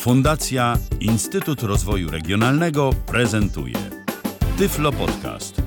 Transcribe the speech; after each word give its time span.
Fundacja 0.00 0.78
Instytut 1.00 1.62
Rozwoju 1.62 2.10
Regionalnego 2.10 2.90
prezentuje 3.06 3.74
Tyflo 4.58 4.92
Podcast. 4.92 5.62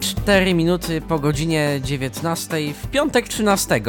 Cztery 0.00 0.54
minuty 0.54 1.00
po 1.00 1.18
godzinie 1.18 1.80
19 1.84 2.56
w 2.82 2.86
piątek 2.90 3.28
13. 3.28 3.80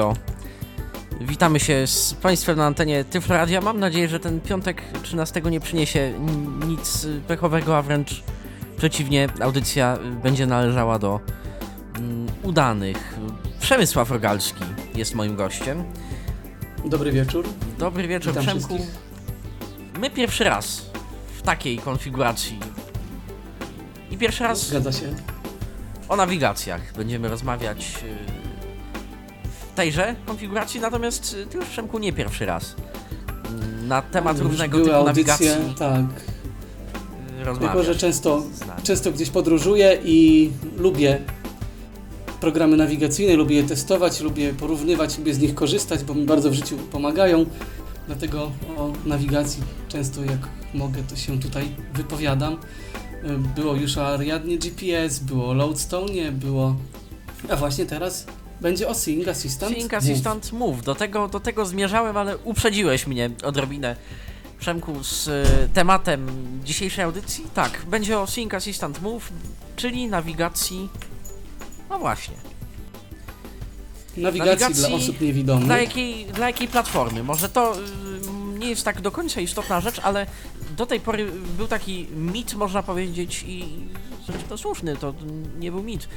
Witamy 1.31 1.59
się 1.59 1.87
z 1.87 2.13
Państwem 2.13 2.57
na 2.57 2.65
antenie 2.65 3.03
Tyfloradia. 3.05 3.61
Mam 3.61 3.79
nadzieję, 3.79 4.07
że 4.07 4.19
ten 4.19 4.41
piątek 4.41 4.81
13 5.03 5.41
nie 5.41 5.59
przyniesie 5.59 6.13
nic 6.67 7.07
pechowego, 7.27 7.77
a 7.77 7.81
wręcz 7.81 8.23
przeciwnie, 8.77 9.29
audycja 9.41 9.97
będzie 10.23 10.45
należała 10.45 10.99
do 10.99 11.19
mm, 11.97 12.27
udanych. 12.43 13.15
Przemysław 13.59 14.11
Rogalski 14.11 14.63
jest 14.95 15.15
moim 15.15 15.35
gościem. 15.35 15.83
Dobry 16.85 17.11
wieczór. 17.11 17.45
Dobry 17.77 18.07
wieczór, 18.07 18.31
Witam 18.31 18.43
Przemku. 18.43 18.67
wszystkich. 18.67 18.95
My 19.99 20.09
pierwszy 20.09 20.43
raz 20.43 20.85
w 21.37 21.41
takiej 21.41 21.77
konfiguracji 21.77 22.59
i 24.11 24.17
pierwszy 24.17 24.43
raz 24.43 24.67
Zgadza 24.67 24.91
się. 24.91 25.15
o 26.09 26.15
nawigacjach 26.15 26.93
będziemy 26.93 27.27
rozmawiać 27.27 27.93
yy, 28.03 28.50
w 28.50 28.50
tejże 29.81 30.15
konfiguracji, 30.25 30.79
natomiast 30.79 31.33
yy, 31.37 31.45
ty 31.45 31.57
już 31.57 31.67
Przemku 31.67 31.99
nie 31.99 32.13
pierwszy 32.13 32.45
raz 32.45 32.75
yy, 33.81 33.87
na 33.87 34.01
temat 34.01 34.37
Już 34.37 34.47
różnego 34.47 34.77
typu 34.77 34.91
audycje, 34.91 35.23
nawigacji 35.23 35.75
Tak. 35.79 36.05
yy, 37.45 37.57
Tylko, 37.59 37.83
że 37.83 37.95
często, 37.95 38.43
często 38.83 39.11
gdzieś 39.11 39.29
podróżuję 39.29 39.97
i 40.03 40.49
lubię 40.77 41.19
programy 42.41 42.77
nawigacyjne, 42.77 43.35
lubię 43.35 43.55
je 43.55 43.63
testować, 43.63 44.21
lubię 44.21 44.53
porównywać, 44.53 45.17
lubię 45.17 45.33
z 45.33 45.39
nich 45.39 45.55
korzystać, 45.55 46.03
bo 46.03 46.13
mi 46.13 46.25
bardzo 46.25 46.49
w 46.49 46.53
życiu 46.53 46.77
pomagają. 46.77 47.45
Dlatego 48.07 48.51
o 48.77 48.93
nawigacji 49.05 49.63
często 49.87 50.23
jak 50.23 50.47
mogę, 50.73 51.03
to 51.09 51.15
się 51.15 51.39
tutaj 51.39 51.65
wypowiadam. 51.93 52.53
Y, 52.53 52.57
Było 53.55 53.75
już 53.75 53.97
o 53.97 54.07
Ariadnie 54.07 54.57
GPS, 54.57 55.19
było 55.19 55.49
o 55.49 55.53
Loadstone, 55.53 56.31
było... 56.31 56.75
A 57.49 57.55
właśnie 57.55 57.85
teraz 57.85 58.25
będzie 58.61 58.87
o 58.87 58.95
Seeing 58.95 59.27
Assistant. 59.27 59.77
Move. 59.77 59.93
Assistant 59.93 60.51
Move. 60.51 60.81
Do 60.81 60.95
tego, 60.95 61.27
do 61.27 61.39
tego 61.39 61.65
zmierzałem, 61.65 62.17
ale 62.17 62.37
uprzedziłeś 62.37 63.07
mnie 63.07 63.29
odrobinę. 63.43 63.95
Przemku, 64.59 65.03
z 65.03 65.27
y, 65.27 65.69
tematem 65.73 66.27
dzisiejszej 66.63 67.03
audycji, 67.03 67.45
tak, 67.53 67.85
będzie 67.85 68.19
o 68.19 68.27
Sync 68.27 68.53
Assistant 68.53 69.01
Move, 69.01 69.29
czyli 69.75 70.07
nawigacji, 70.07 70.89
no 71.89 71.99
właśnie, 71.99 72.35
Nawigacji, 74.17 74.49
Nawigacji 74.49 74.75
dla 74.75 74.97
osób 74.97 75.21
niewidomych. 75.21 75.65
Dla 75.65 75.77
jakiej, 75.77 76.25
dla 76.25 76.47
jakiej 76.47 76.67
platformy? 76.67 77.23
Może 77.23 77.49
to 77.49 77.75
y, 77.77 78.59
nie 78.59 78.69
jest 78.69 78.85
tak 78.85 79.01
do 79.01 79.11
końca 79.11 79.41
istotna 79.41 79.81
rzecz, 79.81 79.99
ale 79.99 80.25
do 80.77 80.85
tej 80.85 80.99
pory 80.99 81.31
był 81.57 81.67
taki 81.67 82.07
mit, 82.15 82.53
można 82.53 82.83
powiedzieć, 82.83 83.43
i 83.47 83.65
zresztą 84.25 84.57
słuszny, 84.57 84.95
to 84.97 85.13
nie 85.59 85.71
był 85.71 85.83
mit. 85.83 86.07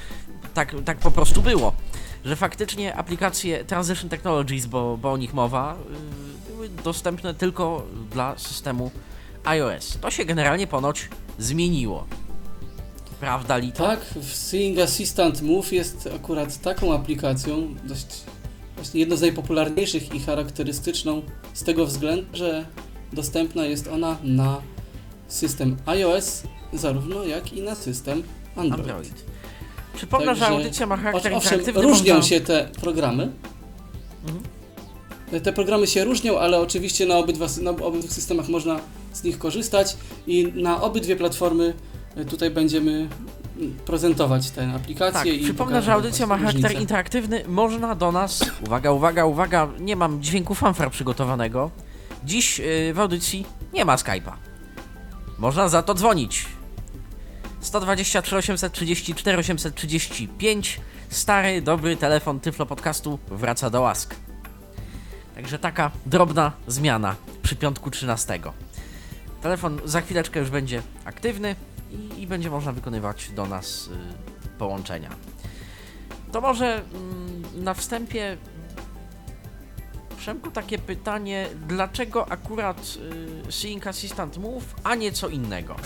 Tak, 0.54 0.74
tak 0.84 0.98
po 0.98 1.10
prostu 1.10 1.42
było, 1.42 1.72
że 2.24 2.36
faktycznie 2.36 2.96
aplikacje 2.96 3.64
Transition 3.64 4.10
Technologies, 4.10 4.66
bo, 4.66 4.96
bo 4.96 5.12
o 5.12 5.16
nich 5.16 5.34
mowa, 5.34 5.76
y, 6.48 6.52
były 6.52 6.68
dostępne 6.68 7.34
tylko 7.34 7.86
dla 8.10 8.38
systemu 8.38 8.90
iOS. 9.44 9.98
To 10.00 10.10
się 10.10 10.24
generalnie 10.24 10.66
ponoć 10.66 11.08
zmieniło. 11.38 12.06
Prawda, 13.20 13.56
Lito? 13.56 13.86
Tak, 13.86 14.00
Seeing 14.22 14.78
Assistant 14.78 15.42
Move 15.42 15.72
jest 15.72 16.08
akurat 16.16 16.60
taką 16.60 16.94
aplikacją, 16.94 17.74
dość 17.84 18.06
właśnie 18.76 19.00
jedną 19.00 19.16
z 19.16 19.20
najpopularniejszych 19.20 20.14
i 20.14 20.20
charakterystyczną 20.20 21.22
z 21.54 21.64
tego 21.64 21.86
względu, 21.86 22.26
że 22.32 22.66
dostępna 23.12 23.64
jest 23.64 23.88
ona 23.88 24.16
na 24.22 24.60
system 25.28 25.76
iOS, 25.86 26.42
zarówno 26.72 27.24
jak 27.24 27.52
i 27.52 27.62
na 27.62 27.74
system 27.74 28.22
Android. 28.56 28.80
Android. 28.80 29.33
Przypomnę, 29.94 30.34
że 30.34 30.40
Także- 30.40 30.56
audycja 30.56 30.86
ma 30.86 30.96
charakter 30.96 31.32
Ow- 31.32 31.36
Owszem, 31.38 31.60
różnią 31.74 32.14
można- 32.14 32.28
się 32.28 32.40
te 32.40 32.68
programy. 32.80 33.30
Mhm. 34.26 34.44
Te 35.42 35.52
programy 35.52 35.86
się 35.86 36.04
różnią, 36.04 36.38
ale 36.38 36.60
oczywiście 36.60 37.06
na 37.06 37.16
obydwa, 37.16 37.46
na 37.62 37.70
obydwu 37.70 38.08
systemach 38.08 38.48
można 38.48 38.80
z 39.12 39.24
nich 39.24 39.38
korzystać 39.38 39.96
i 40.26 40.52
na 40.54 40.82
obydwie 40.82 41.16
platformy 41.16 41.74
e, 42.16 42.24
tutaj 42.24 42.50
będziemy 42.50 43.08
prezentować 43.86 44.50
te 44.50 44.72
aplikacje 44.72 45.12
Tak, 45.12 45.26
i 45.26 45.44
przypomnę, 45.44 45.82
że 45.82 45.92
audycja 45.92 46.26
ma 46.26 46.36
charakter 46.38 46.62
różnice. 46.62 46.80
interaktywny. 46.82 47.44
Można 47.48 47.94
do 47.94 48.12
nas. 48.12 48.44
Uwaga, 48.66 48.90
uwaga, 48.92 49.24
uwaga, 49.24 49.68
nie 49.80 49.96
mam 49.96 50.22
dźwięku 50.22 50.54
fanfar 50.54 50.90
przygotowanego. 50.90 51.70
Dziś 52.24 52.58
yy, 52.58 52.94
w 52.94 53.00
audycji 53.00 53.46
nie 53.72 53.84
ma 53.84 53.96
Skype'a. 53.96 54.32
Można 55.38 55.68
za 55.68 55.82
to 55.82 55.94
dzwonić. 55.94 56.46
123 57.64 58.36
834 58.36 59.38
835 59.38 60.80
Stary, 61.08 61.62
dobry 61.62 61.96
telefon 61.96 62.40
Tyflo 62.40 62.66
Podcastu 62.66 63.18
wraca 63.28 63.70
do 63.70 63.80
łask. 63.80 64.14
Także 65.34 65.58
taka 65.58 65.90
drobna 66.06 66.52
zmiana 66.66 67.16
przy 67.42 67.56
piątku 67.56 67.90
13. 67.90 68.40
Telefon 69.42 69.80
za 69.84 70.00
chwileczkę 70.00 70.40
już 70.40 70.50
będzie 70.50 70.82
aktywny 71.04 71.56
i, 71.90 72.22
i 72.22 72.26
będzie 72.26 72.50
można 72.50 72.72
wykonywać 72.72 73.30
do 73.30 73.46
nas 73.46 73.86
y, 73.86 74.58
połączenia. 74.58 75.10
To 76.32 76.40
może 76.40 76.74
mm, 76.74 77.64
na 77.64 77.74
wstępie 77.74 78.36
Przemku 80.18 80.50
takie 80.50 80.78
pytanie, 80.78 81.48
dlaczego 81.68 82.32
akurat 82.32 82.98
y, 83.48 83.52
Seeing 83.52 83.86
Assistant 83.86 84.38
Move, 84.38 84.74
a 84.84 84.94
nie 84.94 85.12
co 85.12 85.28
innego? 85.28 85.76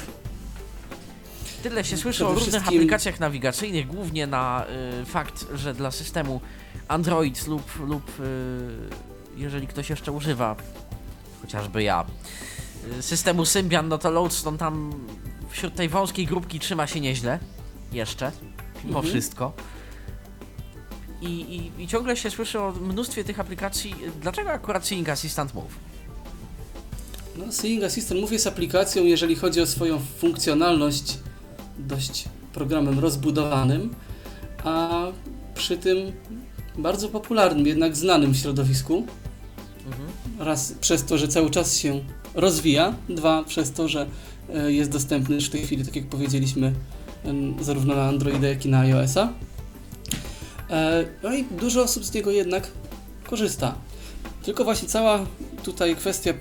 Tyle 1.62 1.84
się 1.84 1.96
słyszy 1.96 2.26
o 2.26 2.34
różnych 2.34 2.48
wszystkim- 2.48 2.78
aplikacjach 2.78 3.20
nawigacyjnych, 3.20 3.86
głównie 3.86 4.26
na 4.26 4.66
y, 5.02 5.04
fakt, 5.04 5.46
że 5.54 5.74
dla 5.74 5.90
systemu 5.90 6.40
Android 6.88 7.46
lub, 7.46 7.78
lub 7.86 8.20
y, 8.20 8.22
jeżeli 9.36 9.66
ktoś 9.66 9.90
jeszcze 9.90 10.12
używa, 10.12 10.56
chociażby 11.42 11.82
ja, 11.82 12.06
y, 12.98 13.02
systemu 13.02 13.44
Symbian, 13.44 13.88
no 13.88 13.98
to 13.98 14.10
Loadstone 14.10 14.58
tam 14.58 14.92
wśród 15.50 15.74
tej 15.74 15.88
wąskiej 15.88 16.26
grupki 16.26 16.60
trzyma 16.60 16.86
się 16.86 17.00
nieźle. 17.00 17.38
Jeszcze. 17.92 18.32
Mhm. 18.84 19.04
wszystko. 19.06 19.52
I, 21.20 21.26
i, 21.26 21.82
I 21.82 21.88
ciągle 21.88 22.16
się 22.16 22.30
słyszy 22.30 22.60
o 22.60 22.72
mnóstwie 22.72 23.24
tych 23.24 23.40
aplikacji. 23.40 23.94
Dlaczego 24.20 24.50
akurat 24.50 24.86
Seeing 24.86 25.08
Assistant 25.08 25.54
Move? 25.54 25.74
No, 27.36 27.52
Seeing 27.52 27.84
Assistant 27.84 28.20
Move 28.20 28.32
jest 28.32 28.46
aplikacją, 28.46 29.04
jeżeli 29.04 29.36
chodzi 29.36 29.60
o 29.60 29.66
swoją 29.66 30.00
funkcjonalność, 30.18 31.18
dość 31.78 32.24
programem 32.52 32.98
rozbudowanym, 32.98 33.94
a 34.64 35.06
przy 35.54 35.78
tym 35.78 36.12
bardzo 36.78 37.08
popularnym, 37.08 37.66
jednak 37.66 37.96
znanym 37.96 38.34
środowisku. 38.34 39.06
Mhm. 39.86 40.08
Raz 40.38 40.72
przez 40.80 41.04
to, 41.04 41.18
że 41.18 41.28
cały 41.28 41.50
czas 41.50 41.76
się 41.76 42.00
rozwija, 42.34 42.94
dwa 43.08 43.44
przez 43.44 43.72
to, 43.72 43.88
że 43.88 44.06
e, 44.54 44.72
jest 44.72 44.90
dostępny 44.90 45.34
już 45.34 45.44
w 45.44 45.50
tej 45.50 45.62
chwili, 45.62 45.84
tak 45.84 45.96
jak 45.96 46.06
powiedzieliśmy, 46.06 46.72
zarówno 47.60 47.94
na 47.94 48.02
Androida, 48.02 48.48
jak 48.48 48.66
i 48.66 48.68
na 48.68 48.80
iOS-a. 48.80 49.32
E, 50.70 51.04
No 51.22 51.34
i 51.34 51.44
dużo 51.44 51.82
osób 51.82 52.04
z 52.04 52.12
niego 52.12 52.30
jednak 52.30 52.68
korzysta. 53.30 53.74
Tylko 54.42 54.64
właśnie 54.64 54.88
cała 54.88 55.26
tutaj 55.64 55.96
kwestia 55.96 56.34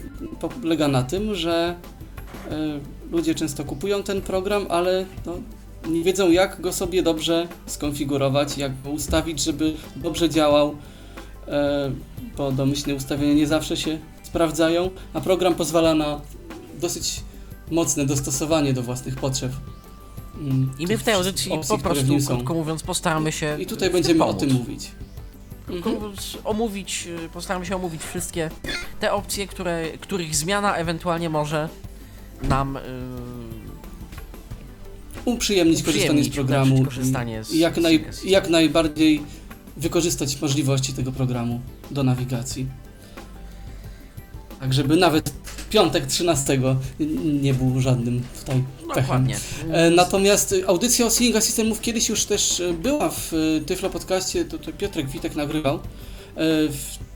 polega 0.62 0.88
na 0.88 1.04
tym, 1.04 1.36
że 1.36 1.76
e, 2.52 2.80
ludzie 3.12 3.36
często 3.36 3.64
kupują 3.66 4.04
ten 4.04 4.22
program, 4.22 4.66
ale 4.70 5.06
no, 5.26 5.34
nie 5.90 6.04
wiedzą 6.04 6.32
jak 6.32 6.62
go 6.62 6.74
sobie 6.74 7.04
dobrze 7.04 7.48
skonfigurować, 7.66 8.58
jak 8.58 8.82
go 8.82 8.90
ustawić, 8.90 9.44
żeby 9.44 9.74
dobrze 9.96 10.30
działał, 10.30 10.76
e, 11.48 11.92
bo 12.38 12.52
domyślne 12.52 12.96
ustawienia 12.96 13.34
nie 13.34 13.48
zawsze 13.48 13.78
się 13.78 14.00
sprawdzają, 14.24 14.90
a 15.14 15.22
program 15.22 15.56
pozwala 15.56 15.96
na 15.96 16.22
dosyć 16.82 17.24
mocne 17.72 18.06
dostosowanie 18.06 18.74
do 18.74 18.82
własnych 18.84 19.16
potrzeb. 19.16 19.52
Mm, 20.40 20.72
I 20.80 20.88
my 20.88 20.98
w 20.98 21.04
tej 21.04 21.14
audycji 21.14 21.52
po 21.68 21.78
prostu, 21.78 22.18
krótko 22.28 22.54
mówiąc, 22.54 22.84
postaramy 22.84 23.32
się. 23.32 23.58
I 23.60 23.66
tutaj 23.66 23.90
będziemy 23.90 24.24
o 24.24 24.34
tym 24.34 24.54
mówić. 24.54 24.92
Krótko 25.66 25.90
Mhm. 25.90 25.96
mówiąc, 25.96 26.38
omówić, 26.44 27.08
y, 27.26 27.30
postaramy 27.30 27.66
się 27.66 27.76
omówić 27.76 28.02
wszystkie 28.02 28.50
te 29.00 29.14
opcje, 29.14 29.48
które, 29.48 29.84
których 30.02 30.36
zmiana 30.36 30.76
ewentualnie 30.76 31.30
może 31.30 31.70
nam 32.44 32.78
y, 32.78 32.82
uprzyjemnić 35.26 35.84
korzystanie 35.84 36.24
z 36.24 36.28
uprzyjemnić, 36.28 36.36
programu 36.36 36.86
korzystanie 36.86 37.44
z- 37.44 37.54
i 37.54 37.60
jak, 37.60 37.78
z 37.78 37.82
naj, 37.82 38.06
Seeing 38.12 38.26
jak 38.26 38.50
najbardziej 38.50 39.22
wykorzystać 39.78 40.42
możliwości 40.42 40.94
tego 40.94 41.12
programu 41.12 41.62
do 41.92 42.04
nawigacji. 42.04 42.68
Tak, 44.60 44.74
żeby 44.74 44.96
nawet 44.96 45.34
piątek 45.70 46.06
13 46.06 46.60
nie 47.42 47.54
był 47.54 47.82
żadnym 47.82 48.24
tutaj 48.40 48.64
pechem. 48.96 49.28
E, 49.72 49.90
Natomiast 49.90 50.56
audycja 50.68 51.06
o 51.06 51.10
Seeing 51.10 51.44
Systemów 51.44 51.82
kiedyś 51.82 52.10
już 52.10 52.26
też 52.26 52.60
y, 52.60 52.74
była 52.74 53.10
w 53.10 53.34
y, 53.34 53.62
Tyflo 53.66 53.90
Podcaście, 53.90 54.46
to, 54.46 54.58
to 54.58 54.72
Piotrek 54.74 55.10
Witek 55.10 55.36
nagrywał. 55.36 55.76
E, 55.76 56.40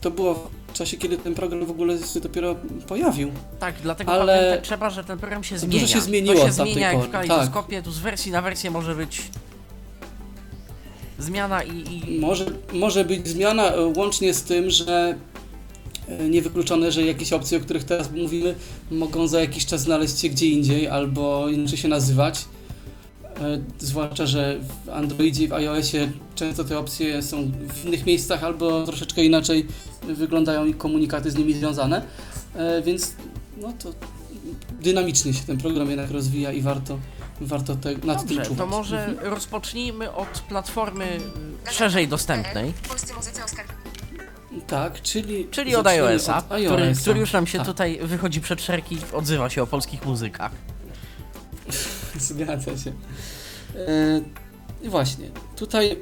To 0.00 0.10
było 0.10 0.50
czasie, 0.72 0.96
kiedy 0.96 1.18
ten 1.18 1.34
program 1.34 1.66
w 1.66 1.70
ogóle 1.70 1.98
się 1.98 2.20
dopiero 2.20 2.56
pojawił. 2.88 3.30
Tak, 3.60 3.74
dlatego 3.82 4.12
Ale- 4.12 4.38
pamiętać 4.38 4.64
trzeba, 4.68 4.90
że 4.90 5.04
ten 5.04 5.18
program 5.18 5.44
się 5.44 5.54
Dużo 5.54 5.66
zmienia. 5.66 5.86
się 5.86 6.00
zmieniło 6.00 6.34
to 6.34 6.46
się 6.46 6.52
zmienia 6.52 6.92
jak 6.92 6.96
w 6.96 7.00
pory, 7.00 7.12
tak. 7.12 7.26
kalejdoskopie, 7.28 7.82
tu 7.82 7.90
z 7.92 7.98
wersji 7.98 8.32
na 8.32 8.42
wersję 8.42 8.70
może 8.70 8.94
być 8.94 9.22
zmiana 11.18 11.62
i, 11.62 12.04
i 12.16 12.20
Może, 12.20 12.46
może 12.72 13.04
być 13.04 13.28
zmiana 13.28 13.70
e, 13.72 13.80
łącznie 13.96 14.34
z 14.34 14.42
tym, 14.42 14.70
że 14.70 15.14
e, 16.08 16.28
niewykluczone, 16.28 16.92
że 16.92 17.02
jakieś 17.02 17.32
opcje, 17.32 17.58
o 17.58 17.60
których 17.60 17.84
teraz 17.84 18.10
mówimy, 18.12 18.54
mogą 18.90 19.26
za 19.26 19.40
jakiś 19.40 19.66
czas 19.66 19.80
znaleźć 19.80 20.20
się 20.20 20.28
gdzie 20.28 20.46
indziej 20.46 20.88
albo 20.88 21.48
inaczej 21.48 21.78
się 21.78 21.88
nazywać. 21.88 22.44
E, 23.42 23.60
Zwłaszcza, 23.78 24.26
że 24.26 24.56
w 24.86 24.88
Androidzie 24.88 25.44
i 25.44 25.48
w 25.48 25.52
iOSie 25.52 26.12
często 26.34 26.64
te 26.64 26.78
opcje 26.78 27.22
są 27.22 27.52
w 27.68 27.84
innych 27.84 28.06
miejscach 28.06 28.44
albo 28.44 28.86
troszeczkę 28.86 29.24
inaczej 29.24 29.66
wyglądają 30.02 30.66
i 30.66 30.74
komunikaty 30.74 31.30
z 31.30 31.36
nimi 31.36 31.54
związane. 31.54 32.02
E, 32.54 32.82
Więc 32.82 33.14
no 33.60 33.72
to 33.72 33.92
dynamicznie 34.80 35.34
się 35.34 35.40
ten 35.44 35.58
program 35.58 35.88
jednak 35.88 36.10
rozwija 36.10 36.52
i 36.52 36.62
warto, 36.62 36.98
warto 37.40 37.76
te, 37.76 37.92
nad 37.92 38.00
tym 38.00 38.36
Dobrze, 38.36 38.42
czuwać. 38.42 38.58
to 38.58 38.66
może 38.66 39.14
rozpocznijmy 39.20 40.12
od 40.12 40.28
platformy 40.28 41.06
szerzej 41.70 42.08
dostępnej. 42.08 42.72
Tak, 44.66 45.02
czyli. 45.02 45.48
czyli 45.50 45.76
od 45.76 45.86
iOS-a, 45.86 46.38
od 46.38 46.44
który, 46.44 46.82
iOS-a. 46.82 47.00
który 47.00 47.20
już 47.20 47.32
nam 47.32 47.46
się 47.46 47.58
Tak, 47.58 47.66
tutaj 47.66 47.98
wychodzi 48.02 48.40
przed 48.40 48.62
szerki, 48.62 48.98
odzywa 49.12 49.50
się 49.50 49.62
o 49.62 49.66
polskich 49.66 50.06
muzykach. 50.06 50.52
Zgadza 52.18 52.78
się. 52.78 52.92
E, 53.76 54.20
I 54.82 54.88
właśnie, 54.88 55.28
tutaj 55.56 55.98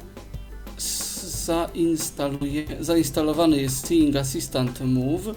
zainstaluje, 1.46 2.64
zainstalowany 2.80 3.56
jest 3.62 3.86
Seeing 3.86 4.16
Assistant 4.16 4.80
Move. 4.80 5.26
E, 5.28 5.34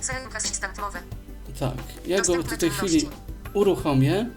Seling 0.00 0.36
Assistant 0.36 0.78
Mowy. 0.78 0.98
tak, 1.60 1.74
ja 2.06 2.20
go 2.22 2.42
w 2.42 2.56
tej 2.58 2.70
chwili 2.70 3.08
uruchomię. 3.54 4.30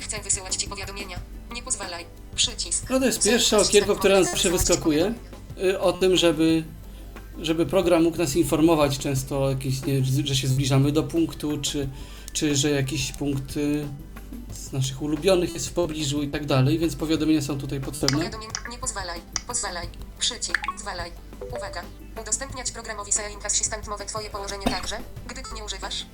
Chce 0.00 0.22
wysyłać 0.22 0.56
Ci 0.56 0.68
powiadomienia. 0.68 1.18
Nie 1.54 1.62
pozwalaj. 1.62 2.04
Przycisk. 2.34 2.90
No 2.90 2.98
to 3.00 3.06
jest 3.06 3.18
Assistant 3.18 3.58
okienko, 3.58 3.96
które 3.96 4.14
nam 4.14 4.24
zawsze 4.24 4.50
wyskakuje. 4.50 5.14
y, 5.64 5.80
O 5.80 5.92
tym, 5.92 6.16
żeby, 6.16 6.64
żeby 7.40 7.66
program 7.66 8.02
mógł 8.02 8.18
nas 8.18 8.36
informować 8.36 8.98
często, 8.98 9.44
o 9.44 9.50
jakiś, 9.50 9.82
nie, 9.82 10.04
że 10.24 10.36
się 10.36 10.48
zbliżamy 10.48 10.92
do 10.92 11.02
punktu, 11.02 11.58
czy, 11.58 11.88
czy 12.32 12.56
że 12.56 12.70
jakiś 12.70 13.12
punkt 13.12 13.56
y, 13.56 13.86
z 14.52 14.72
naszych 14.72 15.02
ulubionych 15.02 15.54
jest 15.54 15.68
w 15.68 15.72
pobliżu 15.72 16.22
i 16.22 16.28
tak 16.28 16.46
dalej, 16.46 16.78
więc 16.78 16.96
powiadomienia 16.96 17.42
są 17.42 17.58
tutaj 17.58 17.80
potrzebne. 17.80 18.18
Powiadomień. 18.18 18.48
Nie 18.70 18.78
pozwalaj. 18.78 19.20
Pozwalaj. 19.46 19.88
Przycisk. 20.18 20.58
Zwalaj. 20.78 21.10
Uwaga. 21.56 21.82
Udostępniać 22.22 22.70
programowi 22.70 23.12
Seling 23.12 23.46
Assistant 23.46 23.88
Mowy 23.88 24.06
Twoje 24.06 24.30
położenie 24.30 24.64
także, 24.64 24.96
gdy 25.28 25.42
nie 25.56 25.64
używasz. 25.64 26.06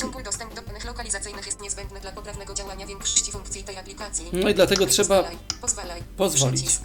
Ciągły 0.00 0.22
dostęp 0.22 0.54
do 0.54 0.62
danych 0.62 0.84
lokalizacyjnych 0.84 1.46
jest 1.46 1.60
niezbędny 1.60 2.00
dla 2.00 2.12
poprawnego 2.12 2.54
działania 2.54 2.86
większości 2.86 3.32
funkcji 3.32 3.64
tej 3.64 3.78
aplikacji. 3.78 4.26
No 4.32 4.48
i 4.48 4.54
dlatego 4.54 4.86
trzeba 4.86 5.16
Pozwalaj. 5.16 5.38
Pozwalaj. 5.60 6.02
pozwolić. 6.16 6.62
Przycisk. 6.62 6.84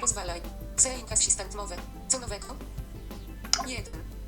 Pozwalaj. 0.00 0.40
Seling 0.76 1.12
Assistant 1.12 1.54
Mowy. 1.54 1.76
Co 2.14 2.20
nowego? 2.20 2.46
1. 3.66 3.84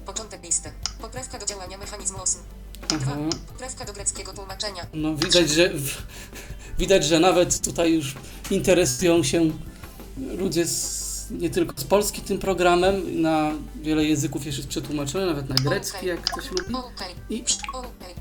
Początek 0.06 0.42
listy. 0.42 0.72
Poprawka 1.00 1.38
do 1.38 1.46
działania 1.46 1.78
mechanizmu 1.78 2.22
OSM. 2.22 2.38
2. 2.88 2.96
Aha. 3.02 3.16
Poprawka 3.46 3.84
do 3.84 3.92
greckiego 3.92 4.32
tłumaczenia. 4.32 4.86
No 4.94 5.16
widać, 5.16 5.50
że 5.50 5.70
widać, 6.78 7.04
że 7.04 7.20
nawet 7.20 7.60
tutaj 7.60 7.94
już 7.94 8.14
interesują 8.50 9.22
się 9.22 9.50
ludzie 10.16 10.66
z, 10.66 11.30
nie 11.30 11.50
tylko 11.50 11.80
z 11.80 11.84
Polski 11.84 12.20
tym 12.22 12.38
programem, 12.38 13.22
na 13.22 13.52
wiele 13.82 14.04
języków 14.04 14.46
jeszcze 14.46 14.60
jest 14.60 14.68
przetłumaczone, 14.68 15.26
nawet 15.26 15.48
na 15.48 15.54
grecki, 15.54 16.06
jak 16.06 16.20
ktoś 16.20 16.50
lubi. 16.50 16.74
Okej. 16.74 17.14
I 17.30 17.44
Okej. 17.72 18.14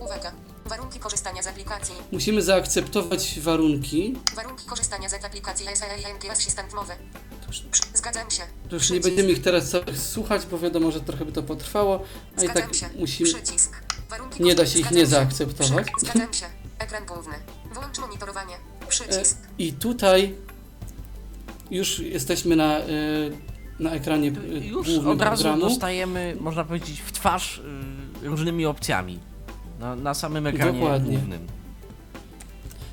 Uwaga. 0.00 0.32
Warunki 0.68 0.98
korzystania 0.98 1.42
z 1.42 1.46
aplikacji. 1.46 1.94
musimy 2.12 2.42
zaakceptować 2.42 3.40
warunki. 3.40 4.14
Warunki 4.36 4.66
korzystania 4.66 5.08
z 5.08 5.14
aplikacji 5.14 5.66
SAING 5.74 6.30
Assistant 6.30 6.74
Mowy. 6.74 6.92
Zgadzam 7.94 8.30
się. 8.30 8.42
To 8.68 8.74
już 8.76 8.90
nie 8.90 9.00
będziemy 9.00 9.30
ich 9.30 9.42
teraz 9.42 9.70
całych 9.70 9.98
słuchać, 9.98 10.46
bo 10.50 10.58
wiadomo, 10.58 10.90
że 10.90 11.00
trochę 11.00 11.24
by 11.24 11.32
to 11.32 11.42
potrwało, 11.42 12.04
a 12.36 12.42
i 12.42 12.44
Zgadzam 12.44 12.62
tak 12.62 12.74
się. 12.74 12.88
musimy, 12.98 13.30
Przycisk. 13.34 13.82
Warunki 14.10 14.42
nie 14.42 14.54
da 14.54 14.66
się 14.66 14.78
ich 14.78 14.90
nie 14.90 15.06
zaakceptować. 15.06 15.86
Zgadzam 15.98 16.32
się. 16.34 16.46
Ekran 16.78 17.06
główny. 17.06 17.34
Włącz 17.74 17.98
monitorowanie. 17.98 18.54
Przycisk. 18.88 19.38
I 19.58 19.72
tutaj 19.72 20.34
już 21.70 21.98
jesteśmy 21.98 22.56
na, 22.56 22.78
e, 22.78 22.84
na 23.78 23.90
ekranie 23.90 24.28
e, 24.28 24.58
Już 24.58 24.86
głównym 24.86 25.08
od 25.08 25.22
razu 25.22 25.42
programu. 25.42 25.68
dostajemy, 25.68 26.36
można 26.40 26.64
powiedzieć, 26.64 27.00
w 27.00 27.12
twarz 27.12 27.58
y, 28.22 28.28
różnymi 28.28 28.66
opcjami 28.66 29.18
na, 29.78 29.96
na 29.96 30.14
samym 30.14 30.46
ekranie 30.46 30.80
Dokładnie. 30.80 31.16
głównym. 31.18 31.46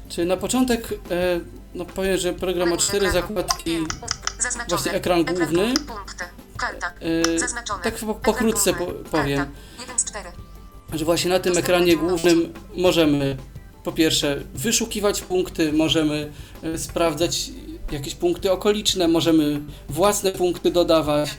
Czy 0.09 0.25
na 0.25 0.37
początek, 0.37 0.93
e, 1.11 1.39
no 1.75 1.85
powiem, 1.85 2.17
że 2.17 2.33
program 2.33 2.69
ma 2.69 2.77
cztery 2.77 3.11
zakładki, 3.11 3.77
Zaznaczone. 4.39 4.65
właśnie 4.69 4.91
ekran 4.91 5.23
główny. 5.25 5.73
Punkty. 5.73 6.23
Karta. 6.57 6.91
e, 7.35 7.39
Zaznaczone. 7.39 7.83
tak 7.83 7.95
po- 7.95 8.15
pokrótce 8.15 8.73
po, 8.73 8.85
powiem, 8.85 9.37
Karta. 9.37 9.51
1 9.81 9.99
z 9.99 10.05
4. 10.05 10.29
że 10.93 11.05
właśnie 11.05 11.29
na 11.29 11.39
tym 11.39 11.57
ekranie 11.57 11.97
głównym 11.97 12.53
możemy 12.77 13.37
po 13.83 13.91
pierwsze 13.91 14.41
wyszukiwać 14.53 15.21
punkty, 15.21 15.73
możemy 15.73 16.31
e, 16.63 16.77
sprawdzać 16.77 17.49
jakieś 17.91 18.15
punkty 18.15 18.51
okoliczne, 18.51 19.07
możemy 19.07 19.61
własne 19.89 20.31
punkty 20.31 20.71
dodawać 20.71 21.29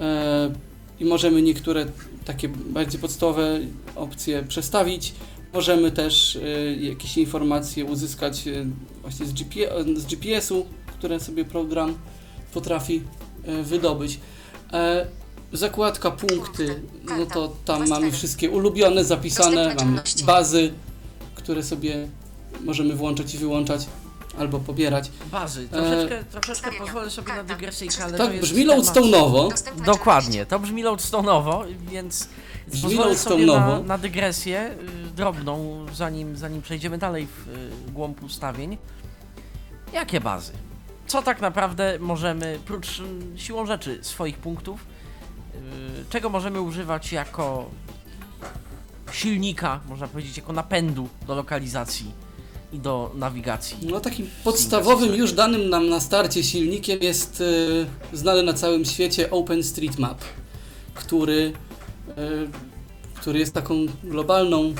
e, 0.00 0.52
i 1.00 1.04
możemy 1.04 1.42
niektóre 1.42 1.86
takie 2.24 2.48
bardziej 2.48 3.00
podstawowe 3.00 3.60
opcje 3.96 4.42
przestawić. 4.42 5.12
Możemy 5.52 5.90
też 5.90 6.36
e, 6.36 6.74
jakieś 6.74 7.18
informacje 7.18 7.84
uzyskać 7.84 8.48
e, 8.48 8.66
właśnie 9.02 9.26
z, 9.26 9.32
GP, 9.32 9.54
z 9.96 10.06
GPS-u, 10.06 10.66
które 10.86 11.20
sobie 11.20 11.44
program 11.44 11.94
potrafi 12.52 13.02
e, 13.44 13.62
wydobyć. 13.62 14.20
E, 14.72 15.06
zakładka 15.52 16.10
punkty, 16.10 16.82
no 17.04 17.26
to 17.26 17.52
tam 17.64 17.88
mamy 17.88 18.12
wszystkie 18.12 18.50
ulubione, 18.50 19.04
zapisane, 19.04 19.74
mamy 19.78 20.02
bazy, 20.26 20.72
które 21.34 21.62
sobie 21.62 22.08
możemy 22.60 22.94
włączać 22.94 23.34
i 23.34 23.38
wyłączać 23.38 23.86
albo 24.38 24.58
pobierać. 24.58 25.10
Bazy. 25.32 25.68
Troszeczkę, 25.68 26.24
troszeczkę 26.24 26.70
pozwolę 26.78 27.10
sobie 27.10 27.34
na 27.34 27.44
dygresyjkę, 27.44 28.04
ale 28.04 28.12
to 28.12 28.24
Tak 28.24 28.34
jest 28.34 28.48
brzmi. 28.48 28.66
Dostępne 28.66 29.84
Dokładnie, 29.84 30.46
to 30.46 30.58
brzmi 30.58 30.84
loadstone'owo, 30.84 31.64
więc 31.90 32.28
pozwolę 32.82 33.18
sobie 33.18 33.46
na, 33.46 33.80
na 33.80 33.98
dygresję 33.98 34.70
y, 35.08 35.10
drobną, 35.16 35.86
zanim, 35.92 36.36
zanim 36.36 36.62
przejdziemy 36.62 36.98
dalej 36.98 37.26
w 37.26 37.48
y, 37.48 37.92
głąb 37.92 38.22
ustawień. 38.22 38.78
Jakie 39.92 40.20
bazy? 40.20 40.52
Co 41.06 41.22
tak 41.22 41.40
naprawdę 41.40 41.98
możemy, 42.00 42.58
prócz 42.66 42.98
y, 42.98 43.38
siłą 43.38 43.66
rzeczy 43.66 43.98
swoich 44.02 44.38
punktów, 44.38 44.86
y, 45.54 45.58
czego 46.10 46.30
możemy 46.30 46.60
używać 46.60 47.12
jako 47.12 47.70
silnika, 49.12 49.80
można 49.88 50.08
powiedzieć, 50.08 50.36
jako 50.36 50.52
napędu 50.52 51.08
do 51.26 51.34
lokalizacji 51.34 52.12
i 52.72 52.78
do 52.78 53.12
nawigacji? 53.14 53.76
No 53.82 54.00
takim 54.00 54.26
podstawowym 54.44 55.14
już 55.14 55.32
danym 55.32 55.70
nam 55.70 55.88
na 55.88 56.00
starcie 56.00 56.42
silnikiem 56.44 56.98
jest 57.02 57.42
e, 58.12 58.16
znany 58.16 58.42
na 58.42 58.52
całym 58.52 58.84
świecie 58.84 59.30
OpenStreetMap, 59.30 60.20
który, 60.94 61.52
który 63.14 63.38
jest 63.38 63.54
taką 63.54 63.74
globalną 64.04 64.74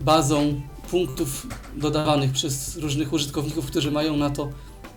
bazą 0.00 0.60
punktów 0.90 1.46
dodawanych 1.76 2.32
przez 2.32 2.76
różnych 2.76 3.12
użytkowników, 3.12 3.66
którzy 3.66 3.90
mają 3.90 4.16
na 4.16 4.30
to 4.30 4.48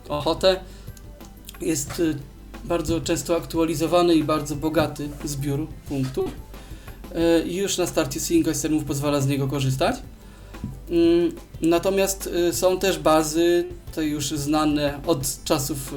ochotę. 0.09 0.59
Jest 1.61 1.91
e, 1.99 2.03
bardzo 2.63 3.01
często 3.01 3.35
aktualizowany 3.35 4.15
i 4.15 4.23
bardzo 4.23 4.55
bogaty 4.55 5.09
zbiór 5.25 5.67
punktów. 5.89 6.31
E, 7.15 7.47
I 7.47 7.55
już 7.55 7.77
na 7.77 7.87
starcie 7.87 8.19
Seeing 8.19 8.45
Systemów 8.45 8.83
pozwala 8.83 9.21
z 9.21 9.27
niego 9.27 9.47
korzystać. 9.47 9.95
Mm, 10.89 11.31
Natomiast 11.61 12.29
są 12.51 12.79
też 12.79 12.99
bazy, 12.99 13.65
te 13.95 14.05
już 14.05 14.29
znane 14.29 14.99
od 15.07 15.43
czasów, 15.43 15.93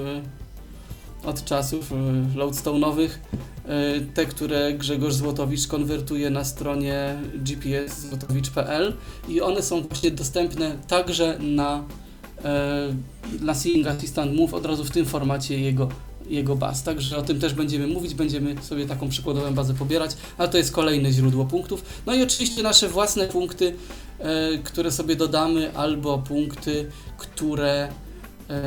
od 1.25 1.45
czasów 1.45 1.93
y, 1.93 1.95
loadstone'owych, 2.39 3.09
y, 3.09 4.07
te, 4.15 4.27
które 4.27 4.73
Grzegorz 4.73 5.15
Złotowicz 5.15 5.67
konwertuje 5.67 6.31
na 6.31 6.45
stronie 6.45 7.19
gps 7.35 8.01
złotowicz.pl 8.01 8.97
i 9.29 9.41
one 9.41 9.63
są 9.63 9.83
właśnie 9.83 10.11
dostępne 10.11 10.77
także 10.89 11.39
na 11.39 11.85
e, 12.45 12.95
na 13.41 13.55
Seeing 13.55 13.87
Assistant 13.87 14.37
Move 14.37 14.55
od 14.55 14.67
razu 14.67 14.85
w 14.85 14.91
tym 14.91 15.07
formacie 15.07 15.61
jego, 15.61 15.89
jego 16.29 16.57
baz. 16.57 16.83
Także 16.83 17.17
o 17.17 17.23
tym 17.23 17.41
też 17.41 17.55
będziemy 17.55 17.87
mówić, 17.87 18.15
będziemy 18.15 18.63
sobie 18.63 18.87
taką 18.87 19.09
przykładową 19.09 19.55
bazę 19.55 19.75
pobierać, 19.75 20.17
ale 20.39 20.49
to 20.49 20.59
jest 20.59 20.73
kolejne 20.73 21.13
źródło 21.13 21.45
punktów. 21.45 21.85
No 22.07 22.15
i 22.15 22.23
oczywiście 22.23 22.63
nasze 22.63 22.89
własne 22.89 23.27
punkty, 23.27 23.75
e, 24.19 24.59
które 24.59 24.93
sobie 24.93 25.17
dodamy, 25.17 25.77
albo 25.77 26.19
punkty, 26.19 26.87
które, 27.19 27.89
e, 28.51 28.63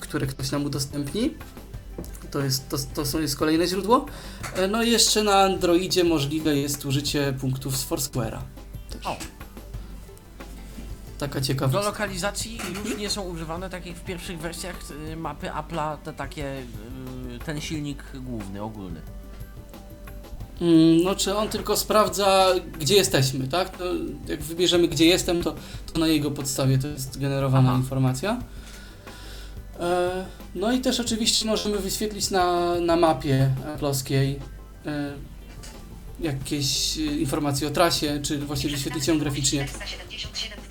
które 0.00 0.26
ktoś 0.26 0.50
nam 0.50 0.64
udostępni. 0.64 1.30
To 2.30 2.38
jest, 2.40 2.68
to, 2.68 2.76
to 2.94 3.06
są, 3.06 3.20
jest 3.20 3.36
kolejne 3.36 3.66
źródło. 3.66 4.06
E, 4.56 4.68
No 4.68 4.82
i 4.82 4.90
jeszcze 4.90 5.22
na 5.22 5.34
Androidzie 5.34 6.04
możliwe 6.04 6.56
jest 6.56 6.84
użycie 6.84 7.32
punktów 7.40 7.76
z 7.76 7.88
Foursquare'a. 7.90 8.38
O. 9.04 9.16
Taka 11.18 11.40
Do 11.40 11.46
ciekawostka. 11.46 11.86
lokalizacji 11.90 12.58
już 12.84 12.98
nie 12.98 13.10
są 13.10 13.22
używane, 13.22 13.70
tak 13.70 13.86
jak 13.86 13.96
w 13.96 14.04
pierwszych 14.04 14.38
wersjach 14.38 14.76
y, 15.12 15.16
mapy 15.16 15.46
Apple'a, 15.46 15.96
te 15.96 16.12
takie, 16.12 16.58
y, 17.36 17.38
ten 17.46 17.60
silnik 17.60 18.04
główny, 18.14 18.62
ogólny. 18.62 19.00
Mm, 20.60 21.02
No, 21.04 21.14
czy 21.14 21.36
on 21.36 21.48
tylko 21.48 21.76
sprawdza, 21.76 22.46
gdzie 22.80 22.94
jesteśmy, 22.94 23.48
tak? 23.48 23.72
Jak 24.28 24.42
wybierzemy, 24.42 24.88
gdzie 24.88 25.04
jestem, 25.06 25.42
to, 25.42 25.54
to 25.92 26.00
na 26.00 26.06
jego 26.06 26.30
podstawie 26.30 26.78
to 26.78 26.88
jest 26.88 27.18
generowana 27.20 27.68
Aha. 27.68 27.78
informacja. 27.78 28.38
E, 29.80 30.24
No 30.54 30.72
i 30.72 30.80
też 30.80 31.00
oczywiście 31.00 31.46
możemy 31.46 31.78
wyświetlić 31.78 32.30
na, 32.30 32.74
na 32.80 32.96
mapie 32.96 33.50
plowskiej 33.78 34.38
e, 34.86 35.12
jakieś 36.20 36.98
e, 36.98 37.00
informacje 37.00 37.68
o 37.68 37.70
trasie, 37.70 38.20
czy 38.22 38.38
właśnie 38.38 38.70
wyświetlić 38.70 39.08
ją 39.08 39.18
graficznie. 39.18 39.66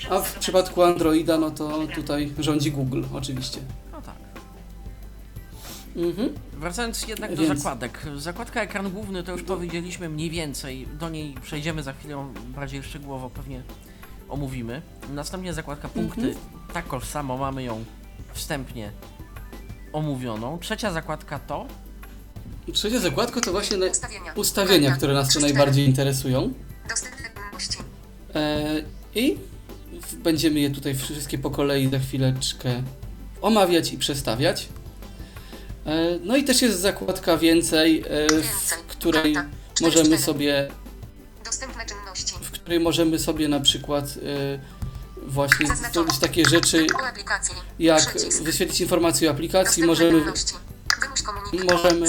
A 0.09 0.19
w 0.19 0.39
przypadku 0.39 0.83
Androida, 0.83 1.37
no 1.37 1.51
to 1.51 1.87
tutaj 1.95 2.33
rządzi 2.39 2.71
Google 2.71 3.03
oczywiście. 3.13 3.59
No 3.91 4.01
tak. 4.01 4.15
Mhm. 5.95 6.29
Wracając 6.53 7.07
jednak 7.07 7.35
do 7.35 7.41
Więc- 7.43 7.57
zakładek. 7.59 8.05
Zakładka 8.17 8.61
ekran 8.61 8.91
główny 8.91 9.23
to 9.23 9.31
już 9.31 9.43
powiedzieliśmy 9.43 10.09
mniej 10.09 10.29
więcej. 10.29 10.87
Do 10.99 11.09
niej 11.09 11.35
przejdziemy 11.41 11.83
za 11.83 11.93
chwilę 11.93 12.33
bardziej 12.55 12.83
szczegółowo, 12.83 13.29
pewnie 13.29 13.61
omówimy. 14.29 14.81
Następnie 15.13 15.53
zakładka 15.53 15.89
punkty. 15.89 16.21
Mhm. 16.21 16.35
Takoż 16.73 17.03
samo 17.03 17.37
mamy 17.37 17.63
ją 17.63 17.85
wstępnie 18.33 18.91
omówioną. 19.93 20.59
Trzecia 20.59 20.91
zakładka 20.91 21.39
to 21.39 21.65
Trzecia 22.73 22.99
zakładka 22.99 23.41
to 23.41 23.51
właśnie 23.51 23.77
na 23.77 23.85
Ustawienia. 23.85 24.33
ustawienia, 24.35 24.87
Karta. 24.89 24.97
które 24.97 25.13
nas 25.13 25.33
tu 25.33 25.39
najbardziej 25.39 25.85
interesują. 25.85 26.53
Dostępne 26.89 27.17
czynności. 27.35 27.77
E, 28.35 28.65
I 29.15 29.37
będziemy 30.23 30.59
je 30.59 30.69
tutaj 30.69 30.95
wszystkie 30.95 31.37
po 31.37 31.51
kolei 31.51 31.89
za 31.89 31.99
chwileczkę 31.99 32.83
omawiać 33.41 33.93
i 33.93 33.97
przestawiać. 33.97 34.67
E, 35.85 36.19
No 36.23 36.37
i 36.37 36.43
też 36.43 36.61
jest 36.61 36.79
zakładka 36.79 37.37
więcej, 37.37 38.03
e, 38.09 38.41
w 38.41 38.71
której 38.87 39.33
Karta. 39.33 39.49
możemy 39.81 40.17
44. 40.17 40.17
sobie, 40.23 40.67
Dostępne 41.45 41.85
czynności. 41.85 42.33
w 42.41 42.51
której 42.51 42.79
możemy 42.79 43.19
sobie 43.19 43.47
na 43.47 43.59
przykład 43.59 44.05
e, 44.05 44.59
właśnie 45.27 45.67
zrobić 45.93 46.19
takie 46.19 46.45
rzeczy, 46.45 46.87
jak 47.79 48.15
wyświetlić 48.41 48.81
informacje 48.81 49.29
o 49.29 49.31
aplikacji, 49.31 49.83
możemy 49.83 50.23
możemy 51.71 52.07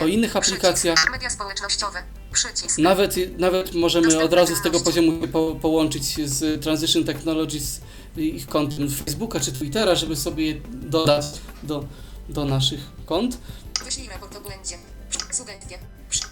o 0.00 0.06
innych 0.06 0.36
aplikacjach. 0.36 1.10
Media 1.10 1.30
społecznościowe. 1.30 2.02
Przycisk. 2.32 2.78
Nawet, 2.78 3.38
nawet 3.38 3.74
możemy 3.74 4.22
od 4.22 4.32
razu 4.32 4.56
z 4.56 4.62
tego 4.62 4.80
poziomu 4.80 5.28
po, 5.28 5.54
połączyć 5.54 6.28
z 6.30 6.62
Transition 6.62 7.04
Technologies 7.04 7.80
i 8.16 8.36
ich 8.36 8.46
kontem 8.46 8.90
Facebooka 8.90 9.40
czy 9.40 9.52
Twittera, 9.52 9.94
żeby 9.94 10.16
sobie 10.16 10.46
je 10.46 10.60
dodać 10.70 11.24
do, 11.62 11.84
do 12.28 12.44
naszych 12.44 12.80
kont. 13.06 13.38
Wyślij 13.84 14.08
raport 14.08 14.36
o 14.36 14.40
błędzie. 14.40 14.78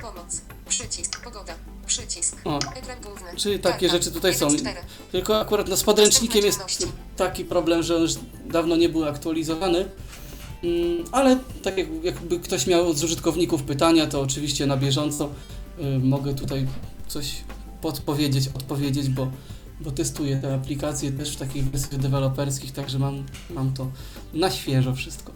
Pomoc. 0.02 0.40
Przycisk. 0.68 1.24
Pogoda. 1.24 1.54
Przycisk. 1.86 2.36
O, 2.44 2.58
Ekran 2.58 3.00
główny. 3.02 3.26
czyli 3.36 3.58
takie 3.58 3.88
Karta. 3.88 4.04
rzeczy 4.04 4.10
tutaj 4.14 4.34
są. 4.34 4.44
Jeden 4.46 4.58
z 4.58 4.62
czterech. 4.62 4.84
Tylko 5.12 5.40
akurat 5.40 5.68
no, 5.68 5.76
z 5.76 5.82
podręcznikiem 5.82 6.44
jest 6.44 6.58
Dostępne 6.58 6.96
taki 7.16 7.44
problem, 7.44 7.82
że 7.82 7.96
on 7.96 8.02
już 8.02 8.12
dawno 8.46 8.76
nie 8.76 8.88
był 8.88 9.04
aktualizowany. 9.04 9.88
Mm, 10.64 11.04
Ale 11.12 11.38
tak 11.62 11.78
jak, 11.78 11.86
jakby 12.04 12.40
ktoś 12.40 12.66
miał 12.66 12.94
z 12.94 13.04
użytkowników 13.04 13.62
pytania, 13.62 14.06
to 14.06 14.20
oczywiście 14.20 14.66
na 14.66 14.76
bieżąco 14.76 15.30
y, 15.78 15.98
mogę 15.98 16.34
tutaj 16.34 16.66
coś 17.08 17.34
podpowiedzieć, 17.82 18.48
odpowiedzieć, 18.54 19.08
bo, 19.08 19.30
bo 19.80 19.90
testuję 19.90 20.36
te 20.36 20.54
aplikacje 20.54 21.12
też 21.12 21.32
w 21.32 21.36
takich 21.36 21.64
wersjach 21.70 22.00
deweloperskich, 22.00 22.72
także 22.72 22.98
mam, 22.98 23.24
mam 23.50 23.72
to 23.72 23.90
na 24.34 24.50
świeżo 24.50 24.94
wszystko. 24.94 25.32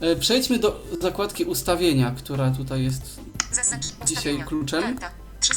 E, 0.00 0.16
Przejdźmy 0.16 0.58
do 0.58 0.80
zakładki 1.02 1.44
ustawienia, 1.44 2.10
która 2.18 2.50
tutaj 2.50 2.84
jest 2.84 3.20
dzisiaj 4.04 4.44
kluczem. 4.46 4.82
Karta. 4.82 5.10
Trzy- 5.40 5.54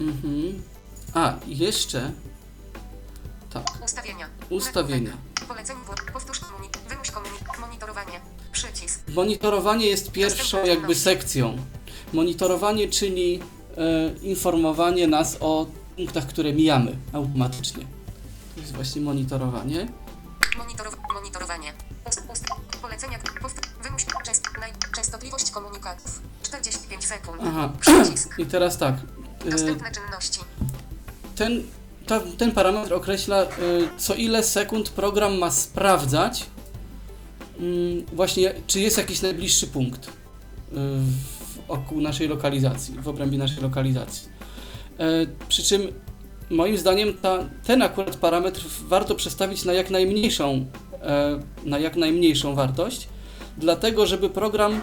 Mhm. 0.00 0.62
A, 1.14 1.34
jeszcze. 1.46 2.12
Tak, 3.50 3.64
Ustawienia. 3.84 4.26
ustawienia. 4.50 5.10
Nagłówek. 5.10 5.48
Poleceń. 5.48 5.76
Powtórz 6.12 6.40
komunik. 6.40 6.78
Wymuś 6.88 7.10
komunik. 7.10 7.58
Monitorowanie. 7.60 8.20
Przycisk. 8.52 9.00
Monitorowanie 9.14 9.86
jest 9.86 10.12
pierwszą 10.12 10.64
jakby 10.66 10.94
sekcją. 10.94 11.56
Monitorowanie, 12.12 12.88
czyli 12.88 13.40
e, 13.76 14.14
informowanie 14.22 15.06
nas 15.06 15.36
o 15.40 15.66
punktach, 15.96 16.26
które 16.26 16.52
mijamy 16.52 16.96
automatycznie. 17.12 17.86
To 18.54 18.60
jest 18.60 18.72
właśnie 18.74 19.02
monitorowanie. 19.02 19.88
Monitorow 20.58 20.96
monitorowanie. 21.14 21.72
Ust 22.08 22.23
polecenia. 22.94 23.18
Wymuś. 23.82 24.04
Częst 24.26 24.44
naj 24.60 24.72
częstotliwość 24.94 25.50
komunikatów. 25.50 26.22
45 26.42 27.04
sekund. 27.04 27.40
Aha, 27.46 27.72
Przycisk. 27.80 28.38
i 28.38 28.46
teraz 28.46 28.78
tak. 28.78 28.94
E, 29.46 29.50
Dostępne 29.50 29.90
czynności. 29.92 30.40
ten, 31.36 31.62
ta, 32.06 32.20
ten 32.38 32.52
parametr 32.52 32.94
określa, 32.94 33.42
e, 33.42 33.48
co 33.98 34.14
ile 34.14 34.42
sekund 34.42 34.90
program 34.90 35.38
ma 35.38 35.50
sprawdzać, 35.50 36.46
mm, 37.60 38.06
właśnie, 38.12 38.54
czy 38.66 38.80
jest 38.80 38.98
jakiś 38.98 39.22
najbliższy 39.22 39.66
punkt 39.66 40.06
e, 40.06 40.10
wokół 41.68 42.00
naszej 42.00 42.28
lokalizacji, 42.28 42.94
w 42.98 43.08
obrębie 43.08 43.38
naszej 43.38 43.62
lokalizacji. 43.62 44.28
E, 44.98 45.04
Przy 45.48 45.62
czym 45.62 45.82
moim 46.50 46.78
zdaniem 46.78 47.14
ta, 47.14 47.38
ten 47.64 47.82
akurat 47.82 48.16
parametr 48.16 48.64
warto 48.88 49.14
przestawić 49.14 49.64
na 49.64 49.72
jak 49.72 49.90
najmniejszą, 49.90 50.66
na 51.64 51.78
jak 51.78 51.96
najmniejszą 51.96 52.54
wartość, 52.54 53.08
dlatego 53.58 54.06
żeby 54.06 54.30
program 54.30 54.80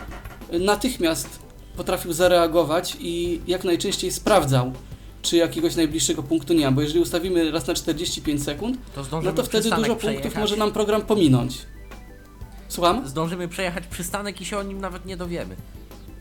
natychmiast 0.59 1.39
potrafił 1.77 2.13
zareagować 2.13 2.97
i 2.99 3.41
jak 3.47 3.63
najczęściej 3.63 4.11
sprawdzał, 4.11 4.73
czy 5.21 5.37
jakiegoś 5.37 5.75
najbliższego 5.75 6.23
punktu 6.23 6.53
nie 6.53 6.65
ma, 6.65 6.71
bo 6.71 6.81
jeżeli 6.81 6.99
ustawimy 6.99 7.51
raz 7.51 7.67
na 7.67 7.73
45 7.73 8.43
sekund, 8.43 8.77
To 8.95 9.21
no 9.23 9.31
to 9.31 9.43
wtedy 9.43 9.69
dużo 9.69 9.75
punktów 9.81 9.97
przejechać. 9.97 10.35
może 10.35 10.57
nam 10.57 10.71
program 10.71 11.01
pominąć. 11.01 11.57
Słucham? 12.67 13.07
Zdążymy 13.07 13.47
przejechać 13.47 13.87
przystanek 13.87 14.41
i 14.41 14.45
się 14.45 14.57
o 14.57 14.63
nim 14.63 14.81
nawet 14.81 15.05
nie 15.05 15.17
dowiemy. 15.17 15.55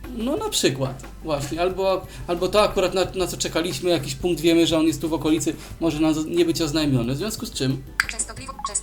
No 0.08 0.36
na 0.36 0.48
przykład, 0.48 1.02
właśnie. 1.24 1.60
Albo, 1.60 2.06
albo 2.26 2.48
to 2.48 2.62
akurat 2.62 2.94
na, 2.94 3.04
na 3.14 3.26
co 3.26 3.36
czekaliśmy, 3.36 3.90
jakiś 3.90 4.14
punkt 4.14 4.40
wiemy, 4.40 4.66
że 4.66 4.78
on 4.78 4.86
jest 4.86 5.00
tu 5.00 5.08
w 5.08 5.14
okolicy, 5.14 5.54
może 5.80 6.00
nam 6.00 6.14
nie 6.36 6.44
być 6.44 6.62
oznajmiony. 6.62 7.14
W 7.14 7.16
związku 7.16 7.46
z 7.46 7.52
czym 7.52 7.82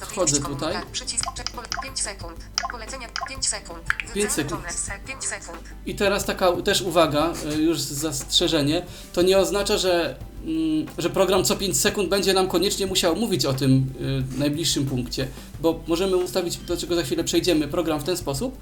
Wchodzę 0.01 0.37
tutaj. 0.37 0.57
komunikat. 0.57 0.85
Przycisk. 0.91 1.25
Cze- 1.37 1.43
pole 1.55 1.67
5 1.83 1.99
sekund. 1.99 2.35
Polecenia 2.71 3.07
5 3.29 3.47
sekund. 3.47 3.79
Pięć 4.13 4.31
sekund. 4.31 4.61
Zaznaczone. 4.71 5.07
5 5.07 5.23
sekund. 5.25 5.59
I 5.85 5.95
teraz 5.95 6.25
taka 6.25 6.51
też 6.51 6.81
uwaga, 6.81 7.33
y, 7.53 7.61
już 7.61 7.79
zastrzeżenie, 7.79 8.85
to 9.13 9.21
nie 9.21 9.37
oznacza, 9.37 9.77
że, 9.77 10.15
mm, 10.45 10.85
że 10.97 11.09
program 11.09 11.43
co 11.43 11.55
5 11.55 11.77
sekund 11.77 12.09
będzie 12.09 12.33
nam 12.33 12.47
koniecznie 12.47 12.87
musiał 12.87 13.15
mówić 13.15 13.45
o 13.45 13.53
tym 13.53 13.93
y, 14.35 14.39
najbliższym 14.39 14.85
punkcie, 14.85 15.27
bo 15.61 15.79
możemy 15.87 16.17
ustawić, 16.17 16.57
do 16.57 16.77
czego 16.77 16.95
za 16.95 17.03
chwilę 17.03 17.23
przejdziemy, 17.23 17.67
program 17.67 17.99
w 17.99 18.03
ten 18.03 18.17
sposób, 18.17 18.57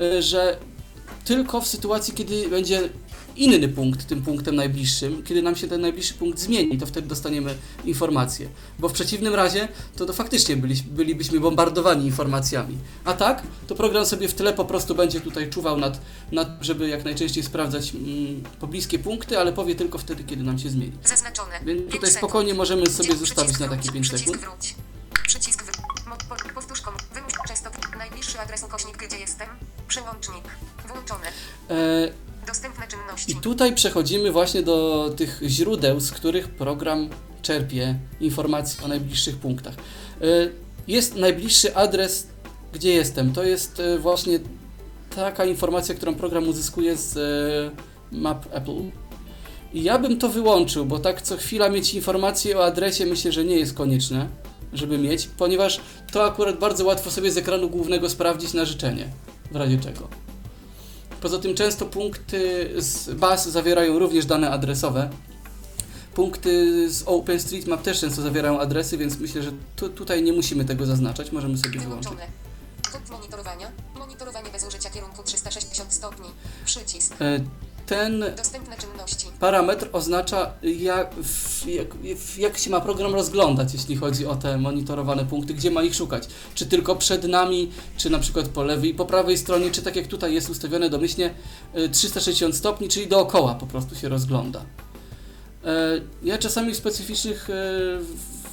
y, 0.00 0.22
że 0.22 0.58
tylko 1.24 1.60
w 1.60 1.68
sytuacji, 1.68 2.14
kiedy 2.14 2.48
będzie 2.48 2.88
inny 3.36 3.68
punkt 3.68 4.06
tym 4.06 4.22
punktem 4.22 4.56
najbliższym, 4.56 5.22
kiedy 5.22 5.42
nam 5.42 5.56
się 5.56 5.68
ten 5.68 5.80
najbliższy 5.80 6.14
punkt 6.14 6.38
zmieni, 6.38 6.78
to 6.78 6.86
wtedy 6.86 7.08
dostaniemy 7.08 7.54
informację. 7.84 8.48
Bo 8.78 8.88
w 8.88 8.92
przeciwnym 8.92 9.34
razie 9.34 9.68
to, 9.96 10.06
to 10.06 10.12
faktycznie 10.12 10.56
byli, 10.56 10.74
bylibyśmy 10.90 11.40
bombardowani 11.40 12.06
informacjami. 12.06 12.78
A 13.04 13.12
tak, 13.12 13.42
to 13.66 13.74
program 13.74 14.06
sobie 14.06 14.28
w 14.28 14.34
tle 14.34 14.52
po 14.52 14.64
prostu 14.64 14.94
będzie 14.94 15.20
tutaj 15.20 15.50
czuwał 15.50 15.76
nad, 15.76 16.00
nad 16.32 16.48
żeby 16.60 16.88
jak 16.88 17.04
najczęściej 17.04 17.42
sprawdzać 17.44 17.94
mm, 17.94 18.42
pobliskie 18.60 18.98
punkty, 18.98 19.38
ale 19.38 19.52
powie 19.52 19.74
tylko 19.74 19.98
wtedy, 19.98 20.24
kiedy 20.24 20.42
nam 20.42 20.58
się 20.58 20.70
zmieni. 20.70 20.92
Zaznaczone. 21.04 21.60
Więc 21.64 21.92
tutaj 21.92 22.10
spokojnie 22.10 22.54
możemy 22.54 22.86
sobie 22.86 23.08
Przycisk 23.08 23.18
zostawić 23.26 23.58
na 23.58 23.66
wróć. 23.66 23.78
takie 23.80 23.92
5 23.92 24.06
Przycisk 24.08 24.24
sekund. 24.30 24.42
wróć. 24.44 24.74
Przycisk 25.26 25.62
wróć. 25.64 25.76
Mo- 26.08 26.16
po- 26.36 26.54
Powtórz 26.54 26.80
komu. 26.80 26.96
Wymuś 27.48 27.60
częstot. 27.60 27.98
Najbliższy 27.98 28.40
adres 28.40 28.62
ukośnik 28.62 28.96
gdzie 28.96 29.18
jestem. 29.18 29.48
Przełącznik. 29.88 30.44
Włączone. 30.88 31.26
E, 31.70 32.46
Dostępne 32.46 32.86
czynności. 32.88 33.32
I 33.32 33.36
tutaj 33.36 33.74
przechodzimy 33.74 34.32
właśnie 34.32 34.62
do 34.62 35.10
tych 35.16 35.40
źródeł, 35.46 36.00
z 36.00 36.10
których 36.10 36.48
program 36.48 37.08
czerpie 37.42 37.94
informacje 38.20 38.84
o 38.84 38.88
najbliższych 38.88 39.36
punktach. 39.36 39.74
Y, 40.22 40.52
Jest 40.88 41.14
najbliższy 41.16 41.76
adres, 41.76 42.26
gdzie 42.72 42.92
jestem. 42.92 43.32
To 43.32 43.42
jest 43.42 43.80
y, 43.80 43.98
właśnie 43.98 44.40
taka 45.16 45.44
informacja, 45.44 45.94
którą 45.94 46.14
program 46.14 46.48
uzyskuje 46.48 46.96
z 46.96 47.16
y, 48.12 48.16
map 48.16 48.46
Apple. 48.50 48.90
I 49.72 49.82
ja 49.82 49.98
bym 49.98 50.18
to 50.18 50.28
wyłączył, 50.28 50.84
bo 50.86 50.98
tak 50.98 51.22
co 51.22 51.36
chwila 51.36 51.68
mieć 51.68 51.94
informacje 51.94 52.58
o 52.58 52.64
adresie 52.64 53.06
myślę, 53.06 53.32
że 53.32 53.44
nie 53.44 53.56
jest 53.56 53.74
konieczne, 53.74 54.28
żeby 54.72 54.98
mieć, 54.98 55.28
ponieważ 55.38 55.80
to 56.12 56.24
akurat 56.24 56.58
bardzo 56.58 56.84
łatwo 56.84 57.10
sobie 57.10 57.32
z 57.32 57.36
ekranu 57.36 57.70
głównego 57.70 58.10
sprawdzić 58.10 58.54
na 58.54 58.64
życzenie, 58.64 59.08
w 59.50 59.56
razie 59.56 59.78
czego. 59.78 60.08
Poza 61.20 61.38
tym 61.38 61.54
często 61.54 61.86
punkty 61.86 62.70
z 62.76 63.10
baz 63.14 63.48
zawierają 63.48 63.98
również 63.98 64.26
dane 64.26 64.50
adresowe. 64.50 65.10
Punkty 66.14 66.90
z 66.90 67.02
OpenStreetMap 67.06 67.82
też 67.82 68.00
często 68.00 68.22
zawierają 68.22 68.60
adresy, 68.60 68.98
więc 68.98 69.18
myślę, 69.18 69.42
że 69.42 69.52
tu, 69.76 69.88
tutaj 69.88 70.22
nie 70.22 70.32
musimy 70.32 70.64
tego 70.64 70.86
zaznaczać, 70.86 71.32
możemy 71.32 71.58
sobie 71.58 71.80
wyłączyć. 71.80 72.12
Monitorowania. 73.10 73.72
Monitorowanie 73.98 74.50
bez 74.50 74.66
użycia 74.68 74.90
kierunku 74.90 75.22
360 75.22 75.92
stopni. 75.92 76.28
Przycisk. 76.64 77.14
Ten 77.88 78.24
parametr 79.40 79.88
oznacza, 79.92 80.50
jak, 80.62 81.14
jak, 81.66 81.86
jak 82.38 82.58
się 82.58 82.70
ma 82.70 82.80
program 82.80 83.14
rozglądać, 83.14 83.72
jeśli 83.74 83.96
chodzi 83.96 84.26
o 84.26 84.36
te 84.36 84.58
monitorowane 84.58 85.24
punkty, 85.24 85.54
gdzie 85.54 85.70
ma 85.70 85.82
ich 85.82 85.94
szukać. 85.94 86.28
Czy 86.54 86.66
tylko 86.66 86.96
przed 86.96 87.24
nami, 87.24 87.70
czy 87.96 88.10
na 88.10 88.18
przykład 88.18 88.48
po 88.48 88.62
lewej 88.62 88.90
i 88.90 88.94
po 88.94 89.06
prawej 89.06 89.38
stronie, 89.38 89.70
czy 89.70 89.82
tak 89.82 89.96
jak 89.96 90.06
tutaj 90.06 90.34
jest 90.34 90.50
ustawione 90.50 90.90
domyślnie 90.90 91.34
y, 91.76 91.88
360 91.88 92.56
stopni, 92.56 92.88
czyli 92.88 93.06
dookoła 93.06 93.54
po 93.54 93.66
prostu 93.66 93.94
się 93.96 94.08
rozgląda. 94.08 94.64
E, 95.64 96.00
Ja 96.22 96.38
czasami 96.38 96.72
w 96.72 96.76
specyficznych 96.76 97.50
e, 97.50 97.54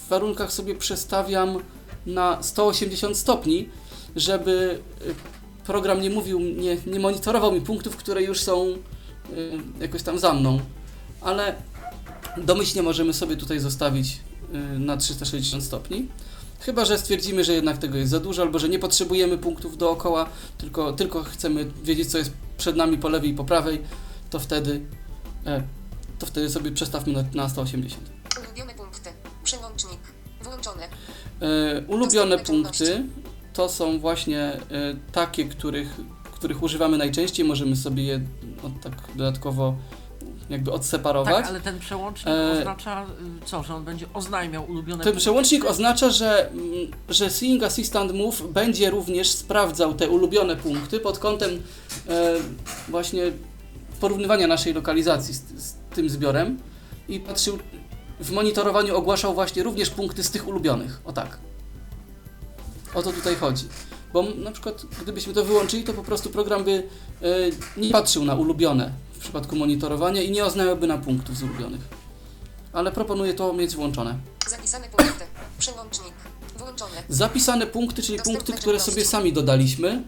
warunkach 0.10 0.51
sobie 0.54 0.75
przestawiam 0.75 1.58
na 2.06 2.44
180 2.44 3.18
stopni, 3.18 3.70
żeby 4.15 4.80
e, 5.01 5.63
program 5.65 6.01
nie 6.01 6.10
mówił, 6.10 6.39
nie, 6.39 6.77
nie 6.88 7.00
monitorował 7.00 7.51
mi 7.51 7.62
punktów, 7.62 7.96
które 7.96 8.24
już 8.24 8.39
są 8.42 8.68
y, 8.68 8.77
jakoś 9.79 10.03
tam 10.03 10.20
za 10.20 10.34
mną, 10.34 10.60
ale 11.22 11.55
domyślnie 12.38 12.84
możemy 12.84 13.13
sobie 13.13 13.38
tutaj 13.38 13.60
zostawić 13.60 14.20
y, 14.75 14.79
na 14.79 14.98
360 14.98 15.63
stopni. 15.63 16.08
Chyba, 16.60 16.86
że 16.86 16.98
stwierdzimy, 16.98 17.44
że 17.44 17.53
jednak 17.53 17.77
tego 17.77 17.98
jest 17.98 18.12
za 18.12 18.20
dużo, 18.20 18.41
albo 18.41 18.60
że 18.60 18.70
nie 18.70 18.79
potrzebujemy 18.79 19.38
punktów 19.38 19.77
dookoła, 19.77 20.29
tylko, 20.58 20.94
tylko 20.94 21.24
chcemy 21.24 21.72
wiedzieć, 21.84 22.12
co 22.12 22.17
jest 22.17 22.32
przed 22.58 22.75
nami 22.75 22.98
po 22.98 23.10
lewej 23.10 23.29
i 23.29 23.34
po 23.34 23.44
prawej, 23.44 23.82
to 24.29 24.39
wtedy, 24.39 24.82
e, 25.46 25.63
to 26.20 26.25
wtedy 26.25 26.50
sobie 26.50 26.72
przestawmy 26.72 27.13
na, 27.13 27.24
na 27.34 27.50
180. 27.50 28.10
Ulubione 28.39 28.74
punkty. 28.74 29.10
Przełącznik. 29.44 30.00
Włączone. 30.44 30.88
E, 31.41 31.82
ulubione 31.88 32.39
punkty 32.39 33.03
to 33.53 33.70
są 33.70 34.00
właśnie 34.00 34.39
e, 34.41 34.60
takie, 35.12 35.46
których, 35.46 36.00
których 36.32 36.63
używamy 36.63 36.98
najczęściej. 36.98 37.46
Możemy 37.46 37.75
sobie 37.75 38.03
je 38.03 38.22
od, 38.65 38.81
tak 38.81 38.93
dodatkowo 39.15 39.75
jakby 40.50 40.72
odseparować. 40.72 41.36
Tak, 41.36 41.48
ale 41.48 41.62
ten 41.62 41.79
przełącznik 41.79 42.36
E, 42.36 42.60
oznacza 42.60 43.03
y, 43.03 43.45
co, 43.45 43.63
że 43.63 43.75
on 43.75 43.84
będzie 43.84 44.05
oznajmiał 44.13 44.65
ulubione 44.65 45.03
Ten 45.03 45.15
przełącznik 45.15 45.65
oznacza, 45.65 46.10
że, 46.10 46.50
mm, 46.50 46.63
że 47.10 47.29
Seeing 47.29 47.63
Assistant 47.63 48.13
Move 48.13 48.41
będzie 48.41 48.89
również 48.89 49.29
sprawdzał 49.29 49.93
te 49.93 50.10
ulubione 50.10 50.55
punkty 50.55 51.00
pod 51.00 51.19
kątem 51.19 51.62
e, 52.10 52.34
właśnie 52.88 53.31
porównywania 54.00 54.48
naszej 54.48 54.74
lokalizacji 54.74 55.34
z, 55.34 55.41
z 55.63 55.74
tym 55.95 56.10
zbiorem 56.10 56.57
i 57.07 57.19
patrzył, 57.19 57.57
w 58.19 58.31
monitorowaniu 58.31 58.95
ogłaszał 58.95 59.34
właśnie 59.34 59.63
również 59.63 59.89
punkty 59.89 60.24
z 60.24 60.31
tych 60.31 60.48
ulubionych. 60.48 61.01
O 61.05 61.13
tak. 61.13 61.38
O 62.93 63.01
to 63.01 63.12
tutaj 63.12 63.36
chodzi. 63.36 63.65
Bo 64.15 64.24
na 64.24 64.51
przykład 64.51 64.86
gdybyśmy 65.01 65.34
to 65.34 65.45
wyłączyli, 65.45 65.84
to 65.84 65.93
po 65.93 66.03
prostu 66.03 66.29
program 66.29 66.63
by 66.63 66.72
e, 67.22 67.25
nie 67.77 67.89
patrzył 67.89 68.25
na 68.25 68.36
ulubione 68.36 68.91
w 69.13 69.19
przypadku 69.19 69.55
monitorowania 69.55 70.22
i 70.22 70.31
nie 70.31 70.46
oznajmiałby 70.46 70.87
na 70.87 70.98
punktów 70.98 71.37
z 71.37 71.44
ulubionych. 71.44 71.81
Ale 72.74 72.92
proponuję 72.92 73.33
to 73.33 73.53
mieć 73.53 73.75
włączone. 73.75 74.18
Zapisane 74.48 74.87
punkty. 74.87 75.25
Przełącznik. 75.59 76.13
Włączone. 76.57 77.03
Zapisane 77.09 77.68
punkty, 77.68 78.03
czyli 78.03 78.18
Dostępne 78.18 78.44
punkty, 78.44 78.61
które 78.61 78.79
sobie 78.79 79.05
sami 79.05 79.33
dodaliśmy. 79.33 80.03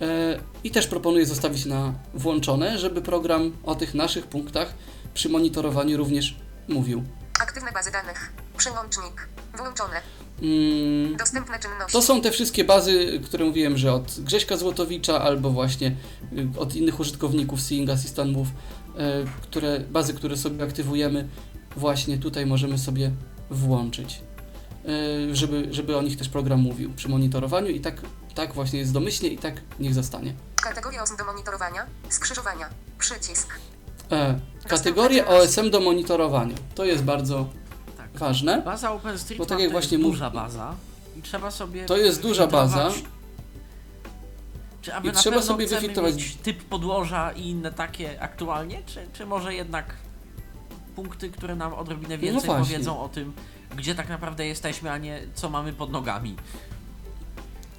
E, 0.00 0.40
I 0.64 0.70
też 0.70 0.86
proponuję 0.86 1.26
zostawić 1.26 1.64
na 1.64 1.94
włączone, 2.14 2.78
żeby 2.78 3.02
program 3.02 3.56
o 3.64 3.74
tych 3.74 3.94
naszych 3.94 4.26
punktach 4.26 4.74
przy 5.14 5.28
monitorowaniu 5.28 5.96
również 5.96 6.36
mówił. 6.68 7.04
Aktywne 7.40 7.72
bazy 7.72 7.90
danych. 7.90 8.32
Przełącznik. 8.56 9.28
Włączone. 9.56 10.00
Mm, 10.42 11.16
Dostępne 11.16 11.58
czynności. 11.58 11.92
to 11.92 12.02
są 12.02 12.20
te 12.20 12.30
wszystkie 12.30 12.64
bazy, 12.64 13.20
które 13.24 13.44
mówiłem, 13.44 13.78
że 13.78 13.92
od 13.92 14.20
Grześka 14.20 14.56
Złotowicza 14.56 15.20
albo 15.20 15.50
właśnie 15.50 15.96
y, 16.32 16.48
od 16.58 16.74
innych 16.74 17.00
użytkowników 17.00 17.60
Seeing 17.60 17.90
Assistant 17.90 18.32
Move, 18.32 18.48
e, 18.48 19.24
które, 19.42 19.80
bazy, 19.80 20.14
które 20.14 20.36
sobie 20.36 20.64
aktywujemy, 20.64 21.28
właśnie 21.76 22.18
tutaj 22.18 22.46
możemy 22.46 22.78
sobie 22.78 23.10
włączyć, 23.50 24.20
e, 25.30 25.34
żeby, 25.34 25.68
żeby 25.70 25.96
o 25.96 26.02
nich 26.02 26.16
też 26.16 26.28
program 26.28 26.60
mówił 26.60 26.92
przy 26.92 27.08
monitorowaniu 27.08 27.68
i 27.68 27.80
tak, 27.80 28.00
tak 28.34 28.54
właśnie 28.54 28.78
jest 28.78 28.92
domyślnie 28.92 29.30
i 29.30 29.38
tak 29.38 29.54
niech 29.80 29.94
zostanie. 29.94 30.34
Kategoria 30.62 31.02
OSM 31.02 31.16
do 31.16 31.24
monitorowania. 31.24 31.86
Skrzyżowania. 32.08 32.68
Przycisk. 32.98 33.48
E, 34.12 34.38
kategorie 34.68 35.26
OSM 35.26 35.70
do 35.70 35.80
monitorowania. 35.80 36.54
To 36.74 36.84
jest 36.84 37.04
bardzo. 37.04 37.48
Ważne. 38.14 38.62
Baza 38.62 38.92
OpenStreetMap 38.92 39.48
Bo 39.48 39.54
tak 39.54 39.58
jak 39.60 39.68
to 39.68 39.72
właśnie 39.72 39.98
jest 39.98 40.10
duża 40.10 40.30
baza 40.30 40.74
i 41.18 41.22
trzeba 41.22 41.50
sobie 41.50 41.86
To 41.86 41.96
jest 41.96 42.22
duża 42.22 42.46
baza. 42.46 42.90
Czy 44.82 44.94
aby 44.94 45.08
I 45.08 45.12
na 45.12 45.20
trzeba 45.20 45.36
pewno 45.36 45.46
sobie 45.52 45.66
wyfiltrować- 45.66 46.16
mieć 46.16 46.36
typ 46.42 46.64
podłoża 46.64 47.32
i 47.32 47.48
inne 47.48 47.72
takie 47.72 48.22
aktualnie, 48.22 48.82
czy, 48.86 49.06
czy 49.12 49.26
może 49.26 49.54
jednak 49.54 49.94
punkty, 50.96 51.30
które 51.30 51.56
nam 51.56 51.74
odrobinę 51.74 52.18
więcej 52.18 52.50
No 52.50 52.56
powiedzą 52.56 53.00
o 53.00 53.08
tym, 53.08 53.32
gdzie 53.76 53.94
tak 53.94 54.08
naprawdę 54.08 54.46
jesteśmy, 54.46 54.90
a 54.90 54.98
nie 54.98 55.20
co 55.34 55.50
mamy 55.50 55.72
pod 55.72 55.90
nogami. 55.90 56.36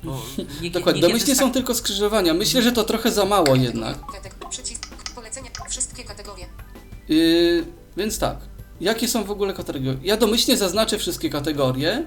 Bo 0.03 0.21
nie, 0.61 0.71
Dokładnie, 0.71 1.01
domyślnie 1.01 1.35
są 1.35 1.51
tylko 1.51 1.73
skrzyżowania. 1.75 2.33
Myślę, 2.33 2.61
że 2.61 2.71
to 2.71 2.83
trochę 2.83 3.11
za 3.11 3.25
mało 3.25 3.55
jednak. 3.55 3.97
Katek- 3.97 4.49
Przycisk. 4.49 4.87
Polecenia. 5.15 5.49
Wszystkie 5.69 6.03
kategorie. 6.03 6.45
Yy, 7.09 7.65
więc 7.97 8.19
tak, 8.19 8.37
jakie 8.81 9.07
są 9.07 9.23
w 9.23 9.31
ogóle 9.31 9.53
kategorie? 9.53 9.97
Ja 10.03 10.17
domyślnie 10.17 10.57
zaznaczę 10.57 10.97
wszystkie 10.97 11.29
kategorie 11.29 12.05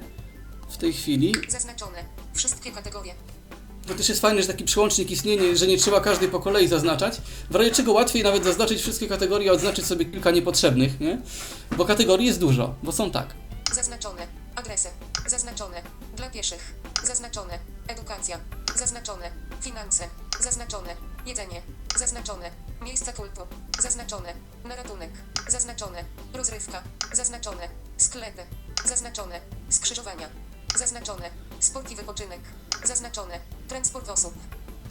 w 0.69 0.77
tej 0.77 0.93
chwili. 0.93 1.35
Zaznaczone. 1.49 2.05
Wszystkie 2.35 2.71
kategorie. 2.71 3.15
To 3.87 3.95
też 3.95 4.09
jest 4.09 4.21
fajne, 4.21 4.43
że 4.43 4.49
taki 4.49 4.65
przełącznik 4.65 5.11
istnieje, 5.11 5.57
że 5.57 5.67
nie 5.67 5.79
trzeba 5.79 6.01
każdej 6.01 6.29
po 6.29 6.41
kolei 6.41 6.69
zaznaczać. 6.69 7.21
W 7.51 7.55
razie 7.55 7.71
czego 7.71 7.93
łatwiej 7.93 8.23
nawet 8.23 8.45
zaznaczyć 8.45 8.81
wszystkie 8.81 9.09
kategorie, 9.09 9.51
a 9.51 9.53
odznaczyć 9.53 9.87
sobie 9.87 10.05
kilka 10.05 10.31
niepotrzebnych, 10.31 11.01
nie? 11.01 11.19
Bo 11.77 11.85
kategorii 11.85 12.27
jest 12.27 12.41
dużo, 12.41 12.75
bo 12.83 12.93
są 12.93 13.11
tak. 13.11 13.35
Zaznaczone. 13.75 14.27
Adresy. 14.57 14.89
Zaznaczone. 15.29 15.83
Dla 16.17 16.31
pieszych. 16.31 16.75
Zaznaczone. 17.05 17.59
Edukacja. 17.89 18.41
Zaznaczone. 18.77 19.31
Finanse. 19.61 20.09
Zaznaczone. 20.41 20.97
Jedzenie. 21.27 21.63
Zaznaczone. 21.97 22.51
Miejsca 22.83 23.13
kultu. 23.13 23.41
Zaznaczone. 23.79 24.35
Na 24.65 24.77
ratunek. 24.77 25.11
Zaznaczone. 25.49 26.05
Rozrywka. 26.35 26.83
Zaznaczone. 27.13 27.69
Sklepy. 27.97 28.43
Zaznaczone. 28.85 29.41
Skrzyżowania. 29.69 30.29
Zaznaczone. 30.77 31.31
Sport 31.61 31.91
i 31.91 31.97
wypoczynek. 31.97 32.41
Zaznaczone. 32.85 33.41
Transport 33.69 34.09
osób. 34.09 34.35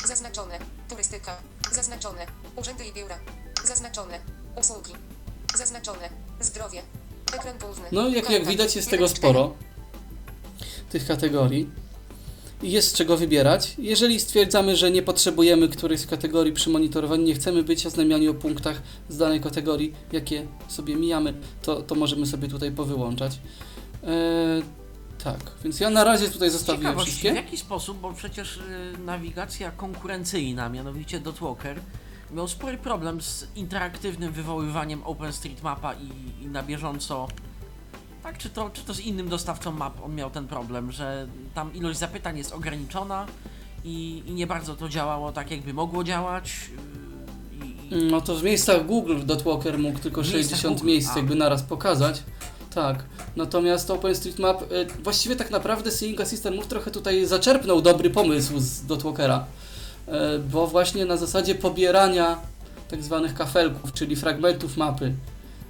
Zaznaczone. 0.06 0.60
Turystyka. 0.90 1.38
Zaznaczone. 1.72 2.26
Urzędy 2.56 2.86
i 2.86 2.94
biura. 2.94 3.20
Zaznaczone. 3.64 4.20
Usługi. 4.56 4.94
Zaznaczone. 5.56 6.10
Zdrowie. 6.40 6.82
Ekran 7.34 7.58
główny. 7.60 7.88
No, 7.92 8.08
jak, 8.08 8.30
jak 8.30 8.46
widać, 8.46 8.76
jest 8.76 8.90
tego 8.90 9.10
sporo, 9.10 9.54
tych 10.90 11.08
kategorii. 11.08 11.70
I 12.64 12.72
Jest 12.72 12.90
z 12.90 12.94
czego 12.94 13.18
wybierać. 13.18 13.76
Jeżeli 13.78 14.20
stwierdzamy, 14.20 14.76
że 14.76 14.92
nie 14.92 15.02
potrzebujemy 15.02 15.68
którejś 15.70 16.02
z 16.02 16.08
kategorii 16.08 16.54
przy 16.54 16.70
monitorowaniu, 16.70 17.24
nie 17.24 17.34
chcemy 17.34 17.64
być 17.64 17.86
oznajmiani 17.86 18.30
o 18.30 18.34
punktach 18.34 18.82
z 19.10 19.18
danej 19.18 19.42
kategorii, 19.42 19.94
jakie 20.12 20.48
sobie 20.68 20.96
mijamy, 20.96 21.34
to, 21.62 21.82
to 21.82 21.96
możemy 21.96 22.26
sobie 22.26 22.48
tutaj 22.48 22.72
powyłączać. 22.72 23.40
Eee, 24.04 24.64
tak, 25.24 25.40
więc 25.64 25.80
ja 25.80 25.90
na 25.90 26.04
razie 26.04 26.30
tutaj 26.30 26.50
zostawiłem 26.50 26.84
Ciekawość, 26.84 27.12
w 27.12 27.14
wszystkie. 27.14 27.36
jaki 27.36 27.58
sposób, 27.58 28.00
bo 28.00 28.14
przecież 28.14 28.58
y, 28.58 28.62
nawigacja 29.06 29.72
konkurencyjna, 29.72 30.70
mianowicie 30.70 31.20
Dotwalker, 31.20 31.80
miał 32.32 32.48
spory 32.48 32.78
problem 32.78 33.22
z 33.22 33.48
interaktywnym 33.56 34.34
wywoływaniem 34.34 35.04
OpenStreetMapa 35.04 35.94
i, 35.94 36.44
i 36.44 36.48
na 36.48 36.64
bieżąco. 36.64 37.28
Tak, 38.28 38.38
czy 38.38 38.50
to, 38.50 38.70
czy 38.74 38.84
to 38.84 38.94
z 38.94 39.00
innym 39.00 39.30
dostawcą 39.30 39.72
map 39.72 40.04
on 40.04 40.16
miał 40.16 40.30
ten 40.30 40.48
problem, 40.48 40.92
że 40.92 41.28
tam 41.54 41.74
ilość 41.74 42.00
zapytań 42.00 42.38
jest 42.38 42.54
ograniczona 42.54 43.26
i, 43.84 44.24
i 44.26 44.32
nie 44.32 44.48
bardzo 44.48 44.76
to 44.76 44.90
działało 44.90 45.32
tak, 45.32 45.52
jakby 45.52 45.74
mogło 45.74 46.04
działać. 46.04 46.52
y, 47.62 47.66
i- 47.96 48.00
i- 48.08 48.12
No 48.12 48.22
to 48.22 48.36
w 48.36 48.44
miejscach 48.44 48.86
Google 48.86 49.18
Dotwalker 49.26 49.80
mógł 49.80 50.00
tylko 50.00 50.22
W 50.22 50.34
miejscach 50.34 50.50
60 50.60 50.74
Google, 50.78 50.88
miejsc 50.88 51.12
a. 51.14 51.18
jakby 51.18 51.36
naraz 51.36 51.64
pokazać. 51.64 52.24
Tak, 52.74 53.04
natomiast 53.36 53.92
OpenStreetMap, 53.92 54.62
y, 54.72 54.88
właściwie 55.04 55.36
tak 55.36 55.52
naprawdę 55.52 55.92
Seeing 55.92 56.22
Assistant 56.22 56.56
Move 56.56 56.68
trochę 56.68 56.92
tutaj 56.92 57.26
zaczerpnął 57.26 57.82
dobry 57.82 58.10
pomysł 58.10 58.54
z 58.60 58.86
Dotwalkera, 58.86 59.46
y, 60.08 60.12
bo 60.40 60.68
właśnie 60.68 61.06
na 61.06 61.18
zasadzie 61.18 61.56
pobierania 61.56 62.38
tak 62.90 63.04
zwanych 63.04 63.34
kafelków, 63.34 63.94
czyli 63.94 64.16
fragmentów 64.16 64.78
mapy, 64.78 65.06
y, 65.06 65.14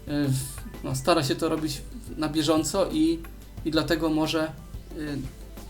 w- 0.08 0.57
no, 0.84 0.96
stara 0.96 1.24
się 1.24 1.36
to 1.36 1.50
robić 1.50 1.82
na 2.18 2.30
bieżąco 2.30 2.90
i, 2.92 3.20
i 3.66 3.72
dlatego 3.72 4.10
może 4.10 4.52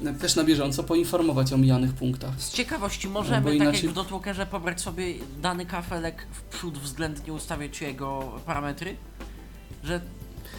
y, 0.08 0.14
też 0.20 0.36
na 0.36 0.44
bieżąco 0.44 0.84
poinformować 0.84 1.54
o 1.54 1.58
mijanych 1.58 1.94
punktach. 1.94 2.32
Z 2.42 2.52
ciekawości 2.54 3.08
możemy, 3.10 3.42
bo 3.42 3.48
tak 3.50 3.56
inaczej- 3.58 3.84
jak 3.84 3.92
w 3.92 3.96
Dotwalkerze, 3.96 4.46
pobrać 4.46 4.82
sobie 4.82 5.14
dany 5.42 5.66
kafelek 5.66 6.28
w 6.32 6.42
przód 6.42 6.78
względnie 6.78 7.34
ustawiać 7.34 7.82
jego 7.82 8.32
parametry? 8.46 8.96
Że 9.84 10.02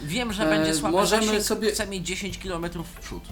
wiem, 0.03 0.33
że 0.33 0.43
E, 0.47 0.49
będzie 0.57 0.73
słaby 0.75 0.97
możemy 0.97 1.25
zasięg, 1.25 1.43
sobie- 1.43 1.71
chcę 1.71 1.87
mieć 1.87 2.07
10 2.07 2.37
km 2.37 2.65
w 2.83 2.99
przód. 3.01 3.23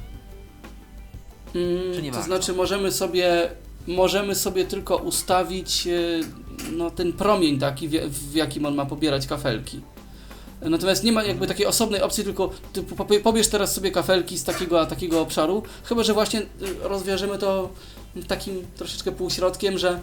Mm, 1.56 1.94
Czy 1.96 2.02
nie 2.02 2.10
to 2.12 2.16
warto? 2.18 2.28
znaczy 2.28 2.54
możemy 2.54 2.92
sobie, 2.92 3.50
możemy 3.88 4.36
sobie 4.36 4.66
tylko 4.66 4.98
ustawić 4.98 5.88
y, 5.88 6.22
no, 6.72 6.92
ten 6.92 7.14
promień 7.14 7.60
taki, 7.60 7.88
w, 7.88 7.92
w 8.32 8.36
jakim 8.36 8.66
on 8.66 8.76
ma 8.76 8.86
pobierać 8.86 9.28
kafelki. 9.28 9.82
Natomiast 10.62 11.04
nie 11.04 11.12
ma 11.12 11.24
jakby 11.24 11.48
takiej 11.48 11.66
osobnej 11.66 12.02
opcji, 12.02 12.24
tylko 12.24 12.50
ty 12.74 12.84
po- 12.84 13.06
po- 13.06 13.20
pobierz 13.20 13.48
teraz 13.48 13.74
sobie 13.74 13.92
kafelki 13.92 14.38
z 14.38 14.44
takiego 14.44 14.82
a 14.82 14.86
takiego 14.86 15.22
obszaru, 15.22 15.64
chyba 15.84 16.04
że 16.04 16.14
właśnie 16.14 16.42
y, 16.42 16.46
rozwiążemy 16.82 17.38
to 17.38 17.70
takim 18.28 18.66
troszeczkę 18.76 19.12
półśrodkiem, 19.12 19.78
że, 19.78 20.00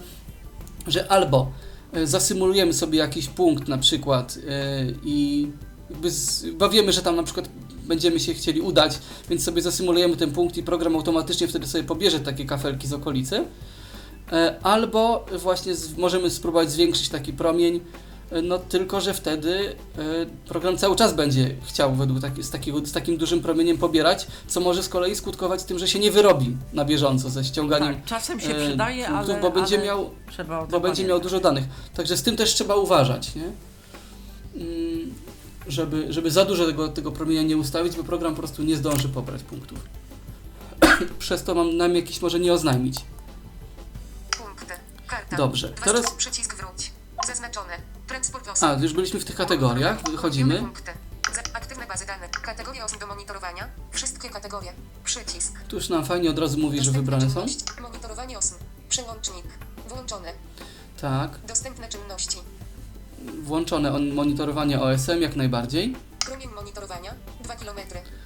że 0.86 1.12
albo 1.12 1.50
y, 1.96 2.06
zasymulujemy 2.06 2.72
sobie 2.72 2.98
jakiś 2.98 3.26
punkt 3.26 3.68
na 3.68 3.78
przykład 3.78 4.36
y, 4.36 4.40
i 5.04 5.48
jakby 5.90 6.10
z, 6.10 6.44
wiemy, 6.72 6.92
że 6.92 7.02
tam 7.02 7.16
na 7.16 7.22
przykład 7.22 7.48
będziemy 7.84 8.20
się 8.20 8.34
chcieli 8.34 8.60
udać, 8.60 8.98
więc 9.30 9.44
sobie 9.44 9.62
zasymulujemy 9.62 10.16
ten 10.16 10.30
punkt 10.30 10.56
i 10.56 10.62
program 10.62 10.96
automatycznie 10.96 11.48
wtedy 11.48 11.66
sobie 11.66 11.84
pobierze 11.84 12.20
takie 12.20 12.44
kafelki 12.44 12.86
z 12.88 12.92
okolicy. 12.92 13.44
E, 14.32 14.56
Albo 14.62 15.26
właśnie 15.38 15.74
z, 15.74 15.96
możemy 15.96 16.30
spróbować 16.30 16.72
zwiększyć 16.72 17.08
taki 17.08 17.32
promień, 17.32 17.80
no 18.42 18.59
tylko, 18.59 19.01
że 19.01 19.14
wtedy 19.14 19.77
e, 19.99 20.27
program 20.49 20.79
cały 20.79 20.97
czas 20.97 21.14
będzie 21.14 21.55
chciał 21.64 21.94
według 21.94 22.20
taki, 22.20 22.42
z, 22.42 22.51
takiego, 22.51 22.87
z 22.87 22.92
takim 22.92 23.16
dużym 23.16 23.40
promieniem 23.40 23.79
pobierać, 23.79 24.27
co 24.47 24.61
może 24.61 24.83
z 24.83 24.88
kolei 24.88 25.16
skutkować 25.16 25.62
tym, 25.64 25.79
że 25.79 25.88
się 25.88 25.99
nie 25.99 26.11
wyrobi 26.11 26.57
na 26.73 26.85
bieżąco 26.85 27.31
ze 27.31 27.44
ściąganiem 27.44 27.94
Tak, 27.94 28.05
czasem 28.05 28.40
się 28.40 28.57
e, 28.57 28.68
przydaje, 28.68 29.05
punktów, 29.07 29.31
ale, 29.31 29.40
bo 29.40 29.51
będzie 29.51 29.77
ale 29.77 29.87
miał 29.87 30.11
bo 30.70 30.81
będzie 30.81 31.05
miał 31.07 31.20
dużo 31.20 31.40
danych. 31.40 31.64
Także 31.94 32.16
z 32.16 32.23
tym 32.23 32.37
też 32.37 32.55
trzeba 32.55 32.75
uważać, 32.75 33.35
nie? 33.35 33.53
Mm, 34.62 35.14
Żeby, 35.68 36.12
żeby 36.12 36.31
za 36.31 36.44
dużo 36.44 36.66
tego, 36.66 36.88
tego 36.88 37.12
promienia 37.12 37.42
nie 37.42 37.57
ustawić, 37.57 37.97
bo 37.97 38.05
program 38.05 38.35
po 38.35 38.38
prostu 38.38 38.62
nie 38.62 38.77
zdąży 38.77 39.09
pobrać 39.09 39.42
punktów. 39.42 39.79
Przez 41.18 41.42
to 41.42 41.55
mam 41.55 41.77
nam 41.77 41.94
jakiś 41.97 42.23
może 42.23 42.40
nie 42.40 42.53
oznajmić. 42.53 43.01
Punkty. 44.38 44.75
Karta. 45.07 45.37
Dobrze, 45.37 45.68
teraz- 45.85 46.12
Przycisk 46.12 46.57
wróć. 46.57 46.90
Zaznaczone. 47.27 47.93
A, 48.60 48.72
już 48.72 48.92
byliśmy 48.92 49.20
w 49.20 49.24
tych 49.24 49.36
kategoriach, 49.36 50.10
wychodzimy. 50.10 50.62
Aktywne 51.54 51.86
bazy 51.86 52.06
danych. 52.06 52.30
Kategorie 52.30 52.84
osób 52.84 53.00
do 53.00 53.06
monitorowania. 53.06 53.68
Wszystkie 53.90 54.30
kategorie. 54.30 54.72
Przycisk. 55.04 55.52
Tu 55.68 55.76
już 55.76 55.88
nam 55.88 56.04
fajnie 56.04 56.30
od 56.30 56.38
razu 56.38 56.58
mówi, 56.58 56.82
że 56.84 56.90
wybrane 56.90 57.30
są. 57.30 57.46
Monitorowanie 57.82 58.38
osób. 58.38 58.58
Przełącznik. 58.88 59.44
Włączone. 59.88 60.32
Tak, 61.00 61.30
Dostępne 61.48 61.88
czynności. 61.88 62.38
włączone 63.42 63.92
on, 63.92 64.14
monitorowanie 64.14 64.80
OSM 64.80 65.20
jak 65.22 65.36
najbardziej. 65.36 65.96
Promień 66.26 66.48
monitorowania. 66.54 67.14
2 67.44 67.56
km. 67.56 67.76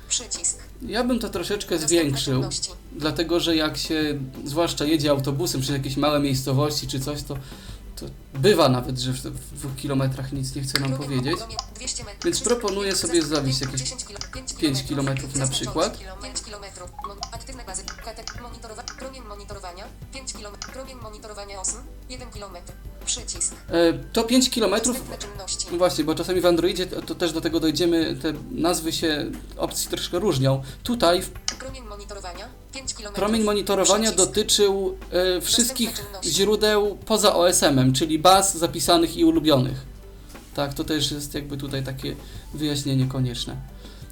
Przycisk. 0.09 0.59
Ja 0.83 1.05
bym 1.05 1.19
to 1.19 1.29
troszeczkę 1.29 1.75
Dostępne 1.79 1.89
zwiększył, 1.89 2.35
czynności. 2.35 2.71
dlatego 2.93 3.41
że 3.41 3.57
jak 3.57 3.77
się 3.77 4.19
zwłaszcza 4.45 4.85
jedzie 4.85 5.11
autobusem 5.11 5.61
przez 5.61 5.73
jakieś 5.77 5.97
małe 5.97 6.21
miejscowości 6.21 6.87
czy 6.89 7.01
coś, 7.01 7.23
to, 7.23 7.37
to 8.01 8.07
bywa 8.39 8.69
nawet, 8.69 8.99
że 8.99 9.13
w, 9.13 9.17
w 9.17 9.55
dwóch 9.59 9.77
kilometrach 9.77 10.33
nic 10.33 10.55
nie 10.55 10.63
chce 10.63 10.81
nam 10.81 10.93
powiedzieć. 10.97 11.37
promień 11.39 11.57
200 11.75 12.05
metrów. 12.05 12.25
Więc 12.25 12.41
proponuję 12.41 12.97
sobie 12.97 13.23
zawiesić 13.23 13.61
jakieś 13.61 13.81
10 13.81 14.05
kilo- 14.05 14.19
5 14.35 14.55
5 14.55 14.85
kilometrów 14.85 15.35
na 15.37 15.49
przykład. 15.49 15.99
5 16.23 16.41
km. 16.41 16.65
Aktywne 17.33 17.65
bazy. 17.65 17.83
Monitorowa. 18.43 18.83
Promień 18.83 19.23
monitorowania. 19.23 19.85
5 20.13 20.33
km. 20.33 20.55
Promień 20.73 20.97
monitorowania 21.03 21.61
osób. 21.61 21.81
1 22.09 22.31
km. 22.31 22.57
Przycisk. 23.07 23.55
E, 23.69 23.93
To 24.13 24.25
5 24.25 24.51
kilometrów 24.51 24.97
Dostępne 24.99 25.29
czynności. 25.29 25.67
No 25.73 25.79
właśnie, 25.79 26.05
bo 26.05 26.15
czasami 26.15 26.41
w 26.41 26.47
Androidzie 26.47 26.87
to, 26.87 27.03
to 27.03 27.15
też 27.15 27.33
do 27.33 27.41
tego 27.41 27.61
dojdziemy, 27.61 28.17
te 28.23 28.33
nazwy 28.51 28.93
się 28.93 29.31
opcji 29.57 29.89
troszkę 29.91 30.19
różnią. 30.19 30.63
Tutaj 30.83 31.23
w- 31.23 31.31
Promień 31.59 31.83
monitorowania. 31.85 32.49
5 32.73 32.95
km. 32.95 33.15
promień 33.15 33.43
monitorowania 33.45 34.13
dotyczył 34.13 34.97
e, 35.37 35.41
wszystkich 35.41 36.05
źródeł 36.25 36.99
poza 37.07 37.35
OSM-em, 37.35 37.93
czyli 37.93 38.19
baz 38.19 38.57
zapisanych 38.59 39.17
i 39.17 39.25
ulubionych. 39.25 39.87
Tak, 40.55 40.75
to 40.75 40.85
też 40.85 41.11
jest 41.11 41.35
jakby 41.35 41.57
tutaj 41.57 41.83
takie 41.83 42.17
wyjaśnienie 42.55 43.07
konieczne. 43.07 43.57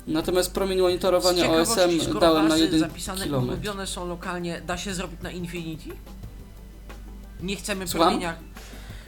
Natomiast 0.07 0.53
promień 0.53 0.79
monitorowania 0.81 1.51
OSM 1.51 2.01
skoro 2.03 2.21
dałem 2.21 2.49
na 2.49 2.57
1 2.57 2.81
zapisane 2.81 3.27
i 3.27 3.31
km. 3.31 3.45
ulubione 3.45 3.87
są 3.87 4.09
lokalnie, 4.09 4.61
da 4.67 4.77
się 4.79 4.95
zrobić 4.95 5.21
na 5.23 5.31
Infinity? 5.31 5.91
Nie 7.41 7.57
chcemy 7.57 7.89
Słucham? 7.89 8.09
promienia... 8.09 8.37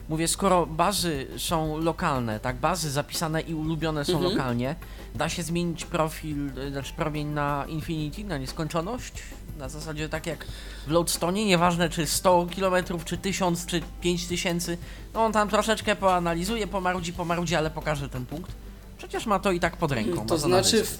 Mówię, 0.08 0.28
skoro 0.28 0.66
bazy 0.66 1.26
są 1.38 1.78
lokalne, 1.78 2.40
tak, 2.40 2.56
bazy 2.56 2.90
zapisane 2.90 3.40
i 3.40 3.54
ulubione 3.54 4.04
są 4.04 4.12
Mhm. 4.12 4.32
lokalnie, 4.32 4.76
da 5.14 5.28
się 5.28 5.42
zmienić 5.42 5.84
profil, 5.84 6.58
y, 6.58 6.70
znaczy 6.70 6.92
promień 6.96 7.26
na 7.28 7.64
Infinity, 7.68 8.24
na 8.24 8.38
nieskończoność? 8.38 9.12
Na 9.58 9.68
zasadzie 9.68 10.08
tak 10.08 10.26
jak 10.26 10.44
w 10.86 10.90
Lodestone, 10.90 11.44
nieważne 11.44 11.88
czy 11.90 12.06
100 12.06 12.46
km, 12.56 12.84
czy 13.04 13.18
1000, 13.18 13.66
czy 13.66 13.80
5000, 14.00 14.76
no 15.14 15.24
on 15.24 15.32
tam 15.32 15.48
troszeczkę 15.48 15.96
poanalizuje, 15.96 16.66
pomarudzi, 16.66 17.12
pomarudzi, 17.12 17.54
ale 17.54 17.70
pokaże 17.70 18.08
ten 18.08 18.26
punkt. 18.26 18.52
Przecież 18.98 19.26
ma 19.26 19.38
to 19.38 19.52
i 19.52 19.60
tak 19.60 19.76
pod 19.76 19.92
ręką. 19.92 20.26
To 20.26 20.34
na 20.34 20.40
znaczy, 20.40 20.84
w, 20.84 20.98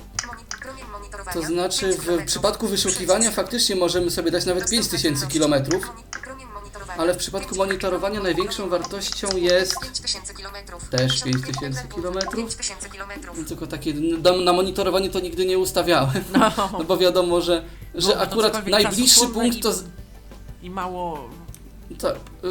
to 1.34 1.42
znaczy 1.42 1.86
5 2.06 2.20
w 2.22 2.24
przypadku 2.26 2.68
wyszukiwania 2.68 3.30
faktycznie 3.30 3.76
możemy 3.76 4.10
sobie 4.10 4.30
dać 4.30 4.46
nawet 4.46 4.62
Dostępne 4.62 4.88
5000 4.88 5.02
czynności. 5.08 5.32
kilometrów, 5.32 5.86
Moni- 5.86 6.02
promień 6.22 6.46
monitorowania. 6.54 7.00
ale 7.02 7.14
w 7.14 7.16
przypadku 7.16 7.48
5 7.48 7.58
monitorowania 7.58 8.20
największą 8.20 8.68
wartością 8.68 9.28
jest 9.36 9.80
5000 9.80 10.34
kilometrów. 10.34 10.88
Też 10.88 11.22
50 11.22 11.46
5000 11.46 11.88
kilometrów. 11.94 12.36
5000 12.56 12.90
kilometrów. 12.90 13.48
Tylko 13.48 13.66
takie 13.66 13.94
na, 13.94 14.32
na 14.44 14.52
monitorowanie 14.52 15.10
to 15.10 15.20
nigdy 15.20 15.46
nie 15.46 15.58
ustawiałem. 15.58 16.24
No, 16.32 16.50
No 16.78 16.84
bo 16.84 16.96
wiadomo, 16.96 17.40
że, 17.40 17.64
że 17.94 18.08
No, 18.08 18.16
akurat 18.20 18.66
najbliższy 18.66 19.26
punkt 19.26 19.62
to. 19.62 19.72
i 20.62 20.70
mało 20.70 21.28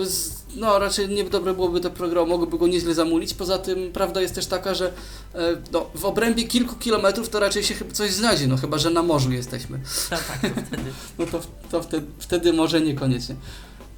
z, 0.03 0.31
no 0.55 0.79
raczej 0.79 1.09
niedobre 1.09 1.53
byłoby 1.53 1.79
to 1.79 1.89
program, 1.89 2.29
mogłoby 2.29 2.57
go 2.57 2.67
nieźle 2.67 2.93
zamulić. 2.93 3.33
Poza 3.33 3.57
tym 3.57 3.91
prawda 3.93 4.21
jest 4.21 4.35
też 4.35 4.45
taka, 4.45 4.73
że 4.73 4.87
e, 5.35 5.39
no, 5.71 5.85
w 5.95 6.05
obrębie 6.05 6.43
kilku 6.43 6.75
kilometrów 6.75 7.29
to 7.29 7.39
raczej 7.39 7.63
się 7.63 7.73
chyba 7.73 7.91
coś 7.91 8.13
znajdzie, 8.13 8.47
no 8.47 8.57
chyba, 8.57 8.77
że 8.77 8.89
na 8.89 9.03
morzu 9.03 9.31
jesteśmy. 9.31 9.79
tak, 10.09 10.23
tak, 10.41 10.53
to 10.55 10.61
wtedy. 10.61 10.91
No 11.19 11.25
to, 11.25 11.41
to 11.71 11.83
wtedy, 11.83 12.07
wtedy 12.19 12.53
może 12.53 12.81
niekoniecznie. 12.81 13.35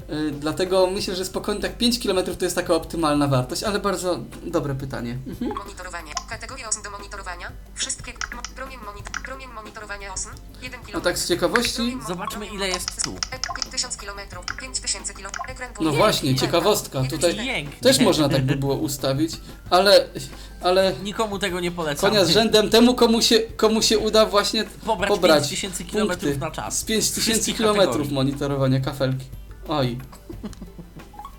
E, 0.10 0.32
Dlatego 0.32 0.88
myślę, 0.88 1.16
że 1.16 1.26
spokojnie 1.26 1.62
tak 1.62 1.78
5 1.78 2.00
km 2.00 2.38
to 2.38 2.46
jest 2.46 2.56
taka 2.56 2.74
optymalna 2.76 3.28
wartość, 3.28 3.64
ale 3.64 3.80
bardzo 3.80 4.20
dobre 4.44 4.76
pytanie. 4.76 5.18
Monitorowanie. 5.42 6.12
Kategoria 6.30 6.70
osób 6.70 6.84
do 6.84 6.90
monitorowania. 6.92 7.52
Wszystkie. 7.76 8.12
Mo, 8.36 8.42
promień, 8.56 8.80
monit, 8.86 9.10
promień 9.26 9.48
monitorowania 9.56 10.14
osób. 10.14 10.32
1 10.62 10.80
km. 10.82 10.94
No 10.94 11.02
tak 11.02 11.18
z 11.18 11.28
ciekawości, 11.28 11.98
Zobaczmy, 12.08 12.46
ile 12.48 12.68
jest 12.68 13.04
tu. 13.04 13.16
1000 13.72 13.98
km. 13.98 14.20
5000 14.62 15.14
km. 15.14 15.32
Ekran 15.50 15.70
no 15.82 15.92
właśnie, 15.92 16.36
ciekawostka, 16.36 17.04
tutaj 17.10 17.36
Pięknie. 17.36 17.80
też 17.82 18.00
można 18.00 18.30
tak 18.30 18.46
by 18.46 18.56
było 18.56 18.76
ustawić, 18.76 19.32
ale, 19.70 20.08
ale 20.62 20.94
Nikomu 21.04 21.40
tego 21.40 21.60
nie 21.60 21.72
polecam. 21.72 22.10
konia 22.10 22.26
z 22.26 22.30
rzędem 22.30 22.70
temu, 22.70 22.96
komu 22.96 23.22
się, 23.22 23.40
komu 23.40 23.82
się 23.82 24.00
uda 24.00 24.26
właśnie 24.26 24.64
Pobrać, 24.86 25.10
pobrać 25.10 25.50
5000 25.50 25.84
punkty 25.84 26.18
km 26.28 26.40
na 26.40 26.52
czas. 26.52 26.78
z 26.78 26.84
5000 26.84 27.22
Wszystkich 27.22 27.58
km 27.58 28.14
monitorowania 28.14 28.80
kafelki. 28.80 29.26
Oj, 29.70 29.98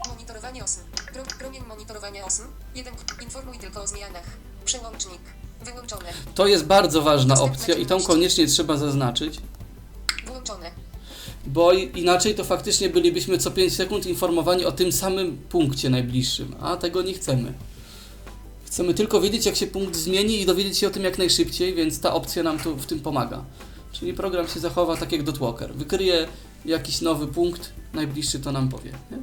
Monitorowanie 0.08 0.64
osób. 0.64 0.82
Pro, 1.12 1.22
promień 1.38 1.62
monitorowania 1.68 2.24
osób. 2.24 2.46
1. 2.74 2.94
Informuj 3.22 3.58
tylko 3.58 3.82
o 3.82 3.86
zmianach. 3.86 4.24
Przełącznik. 4.64 5.20
Wyłączone. 5.64 6.12
to 6.34 6.46
jest 6.46 6.64
bardzo 6.64 7.02
ważna 7.02 7.40
opcja 7.40 7.74
i 7.74 7.86
tą 7.86 8.02
koniecznie 8.02 8.46
trzeba 8.46 8.76
zaznaczyć, 8.76 9.40
Włączone. 10.26 10.70
bo 11.46 11.72
i- 11.72 11.90
inaczej 12.00 12.34
to 12.34 12.44
faktycznie 12.44 12.88
bylibyśmy 12.88 13.38
co 13.38 13.50
5 13.50 13.76
sekund 13.76 14.06
informowani 14.06 14.64
o 14.64 14.72
tym 14.72 14.92
samym 14.92 15.38
punkcie 15.38 15.90
najbliższym, 15.90 16.54
a 16.60 16.76
tego 16.76 17.02
nie 17.02 17.14
chcemy. 17.14 17.52
Chcemy 18.66 18.94
tylko 18.94 19.20
wiedzieć, 19.20 19.46
jak 19.46 19.56
się 19.56 19.66
punkt 19.66 19.96
zmieni 19.96 20.40
i 20.40 20.46
dowiedzieć 20.46 20.78
się 20.78 20.86
o 20.86 20.90
tym 20.90 21.04
jak 21.04 21.18
najszybciej, 21.18 21.74
więc 21.74 22.00
ta 22.00 22.14
opcja 22.14 22.42
nam 22.42 22.58
tu 22.58 22.76
w 22.76 22.86
tym 22.86 23.00
pomaga. 23.00 23.44
Czyli 23.92 24.14
program 24.14 24.48
się 24.48 24.60
zachowa 24.60 24.96
tak 24.96 25.12
jak 25.12 25.22
Dotwalker. 25.22 25.74
Wykryje 25.74 26.28
jakiś 26.64 27.00
nowy 27.00 27.26
punkt, 27.26 27.72
najbliższy 27.92 28.40
to 28.40 28.52
nam 28.52 28.68
powie. 28.68 28.90
Nie? 29.10 29.18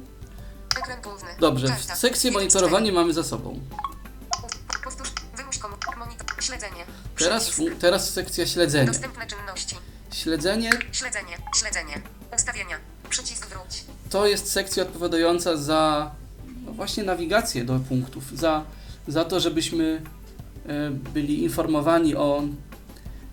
Ekran 0.80 1.02
główny. 1.02 1.28
Dobrze, 1.40 1.68
Karta. 1.68 1.96
sekcję 1.96 2.30
monitorowanie 2.30 2.92
mamy 2.92 3.12
za 3.12 3.24
sobą. 3.24 3.60
Powtórz. 4.84 5.12
Wymuś 5.36 5.58
komu. 5.58 5.74
Monitor. 5.98 6.26
Śledzenie. 6.44 6.84
Teraz, 7.18 7.48
fu- 7.50 7.70
teraz 7.80 8.10
sekcja 8.12 8.46
śledzenia. 8.46 8.86
Dostępne 8.86 9.26
czynności. 9.26 9.76
Śledzenie 10.12 10.70
Śledzenie. 10.92 11.36
Śledzenie. 11.60 12.02
Ustawienia. 12.36 12.76
Przycisk 13.10 13.46
wróć. 13.46 13.84
to 14.10 14.26
jest 14.26 14.52
sekcja 14.52 14.82
odpowiadająca 14.82 15.56
za 15.56 16.10
no 16.66 16.72
właśnie 16.72 17.02
nawigację 17.04 17.64
do 17.64 17.78
punktów, 17.80 18.24
za, 18.34 18.64
za 19.08 19.24
to, 19.24 19.40
żebyśmy 19.40 20.02
e, 20.66 20.90
byli 20.90 21.42
informowani 21.42 22.16
o 22.16 22.42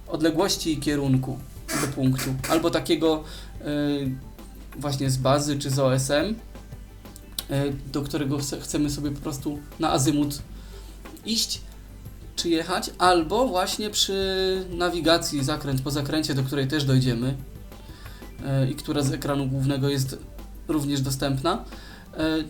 odległości 0.08 0.74
i 0.74 0.78
kierunku 0.78 1.40
do 1.82 1.88
punktu, 1.88 2.36
albo 2.50 2.70
takiego 2.70 3.24
właśnie 4.78 5.10
z 5.10 5.18
bazy 5.18 5.60
czy 5.60 5.70
z 5.70 5.80
OSM, 5.80 6.36
e, 7.50 7.64
do 7.94 8.02
którego 8.02 8.38
chce- 8.38 8.62
chcemy 8.62 8.90
sobie 8.90 9.12
po 9.12 9.22
prostu 9.22 9.60
na 9.80 9.92
azymut 9.92 10.42
iść 11.26 11.62
czy 12.36 12.50
jechać, 12.50 12.92
albo 12.98 13.48
właśnie 13.48 13.90
przy 13.90 14.66
nawigacji 14.70 15.44
zakręt 15.44 15.82
po 15.82 15.92
zakręcie, 15.92 16.34
do 16.34 16.44
której 16.44 16.68
też 16.68 16.84
dojdziemy 16.84 17.36
e, 18.46 18.70
i 18.70 18.76
która 18.76 19.02
z 19.02 19.12
ekranu 19.12 19.48
głównego 19.48 19.90
jest 19.90 20.18
również 20.68 21.02
dostępna. 21.02 21.64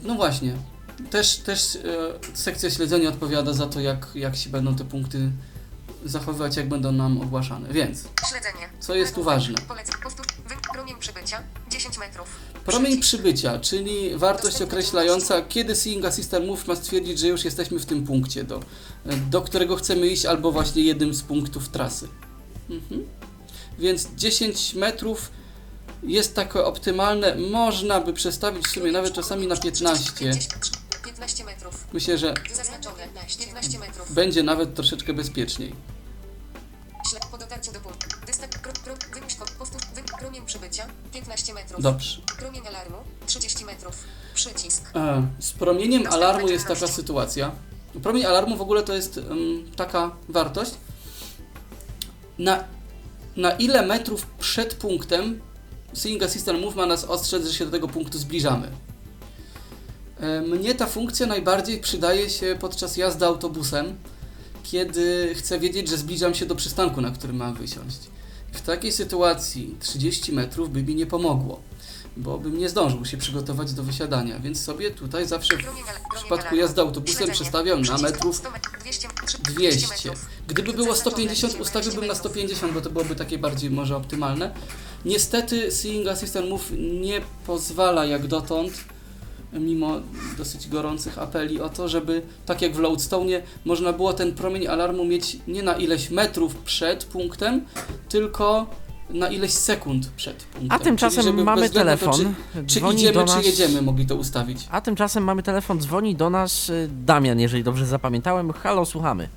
No 0.04 0.16
właśnie, 0.16 0.54
też, 1.10 1.38
też 1.38 1.78
sekcja 2.34 2.70
śledzenia 2.70 3.10
odpowiada 3.10 3.54
za 3.54 3.68
to, 3.68 3.80
jak, 3.80 4.08
jak 4.16 4.36
się 4.36 4.50
będą 4.50 4.76
te 4.76 4.86
punkty 4.86 5.32
zachowywać, 6.06 6.58
jak 6.58 6.70
będą 6.70 6.92
nam 6.92 7.22
ogłaszane. 7.22 7.70
Więc 7.74 8.04
Śledzenie. 8.30 8.70
Co 8.80 8.96
jest 8.96 9.16
tu 9.16 9.24
ważne? 9.24 9.56
Powtórz. 10.04 10.26
Promień 10.74 10.96
przybycia. 11.00 11.44
10 11.70 11.98
metrów. 11.98 12.28
promień 12.66 13.00
przybycia, 13.02 13.60
czyli 13.60 14.18
wartość 14.18 14.62
określająca, 14.62 15.42
kiedy 15.42 15.76
Seeing 15.76 16.06
Assistant 16.06 16.48
Move 16.48 16.68
ma 16.68 16.76
stwierdzić, 16.76 17.20
że 17.20 17.28
już 17.28 17.46
jesteśmy 17.46 17.80
w 17.80 17.86
tym 17.86 18.04
punkcie, 18.04 18.44
do, 18.44 18.60
do 19.30 19.42
którego 19.42 19.76
chcemy 19.76 20.08
iść, 20.08 20.26
albo 20.26 20.52
właśnie 20.52 20.82
jednym 20.84 21.14
z 21.14 21.22
punktów 21.24 21.70
trasy. 21.70 22.08
Mhm. 22.70 23.06
Więc 23.80 24.08
10 24.16 24.74
metrów 24.74 25.32
jest 26.04 26.36
takie 26.36 26.64
optymalne. 26.64 27.36
Można 27.36 28.02
by 28.02 28.14
przestawić 28.14 28.66
w 28.68 28.72
sumie 28.72 28.92
nawet 28.92 29.14
czasami 29.14 29.48
na 29.48 29.58
15. 29.58 30.12
50, 30.20 30.78
15 31.06 31.44
metrów. 31.44 31.88
Myślę, 31.94 32.18
że 32.18 32.34
Zaznaczone. 32.54 33.08
15 33.40 33.80
metrów. 33.80 34.14
będzie 34.14 34.44
nawet 34.44 34.76
troszeczkę 34.76 35.14
bezpieczniej. 35.14 35.76
Dotarciu 37.56 37.72
do 37.74 37.80
punktu. 37.80 38.08
Dystans. 38.28 38.52
Pro, 38.64 38.72
pro, 38.84 38.94
wymyśl 39.20 39.38
kod. 39.40 39.52
Powtórz. 39.52 39.82
Wy... 39.96 40.02
Promień 40.20 40.46
przybycia. 40.46 40.86
15 41.14 41.54
metrów. 41.54 41.82
Dobrze. 41.82 42.22
Promień 42.38 42.68
alarmu. 42.68 42.98
30 43.26 43.66
metrów. 43.66 43.96
Przycisk. 44.34 44.92
E, 44.96 45.28
Z 45.40 45.52
promieniem 45.52 46.08
alarmu 46.08 46.48
jest 46.50 46.68
taka 46.68 46.88
sytuacja. 46.88 47.52
Promień 48.04 48.26
alarmu 48.26 48.58
w 48.58 48.62
ogóle 48.62 48.84
to 48.84 48.94
jest 48.94 49.20
taka 49.76 50.12
wartość, 50.30 50.72
na, 52.40 52.64
na 53.36 53.52
ile 53.52 53.86
metrów 53.86 54.26
przed 54.26 54.74
punktem 54.74 55.42
Seeing 55.94 56.24
Assistant 56.24 56.62
Move 56.62 56.76
ma 56.76 56.86
nas 56.86 57.04
ostrzec, 57.04 57.48
że 57.48 57.54
się 57.54 57.66
do 57.66 57.72
tego 57.72 57.88
punktu 57.88 58.18
zbliżamy. 58.18 58.72
E, 60.20 60.42
Mnie 60.42 60.76
ta 60.76 60.86
funkcja 60.88 61.26
najbardziej 61.28 61.80
przydaje 61.82 62.30
się 62.30 62.58
podczas 62.60 62.98
jazdy 62.98 63.26
autobusem, 63.26 63.96
kiedy 64.72 65.36
chcę 65.36 65.60
wiedzieć, 65.60 65.90
że 65.90 65.98
zbliżam 65.98 66.34
się 66.34 66.46
do 66.46 66.56
przystanku, 66.56 67.02
na 67.02 67.12
którym 67.12 67.36
mam 67.36 67.54
wysiąść. 67.54 68.00
W 68.52 68.62
takiej 68.62 68.92
sytuacji 68.92 69.76
30 69.80 70.34
metrów 70.34 70.72
by 70.72 70.84
mi 70.84 70.96
nie 70.96 71.06
pomogło, 71.06 71.62
bo 72.18 72.38
bym 72.38 72.58
nie 72.58 72.70
zdążył 72.70 73.06
się 73.06 73.18
przygotować 73.18 73.74
do 73.74 73.84
wysiadania, 73.84 74.40
więc 74.40 74.64
sobie 74.64 74.92
tutaj 74.92 75.28
zawsze 75.28 75.58
w 75.58 76.16
przypadku 76.16 76.56
jazdy 76.56 76.82
autobusem 76.82 77.32
przestawiam 77.32 77.82
na 77.82 77.98
metrów 77.98 78.36
100 78.36 78.52
metrów. 78.52 78.76
200, 78.84 79.08
200. 79.44 79.88
metrów. 79.88 80.26
Gdyby 80.48 80.74
było 80.74 80.96
Zaznaczone. 80.96 81.12
150, 81.12 81.62
ustawiłbym 81.62 82.02
na 82.02 82.14
metrów. 82.14 82.32
150, 82.32 82.74
bo 82.74 82.82
to 82.82 82.90
byłoby 82.90 83.16
takie 83.16 83.38
bardziej 83.38 83.70
może 83.70 83.98
optymalne. 83.98 84.54
Niestety 85.06 85.72
Seeing 85.72 86.08
Assistant 86.08 86.50
Move 86.50 86.72
nie 87.02 87.22
pozwala 87.46 88.06
jak 88.06 88.28
dotąd, 88.28 88.74
mimo 89.60 89.92
dosyć 90.38 90.68
gorących 90.68 91.20
apeli 91.20 91.62
o 91.62 91.70
to, 91.70 91.88
żeby 91.88 92.22
tak 92.46 92.62
jak 92.62 92.74
w 92.74 92.80
Loadstone 92.80 93.42
można 93.66 93.94
było 93.94 94.14
ten 94.14 94.36
promień 94.36 94.68
alarmu 94.68 95.06
mieć 95.06 95.38
nie 95.48 95.64
na 95.64 95.74
ileś 95.74 96.10
metrów 96.10 96.56
przed 96.56 97.06
punktem, 97.06 97.66
tylko 98.10 98.68
na 99.10 99.28
ileś 99.28 99.52
sekund 99.52 100.08
przed 100.16 100.44
punktem. 100.44 100.72
A 100.72 100.80
tymczasem 100.80 101.44
mamy 101.44 101.62
na 101.62 101.68
to, 101.68 101.74
telefon. 101.74 102.36
Czy, 102.68 102.80
czy 102.80 102.94
idziemy, 102.94 103.26
nas... 103.26 103.38
czy 103.38 103.48
jedziemy, 103.48 103.82
mogli 103.82 104.06
to 104.06 104.16
ustawić. 104.16 104.68
A 104.72 104.82
tymczasem 104.82 105.24
mamy 105.24 105.44
telefon, 105.44 105.80
dzwoni 105.80 106.16
do 106.16 106.30
nas 106.30 106.70
y, 106.70 106.90
Damian, 107.06 107.40
jeżeli 107.40 107.64
dobrze 107.64 107.86
zapamiętałem. 107.86 108.54
Halo, 108.54 108.86
słuchamy. 108.86 109.30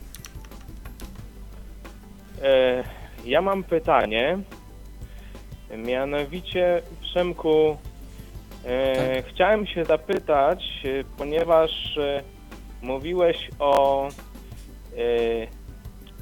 E, 2.42 2.84
ja 3.24 3.42
mam 3.42 3.64
pytanie. 3.64 4.38
Mianowicie, 5.76 6.82
Przemku, 7.00 7.76
e, 8.68 9.22
chciałem 9.22 9.66
się 9.66 9.84
zapytać, 9.84 10.82
e, 10.84 11.04
ponieważ 11.18 11.96
e, 11.98 12.22
mówiłeś 12.82 13.50
o 13.58 14.06
e, 14.08 14.10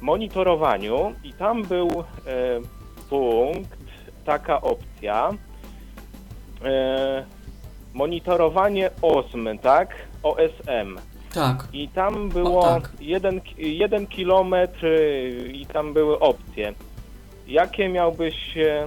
monitorowaniu 0.01 1.13
i 1.23 1.33
tam 1.33 1.63
był 1.63 1.89
e, 1.99 2.03
punkt, 3.09 3.77
taka 4.25 4.61
opcja. 4.61 5.29
E, 6.65 7.25
monitorowanie 7.93 8.89
OSM, 9.01 9.57
tak? 9.61 9.89
OSM. 10.23 10.97
Tak. 11.33 11.67
I 11.73 11.87
tam 11.87 12.29
było 12.29 12.63
tak. 12.63 12.89
jeden, 12.99 13.41
jeden 13.57 14.07
kilometr 14.07 14.85
y, 14.85 15.51
i 15.53 15.65
tam 15.65 15.93
były 15.93 16.19
opcje. 16.19 16.73
Jakie 17.47 17.89
miałbyś 17.89 18.57
e, 18.57 18.85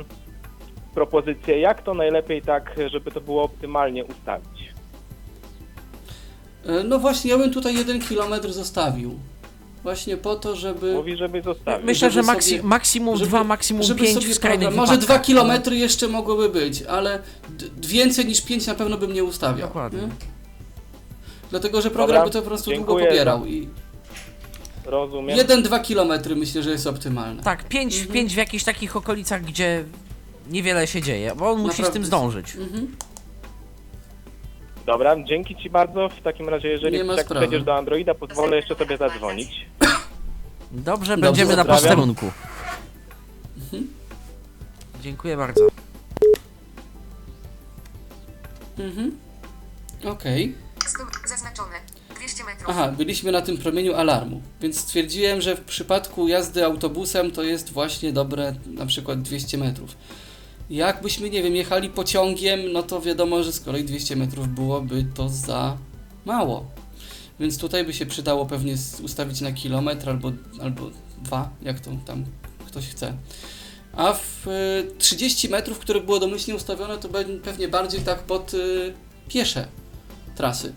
propozycje, 0.95 1.59
jak 1.61 1.83
to 1.83 1.95
najlepiej 1.95 2.43
tak, 2.43 2.75
żeby 2.87 3.11
to 3.11 3.21
było 3.21 3.43
optymalnie 3.43 4.05
ustawić? 4.05 4.61
E, 6.67 6.85
No 6.85 6.99
właśnie, 6.99 7.31
ja 7.31 7.39
bym 7.39 7.53
tutaj 7.53 7.75
jeden 7.75 8.01
kilometr 8.01 8.53
zostawił. 8.53 9.19
Właśnie 9.83 10.17
po 10.17 10.37
to, 10.37 10.57
żeby... 10.57 10.93
Mówi, 10.95 11.17
żeby 11.17 11.43
zostawić. 11.43 11.87
Myślę, 11.87 12.11
że 12.11 12.23
żeby 12.23 12.29
maksi- 12.39 12.51
sobie- 12.57 12.63
maksimum 12.63 13.17
żeby- 13.17 13.29
2, 13.29 13.45
maksimum 13.45 13.83
żeby 13.83 14.01
5 14.01 14.15
sobie 14.15 14.27
w 14.27 14.35
skrajnych 14.35 14.75
Może 14.75 14.99
dwa 14.99 15.19
kilometry 15.19 15.77
jeszcze 15.77 16.09
mogłyby 16.09 16.49
być, 16.61 16.83
ale 16.83 17.23
d- 17.51 17.67
więcej 17.89 18.27
niż 18.27 18.41
5 18.43 18.67
na 18.67 18.75
pewno 18.75 18.97
bym 18.99 19.13
nie 19.13 19.25
ustawiał. 19.25 19.69
Dokładnie. 19.69 20.01
Nie? 20.03 20.09
Dlatego, 21.51 21.83
że 21.83 21.91
program 21.91 22.09
Dobra, 22.09 22.25
by 22.25 22.31
to 22.31 22.43
po 22.43 22.49
prostu 22.49 22.71
długo 22.75 22.93
pobierał. 22.95 23.47
I 23.47 23.69
Rozumiem. 24.87 25.39
1-2 25.39 25.83
kilometry 25.83 26.37
myślę, 26.37 26.63
że 26.63 26.71
jest 26.71 26.87
optymalne. 26.87 27.43
Tak, 27.43 27.65
5 27.69 27.95
Mhm. 27.95 28.13
pięć 28.13 28.35
w 28.35 28.37
jakichś 28.37 28.65
takich 28.65 28.97
okolicach, 28.97 29.43
gdzie 29.43 29.85
niewiele 30.51 30.87
się 30.87 31.03
dzieje, 31.03 31.35
bo 31.37 31.51
on 31.51 31.59
musi 31.61 31.75
z 31.75 31.79
Naprawdę 31.79 31.93
tym 31.93 32.05
zdążyć. 32.05 32.57
Mhm. 32.57 32.97
Dobra, 34.87 35.17
dzięki 35.25 35.57
Ci 35.57 35.71
bardzo. 35.71 36.09
W 36.09 36.23
takim 36.23 36.49
razie, 36.49 36.69
jeżeli 36.69 37.05
ma 37.05 37.17
tak 37.17 37.25
sprawy. 37.25 37.47
przejdziesz 37.47 37.65
do 37.67 37.75
Androida, 37.77 38.15
pozwolę 38.15 38.57
jeszcze 38.57 38.75
sobie 38.75 38.97
zadzwonić. 38.97 39.67
Dobrze, 40.73 40.83
Dobrze, 40.83 41.17
będziemy 41.17 41.57
na 41.57 41.65
pozdrawiam. 41.65 41.99
posterunku. 42.09 42.31
Mhm. 43.57 43.89
Dziękuję 45.03 45.37
bardzo. 45.37 45.69
Mhm. 48.79 49.19
Okej. 50.05 50.55
Zaznaczone. 51.27 51.77
200 52.17 52.45
metrów. 52.45 52.67
Aha, 52.71 52.89
byliśmy 52.89 53.33
na 53.33 53.43
tym 53.43 53.59
promieniu 53.59 53.95
alarmu, 53.95 54.43
więc 54.61 54.81
stwierdziłem, 54.81 55.41
że 55.41 55.57
w 55.57 55.61
przypadku 55.61 56.29
jazdy 56.29 56.65
autobusem 56.65 57.31
to 57.31 57.43
jest 57.43 57.73
właśnie 57.73 58.13
dobre 58.13 58.55
na 58.67 58.87
przykład 58.87 59.23
200 59.23 59.59
metrów. 59.59 59.97
Jakbyśmy, 60.71 61.31
nie 61.31 61.43
wiem, 61.43 61.57
jechali 61.57 61.91
pociągiem, 61.91 62.73
no 62.73 62.83
to 62.83 63.01
wiadomo, 63.01 63.43
że 63.43 63.53
z 63.53 63.61
kolei 63.61 63.85
200 63.85 64.17
metrów 64.17 64.49
byłoby 64.49 65.07
to 65.15 65.29
za 65.29 65.77
mało. 66.25 66.67
Więc 67.41 67.59
tutaj 67.59 67.85
by 67.85 67.93
się 67.93 68.07
przydało 68.07 68.47
pewnie 68.47 68.75
ustawić 69.03 69.41
na 69.41 69.53
kilometr 69.53 70.09
albo, 70.09 70.33
albo 70.63 70.91
dwa, 71.23 71.51
jak 71.63 71.81
to 71.81 71.91
tam 72.07 72.25
ktoś 72.67 72.89
chce. 72.89 73.15
A 73.93 74.13
w 74.13 74.49
y, 74.49 74.99
30 74.99 75.49
metrów, 75.49 75.79
które 75.79 76.01
było 76.01 76.19
domyślnie 76.19 76.57
ustawione, 76.57 76.99
to 76.99 77.09
pewnie 77.43 77.69
bardziej 77.69 78.01
tak 78.01 78.19
pod 78.19 78.55
y, 78.55 78.93
piesze 79.29 79.69
trasy. 80.37 80.73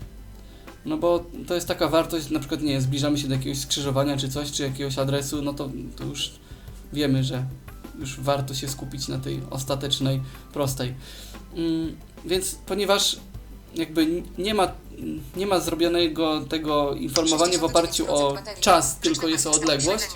No 0.84 0.96
bo 0.96 1.24
to 1.46 1.54
jest 1.54 1.68
taka 1.68 1.88
wartość, 1.88 2.30
na 2.30 2.38
przykład 2.38 2.62
nie 2.62 2.80
zbliżamy 2.80 3.18
się 3.18 3.28
do 3.28 3.34
jakiegoś 3.34 3.58
skrzyżowania 3.58 4.16
czy 4.16 4.28
coś, 4.28 4.52
czy 4.52 4.62
jakiegoś 4.62 4.98
adresu, 4.98 5.42
no 5.42 5.54
to, 5.54 5.70
to 5.96 6.04
już 6.04 6.30
wiemy, 6.92 7.24
że 7.24 7.44
już 7.98 8.20
warto 8.20 8.54
się 8.54 8.68
skupić 8.68 9.08
na 9.08 9.18
tej 9.18 9.42
ostatecznej, 9.50 10.22
prostej. 10.52 10.94
Mm, 11.54 11.96
więc 12.24 12.58
ponieważ 12.66 13.16
jakby 13.74 14.22
nie 14.38 14.54
ma, 14.54 14.72
nie 15.36 15.46
ma 15.46 15.60
zrobionego 15.60 16.40
tego 16.40 16.94
informowania 16.94 17.58
w 17.58 17.64
oparciu 17.64 18.14
o 18.14 18.36
czas, 18.60 18.98
tylko 18.98 19.28
jest 19.28 19.46
o 19.46 19.50
odległość, 19.50 20.06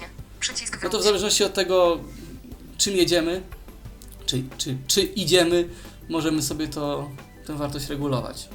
no 0.83 0.91
to 0.91 0.99
w 0.99 1.03
zależności 1.03 1.45
od 1.45 1.55
tego, 1.55 1.99
czym 2.79 2.97
jedziemy, 2.97 3.43
czy, 4.27 4.43
czy, 4.59 4.77
czy 4.87 5.03
idziemy, 5.03 5.69
możemy 6.09 6.43
sobie 6.43 6.69
to, 6.69 7.11
tę 7.47 7.57
wartość 7.57 7.89
regulować. 7.89 8.49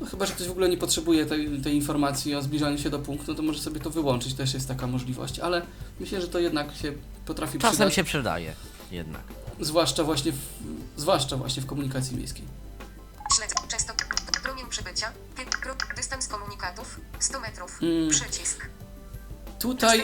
No, 0.00 0.06
chyba, 0.06 0.26
że 0.26 0.32
ktoś 0.32 0.46
w 0.46 0.50
ogóle 0.50 0.68
nie 0.68 0.76
potrzebuje 0.76 1.26
tej, 1.26 1.60
tej 1.60 1.74
informacji 1.74 2.34
o 2.34 2.42
zbliżaniu 2.42 2.78
się 2.78 2.90
do 2.90 2.98
punktu, 2.98 3.24
no 3.28 3.34
to 3.34 3.42
może 3.42 3.60
sobie 3.60 3.80
to 3.80 3.90
wyłączyć, 3.90 4.34
też 4.34 4.54
jest 4.54 4.68
taka 4.68 4.86
możliwość, 4.86 5.38
ale 5.38 5.62
myślę, 6.00 6.20
że 6.20 6.28
to 6.28 6.38
jednak 6.38 6.74
się 6.76 6.92
potrafi 7.26 7.58
Czasem 7.58 7.76
przydać, 7.76 7.94
się 7.94 8.04
przydaje 8.04 8.54
jednak. 8.90 9.22
zwłaszcza 9.60 10.04
właśnie 10.04 10.32
w, 10.32 10.38
zwłaszcza 10.96 11.36
właśnie 11.36 11.62
w 11.62 11.66
komunikacji 11.66 12.16
miejskiej. 12.16 12.44
Śledzę. 13.36 13.54
Często. 13.68 13.92
Promień 14.42 14.66
przybycia. 14.70 15.12
Dystans 15.96 16.28
komunikatów. 16.28 17.00
100 17.18 17.40
metrów. 17.40 17.78
Mm. 17.82 18.10
Przycisk. 18.10 18.66
Tutaj 19.58 20.00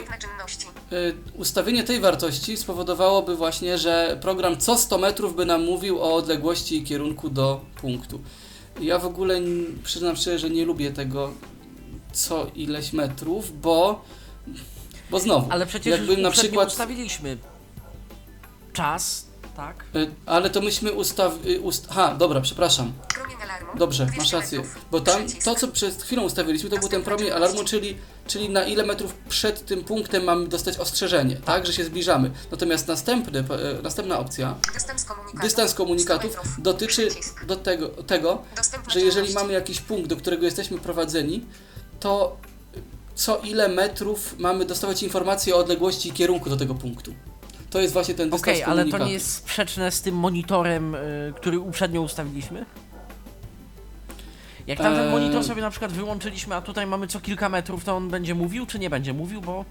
y, 0.93 1.15
ustawienie 1.35 1.85
tej 1.85 2.01
wartości 2.01 2.57
spowodowałoby 2.57 3.37
właśnie, 3.37 3.79
że 3.79 4.19
program 4.23 4.57
co 4.57 4.79
100 4.79 4.99
metrów 4.99 5.37
by 5.37 5.47
nam 5.47 5.65
mówił 5.65 6.03
o 6.03 6.15
odległości 6.15 6.77
i 6.77 6.85
kierunku 6.85 7.31
do 7.31 7.61
punktu. 7.81 8.21
Ja 8.81 8.99
w 8.99 9.07
ogóle 9.07 9.41
przyznam 9.85 10.17
szczerze, 10.17 10.39
że 10.39 10.51
nie 10.51 10.65
lubię 10.65 10.91
tego 10.93 11.33
co 12.13 12.47
ileś 12.55 12.93
metrów, 12.93 13.61
bo 13.61 14.05
bo 15.11 15.21
znowu, 15.21 15.47
Ale 15.51 15.67
przecież 15.67 15.91
jakbym 15.91 16.11
już 16.15 16.23
na 16.23 16.31
przykład 16.31 16.69
ustawiliśmy 16.69 17.37
czas, 18.73 19.27
tak? 19.57 19.85
Y, 19.97 20.11
Ale 20.27 20.51
to 20.51 20.61
myśmy 20.61 20.93
ustaw... 20.93 21.47
y, 21.47 21.61
Ust... 21.61 21.89
Ha, 21.91 22.15
dobra, 22.15 22.41
przepraszam. 22.41 22.93
Promień 23.15 23.37
alarmu. 23.43 23.69
Dobrze, 23.79 24.07
200 24.07 24.21
masz 24.23 24.33
rację. 24.33 24.59
metrów. 24.59 24.85
Bo 24.91 25.01
tam 25.01 25.23
to, 25.45 25.55
co 25.55 25.69
przed 25.69 26.03
chwilą 26.03 26.23
ustawiliśmy, 26.23 26.71
to 26.71 26.79
był 26.79 26.89
ten 26.89 27.03
promień 27.03 27.31
alarmu, 27.31 27.65
czyli, 27.65 27.97
czyli 28.27 28.51
na 28.51 28.65
ile 28.65 28.87
metrów 28.87 29.15
przed 29.29 29.67
tym 29.67 29.85
punktem 29.85 30.25
mamy 30.25 30.49
dostać 30.49 30.79
ostrzeżenie, 30.79 31.37
tak, 31.37 31.67
że 31.67 31.73
się 31.73 31.85
zbliżamy. 31.85 32.31
Natomiast 32.51 32.89
następny, 32.89 33.39
e, 33.39 33.83
następna 33.83 34.19
opcja, 34.19 34.55
Dystans 34.75 35.05
komunikatów. 35.05 35.41
dystans 35.43 35.71
100 35.71 35.77
komunikatów, 35.77 36.37
dotyczy 36.59 37.07
Przycisk. 37.07 37.45
do 37.45 37.57
tego, 37.57 37.89
tego, 37.89 38.43
że 38.89 39.01
jeżeli 39.01 39.35
mamy 39.35 39.53
jakiś 39.53 39.81
punkt, 39.81 40.09
do 40.09 40.17
którego 40.17 40.45
jesteśmy 40.45 40.79
prowadzeni, 40.79 41.45
to 42.01 42.37
co 43.15 43.37
ile 43.45 43.69
metrów 43.69 44.39
mamy 44.39 44.65
dostawać 44.65 45.03
informacje 45.03 45.55
o 45.55 45.59
odległości 45.59 46.09
i 46.09 46.13
kierunku 46.13 46.51
do 46.51 46.57
tego 46.57 46.75
punktu. 46.75 47.15
To 47.71 47.81
jest 47.81 47.93
właśnie 47.93 48.15
ten 48.15 48.31
dystans 48.31 48.43
Okej, 48.57 48.65
ale 48.65 48.75
to 48.77 48.77
komunikatów. 48.77 49.07
nie 49.07 49.13
jest 49.15 49.35
sprzeczne 49.35 49.91
z 49.93 50.01
tym 50.03 50.15
monitorem, 50.15 50.95
y, 50.95 51.33
który 51.37 51.59
uprzednio 51.59 52.01
ustawiliśmy? 52.03 52.65
Jak 54.67 54.79
tam 54.79 54.95
ten 54.95 55.03
Eee. 55.03 55.11
monitor 55.11 55.45
sobie 55.45 55.63
na 55.63 55.71
przykład 55.71 55.93
wyłączyliśmy, 55.93 56.55
a 56.55 56.61
tutaj 56.61 56.87
mamy 56.87 57.07
co 57.07 57.21
kilka 57.21 57.49
metrów, 57.49 57.85
to 57.85 57.97
on 57.97 58.09
będzie 58.09 58.35
mówił, 58.35 58.67
czy 58.67 58.79
nie 58.79 58.91
będzie 58.91 59.13
mówił, 59.13 59.41
bo 59.41 59.65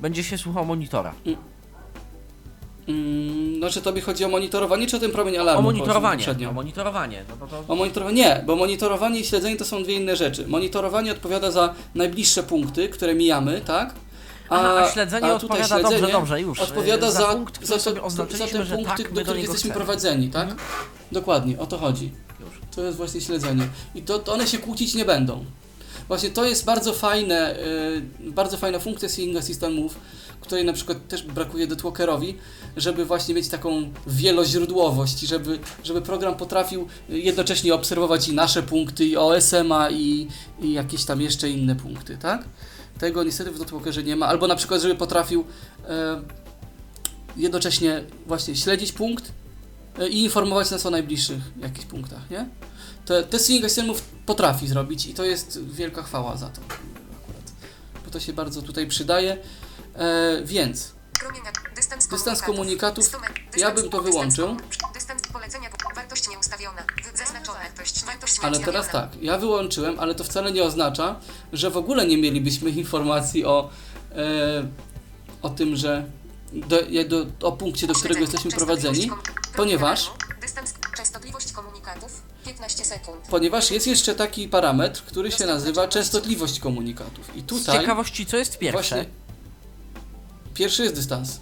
będzie 0.00 0.24
się 0.24 0.38
słuchał 0.38 0.64
monitora. 0.64 1.14
Mm, 2.88 3.58
no, 3.58 3.70
czy 3.70 3.82
tobie 3.82 4.00
chodzi 4.00 4.24
o 4.24 4.28
monitorowanie, 4.28 4.86
czy 4.86 4.96
o 4.96 5.00
ten 5.00 5.10
promień 5.10 5.36
alarmu? 5.36 5.60
O 5.60 5.62
monitorowanie, 5.62 6.24
o 6.50 6.52
monitorowanie. 6.52 7.24
No, 7.28 7.46
to, 7.46 7.62
to... 7.62 7.72
O 7.72 7.76
monitorowanie? 7.76 8.16
Nie, 8.16 8.42
bo 8.46 8.56
monitorowanie 8.56 9.20
i 9.20 9.24
śledzenie 9.24 9.56
to 9.56 9.64
są 9.64 9.82
dwie 9.82 9.94
inne 9.94 10.16
rzeczy. 10.16 10.48
Monitorowanie 10.48 11.12
odpowiada 11.12 11.50
za 11.50 11.74
najbliższe 11.94 12.42
punkty, 12.42 12.88
które 12.88 13.14
mijamy, 13.14 13.60
tak? 13.60 13.94
Aha, 14.50 14.82
a 14.82 14.92
śledzenie 14.92 15.20
tutaj 15.20 15.36
odpowiada, 15.36 15.68
dobrze, 15.68 15.90
śledzenie 15.90 16.12
dobrze, 16.12 16.40
już. 16.40 16.60
Odpowiada 16.60 17.10
za 17.10 17.20
za, 17.20 17.26
punkt, 17.32 17.66
za, 17.66 17.78
za 17.78 17.92
te 18.46 18.66
punkty, 18.66 19.02
tak, 19.02 19.12
do 19.12 19.22
których 19.22 19.42
jesteśmy 19.42 19.70
chcemy. 19.70 19.74
prowadzeni, 19.74 20.28
tak? 20.28 20.42
Mhm. 20.42 20.58
Dokładnie, 21.12 21.58
o 21.58 21.66
to 21.66 21.78
chodzi. 21.78 22.12
Już. 22.44 22.60
To 22.76 22.82
jest 22.82 22.96
właśnie 22.96 23.20
śledzenie. 23.20 23.68
I 23.94 24.02
to, 24.02 24.18
to 24.18 24.32
one 24.32 24.46
się 24.46 24.58
kłócić 24.58 24.94
nie 24.94 25.04
będą. 25.04 25.44
Właśnie 26.08 26.30
to 26.30 26.44
jest 26.44 26.64
bardzo 26.64 26.92
fajne, 26.92 27.56
yy, 28.20 28.30
bardzo 28.32 28.56
fajna 28.56 28.78
funkcja 28.78 29.08
Seeing 29.08 29.36
Assistant 29.36 29.76
Move, 29.76 29.96
której 30.40 30.64
na 30.64 30.72
przykład 30.72 31.08
też 31.08 31.22
brakuje 31.22 31.66
DeTwalkerowi, 31.66 32.36
żeby 32.76 33.04
właśnie 33.04 33.34
mieć 33.34 33.48
taką 33.48 33.92
wieloźródłowość 34.06 35.20
żeby, 35.20 35.58
żeby 35.84 36.02
program 36.02 36.36
potrafił 36.36 36.88
jednocześnie 37.08 37.74
obserwować 37.74 38.28
i 38.28 38.34
nasze 38.34 38.62
punkty, 38.62 39.04
i 39.04 39.16
OSM-a, 39.16 39.90
i, 39.90 40.28
i 40.60 40.72
jakieś 40.72 41.04
tam 41.04 41.20
jeszcze 41.20 41.50
inne 41.50 41.76
punkty, 41.76 42.16
tak? 42.16 42.44
Tego 42.98 43.24
niestety 43.24 43.50
w 43.50 43.58
DotWalkerze 43.58 44.02
nie 44.02 44.16
ma. 44.16 44.26
Albo 44.26 44.46
na 44.46 44.56
przykład, 44.56 44.82
żeby 44.82 44.94
potrafił 44.94 45.44
e, 45.88 46.22
jednocześnie 47.36 48.04
właśnie 48.26 48.56
śledzić 48.56 48.92
punkt 48.92 49.32
i 50.10 50.22
informować 50.24 50.70
nas 50.70 50.86
o 50.86 50.90
najbliższych 50.90 51.40
jakichś 51.58 51.86
punktach, 51.86 52.30
nie? 52.30 52.46
Te 53.04 53.82
Move 53.82 54.02
potrafi 54.26 54.68
zrobić 54.68 55.06
i 55.06 55.14
to 55.14 55.24
jest 55.24 55.64
wielka 55.64 56.02
chwała 56.02 56.36
za 56.36 56.48
to 56.48 56.60
akurat, 56.62 57.52
bo 58.04 58.10
to 58.10 58.20
się 58.20 58.32
bardzo 58.32 58.62
tutaj 58.62 58.86
przydaje. 58.86 59.38
E, 59.94 60.42
więc 60.44 60.92
dystans, 61.76 62.08
Dystans 62.08 62.42
komunikatów, 62.42 63.04
100 63.04 63.18
met- 63.18 63.58
ja 63.58 63.70
bym 63.70 63.90
to 63.90 64.02
wyłączył. 64.02 64.56
Dystans 64.94 65.22
polecenia, 65.32 65.68
wartość 65.94 66.28
nieustawiona, 66.28 66.82
zaznaczona, 67.14 67.58
wartość, 67.58 68.04
wartość 68.04 68.38
Ale 68.42 68.58
teraz 68.58 68.88
tak, 68.88 69.08
ja 69.22 69.38
wyłączyłem, 69.38 70.00
ale 70.00 70.14
to 70.14 70.24
wcale 70.24 70.52
nie 70.52 70.64
oznacza, 70.64 71.20
że 71.52 71.70
w 71.70 71.76
ogóle 71.76 72.06
nie 72.06 72.18
mielibyśmy 72.18 72.70
informacji 72.70 73.44
o, 73.44 73.70
e, 74.12 74.66
o 75.42 75.50
tym, 75.50 75.76
że 75.76 76.06
do, 76.52 76.76
do, 77.08 77.48
o 77.48 77.52
punkcie, 77.52 77.86
do 77.86 77.94
którego 77.94 78.20
jesteśmy 78.20 78.50
prowadzeni, 78.50 79.10
ponieważ- 79.56 80.06
alarmu, 80.08 80.40
Dystans, 80.40 80.74
częstotliwość 80.96 81.52
komunikatów 81.52 82.22
15 82.46 82.84
sekund. 82.84 83.16
ponieważ 83.30 83.70
jest 83.70 83.86
jeszcze 83.86 84.14
taki 84.14 84.48
parametr, 84.48 85.02
który 85.02 85.30
się 85.32 85.46
nazywa 85.46 85.88
częstotliwość 85.88 86.60
komunikatów. 86.60 87.36
I 87.36 87.40
Z 87.40 87.46
tutaj 87.46 87.80
ciekawości, 87.80 88.26
co 88.26 88.36
jest 88.36 88.58
pierwsze? 88.58 88.72
właśnie 88.72 89.04
pierwszy 90.54 90.82
jest 90.82 90.94
dystans. 90.94 91.40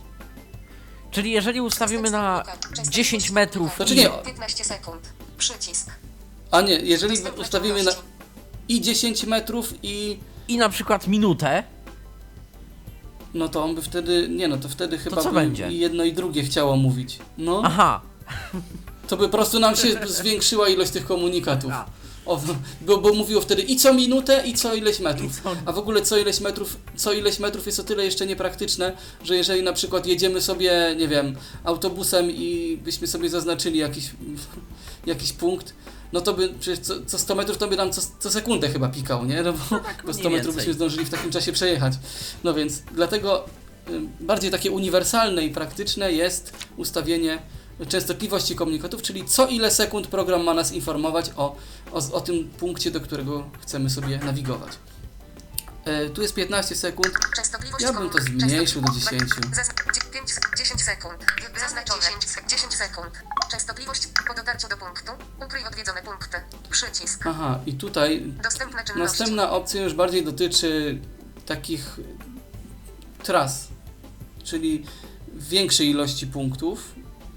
Czyli 1.11 1.31
jeżeli 1.31 1.61
ustawimy 1.61 2.11
na 2.11 2.42
10 2.90 3.31
metrów 3.31 3.77
Znaczy 3.77 3.94
i, 3.94 3.96
nie, 3.96 4.11
15 4.25 4.64
sekund. 4.64 5.01
Przycisk. 5.38 5.90
A 6.51 6.61
nie, 6.61 6.75
jeżeli 6.75 7.16
ustawimy 7.40 7.83
na 7.83 7.92
i 8.68 8.81
10 8.81 9.25
metrów 9.25 9.73
i 9.83 10.18
i 10.49 10.57
na 10.57 10.68
przykład 10.68 11.07
minutę, 11.07 11.62
no 13.34 13.48
to 13.48 13.64
on 13.64 13.74
by 13.74 13.82
wtedy, 13.82 14.28
nie 14.30 14.48
no 14.48 14.56
to 14.56 14.68
wtedy 14.68 14.98
chyba 14.98 15.22
co 15.22 15.28
by 15.28 15.34
będzie? 15.34 15.70
i 15.72 15.78
jedno 15.78 16.04
i 16.04 16.12
drugie 16.12 16.42
chciało 16.42 16.76
mówić. 16.76 17.18
No, 17.38 17.62
aha, 17.64 18.00
to 19.08 19.16
by 19.16 19.24
po 19.28 19.36
prostu 19.38 19.58
nam 19.58 19.76
się 19.76 19.88
zwiększyła 20.06 20.68
ilość 20.68 20.90
tych 20.90 21.06
komunikatów. 21.06 21.70
A. 21.72 21.86
O, 22.26 22.40
bo, 22.80 22.98
bo 22.98 23.12
mówiło 23.12 23.40
wtedy 23.40 23.62
i 23.62 23.76
co 23.76 23.94
minutę, 23.94 24.42
i 24.46 24.54
co 24.54 24.74
ileś 24.74 25.00
metrów. 25.00 25.40
Co- 25.40 25.56
A 25.66 25.72
w 25.72 25.78
ogóle 25.78 26.02
co 26.02 26.18
ileś 26.18 26.40
metrów, 26.40 26.76
co 26.96 27.12
ileś 27.12 27.38
metrów 27.38 27.66
jest 27.66 27.80
o 27.80 27.82
tyle 27.82 28.04
jeszcze 28.04 28.26
niepraktyczne, 28.26 28.92
że 29.24 29.36
jeżeli 29.36 29.62
na 29.62 29.72
przykład 29.72 30.06
jedziemy 30.06 30.40
sobie, 30.40 30.96
nie 30.98 31.08
wiem, 31.08 31.36
autobusem 31.64 32.30
i 32.30 32.78
byśmy 32.84 33.06
sobie 33.06 33.30
zaznaczyli 33.30 33.78
jakiś, 33.78 34.10
jakiś 35.06 35.32
punkt, 35.32 35.74
no 36.12 36.20
to 36.20 36.35
by 36.35 36.49
przecież 36.61 36.79
co, 36.79 36.94
co 37.07 37.18
100 37.18 37.35
metrów 37.35 37.59
to 37.59 37.68
by 37.68 37.77
nam 37.77 37.92
co, 37.92 38.01
co 38.18 38.31
sekundę 38.31 38.68
chyba 38.68 38.88
pikał, 38.88 39.25
nie? 39.25 39.42
No 39.42 39.53
bo, 39.53 39.59
bo 40.07 40.14
100 40.14 40.23
mniej 40.23 40.25
metrów 40.25 40.33
więcej. 40.33 40.55
byśmy 40.55 40.75
zdążyli 40.75 41.05
w 41.05 41.11
takim 41.11 41.31
czasie 41.31 41.53
przejechać. 41.53 41.92
No 42.44 42.55
więc 42.55 42.83
dlatego 42.94 43.44
bardziej 44.20 44.51
takie 44.51 44.70
uniwersalne 44.70 45.44
i 45.44 45.51
praktyczne 45.51 46.12
jest 46.12 46.53
ustawienie 46.77 47.38
częstotliwości 47.88 48.57
komunikatów, 48.57 49.03
czyli 49.03 49.25
co 49.25 49.46
ile 49.46 49.70
sekund 49.70 50.07
program 50.07 50.44
ma 50.44 50.55
nas 50.55 50.73
informować 50.73 51.31
o, 51.37 51.57
o, 51.92 52.12
o 52.12 52.20
tym 52.20 52.49
punkcie, 52.49 52.90
do 52.90 53.01
którego 53.01 53.51
chcemy 53.61 53.90
sobie 53.90 54.18
nawigować. 54.18 54.73
E, 55.84 56.10
tu 56.10 56.22
jest 56.22 56.34
15 56.34 56.76
sekund. 56.76 57.14
Częstotliwość 57.36 57.84
Ja 57.84 57.92
bym 57.92 58.10
to 58.10 58.18
zmniejszył 58.22 58.82
do 58.82 58.88
częstotliwość- 58.88 59.34
10. 59.34 59.54
Zazn- 59.56 59.94
dzie- 59.94 60.10
pięć 60.12 60.30
sek- 60.32 60.56
10 60.58 60.82
sekund. 60.82 61.24
Zaznaczone. 61.60 62.00
10 62.48 62.74
sekund. 62.74 63.10
Częstotliwość 63.50 64.08
po 64.28 64.34
dotarciu 64.34 64.68
do 64.68 64.76
punktu. 64.76 65.12
Ukryj 65.46 65.64
odwiedzone 65.64 66.02
punkty. 66.02 66.36
Przycisk. 66.70 67.26
Aha, 67.26 67.60
i 67.66 67.74
tutaj 67.74 68.32
następna 68.96 69.50
opcja 69.50 69.82
już 69.82 69.94
bardziej 69.94 70.24
dotyczy 70.24 70.98
takich 71.46 71.96
tras, 73.22 73.68
czyli 74.44 74.86
większej 75.34 75.88
ilości 75.90 76.26
punktów, 76.26 76.94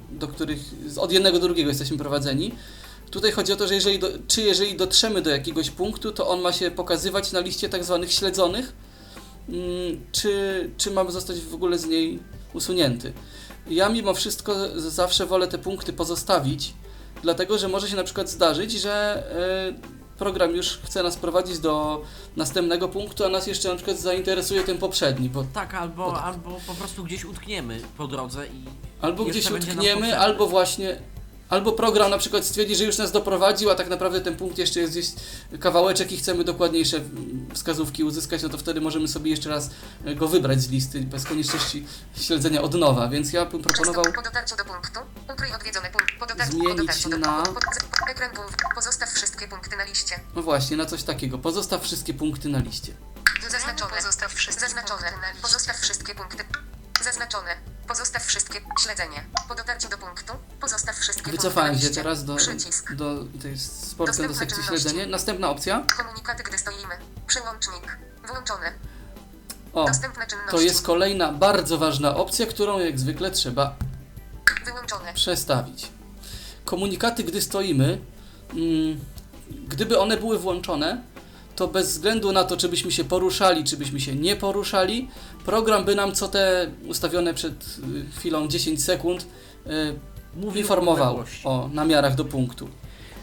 do 0.09 0.27
których 0.27 0.59
od 0.97 1.11
jednego 1.11 1.39
do 1.39 1.45
drugiego 1.47 1.69
jesteśmy 1.69 1.97
prowadzeni. 1.97 2.55
Tutaj 3.13 3.31
chodzi 3.31 3.53
o 3.53 3.55
to, 3.55 3.67
że 3.67 3.75
jeżeli 3.75 3.99
do, 3.99 4.07
czy 4.27 4.41
jeżeli 4.41 4.75
dotrzemy 4.75 5.21
do 5.21 5.29
jakiegoś 5.29 5.69
punktu, 5.69 6.11
to 6.11 6.27
on 6.27 6.41
ma 6.41 6.53
się 6.53 6.71
pokazywać 6.71 7.31
na 7.31 7.39
liście 7.39 7.69
tak 7.69 7.83
zwanych 7.83 8.11
śledzonych, 8.11 8.73
mm, 9.49 10.05
czy, 10.11 10.69
czy 10.77 10.91
ma 10.91 11.11
zostać 11.11 11.39
w 11.39 11.53
ogóle 11.53 11.77
z 11.77 11.85
niej 11.85 12.19
usunięty. 12.53 13.13
Ja 13.69 13.89
mimo 13.89 14.13
wszystko 14.13 14.55
zawsze 14.75 15.25
wolę 15.25 15.47
te 15.47 15.57
punkty 15.57 15.93
pozostawić, 15.93 16.73
dlatego 17.21 17.57
że 17.57 17.67
może 17.67 17.89
się 17.89 17.95
na 17.95 18.03
przykład 18.03 18.29
zdarzyć, 18.29 18.71
że 18.71 19.23
e, 19.71 20.17
program 20.17 20.55
już 20.55 20.77
chce 20.77 21.03
nas 21.03 21.15
prowadzić 21.15 21.59
do 21.59 22.01
następnego 22.35 22.89
punktu, 22.89 23.25
a 23.25 23.29
nas 23.29 23.47
jeszcze 23.47 23.69
na 23.69 23.75
przykład 23.75 23.99
zainteresuje 23.99 24.63
ten 24.63 24.77
poprzedni, 24.77 25.29
bo 25.29 25.45
tak, 25.53 25.73
albo, 25.73 26.05
No 26.07 26.11
tak. 26.11 26.23
albo 26.23 26.59
po 26.67 26.73
prostu 26.73 27.03
gdzieś 27.03 27.25
utkniemy 27.25 27.81
po 27.97 28.07
drodze 28.07 28.47
i 28.47 28.65
albo 29.01 29.25
gdzieś 29.25 29.51
utkniemy, 29.51 30.19
albo 30.19 30.47
właśnie 30.47 31.12
Albo 31.53 31.71
program 31.71 32.11
na 32.11 32.17
przykład 32.17 32.45
stwierdzi, 32.45 32.75
że 32.75 32.83
już 32.83 32.97
nas 32.97 33.11
doprowadził, 33.11 33.69
a 33.69 33.75
tak 33.75 33.89
naprawdę 33.89 34.21
ten 34.21 34.35
punkt 34.35 34.57
jeszcze 34.57 34.79
jest 34.79 34.91
gdzieś 34.93 35.07
kawałeczek 35.59 36.11
i 36.11 36.17
chcemy 36.17 36.43
dokładniejsze 36.43 36.97
mm, 36.97 37.47
wskazówki 37.53 38.03
uzyskać, 38.03 38.43
no 38.43 38.49
to 38.49 38.57
wtedy 38.57 38.81
możemy 38.81 39.07
sobie 39.07 39.31
jeszcze 39.31 39.49
raz 39.49 39.69
e, 40.05 40.15
go 40.15 40.27
wybrać 40.27 40.61
z 40.61 40.69
listy 40.69 40.99
bez 41.01 41.25
konieczności 41.25 41.85
śledzenia 42.21 42.61
od 42.61 42.73
nowa, 42.73 43.07
więc 43.07 43.33
ja 43.33 43.45
bym 43.45 43.61
proponował 43.61 44.03
Po 44.15 44.21
dotarciu 44.21 44.55
do 44.55 44.65
punktu, 44.65 44.99
ukryj 45.33 45.53
odwiedzony 45.53 45.89
punkt. 45.89 46.07
Po 46.19 46.25
dotarciu, 46.25 46.51
Zmienić 46.51 46.71
po 46.71 46.77
dotarciu 46.81 47.09
do 47.09 47.17
na- 47.17 47.43
punktu. 47.43 47.69
Po, 47.99 48.11
ekran. 48.11 48.29
Pozostaw 48.75 49.09
wszystkie 49.09 49.47
punkty 49.47 49.77
na 49.77 49.83
liście. 49.83 50.19
no 50.35 50.41
właśnie 50.41 50.77
na 50.77 50.85
coś 50.85 51.03
takiego. 51.03 51.37
Pozostaw 51.37 51.83
wszystkie 51.83 52.13
punkty 52.13 52.49
na 52.49 52.59
liście. 52.59 52.93
Zaznaczone. 53.49 53.95
Pozostaw 53.95 54.33
wszystkie 54.33 54.61
Zaznaczone. 54.61 55.07
Pozostaw 55.41 55.77
wszystkie 55.77 56.15
punkty. 56.15 56.43
Zaznaczone. 57.01 57.49
Pozostaw 57.87 58.23
wszystkie. 58.25 58.61
Śledzenie. 58.83 59.23
Po 59.49 59.55
dotarciu 59.55 59.89
do 59.89 59.97
punktu. 59.97 60.33
Pozostaw 60.61 60.95
wszystkie 60.95 61.31
Wycofałem 61.31 61.79
się 61.79 61.89
teraz 61.89 62.25
do, 62.25 62.35
Przycisk. 62.35 62.93
do, 62.93 63.15
to 63.41 63.47
jest 63.47 63.89
z 63.89 63.95
do 63.95 64.13
sekcji 64.13 64.35
czynności. 64.35 64.63
śledzenie. 64.67 65.07
Następna 65.07 65.49
opcja. 65.49 65.85
Komunikaty, 65.97 66.43
gdy 66.43 66.57
stoimy. 66.57 66.95
Przełącznik. 67.27 67.97
Włączone. 68.27 68.73
O, 69.73 69.85
to 70.51 70.61
jest 70.61 70.85
kolejna 70.85 71.31
bardzo 71.31 71.77
ważna 71.77 72.15
opcja, 72.15 72.45
którą 72.45 72.79
jak 72.79 72.99
zwykle 72.99 73.31
trzeba 73.31 73.75
Wyłączone. 74.65 75.13
przestawić. 75.13 75.91
Komunikaty, 76.65 77.23
gdy 77.23 77.41
stoimy, 77.41 78.01
mm, 78.53 78.99
gdyby 79.67 79.99
one 79.99 80.17
były 80.17 80.39
włączone, 80.39 81.03
to 81.55 81.67
bez 81.67 81.87
względu 81.87 82.31
na 82.31 82.43
to, 82.43 82.57
czy 82.57 82.69
byśmy 82.69 82.91
się 82.91 83.03
poruszali, 83.03 83.63
czy 83.63 83.77
byśmy 83.77 83.99
się 83.99 84.15
nie 84.15 84.35
poruszali, 84.35 85.07
program 85.45 85.85
by 85.85 85.95
nam 85.95 86.15
co 86.15 86.27
te 86.27 86.71
ustawione 86.87 87.33
przed 87.33 87.53
y, 87.53 88.19
chwilą 88.19 88.47
10 88.47 88.83
sekund 88.83 89.27
y, 89.67 89.69
Mówił 90.35 90.61
informował 90.61 91.23
o 91.43 91.69
namiarach 91.73 92.15
do 92.15 92.25
punktu. 92.25 92.67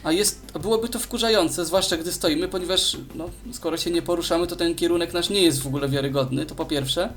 A 0.04 0.12
jest, 0.12 0.42
a 0.54 0.58
byłoby 0.58 0.88
to 0.88 0.98
wkurzające, 0.98 1.64
zwłaszcza 1.64 1.96
gdy 1.96 2.12
stoimy, 2.12 2.48
ponieważ 2.48 2.96
no, 3.14 3.30
skoro 3.52 3.76
się 3.76 3.90
nie 3.90 4.02
poruszamy, 4.02 4.46
to 4.46 4.56
ten 4.56 4.74
kierunek 4.74 5.12
nasz 5.12 5.30
nie 5.30 5.42
jest 5.42 5.62
w 5.62 5.66
ogóle 5.66 5.88
wiarygodny, 5.88 6.46
to 6.46 6.54
po 6.54 6.64
pierwsze. 6.64 7.12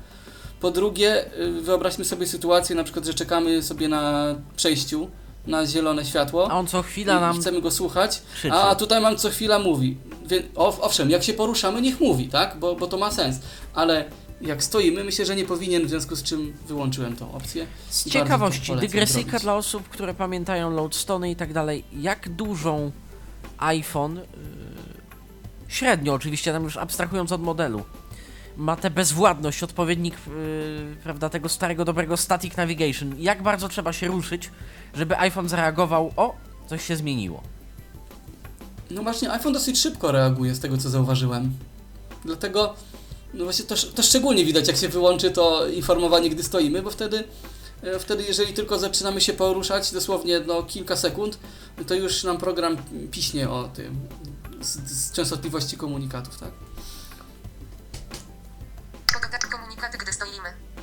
Po 0.60 0.70
drugie, 0.70 1.40
y, 1.40 1.60
wyobraźmy 1.60 2.04
sobie 2.04 2.26
sytuację, 2.26 2.76
na 2.76 2.84
przykład, 2.84 3.06
że 3.06 3.14
czekamy 3.14 3.62
sobie 3.62 3.88
na 3.88 4.34
przejściu, 4.56 5.08
na 5.46 5.66
zielone 5.66 6.04
światło 6.04 6.50
A 6.50 6.58
on 6.58 6.66
co 6.66 6.82
chwila 6.82 7.20
nam 7.20 7.40
chcemy 7.40 7.60
go 7.60 7.70
słuchać, 7.70 8.22
krzyczy. 8.34 8.54
a 8.54 8.74
tutaj 8.74 9.00
mam 9.00 9.16
co 9.16 9.30
chwila 9.30 9.58
mówi. 9.58 9.96
Wie, 10.26 10.42
owszem, 10.56 11.10
jak 11.10 11.22
się 11.22 11.32
poruszamy, 11.32 11.82
niech 11.82 12.00
mówi, 12.00 12.28
tak? 12.28 12.58
Bo, 12.58 12.74
bo 12.74 12.86
to 12.86 12.96
ma 12.96 13.10
sens. 13.10 13.40
Ale 13.74 14.04
jak 14.40 14.62
stoimy, 14.62 15.04
myślę, 15.04 15.26
że 15.26 15.36
nie 15.36 15.44
powinien, 15.44 15.86
w 15.86 15.88
związku 15.88 16.16
z 16.16 16.22
czym 16.22 16.56
wyłączyłem 16.68 17.16
tą 17.16 17.32
opcję. 17.32 17.66
Z 17.88 18.10
ciekawości, 18.10 18.76
dygresyjka 18.76 19.30
zrobić. 19.30 19.42
dla 19.42 19.54
osób, 19.54 19.88
które 19.88 20.14
pamiętają 20.14 20.70
Loadstone 20.70 21.30
i 21.30 21.36
tak 21.36 21.52
dalej, 21.52 21.84
jak 21.92 22.28
dużą 22.28 22.92
iPhone, 23.58 24.14
yy, 24.14 24.22
średnio 25.68 26.14
oczywiście, 26.14 26.52
tam 26.52 26.64
już 26.64 26.76
abstrahując 26.76 27.32
od 27.32 27.42
modelu, 27.42 27.84
ma 28.56 28.76
tę 28.76 28.90
bezwładność, 28.90 29.62
odpowiednik 29.62 30.14
yy, 30.26 30.96
prawda, 31.02 31.28
tego 31.28 31.48
starego, 31.48 31.84
dobrego 31.84 32.16
Static 32.16 32.56
Navigation. 32.56 33.14
Jak 33.18 33.42
bardzo 33.42 33.68
trzeba 33.68 33.92
się 33.92 34.06
ruszyć, 34.06 34.50
żeby 34.94 35.18
iPhone 35.18 35.48
zareagował, 35.48 36.12
o, 36.16 36.34
coś 36.66 36.86
się 36.86 36.96
zmieniło. 36.96 37.42
No 38.90 39.02
właśnie, 39.02 39.32
iPhone 39.32 39.52
dosyć 39.52 39.80
szybko 39.80 40.12
reaguje 40.12 40.54
z 40.54 40.60
tego, 40.60 40.78
co 40.78 40.90
zauważyłem. 40.90 41.52
Dlatego, 42.24 42.74
no 43.34 43.44
właśnie 43.44 43.64
to, 43.64 43.74
to 43.94 44.02
szczególnie 44.02 44.44
widać, 44.44 44.68
jak 44.68 44.76
się 44.76 44.88
wyłączy 44.88 45.30
to 45.30 45.66
informowanie, 45.66 46.30
gdy 46.30 46.42
stoimy, 46.42 46.82
bo 46.82 46.90
wtedy, 46.90 47.24
e, 47.82 47.98
wtedy 47.98 48.24
jeżeli 48.24 48.52
tylko 48.52 48.78
zaczynamy 48.78 49.20
się 49.20 49.32
poruszać, 49.32 49.92
dosłownie 49.92 50.40
no, 50.40 50.62
kilka 50.62 50.96
sekund, 50.96 51.38
to 51.86 51.94
już 51.94 52.24
nam 52.24 52.38
program 52.38 52.76
piśnie 53.10 53.50
o 53.50 53.64
tym, 53.64 54.00
z, 54.60 54.90
z 54.90 55.12
częstotliwości 55.12 55.76
komunikatów, 55.76 56.38
tak? 56.38 56.50
Komunikaty, 59.50 59.98
gdy 59.98 60.12
stoimy. 60.12 60.13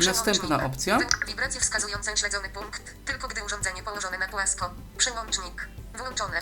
Następna 0.06 0.66
opcja. 0.66 1.00
Wibracje 1.28 1.62
wskazujące 1.62 2.18
śledzony 2.18 2.50
punkt. 2.50 2.82
Tylko 3.06 3.28
gdy 3.28 3.44
urządzenie 3.46 3.84
położone 3.84 4.18
na 4.18 4.28
płasko. 4.28 4.70
Przełącznik. 4.98 5.68
Włączone. 5.98 6.42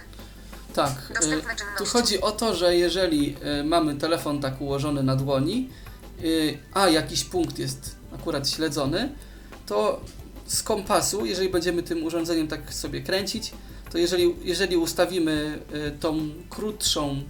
Tak. 0.76 0.92
E, 1.10 1.78
Tu 1.78 1.86
chodzi 1.86 2.22
o 2.22 2.32
to, 2.32 2.56
że 2.56 2.76
jeżeli 2.76 3.38
e, 3.42 3.64
mamy 3.64 3.96
telefon 3.96 4.42
tak 4.42 4.62
ułożony 4.62 5.04
na 5.04 5.16
dłoni, 5.16 5.70
e, 6.20 6.22
a 6.74 6.90
jakiś 6.90 7.24
punkt 7.24 7.60
jest 7.60 7.96
akurat 8.16 8.50
śledzony, 8.50 9.16
to 9.66 10.02
z 10.48 10.64
kompasu, 10.64 11.26
jeżeli 11.26 11.50
będziemy 11.50 11.84
tym 11.84 12.04
urządzeniem 12.04 12.48
tak 12.48 12.74
sobie 12.74 13.02
kręcić, 13.02 13.54
to 13.92 13.98
jeżeli, 13.98 14.36
jeżeli 14.42 14.78
ustawimy 14.78 15.60
e, 15.74 15.92
tą 15.92 16.30
krótszą, 16.50 17.24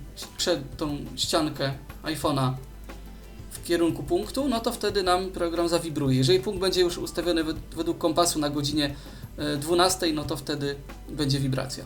tą 0.78 0.98
ściankę 1.16 1.74
iPhone'a 2.04 2.54
kierunku 3.70 4.04
punktu, 4.04 4.48
no 4.48 4.60
to 4.60 4.72
wtedy 4.72 5.04
nam 5.04 5.32
program 5.32 5.70
zawibruje. 5.70 6.18
Jeżeli 6.18 6.40
punkt 6.40 6.62
będzie 6.62 6.82
już 6.82 6.98
ustawiony 6.98 7.44
wed- 7.44 7.76
według 7.76 7.98
kompasu 7.98 8.40
na 8.40 8.50
godzinie 8.50 8.96
e, 9.38 9.58
12, 9.58 10.14
no 10.14 10.24
to 10.24 10.38
wtedy 10.38 10.76
będzie 11.10 11.40
wibracja. 11.40 11.84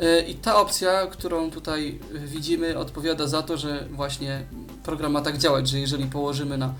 E, 0.00 0.20
I 0.20 0.34
ta 0.34 0.56
opcja, 0.56 1.06
którą 1.06 1.50
tutaj 1.50 1.98
e, 2.14 2.18
widzimy, 2.18 2.78
odpowiada 2.78 3.26
za 3.26 3.42
to, 3.42 3.56
że 3.56 3.86
właśnie 3.90 4.42
program 4.82 5.12
ma 5.12 5.20
tak 5.20 5.38
działać, 5.38 5.68
że 5.68 5.80
jeżeli 5.80 6.06
położymy 6.06 6.58
na, 6.58 6.74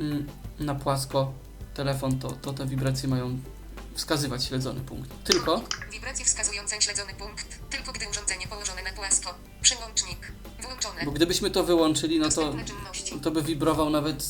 mm, 0.00 0.26
na 0.60 0.74
płasko 0.74 1.32
telefon, 1.74 2.18
to, 2.18 2.30
to 2.30 2.52
te 2.52 2.66
wibracje 2.66 3.08
mają 3.08 3.38
wskazywać 3.94 4.44
śledzony 4.44 4.80
punkt. 4.80 5.10
Tylko 5.24 5.62
Wibracje 5.92 6.24
wskazujące 6.24 6.80
śledzony 6.82 7.14
punkt. 7.14 7.46
Tylko 7.70 7.92
gdy 7.92 8.08
urządzenie 8.10 8.46
położone 8.46 8.82
na 8.82 8.92
płasko. 8.92 9.34
Przełącznik. 9.62 10.32
Włączone. 10.62 11.04
Bo 11.04 11.10
gdybyśmy 11.10 11.50
to 11.50 11.64
wyłączyli, 11.64 12.18
no 12.18 12.28
to, 12.28 12.54
to 13.22 13.30
by 13.30 13.42
wibrował 13.42 13.90
nawet 13.90 14.24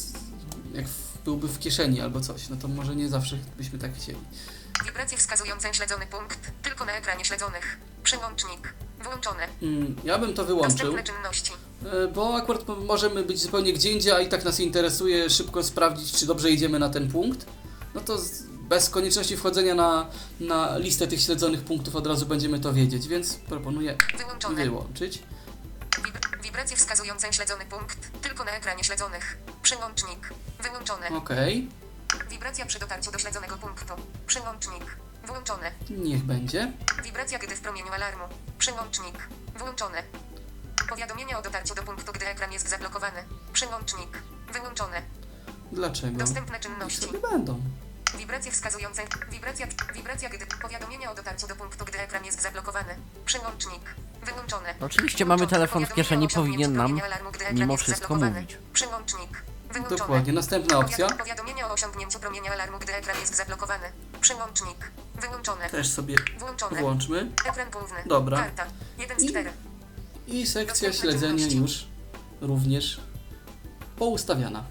jak 0.74 0.88
w, 0.88 1.18
byłby 1.24 1.48
w 1.48 1.58
kieszeni 1.58 2.00
albo 2.00 2.20
coś. 2.20 2.48
No 2.48 2.56
to 2.56 2.68
może 2.68 2.96
nie 2.96 3.08
zawsze 3.08 3.36
byśmy 3.56 3.78
tak 3.78 3.94
chcieli. 3.96 4.18
Wibracje 4.84 5.18
wskazujące 5.18 5.74
śledzony 5.74 6.06
punkt. 6.06 6.38
Tylko 6.62 6.84
na 6.84 6.92
ekranie 6.92 7.24
śledzonych. 7.24 7.78
Przełącznik. 8.02 8.74
Włączone. 9.04 9.48
Mm, 9.62 9.96
Ja 10.04 10.18
bym 10.18 10.34
to 10.34 10.44
wyłączył, 10.44 10.94
e, 10.96 12.08
bo 12.14 12.36
akurat 12.36 12.68
mo- 12.68 12.76
możemy 12.76 13.22
być 13.22 13.40
zupełnie 13.42 13.72
gdzie 13.72 13.92
indziej, 13.92 14.12
a 14.12 14.20
i 14.20 14.28
tak 14.28 14.44
nas 14.44 14.60
interesuje 14.60 15.30
szybko 15.30 15.62
sprawdzić, 15.62 16.12
czy 16.12 16.26
dobrze 16.26 16.50
idziemy 16.50 16.78
na 16.78 16.88
ten 16.90 17.10
punkt. 17.12 17.46
No 17.94 18.00
to 18.00 18.18
z, 18.18 18.42
bez 18.68 18.90
konieczności 18.90 19.36
wchodzenia 19.36 19.74
na, 19.74 20.06
na 20.40 20.78
listę 20.78 21.06
tych 21.06 21.20
śledzonych 21.20 21.64
punktów 21.64 21.96
od 21.96 22.06
razu 22.06 22.26
będziemy 22.26 22.60
to 22.60 22.72
wiedzieć, 22.72 23.08
więc 23.08 23.34
proponuję 23.34 23.96
Wyłączone. 24.18 24.64
wyłączyć. 24.64 25.22
Wibr- 25.90 26.42
wibracje 26.42 26.76
wskazujące 26.76 27.32
śledzony 27.32 27.64
punkt. 27.66 28.22
Tylko 28.22 28.44
na 28.44 28.50
ekranie 28.50 28.84
śledzonych. 28.84 29.38
Przełącznik. 29.62 30.30
Wyłączone. 30.62 31.08
Okej, 31.08 31.68
Wibracja 32.30 32.66
przy 32.66 32.78
dotarciu 32.78 33.10
do 33.12 33.18
śledzonego 33.18 33.56
punktu. 33.56 33.94
Przełącznik. 34.26 34.96
Włączone. 35.26 35.72
niech 35.90 36.22
będzie. 36.22 36.72
Wibracja 37.04 37.38
gdy 37.38 37.56
w 37.56 37.60
promieniu 37.60 37.92
alarmu. 37.92 38.24
Przełącznik. 38.58 39.28
Włączone. 39.58 40.02
Powiadomienia 40.88 41.38
o 41.38 41.42
dotarciu 41.42 41.74
do 41.74 41.82
punktu, 41.82 42.12
gdy 42.12 42.26
ekran 42.28 42.52
jest 42.52 42.68
zablokowany. 42.68 43.24
Przełącznik. 43.52 44.18
Wyłączone. 44.52 45.02
Dlaczego? 45.72 46.18
Dostępne 46.18 46.52
Niech 46.52 46.62
czynności. 46.62 47.06
sobie 47.06 47.18
będą. 47.18 47.60
Wibracje 48.18 48.52
wskazujące. 48.52 49.02
Wibracja. 49.30 49.66
Wibracja 49.94 50.28
gdy. 50.28 50.46
Powiadomienia 50.62 51.12
o 51.12 51.14
dotarciu 51.14 51.46
do 51.46 51.56
punktu, 51.56 51.84
gdy 51.84 51.98
ekran 52.00 52.24
jest 52.24 52.42
zablokowany. 52.42 52.96
Przełącznik. 53.26 53.94
Wyłączone. 54.22 54.74
Oczywiście 54.80 55.24
mamy 55.24 55.46
telefon 55.46 55.86
w 55.86 55.94
kieszeni, 55.94 56.28
powinien 56.28 56.72
nam 56.76 56.86
promienia 56.86 57.04
alarmu, 57.04 57.30
gdy 57.30 57.44
ekran 57.44 57.58
mimo 57.60 57.76
wszystko 57.76 58.14
mówić. 58.14 58.58
Przełącznik. 58.72 59.42
Wyłączone. 59.70 59.98
Dokładnie. 59.98 60.32
Następna 60.32 60.78
opcja. 60.78 61.06
Powiad- 61.06 61.18
Powiadomienia 61.18 61.68
o 61.68 61.72
osiągnięciu 61.72 62.18
promienia 62.18 62.52
alarmu, 62.52 62.78
gdy 62.78 62.94
ekran 62.94 63.20
jest 63.20 63.34
zablokowany. 63.36 63.92
Przełącznik. 64.20 64.90
Wyłączone. 65.14 65.70
Też 65.70 65.88
sobie 65.90 66.16
Włączone. 66.38 66.80
włączmy. 66.80 67.30
Ekran 67.48 67.70
główny. 67.70 67.98
Dobra. 68.06 68.38
Karta. 68.38 68.66
1 68.98 69.20
z 69.20 69.22
I- 69.22 69.28
4. 69.28 69.52
I 70.26 70.46
sekcja 70.46 70.66
Dostępne 70.66 70.98
śledzenia 71.00 71.48
czynności. 71.48 71.58
już 71.58 71.86
również 72.40 73.00
poustawiana. 73.98 74.64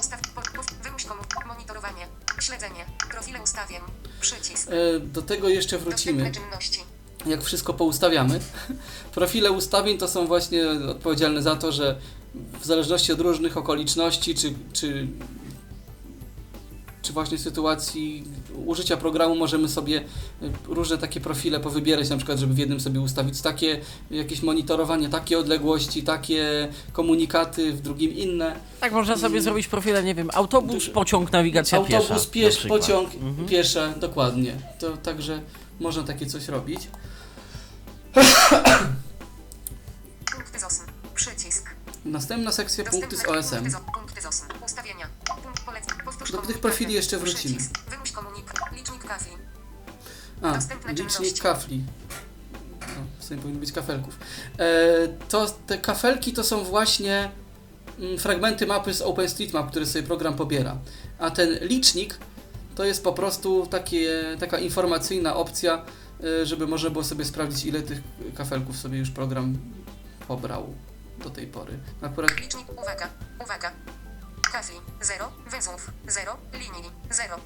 Ustaw. 0.00 0.20
Po, 0.20 0.40
po, 0.42 1.08
komu. 1.08 1.22
Monitorowanie. 1.46 2.06
Śledzenie. 2.40 2.84
Profile 3.10 3.42
ustawień. 3.42 3.80
Przycisk. 4.20 4.68
E, 4.70 5.00
Do 5.00 5.22
tego 5.22 5.48
jeszcze 5.48 5.78
wrócimy, 5.78 6.32
jak 7.26 7.42
wszystko 7.42 7.74
poustawiamy. 7.74 8.40
Profile 9.14 9.52
ustawień 9.52 9.98
to 9.98 10.08
są 10.08 10.26
właśnie 10.26 10.68
odpowiedzialne 10.90 11.42
za 11.42 11.56
to, 11.56 11.72
że 11.72 11.98
w 12.60 12.64
zależności 12.66 13.12
od 13.12 13.20
różnych 13.20 13.56
okoliczności, 13.56 14.34
czy, 14.34 14.54
czy, 14.72 15.06
czy 17.04 17.12
właśnie 17.12 17.38
sytuacji 17.38 18.24
użycia 18.66 18.96
programu 18.96 19.36
możemy 19.36 19.68
sobie 19.68 19.98
e, 19.98 20.04
różne 20.68 20.98
takie 20.98 21.20
profile 21.20 21.60
powybierać, 21.60 22.10
na 22.10 22.16
przykład, 22.16 22.38
żeby 22.38 22.54
w 22.54 22.58
jednym 22.58 22.80
sobie 22.80 23.00
ustawić 23.00 23.40
takie 23.40 23.80
jakieś 24.10 24.42
monitorowanie, 24.42 25.08
takie 25.08 25.38
odległości, 25.38 26.02
takie 26.02 26.68
komunikaty, 26.92 27.72
w 27.72 27.80
drugim 27.80 28.12
inne. 28.14 28.56
Tak 28.80 28.92
można 28.92 29.14
sobie 29.16 29.26
Mm. 29.28 29.42
zrobić 29.42 29.66
profile, 29.68 30.02
nie 30.04 30.14
wiem, 30.14 30.30
autobus, 30.34 30.88
pociąg, 30.90 31.32
nawigacja 31.32 31.80
piesza. 31.80 31.96
Autobus, 31.98 32.26
na 32.26 32.32
piesz, 32.32 32.56
przykład. 32.56 32.80
pociąg, 32.80 33.14
Mhm. 33.14 33.48
piesze, 33.48 33.94
dokładnie. 33.96 34.54
To 34.78 34.96
także 34.96 35.40
można 35.80 36.02
takie 36.02 36.26
coś 36.26 36.48
robić. 36.48 36.80
Punkty 40.32 40.58
z 40.60 40.64
OSM. 40.64 40.84
Przycisk. 41.14 41.70
Następna 42.04 42.52
sekcja 42.52 42.84
punkty 42.84 43.16
z 43.16 43.24
OSM. 43.28 43.56
Punkty 43.56 43.70
z, 43.70 43.76
punkty 43.94 44.20
z 44.22 44.26
OSM. 44.26 44.46
Ustawienia. 44.64 45.06
Do 46.32 46.38
tych 46.38 46.58
profili 46.58 46.94
jeszcze 46.94 47.18
wrócimy. 47.18 47.58
Wymuś 47.90 48.12
komunikat. 48.12 48.72
Licznik 48.72 49.04
kafli. 49.04 49.32
A, 50.42 50.58
licznik 50.92 51.38
kafli. 51.42 51.84
No, 52.80 53.02
w 53.18 53.24
sumie 53.24 53.40
powinno 53.40 53.60
być 53.60 53.72
kafelków. 53.72 54.18
E, 54.58 55.08
to 55.28 55.46
te 55.66 55.78
kafelki 55.78 56.32
to 56.32 56.44
są 56.44 56.64
właśnie 56.64 57.30
mm, 57.98 58.18
fragmenty 58.18 58.66
mapy 58.66 58.94
z 58.94 59.02
OpenStreetMap, 59.02 59.70
które 59.70 59.86
sobie 59.86 60.06
program 60.06 60.34
pobiera. 60.34 60.76
A 61.18 61.30
ten 61.30 61.58
licznik 61.60 62.18
to 62.74 62.84
jest 62.84 63.04
po 63.04 63.12
prostu 63.12 63.66
takie, 63.66 64.36
taka 64.40 64.58
informacyjna 64.58 65.36
opcja, 65.36 65.84
e, 66.24 66.46
żeby 66.46 66.66
można 66.66 66.90
było 66.90 67.04
sobie 67.04 67.24
sprawdzić, 67.24 67.64
ile 67.64 67.82
tych 67.82 68.00
kafelków 68.36 68.76
sobie 68.76 68.98
już 68.98 69.10
program 69.10 69.58
pobrał 70.28 70.74
do 71.24 71.30
tej 71.30 71.46
pory. 71.46 71.78
Akurat 72.02 72.40
Licznik. 72.40 72.72
Uwaga. 72.72 73.08
Uwaga. 73.44 73.72
Kafli. 74.54 74.76
0. 75.02 75.24
Węzłów. 75.50 75.90
0. 76.08 76.36
Linii. 76.52 76.90
0. 77.10 77.36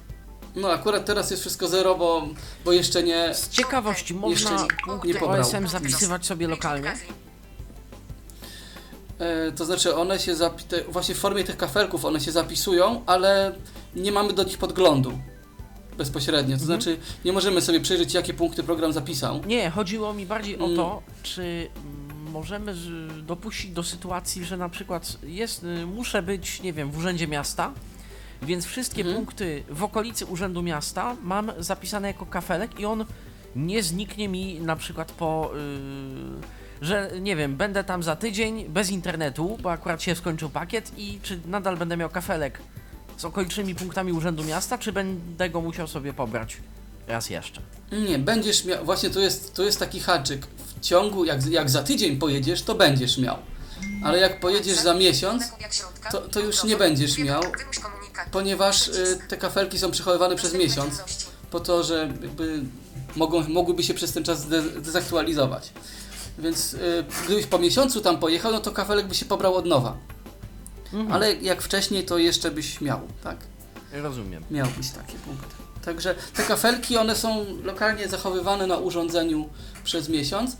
No 0.55 0.71
akurat 0.71 1.05
teraz 1.05 1.31
jest 1.31 1.43
wszystko 1.43 1.67
zero, 1.67 1.95
bo, 1.95 2.27
bo 2.65 2.71
jeszcze 2.71 3.03
nie. 3.03 3.33
Z 3.35 3.49
ciekawości, 3.49 4.13
można 4.13 4.51
Jeszcze 4.51 4.63
nie 4.63 4.83
punkty 4.85 5.13
pobrał. 5.19 5.41
OSM 5.41 5.67
zapisywać 5.67 6.25
sobie 6.25 6.47
lokalnie? 6.47 6.93
E, 9.19 9.51
to 9.51 9.65
znaczy 9.65 9.95
one 9.95 10.19
się 10.19 10.35
zapi- 10.35 10.63
te, 10.63 10.83
właśnie 10.83 11.15
w 11.15 11.19
formie 11.19 11.43
tych 11.43 11.57
kafelków 11.57 12.05
one 12.05 12.19
się 12.19 12.31
zapisują, 12.31 13.03
ale 13.05 13.55
nie 13.95 14.11
mamy 14.11 14.33
do 14.33 14.43
nich 14.43 14.57
podglądu 14.57 15.19
bezpośrednio. 15.97 16.57
To 16.57 16.63
Mhm. 16.63 16.81
znaczy 16.81 16.99
nie 17.25 17.33
możemy 17.33 17.61
sobie 17.61 17.79
przejrzeć 17.81 18.13
jakie 18.13 18.33
punkty 18.33 18.63
program 18.63 18.93
zapisał. 18.93 19.41
Nie, 19.45 19.69
chodziło 19.69 20.13
mi 20.13 20.25
bardziej 20.25 20.59
o 20.59 20.63
Mm. 20.65 20.75
to, 20.77 21.01
czy 21.23 21.41
mm, 21.75 21.98
możemy 22.29 22.75
dopuścić 23.23 23.71
do 23.71 23.83
sytuacji, 23.83 24.45
że 24.45 24.57
na 24.57 24.69
przykład 24.69 25.17
jest, 25.23 25.63
y, 25.63 25.85
muszę 25.85 26.21
być, 26.21 26.61
nie 26.61 26.73
wiem, 26.73 26.91
w 26.91 26.97
urzędzie 26.97 27.27
miasta, 27.27 27.71
więc 28.41 28.65
wszystkie 28.65 29.01
Mhm. 29.01 29.17
punkty 29.17 29.63
w 29.69 29.83
okolicy 29.83 30.25
urzędu 30.25 30.61
miasta 30.63 31.15
mam 31.23 31.51
zapisane 31.59 32.07
jako 32.07 32.25
kafelek 32.25 32.79
i 32.79 32.85
on 32.85 33.05
nie 33.55 33.83
zniknie 33.83 34.27
mi 34.29 34.59
na 34.61 34.75
przykład 34.75 35.11
po, 35.11 35.51
y, 36.81 36.85
że 36.85 37.11
nie 37.21 37.35
wiem, 37.35 37.55
będę 37.57 37.83
tam 37.83 38.03
za 38.03 38.15
tydzień 38.15 38.65
bez 38.69 38.89
internetu, 38.89 39.57
bo 39.61 39.71
akurat 39.71 40.01
się 40.03 40.15
skończył 40.15 40.49
pakiet 40.49 40.91
i 40.97 41.19
czy 41.23 41.39
nadal 41.45 41.77
będę 41.77 41.97
miał 41.97 42.09
kafelek 42.09 42.59
z 43.17 43.25
okolicznymi 43.25 43.75
punktami 43.75 44.11
urzędu 44.11 44.43
miasta, 44.43 44.77
czy 44.77 44.91
będę 44.91 45.49
go 45.49 45.61
musiał 45.61 45.87
sobie 45.87 46.13
pobrać 46.13 46.57
raz 47.07 47.29
jeszcze. 47.29 47.61
Nie, 47.91 48.19
będziesz 48.19 48.65
miał, 48.65 48.85
właśnie 48.85 49.09
tu 49.09 49.19
jest, 49.21 49.55
tu 49.55 49.63
jest 49.63 49.79
taki 49.79 49.99
haczyk. 49.99 50.47
Ciągu, 50.81 51.25
jak, 51.25 51.45
jak 51.45 51.69
za 51.69 51.83
tydzień 51.83 52.17
pojedziesz, 52.17 52.61
to 52.63 52.75
będziesz 52.75 53.17
miał. 53.17 53.37
Ale 54.03 54.17
jak 54.19 54.39
pojedziesz 54.39 54.77
za 54.77 54.93
miesiąc, 54.93 55.43
to- 56.11 56.21
to 56.21 56.39
już 56.39 56.63
nie 56.63 56.77
będziesz 56.77 57.17
miał, 57.17 57.43
ponieważ 58.31 58.87
y, 58.87 59.19
te 59.27 59.37
kafelki 59.37 59.79
są 59.79 59.91
przechowywane 59.91 60.35
przez 60.35 60.53
miesiąc, 60.53 61.01
po 61.51 61.59
to, 61.59 61.83
że 61.83 62.09
jakby 62.21 62.63
mogą, 63.15 63.47
mogłyby 63.49 63.83
się 63.83 63.93
przez 63.93 64.13
ten 64.13 64.23
czas 64.23 64.47
dezaktualizować. 64.81 65.73
Więc 66.39 66.73
y, 66.73 67.05
gdybyś 67.25 67.45
po 67.45 67.59
miesiącu 67.59 68.01
tam 68.01 68.19
pojechał, 68.19 68.51
no 68.51 68.59
to 68.59 68.71
kafelek 68.71 69.07
by 69.07 69.15
się 69.15 69.25
pobrał 69.25 69.55
od 69.55 69.65
nowa. 69.65 69.97
Mhm. 70.93 71.11
Ale 71.11 71.33
jak 71.35 71.61
wcześniej, 71.61 72.05
to 72.05 72.17
jeszcze 72.17 72.51
byś 72.51 72.81
miał, 72.81 72.99
tak? 73.23 73.37
Rozumiem. 73.91 74.43
Miałbyś 74.51 74.89
takie 74.89 75.13
punkty. 75.13 75.55
Także 75.85 76.15
te 76.33 76.43
kafelki, 76.43 76.97
one 76.97 77.15
są 77.15 77.45
lokalnie 77.63 78.07
zachowywane 78.07 78.67
na 78.67 78.77
urządzeniu 78.77 79.49
przez 79.83 80.09
miesiąc 80.09 80.57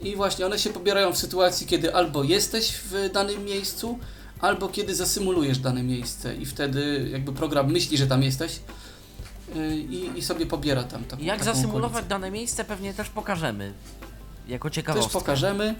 i 0.00 0.16
właśnie 0.16 0.46
one 0.46 0.58
się 0.58 0.70
pobierają 0.70 1.12
w 1.12 1.18
sytuacji, 1.18 1.66
kiedy 1.66 1.94
albo 1.94 2.22
jesteś 2.24 2.72
w 2.72 3.10
danym 3.12 3.44
miejscu, 3.44 3.98
albo 4.40 4.68
kiedy 4.68 4.94
zasymulujesz 4.94 5.58
dane 5.58 5.82
miejsce 5.82 6.34
i 6.36 6.46
wtedy 6.46 7.08
jakby 7.12 7.32
program 7.32 7.72
myśli, 7.72 7.96
że 7.98 8.06
tam 8.06 8.22
jesteś 8.22 8.60
yy, 9.54 9.76
i, 9.76 10.18
i 10.18 10.22
sobie 10.22 10.46
pobiera 10.46 10.84
tam 10.84 11.04
taką 11.04 11.22
Jak 11.22 11.38
taką 11.38 11.54
zasymulować 11.54 11.90
okolicę. 11.90 12.08
dane 12.08 12.30
miejsce 12.30 12.64
pewnie 12.64 12.94
też 12.94 13.08
pokażemy. 13.08 13.72
Jako 14.48 14.68
Też 14.68 14.74
ciekawostkę. 14.74 15.12
pokażemy. 15.12 15.74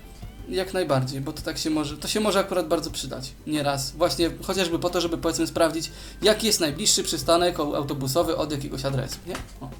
Jak 0.49 0.73
najbardziej, 0.75 1.21
bo 1.21 1.33
to 1.33 1.43
tak 1.43 1.59
się 1.59 1.71
może, 1.71 1.97
to 1.97 2.09
się 2.09 2.21
może 2.21 2.39
akurat 2.41 2.69
bardzo 2.69 2.91
przydać. 2.91 3.33
Nieraz. 3.47 3.91
Właśnie 3.91 4.31
chociażby 4.43 4.79
po 4.79 4.91
to, 4.91 5.01
żeby 5.01 5.19
powiedzmy 5.19 5.47
sprawdzić, 5.47 5.91
jaki 6.23 6.47
jest 6.47 6.61
najbliższy 6.61 7.03
przystanek 7.05 7.57
au- 7.59 7.75
autobusowy 7.77 8.37
od 8.37 8.53
jakiegoś 8.53 8.85
adresu, 8.85 9.17
nie? 9.27 9.35
O, 9.61 9.71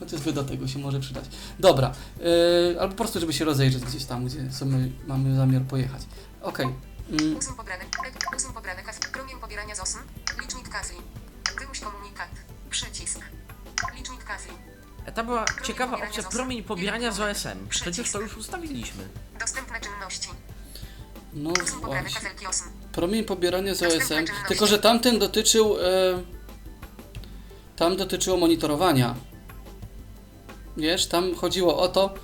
chociażby 0.00 0.32
do 0.32 0.44
tego 0.44 0.68
się 0.68 0.78
może 0.78 1.00
przydać. 1.00 1.24
Dobra, 1.58 1.92
yy, 2.18 2.80
albo 2.80 2.88
po 2.92 2.98
prostu, 2.98 3.20
żeby 3.20 3.32
się 3.32 3.44
rozejrzeć 3.44 3.84
gdzieś 3.84 4.04
tam, 4.04 4.24
gdzie 4.26 4.52
sobie 4.52 4.76
mamy 5.06 5.36
zamiar 5.36 5.62
pojechać. 5.62 6.02
Okej. 6.42 6.66
Mm, 7.10 7.36
Usuń 7.36 7.54
pobrane, 7.56 7.84
ek- 7.84 8.36
usuń 8.36 8.52
pobrane 8.52 8.82
kafli. 8.82 9.12
Promień 9.12 9.36
pobierania 9.40 9.74
z. 9.74 9.96
Licznik. 10.42 10.68
Wymuś 11.60 11.80
komunikat. 11.80 12.28
Przycisk. 12.70 13.20
Licznik. 13.96 14.24
Ta 15.14 15.24
była 15.24 15.44
ciekawa 15.62 15.96
opcja 16.06 16.22
promień 16.22 16.62
pobierania 16.62 17.12
z 17.12 17.20
OSM. 17.20 17.68
Przecież 17.68 18.12
to 18.12 18.20
już 18.20 18.36
ustawiliśmy. 18.36 19.08
Dostępne 19.40 19.80
czynności. 19.80 20.28
no 21.32 21.52
właśnie. 21.80 22.30
Promień 22.92 23.24
pobierania 23.24 23.74
z 23.74 23.82
OSM, 23.82 24.24
tylko 24.48 24.66
że 24.66 24.78
tamten 24.78 25.18
dotyczył. 25.18 25.76
E, 25.76 25.82
tam 27.76 27.96
dotyczyło 27.96 28.36
monitorowania. 28.36 29.14
Wiesz, 30.76 31.06
tam 31.06 31.34
chodziło 31.34 31.78
o 31.78 31.88
to. 31.88 32.14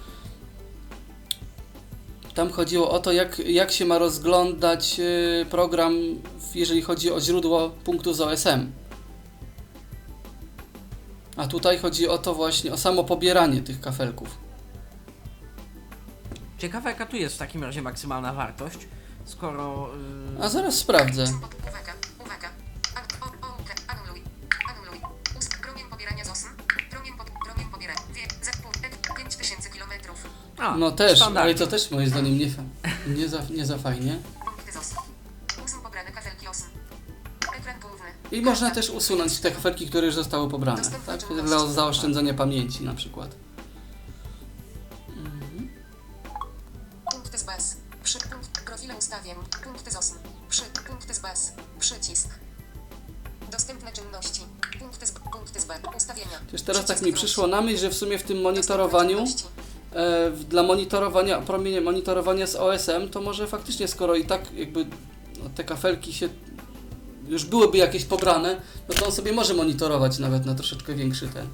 Tam 2.34 2.50
chodziło 2.50 2.90
o 2.90 2.98
to, 2.98 3.12
jak, 3.12 3.38
jak 3.38 3.72
się 3.72 3.84
ma 3.84 3.98
rozglądać 3.98 5.00
e, 5.00 5.46
program, 5.46 5.94
jeżeli 6.54 6.82
chodzi 6.82 7.12
o 7.12 7.20
źródło 7.20 7.70
punktu 7.70 8.14
z 8.14 8.20
OSM. 8.20 8.72
A 11.38 11.46
tutaj 11.46 11.78
chodzi 11.78 12.08
o 12.08 12.18
to 12.18 12.34
właśnie, 12.34 12.72
o 12.72 12.76
samo 12.76 13.04
pobieranie 13.04 13.60
tych 13.60 13.80
kafelków. 13.80 14.38
Ciekawe 16.58 16.90
jaka 16.90 17.06
tu 17.06 17.16
jest 17.16 17.34
w 17.34 17.38
takim 17.38 17.64
razie 17.64 17.82
maksymalna 17.82 18.32
wartość, 18.32 18.78
skoro... 19.24 19.90
Yy, 20.38 20.44
A 20.44 20.48
zaraz 20.48 20.74
sprawdzę. 20.74 21.22
Uwaga, 21.22 21.92
uwaga. 22.20 22.48
O, 23.20 23.46
o, 23.46 23.56
anuluj. 23.88 24.22
Anuluj. 24.70 25.00
Ust, 25.38 25.58
promień 25.62 25.84
pobierania 25.90 26.24
z 26.24 26.28
OSM. 26.30 26.48
Promień, 26.90 27.12
po, 27.18 27.24
promień 27.46 27.70
pobierania. 27.72 28.00
Wie, 28.14 28.22
za 28.44 28.50
pół, 28.62 28.70
ek, 28.84 29.16
5000 29.16 29.70
kilometrów. 29.70 30.24
a, 30.58 30.76
No 30.76 30.90
też, 30.90 31.22
ale 31.22 31.54
to 31.54 31.66
też 31.66 31.90
moim 31.90 32.08
zdaniem 32.08 32.38
nie, 32.38 32.50
fa- 32.50 32.62
nie, 33.06 33.28
za, 33.28 33.38
nie 33.50 33.66
za 33.66 33.78
fajnie. 33.78 34.18
I 38.32 38.42
można 38.42 38.70
też 38.70 38.90
usunąć 38.90 39.40
te 39.40 39.50
kafelki, 39.50 39.86
które 39.86 40.06
już 40.06 40.14
zostały 40.14 40.50
pobrane, 40.50 40.82
tak? 41.06 41.20
Dla 41.44 41.66
zaoszczędzenia 41.66 42.34
pamięci 42.34 42.84
na 42.84 42.94
przykład. 42.94 43.34
Punkty 47.12 47.38
z 47.38 47.42
baz. 47.42 47.76
Przy, 48.04 48.18
punkt, 48.18 48.64
profile 48.64 48.96
ustawień. 48.96 49.34
Punkty 49.64 49.90
z. 49.90 50.14
Przy, 50.48 50.62
punkty 50.88 51.14
z 51.14 51.18
baz. 51.18 51.52
Przycisk. 51.78 52.28
Dostępne 53.52 53.92
czynności. 53.92 54.40
Punkty 54.78 55.06
z, 55.06 55.12
punkty 55.32 55.60
z 55.60 55.64
baz. 55.64 55.78
Ustawienia. 55.96 56.40
Przecież 56.46 56.62
teraz 56.62 56.84
tak 56.84 57.02
mi 57.02 57.12
przyszło 57.12 57.46
na 57.46 57.60
myśl, 57.60 57.78
że 57.78 57.90
w 57.90 57.94
sumie 57.94 58.18
w 58.18 58.22
tym 58.22 58.40
monitorowaniu, 58.40 59.24
e, 59.92 60.30
dla 60.30 60.62
monitorowania, 60.62 61.40
promienie 61.40 61.80
monitorowania 61.80 62.46
z 62.46 62.56
OSM, 62.56 63.08
to 63.10 63.20
może 63.20 63.46
faktycznie 63.46 63.88
skoro 63.88 64.14
i 64.14 64.24
tak 64.24 64.52
jakby 64.52 64.86
no, 65.42 65.50
te 65.54 65.64
kafelki 65.64 66.12
się 66.12 66.28
już 67.28 67.44
byłyby 67.44 67.78
jakieś 67.78 68.04
pobrane, 68.04 68.60
no 68.88 68.94
to 68.94 69.06
on 69.06 69.12
sobie 69.12 69.32
może 69.32 69.54
monitorować 69.54 70.18
nawet 70.18 70.46
na 70.46 70.54
troszeczkę 70.54 70.94
większy 70.94 71.28
ten, 71.28 71.46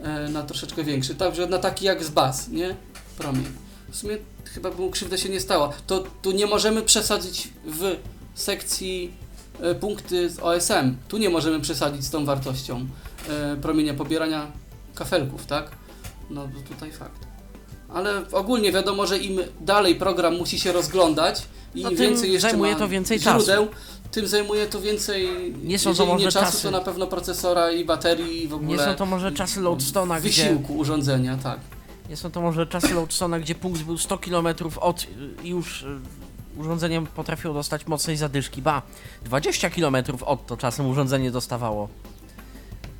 e, 0.00 0.28
na 0.28 0.42
troszeczkę 0.42 0.84
większy, 0.84 1.14
także 1.14 1.46
na 1.46 1.58
taki 1.58 1.84
jak 1.84 2.04
z 2.04 2.10
baz, 2.10 2.48
nie? 2.48 2.76
Promień. 3.18 3.44
W 3.90 3.96
sumie 3.96 4.18
chyba 4.44 4.70
by 4.70 4.82
mu 4.82 4.90
krzywda 4.90 5.16
się 5.16 5.28
nie 5.28 5.40
stała. 5.40 5.72
To 5.86 6.04
tu 6.22 6.30
nie 6.30 6.46
możemy 6.46 6.82
przesadzić 6.82 7.48
w 7.64 7.96
sekcji 8.34 9.12
e, 9.60 9.74
punkty 9.74 10.30
z 10.30 10.38
OSM. 10.38 10.96
Tu 11.08 11.18
nie 11.18 11.30
możemy 11.30 11.60
przesadzić 11.60 12.04
z 12.04 12.10
tą 12.10 12.24
wartością 12.24 12.86
e, 13.28 13.56
promienia 13.56 13.94
pobierania 13.94 14.52
kafelków, 14.94 15.46
tak? 15.46 15.70
No 16.30 16.42
to 16.42 16.74
tutaj 16.74 16.92
fakt. 16.92 17.28
Ale 17.88 18.22
ogólnie 18.32 18.72
wiadomo, 18.72 19.06
że 19.06 19.18
im 19.18 19.40
dalej 19.60 19.94
program 19.94 20.36
musi 20.36 20.58
się 20.58 20.72
rozglądać 20.72 21.42
i 21.74 21.82
No 21.82 21.90
im 21.90 21.96
więcej 21.96 22.32
jeszcze 22.32 22.50
zajmuje 22.50 22.72
ma 22.72 22.78
to 22.78 22.88
więcej 22.88 23.20
źródeł, 23.20 23.68
tym 24.10 24.26
zajmuje 24.26 24.66
to 24.66 24.80
więcej. 24.80 25.28
Nie 25.62 25.78
są 25.78 25.94
to 25.94 26.06
może 26.06 26.24
nie 26.24 26.30
czasu, 26.30 26.46
czasy. 26.46 26.62
to 26.62 26.70
na 26.70 26.80
pewno 26.80 27.06
procesora 27.06 27.70
i 27.70 27.84
baterii 27.84 28.44
i 28.44 28.48
w 28.48 28.54
ogóle. 28.54 28.76
Nie 28.76 28.84
są 28.84 28.94
to 28.94 29.06
może 29.06 29.32
czasy 29.32 29.60
Loadstone'a, 29.60 30.20
gdzie... 30.20 30.28
wysiłku 30.28 30.76
urządzenia, 30.76 31.36
tak. 31.36 31.60
Nie 32.08 32.16
są 32.16 32.30
to 32.30 32.40
może 32.40 32.66
czasy 32.66 32.94
Loadstone'a, 32.94 33.40
gdzie 33.40 33.54
punkt 33.54 33.82
był 33.82 33.98
100 33.98 34.18
km 34.18 34.46
od 34.80 35.06
i 35.44 35.48
już 35.48 35.82
y, 35.82 35.86
urządzeniem 36.56 37.06
potrafiło 37.06 37.54
dostać 37.54 37.86
mocnej 37.86 38.16
zadyszki. 38.16 38.62
Ba, 38.62 38.82
20 39.24 39.70
km 39.70 39.96
od 40.26 40.46
to 40.46 40.56
czasem 40.56 40.86
urządzenie 40.86 41.30
dostawało 41.30 41.88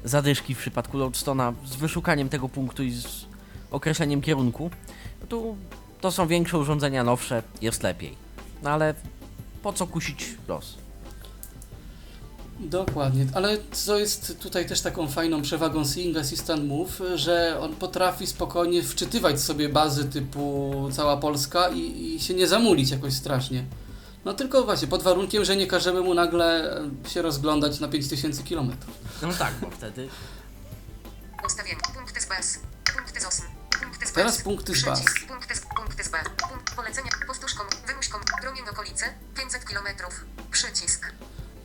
zadyszki 0.04 0.54
w 0.54 0.58
przypadku 0.58 0.98
Loadstone'a 0.98 1.52
z 1.64 1.76
wyszukaniem 1.76 2.28
tego 2.28 2.48
punktu 2.48 2.82
i 2.82 2.90
z 2.92 3.06
określeniem 3.70 4.20
kierunku. 4.20 4.70
No 5.20 5.26
tu 5.26 5.56
to 6.00 6.12
są 6.12 6.26
większe 6.26 6.58
urządzenia, 6.58 7.04
nowsze, 7.04 7.42
jest 7.62 7.82
lepiej. 7.82 8.14
No 8.62 8.70
ale 8.70 8.94
po 9.62 9.72
co 9.72 9.86
kusić 9.86 10.26
los? 10.48 10.78
Dokładnie, 12.60 13.26
ale 13.34 13.58
co 13.72 13.98
jest 13.98 14.38
tutaj 14.38 14.66
też 14.66 14.80
taką 14.80 15.08
fajną 15.08 15.42
przewagą 15.42 15.84
Seeing 15.84 16.16
Assistant 16.16 16.64
Move, 16.64 17.02
że 17.14 17.60
on 17.60 17.76
potrafi 17.76 18.26
spokojnie 18.26 18.82
wczytywać 18.82 19.40
sobie 19.40 19.68
bazy 19.68 20.04
typu 20.04 20.74
cała 20.92 21.16
Polska 21.16 21.68
i, 21.68 22.14
i 22.14 22.20
się 22.20 22.34
nie 22.34 22.48
zamulić 22.48 22.90
jakoś 22.90 23.14
strasznie. 23.14 23.64
No 24.24 24.34
tylko 24.34 24.64
właśnie 24.64 24.88
pod 24.88 25.02
warunkiem, 25.02 25.44
że 25.44 25.56
nie 25.56 25.66
każemy 25.66 26.00
mu 26.00 26.14
nagle 26.14 26.76
się 27.08 27.22
rozglądać 27.22 27.80
na 27.80 27.88
5000 27.88 28.42
km. 28.42 28.72
No 29.22 29.32
tak, 29.38 29.54
bo 29.60 29.70
wtedy 29.70 30.08
Ustawienie. 31.46 31.80
Punkty 31.94 32.20
z 32.20 32.26
baz. 32.26 32.58
Punkty 32.96 33.20
z 33.20 33.24
osm. 33.26 33.44
Punkty 33.80 34.06
z 34.06 34.12
Teraz 34.12 34.36
baz. 34.36 34.44
punkty 34.44 34.74
z 34.74 34.84
baz. 34.84 35.02
Punkty 35.28 35.54
z, 35.54 35.60
punkty 35.60 36.04
z 36.04 36.08
baz. 36.08 36.24
Punkt 36.48 36.74
polecenia. 36.76 37.10
Powtórz 37.26 37.54
kom. 37.54 37.66
Promień 38.42 38.64
okolice. 38.72 39.04
500 39.36 39.64
km. 39.64 39.86
Przycisk. 40.50 41.12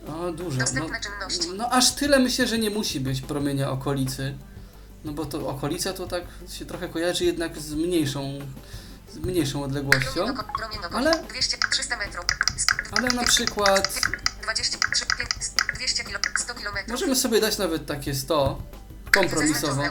O, 0.08 0.32
dużo. 0.32 0.58
No, 0.58 0.66
Dostępne 0.66 1.00
czynności. 1.02 1.50
no 1.58 1.70
aż 1.72 1.92
tyle 1.96 2.20
myślę, 2.20 2.48
że 2.48 2.58
nie 2.58 2.70
musi 2.70 3.00
być 3.00 3.22
promienia 3.22 3.72
okolicy. 3.72 4.38
No 5.06 5.12
bo 5.14 5.26
to 5.26 5.48
okolica 5.48 5.94
to 5.94 6.08
tak 6.08 6.24
się 6.52 6.66
trochę 6.66 6.90
kojarzy 6.90 7.26
jednak 7.26 7.58
z 7.60 7.74
mniejszą, 7.74 8.40
z 9.14 9.18
mniejszą 9.18 9.64
odległością. 9.64 10.26
Ale- 10.94 11.24
200, 11.30 11.58
300 11.72 11.98
metrów. 11.98 12.26
Ale 12.92 13.08
na 13.08 13.24
przykład 13.24 14.00
20, 14.44 14.78
3, 14.94 15.06
5, 15.18 15.30
200 15.76 16.04
km. 16.04 16.22
100 16.38 16.54
km. 16.54 16.76
możemy 16.92 17.16
sobie 17.16 17.42
dać 17.42 17.58
nawet 17.58 17.86
takie 17.86 18.16
100 18.16 18.62
kompromisowo. 19.12 19.84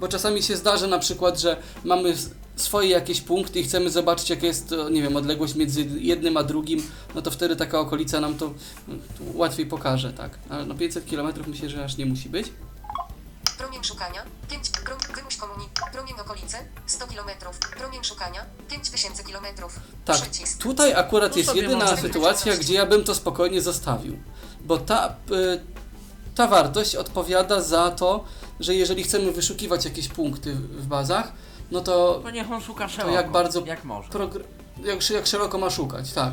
Bo 0.00 0.08
czasami 0.08 0.42
się 0.42 0.56
zdarzy 0.56 0.86
na 0.86 0.98
przykład, 0.98 1.40
że 1.40 1.62
mamy 1.84 2.14
swoje 2.56 2.90
jakieś 2.90 3.20
punkty 3.20 3.60
i 3.60 3.64
chcemy 3.64 3.90
zobaczyć, 3.90 4.30
jaka 4.30 4.46
jest, 4.46 4.72
e, 4.72 4.90
nie 4.90 5.02
wiem, 5.02 5.16
odległość 5.16 5.54
między 5.54 5.86
jednym 5.98 6.36
a 6.36 6.42
drugim, 6.42 6.82
no 7.14 7.22
to 7.22 7.30
wtedy 7.30 7.56
taka 7.56 7.80
okolica 7.80 8.20
nam 8.20 8.34
to, 8.34 8.46
to 8.88 9.24
łatwiej 9.34 9.66
pokaże, 9.66 10.12
tak. 10.12 10.38
Ale 10.50 10.66
no 10.66 10.74
500 10.74 11.10
km 11.10 11.28
myślę, 11.46 11.68
że 11.68 11.84
aż 11.84 11.96
nie 11.96 12.06
musi 12.06 12.28
być. 12.28 12.46
Promień 13.58 13.84
szukania. 13.84 14.22
5. 14.50 14.70
Prom, 14.70 14.98
wymuś 15.16 15.36
komunik. 15.36 15.70
Promień 15.92 16.14
okolice. 16.20 16.58
100 16.86 17.06
km. 17.06 17.28
Promień 17.78 18.04
szukania. 18.04 18.44
5000 18.68 19.22
km. 19.22 19.44
Tak, 20.04 20.16
Przycisk. 20.16 20.62
tutaj 20.62 20.94
akurat 20.94 21.32
Tu 21.32 21.38
jest 21.38 21.54
jedyna 21.54 21.96
sytuacja, 21.96 22.56
gdzie 22.56 22.74
ja 22.74 22.86
bym 22.86 23.04
to 23.04 23.14
spokojnie 23.14 23.62
zostawił. 23.62 24.18
Bo 24.60 24.78
ta, 24.78 25.16
y, 25.30 25.60
ta 26.34 26.46
wartość 26.46 26.96
odpowiada 26.96 27.60
za 27.60 27.90
to, 27.90 28.24
że 28.60 28.74
jeżeli 28.74 29.02
chcemy 29.02 29.32
wyszukiwać 29.32 29.84
jakieś 29.84 30.08
punkty 30.08 30.54
w 30.54 30.86
bazach, 30.86 31.32
no 31.70 31.80
to 31.80 32.20
to 32.22 32.30
niech 32.30 32.50
on 32.50 32.60
szuka 32.60 32.88
szeroko, 32.88 33.14
jak 33.14 33.30
bardzo 33.30 33.66
jak 33.66 33.84
może. 33.84 34.08
progr- 34.08 34.44
jak, 34.84 35.10
jak 35.10 35.26
szeroko 35.26 35.58
ma 35.58 35.70
szukać, 35.70 36.12
tak. 36.12 36.32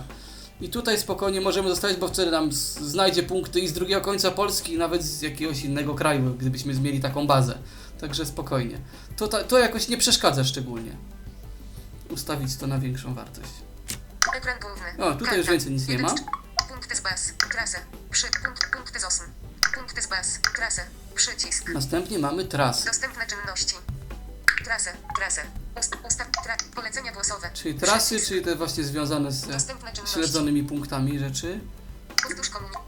I 0.61 0.69
tutaj 0.69 0.99
spokojnie 0.99 1.41
możemy 1.41 1.69
zostawić, 1.69 1.97
bo 1.97 2.07
wtedy 2.07 2.31
nam 2.31 2.51
z- 2.51 2.79
znajdzie 2.79 3.23
punkty 3.23 3.59
i 3.59 3.67
z 3.67 3.73
drugiego 3.73 4.01
końca 4.01 4.31
Polski, 4.31 4.77
nawet 4.77 5.03
z 5.03 5.21
jakiegoś 5.21 5.63
innego 5.63 5.95
kraju, 5.95 6.33
gdybyśmy 6.39 6.73
mieli 6.73 6.99
taką 7.01 7.27
bazę. 7.27 7.57
Także 8.01 8.25
spokojnie. 8.25 8.77
To, 9.17 9.27
ta, 9.27 9.43
to 9.43 9.57
jakoś 9.59 9.87
nie 9.87 9.97
przeszkadza 9.97 10.43
szczególnie. 10.43 10.91
Ustawić 12.09 12.55
to 12.55 12.67
na 12.67 12.79
większą 12.79 13.13
wartość. 13.13 13.49
Ekran 14.35 14.59
główny. 14.59 15.05
O, 15.05 15.15
tutaj 15.15 15.37
już 15.37 15.47
więcej 15.47 15.71
nic 15.71 15.87
nie 15.87 15.97
ma. 15.99 16.15
Punkty 16.69 16.95
z 16.95 17.01
baz. 17.01 17.33
Trasę. 17.51 17.77
Przy. 18.11 18.27
Punkt, 18.45 18.75
punkty 18.75 18.99
z 18.99 19.03
osm. 19.05 19.23
Punkty 19.75 20.01
z 20.01 20.07
baz. 20.07 20.39
Przycisk. 21.15 21.69
Następnie 21.73 22.19
mamy 22.19 22.45
trasy. 22.45 22.85
Dostępne 22.85 23.27
czynności. 23.27 23.75
Trasę. 24.63 24.93
Trasę. 25.15 25.41
Ust, 25.79 25.95
ustaw. 26.07 26.27
Tra, 26.43 26.57
polecenia 26.75 27.11
głosowe. 27.11 27.49
Czyli 27.53 27.79
trasy, 27.79 28.19
czyli 28.19 28.41
te 28.41 28.55
właśnie 28.55 28.83
związane 28.83 29.31
z 29.31 29.45
śledzonymi 30.13 30.63
punktami 30.63 31.19
rzeczy. 31.19 31.59
Powtórz 32.23 32.49
komunikat. 32.49 32.81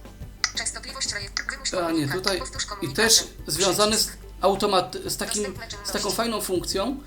Częstotliwość 0.55 1.13
rejestru. 1.13 1.45
A 1.87 1.91
nie, 1.91 2.07
tutaj 2.07 2.41
i 2.81 2.93
też 2.93 3.27
związane 3.47 3.97
z 3.97 4.11
automat, 4.41 4.97
z, 5.05 5.17
takim, 5.17 5.53
z 5.83 5.91
taką 5.91 6.11
fajną 6.11 6.41
funkcją, 6.41 6.99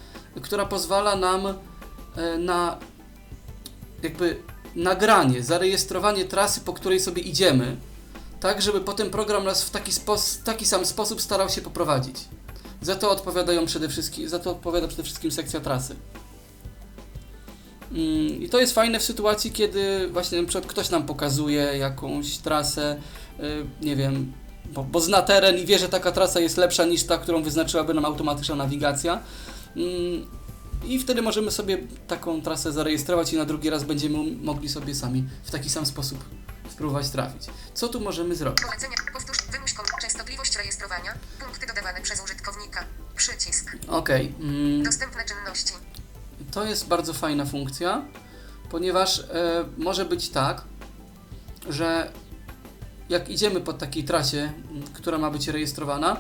która 0.43 0.67
pozwala 0.67 1.17
nam 1.17 1.47
e, 1.47 2.39
na 2.39 2.79
jakby 4.03 4.43
nagranie, 4.75 5.43
zarejestrowanie 5.43 6.25
trasy, 6.25 6.61
po 6.61 6.73
której 6.73 7.01
sobie 7.01 7.23
idziemy, 7.23 7.77
tak 8.41 8.63
żeby 8.63 8.81
potem 8.81 9.11
program 9.11 9.45
nas 9.45 9.65
w 9.65 9.71
taki, 9.71 9.93
taki 10.45 10.67
sam 10.67 10.87
sposób 10.87 11.23
starał 11.23 11.49
się 11.49 11.61
poprowadzić. 11.61 12.17
Za 12.83 12.97
to 12.97 13.11
odpowiadają 13.11 13.67
przede 13.67 13.89
wszystkim, 13.89 14.29
za 14.29 14.39
to 14.39 14.51
odpowiada 14.51 14.89
przede 14.89 15.03
wszystkim 15.03 15.31
sekcja 15.31 15.61
trasy. 15.61 15.97
Mm, 17.93 18.43
I 18.43 18.49
to 18.49 18.61
jest 18.61 18.75
fajne 18.75 18.99
w 18.99 19.03
sytuacji, 19.03 19.53
kiedy 19.53 20.09
właśnie 20.09 20.43
na 20.43 20.49
przykład 20.49 20.73
ktoś 20.73 20.91
nam 20.91 21.07
pokazuje 21.07 21.63
jakąś 21.63 22.39
trasę, 22.39 22.97
y, 23.41 23.67
nie 23.83 23.97
wiem, 23.97 24.33
bo, 24.65 24.85
bo 24.85 25.01
zna 25.01 25.23
teren 25.23 25.59
i 25.59 25.67
wie, 25.67 25.79
że 25.79 25.89
taka 25.89 26.13
trasa 26.13 26.41
jest 26.41 26.57
lepsza 26.57 26.85
niż 26.85 27.05
ta, 27.05 27.19
którą 27.19 27.43
wyznaczyłaby 27.43 27.95
nam 27.95 28.05
automatyczna 28.05 28.55
nawigacja. 28.55 29.21
Mm, 29.77 30.27
I 30.85 30.99
wtedy 30.99 31.23
możemy 31.23 31.51
sobie 31.51 31.79
taką 32.09 32.43
trasę 32.43 32.73
zarejestrować 32.73 33.33
i 33.33 33.37
na 33.37 33.45
drugi 33.45 33.71
raz 33.71 33.85
będziemy 33.85 34.19
mogli 34.43 34.69
sobie 34.69 34.95
sami 34.95 35.25
w 35.45 35.51
taki 35.51 35.71
sam 35.71 35.87
sposób 35.87 36.25
spróbować 36.71 37.11
trafić. 37.11 37.43
Co 37.75 37.89
tu 37.89 38.01
możemy 38.01 38.35
zrobić? 38.35 38.63
Powtórz. 39.13 39.39
Rejestrowania. 40.59 41.15
Punkty 41.41 41.67
dodawane 41.67 42.01
przez 42.01 42.25
użytkownika. 42.25 42.85
Przycisk. 43.17 43.77
Okej. 43.89 44.35
mm, 44.41 44.83
Dostępne 44.83 45.25
czynności. 45.25 45.73
To 46.53 46.65
jest 46.65 46.87
bardzo 46.87 47.15
fajna 47.15 47.45
funkcja, 47.45 48.05
ponieważ 48.71 49.19
e, 49.21 49.25
może 49.79 50.05
być 50.05 50.29
tak, 50.29 50.63
że 51.69 52.13
jak 53.09 53.29
idziemy 53.29 53.61
po 53.61 53.73
takiej 53.73 54.05
trasie, 54.05 54.53
która 54.95 55.19
ma 55.19 55.31
być 55.31 55.49
rejestrowana, 55.49 56.17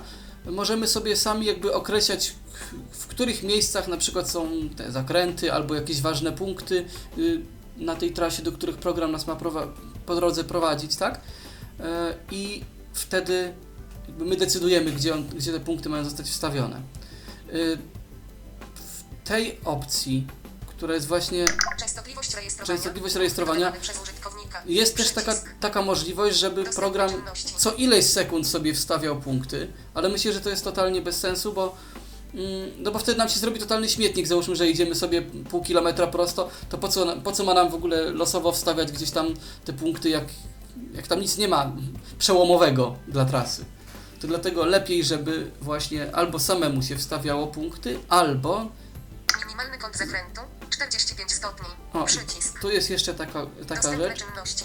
możemy 0.46 0.86
sobie 0.86 1.16
sami 1.16 1.46
jakby 1.46 1.74
określać, 1.74 2.34
w 2.92 3.06
których 3.06 3.42
miejscach 3.42 3.88
na 3.88 3.96
przykład 3.96 4.30
są 4.30 4.50
te 4.76 4.92
zakręty 4.92 5.52
albo 5.52 5.74
jakieś 5.74 6.00
ważne 6.00 6.32
punkty 6.32 6.84
y, 7.18 7.40
na 7.76 7.96
tej 7.96 8.12
trasie, 8.12 8.42
do 8.42 8.52
których 8.52 8.76
program 8.76 9.12
nas 9.12 9.26
ma 9.26 9.36
po 10.06 10.14
drodze 10.14 10.44
prowadzić, 10.44 10.96
tak? 10.96 11.20
E, 11.80 12.14
I 12.30 12.64
wtedy 12.92 13.52
my 14.18 14.36
decydujemy, 14.36 14.92
gdzie, 14.92 15.14
on, 15.14 15.28
gdzie 15.28 15.52
te 15.52 15.60
punkty 15.60 15.88
mają 15.88 16.04
zostać 16.04 16.26
wstawione. 16.26 16.80
Y, 17.52 17.78
w 18.74 19.28
tej 19.28 19.58
opcji, 19.64 20.26
która 20.66 20.94
jest 20.94 21.06
właśnie 21.06 21.44
Częstotliwość 21.78 22.34
rejestrowania. 22.34 22.66
Częstotliwość 22.66 23.14
rejestrowania. 23.14 23.72
Jest 24.66 24.96
też 24.96 25.10
taka, 25.10 25.34
taka 25.60 25.82
możliwość, 25.82 26.38
żeby 26.38 26.64
program 26.64 27.10
co 27.56 27.72
ileś 27.72 28.06
sekund 28.06 28.46
sobie 28.46 28.74
wstawiał 28.74 29.20
punkty, 29.20 29.72
ale 29.94 30.08
myślę, 30.08 30.32
że 30.32 30.40
to 30.40 30.50
jest 30.50 30.64
totalnie 30.64 31.02
bez 31.02 31.20
sensu, 31.20 31.52
bo 31.52 31.76
mm, 32.34 32.70
no 32.78 32.90
bo 32.90 32.98
wtedy 32.98 33.18
nam 33.18 33.28
się 33.28 33.38
zrobi 33.38 33.60
totalny 33.60 33.88
śmietnik, 33.88 34.26
załóżmy, 34.26 34.56
że 34.56 34.68
idziemy 34.68 34.94
sobie 34.94 35.22
pół 35.22 35.62
kilometra 35.62 36.06
prosto, 36.06 36.50
to 36.68 36.78
po 36.78 36.88
co, 36.88 37.16
po 37.16 37.32
co 37.32 37.44
ma 37.44 37.54
nam 37.54 37.70
w 37.70 37.74
ogóle 37.74 38.10
losowo 38.10 38.52
wstawiać 38.52 38.92
gdzieś 38.92 39.10
tam 39.10 39.34
te 39.64 39.72
punkty, 39.72 40.08
jak, 40.08 40.24
jak 40.94 41.06
tam 41.06 41.20
nic 41.20 41.38
nie 41.38 41.48
ma 41.48 41.72
przełomowego 42.18 42.96
dla 43.08 43.24
trasy. 43.24 43.64
To 44.20 44.26
dlatego 44.26 44.64
lepiej, 44.64 45.04
żeby 45.04 45.50
właśnie 45.60 46.16
albo 46.16 46.38
samemu 46.38 46.82
się 46.82 46.96
wstawiało 46.96 47.46
punkty, 47.46 47.98
albo 48.08 48.66
Minimalny 49.44 49.78
kąt 49.78 49.96
zakrętu 49.96 50.40
45 50.70 51.32
stopni. 51.32 51.68
O, 51.92 52.04
Przycisk. 52.04 52.60
tu 52.60 52.70
jest 52.70 52.90
jeszcze 52.90 53.14
taka, 53.14 53.46
taka 53.68 53.74
Dostępne 53.82 54.08
rzecz, 54.08 54.18
czynności. 54.24 54.64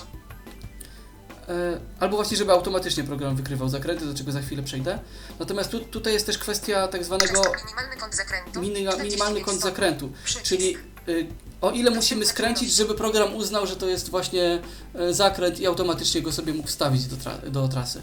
E, 1.50 1.80
Albo 2.00 2.16
właśnie, 2.16 2.38
żeby 2.38 2.52
automatycznie 2.52 3.04
program 3.04 3.36
wykrywał 3.36 3.70
zakręty, 3.70 4.06
do 4.06 4.14
czego 4.14 4.32
za 4.32 4.42
chwilę 4.42 4.64
przejdę. 4.64 5.00
Natomiast 5.40 5.70
tu, 5.72 5.80
tutaj 5.80 6.14
jest 6.14 6.26
też 6.26 6.38
kwestia 6.38 6.88
tak 6.88 7.04
zwanego 7.06 7.42
Minimalny 7.66 7.98
kąt 7.98 8.16
zakrętu. 8.16 8.62
mini, 8.62 8.74
45 8.76 9.04
minimalny 9.12 9.42
kąt 9.42 9.62
zakrętu, 9.62 10.12
czyli 10.44 10.78
y, 11.10 11.28
o 11.62 11.72
ile 11.72 11.92
musimy 11.92 12.26
skręcić, 12.26 12.74
żeby 12.74 12.96
program 12.96 13.36
uznał, 13.36 13.68
że 13.68 13.76
to 13.76 13.88
jest 13.88 14.10
właśnie 14.10 14.62
e, 14.96 15.14
zakręt 15.14 15.60
i 15.60 15.68
automatycznie 15.68 16.22
go 16.22 16.32
sobie 16.32 16.54
mógł 16.54 16.68
wstawić 16.68 17.06
do, 17.06 17.16
tra- 17.16 17.50
do 17.50 17.68
trasy. 17.68 18.02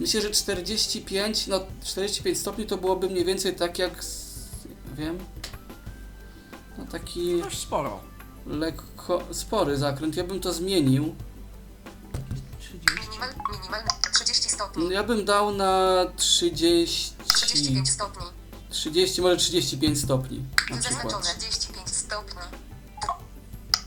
Myślę, 0.00 0.20
że 0.20 0.30
45, 0.30 1.46
no 1.46 1.60
45 1.84 2.38
stopni 2.38 2.66
to 2.66 2.76
byłoby 2.76 3.10
mniej 3.10 3.24
więcej 3.24 3.54
tak 3.56 3.78
jak, 3.78 4.04
z, 4.04 4.36
wiem, 4.94 5.18
no 6.78 6.84
taki 6.86 7.40
Dość 7.42 7.58
sporo. 7.58 8.00
lekko 8.46 9.22
spory 9.32 9.76
zakręt. 9.76 10.16
Ja 10.16 10.24
bym 10.24 10.40
to 10.40 10.52
zmienił. 10.52 11.14
30. 12.60 12.78
Minimal, 13.08 13.28
minimalny 13.52 13.88
30 14.14 14.50
stopni. 14.50 14.90
Ja 14.90 15.02
bym 15.04 15.24
dał 15.24 15.52
na 15.52 16.04
30, 16.16 17.12
35 17.24 17.90
stopni. 17.90 18.26
30, 18.70 19.22
może 19.22 19.36
35 19.36 19.98
stopni 20.00 20.38
na 20.70 20.76
przykład. 20.78 20.82
Zaznaczone 20.82 21.34
35 21.38 21.88
stopni. 21.88 22.40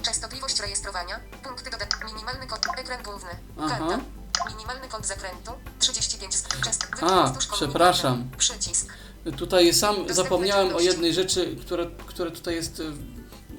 Częstotliwość 0.01 0.59
rejestrowania. 0.59 1.19
Punkty 1.43 1.69
dodane. 1.69 1.91
Minimalny 2.13 2.47
kąt. 2.47 2.65
Ekran 2.77 3.03
główny. 3.03 3.29
Aha. 3.59 3.77
Karta. 3.79 3.99
Minimalny 4.47 4.87
kąt 4.87 5.07
zakrętu 5.07 5.51
35 5.79 6.33
Częst... 6.63 6.87
A, 7.01 7.33
przepraszam. 7.51 8.29
Przycisk. 8.37 8.93
Tutaj 9.37 9.73
sam 9.73 9.95
zapomniałem 10.09 10.75
o 10.75 10.79
jednej 10.79 11.13
rzeczy, 11.13 11.55
która, 11.61 11.85
która 12.05 12.31
tutaj 12.31 12.55
jest, 12.55 12.79
y, 12.79 12.83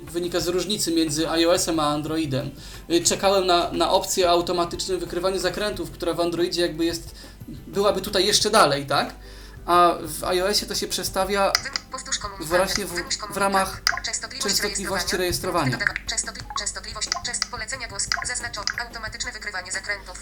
wynika 0.03 0.41
z 0.41 0.49
różnicy 0.49 0.93
między 0.93 1.31
iOS-em 1.31 1.81
a 1.81 1.87
Androidem. 1.87 2.51
Y, 2.91 3.05
Czekałem 3.05 3.47
na, 3.47 3.73
na 3.73 3.91
opcję 3.91 4.27
o 4.27 4.31
automatycznym 4.31 5.01
wykrywaniu 5.01 5.39
zakrętów, 5.39 5.91
która 5.91 6.15
w 6.15 6.21
Androidzie 6.21 6.63
jakby 6.63 6.85
jest, 6.85 7.15
byłaby 7.49 8.01
tutaj 8.01 8.27
jeszcze 8.27 8.51
dalej, 8.51 8.87
tak? 8.87 9.15
A 9.67 9.95
w 10.03 10.25
iOSie 10.25 10.67
to 10.67 10.75
się 10.75 10.87
przestawia. 10.89 11.53
Właśnie 12.57 12.87
w- 12.87 13.35
w 13.35 13.37
ramach 13.37 13.83
częstotliwości 14.43 15.17
rejestrowania. 15.17 15.79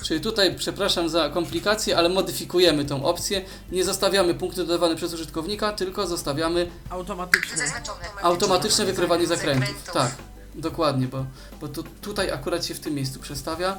Czyli 0.05 0.21
tutaj, 0.21 0.57
przepraszam 0.57 1.09
za 1.09 1.29
komplikacje, 1.29 1.99
ale 1.99 2.09
modyfikujemy 2.09 2.85
tą 2.85 3.05
opcję. 3.05 3.45
Nie 3.73 3.85
zostawiamy 3.85 4.35
punktu 4.35 4.65
dodawane 4.67 4.97
przez 4.97 5.13
użytkownika, 5.15 5.73
tylko 5.73 6.07
zostawiamy 6.07 6.71
Automatyczne. 6.91 7.57
Automatyczne 8.23 8.85
wykrywanie 8.85 9.27
zakrętów. 9.27 9.93
Tak, 9.93 10.11
dokładnie, 10.55 11.07
bo, 11.07 11.25
bo 11.61 11.69
tu, 11.69 11.83
tutaj 11.83 12.31
akurat 12.31 12.67
się 12.67 12.75
w 12.75 12.81
tym 12.81 12.95
miejscu 12.95 13.21
przestawia. 13.21 13.79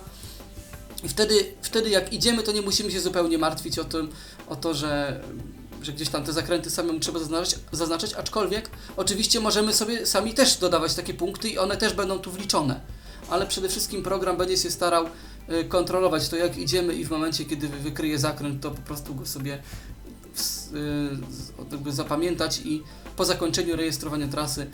I 1.03 1.09
wtedy, 1.09 1.45
wtedy 1.61 1.89
jak 1.89 2.13
idziemy, 2.13 2.43
to 2.43 2.51
nie 2.51 2.61
musimy 2.61 2.91
się 2.91 2.99
zupełnie 3.01 3.37
martwić 3.37 3.79
o, 3.79 3.83
tym, 3.83 4.09
o 4.47 4.55
to, 4.55 4.73
że, 4.73 5.21
że 5.81 5.91
gdzieś 5.93 6.09
tam 6.09 6.23
te 6.23 6.33
zakręty 6.33 6.69
samemu 6.69 6.99
trzeba 6.99 7.19
zaznaczyć, 7.19 7.59
zaznaczyć, 7.71 8.13
aczkolwiek 8.13 8.69
oczywiście 8.97 9.39
możemy 9.39 9.73
sobie 9.73 10.05
sami 10.05 10.33
też 10.33 10.57
dodawać 10.57 10.93
takie 10.93 11.13
punkty 11.13 11.49
i 11.49 11.57
one 11.57 11.77
też 11.77 11.93
będą 11.93 12.19
tu 12.19 12.31
wliczone. 12.31 12.81
Ale 13.29 13.47
przede 13.47 13.69
wszystkim 13.69 14.03
program 14.03 14.37
będzie 14.37 14.57
się 14.57 14.71
starał 14.71 15.05
y, 15.49 15.63
kontrolować 15.65 16.29
to, 16.29 16.35
jak 16.35 16.57
idziemy 16.57 16.93
i 16.95 17.05
w 17.05 17.09
momencie, 17.09 17.45
kiedy 17.45 17.67
wy- 17.67 17.79
wykryje 17.79 18.19
zakręt, 18.19 18.61
to 18.61 18.71
po 18.71 18.81
prostu 18.81 19.15
go 19.15 19.25
sobie 19.25 19.59
y, 21.87 21.91
zapamiętać 21.91 22.61
i 22.65 22.83
po 23.15 23.25
zakończeniu 23.25 23.75
rejestrowania 23.75 24.27
trasy 24.27 24.61
y, 24.61 24.67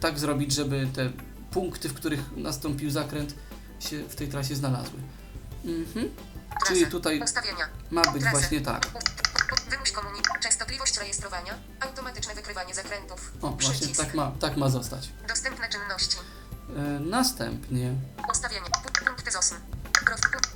tak 0.00 0.18
zrobić, 0.18 0.52
żeby 0.52 0.88
te 0.94 1.12
punkty, 1.50 1.88
w 1.88 1.94
których 1.94 2.20
nastąpił 2.36 2.90
zakręt, 2.90 3.34
się 3.80 4.02
w 4.08 4.14
tej 4.14 4.28
trasie 4.28 4.56
znalazły. 4.56 4.98
Mhm. 5.64 6.10
Czyli 6.66 6.86
tutaj 6.86 7.22
ma 7.90 8.02
być 8.12 8.24
właśnie 8.24 8.60
tak. 8.60 8.86
Wymuś 9.70 9.92
komunikat. 9.92 10.40
Częstotliwość 10.40 10.98
rejestrowania. 10.98 11.54
Automatyczne 11.80 12.34
wykrywanie 12.34 12.74
zakrętów. 12.74 13.32
O, 13.42 13.48
właśnie 13.48 13.70
Przycisk. 13.70 14.00
tak 14.00 14.14
ma, 14.14 14.32
tak 14.40 14.56
ma 14.56 14.68
zostać. 14.68 15.08
Dostępne 15.28 15.68
czynności. 15.68 16.16
E, 16.76 16.80
następnie 17.00 17.94
Ustawienie. 18.30 18.66
Pu- 18.66 19.04
Punkty 19.06 19.30
ZOSM. 19.30 19.54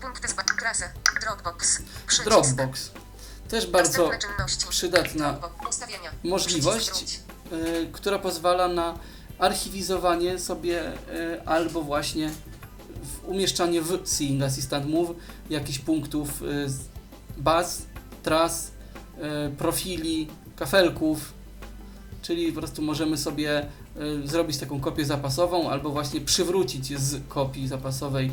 Punkty 0.00 0.28
z 0.28 0.34
trasę. 0.60 0.92
Dropbox. 1.20 1.82
Przycisk. 2.06 2.28
Dropbox. 2.28 2.90
Też 3.48 3.66
bardzo 3.66 4.10
przydatna 4.68 5.38
możliwość, 6.24 7.20
e, 7.52 7.56
która 7.92 8.18
pozwala 8.18 8.68
na 8.68 8.98
archiwizowanie 9.38 10.38
sobie 10.38 10.86
e, 10.86 10.92
albo 11.46 11.82
właśnie 11.82 12.30
umieszczanie 13.26 13.82
w 13.82 14.00
Seeing 14.04 14.42
Assistant 14.42 14.86
Move 14.86 15.10
jakichś 15.50 15.78
punktów 15.78 16.42
z 16.66 16.78
baz, 17.38 17.82
tras, 18.22 18.70
e, 19.20 19.50
profili, 19.50 20.28
kafelków, 20.56 21.32
czyli 22.22 22.52
po 22.52 22.60
prostu 22.60 22.82
możemy 22.82 23.16
sobie 23.16 23.58
e, 23.60 23.66
zrobić 24.28 24.58
taką 24.58 24.80
kopię 24.80 25.04
zapasową 25.04 25.70
albo 25.70 25.90
właśnie 25.90 26.20
przywrócić 26.20 26.98
z 27.00 27.28
kopii 27.28 27.68
zapasowej 27.68 28.32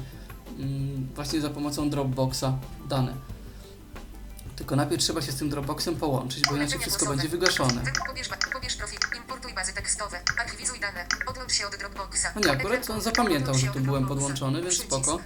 mm, 0.60 1.08
właśnie 1.16 1.42
za 1.42 1.50
pomocą 1.50 1.90
Dropboxa 1.90 2.44
dane. 2.90 3.14
Tylko 4.56 4.76
najpierw 4.76 5.02
trzeba 5.04 5.22
się 5.22 5.32
z 5.32 5.36
tym 5.36 5.50
Dropboxem 5.50 5.96
połączyć, 5.96 6.44
bo 6.50 6.56
inaczej 6.56 6.80
wszystko 6.80 7.06
będzie 7.06 7.30
wygaszone. 7.30 7.74
Wy- 7.82 7.92
Pobierz, 8.08 8.30
pobierz 8.54 8.76
profil, 8.76 9.00
importuj 9.40 9.56
bazy 9.56 9.74
tekstowe, 9.74 10.20
archiwizuj 10.40 10.80
dane, 10.80 11.06
odłącz 11.28 11.54
się 11.54 11.68
od 11.68 11.76
Dropboxa. 11.76 12.26
No 12.36 12.42
nie, 12.42 12.52
akurat 12.52 12.90
on 12.90 13.02
zapamiętał, 13.02 13.54
że 13.54 13.68
tu 13.68 13.80
byłem 13.80 14.08
podłączony, 14.08 14.62
więc 14.62 14.78
spoko. 14.78 15.20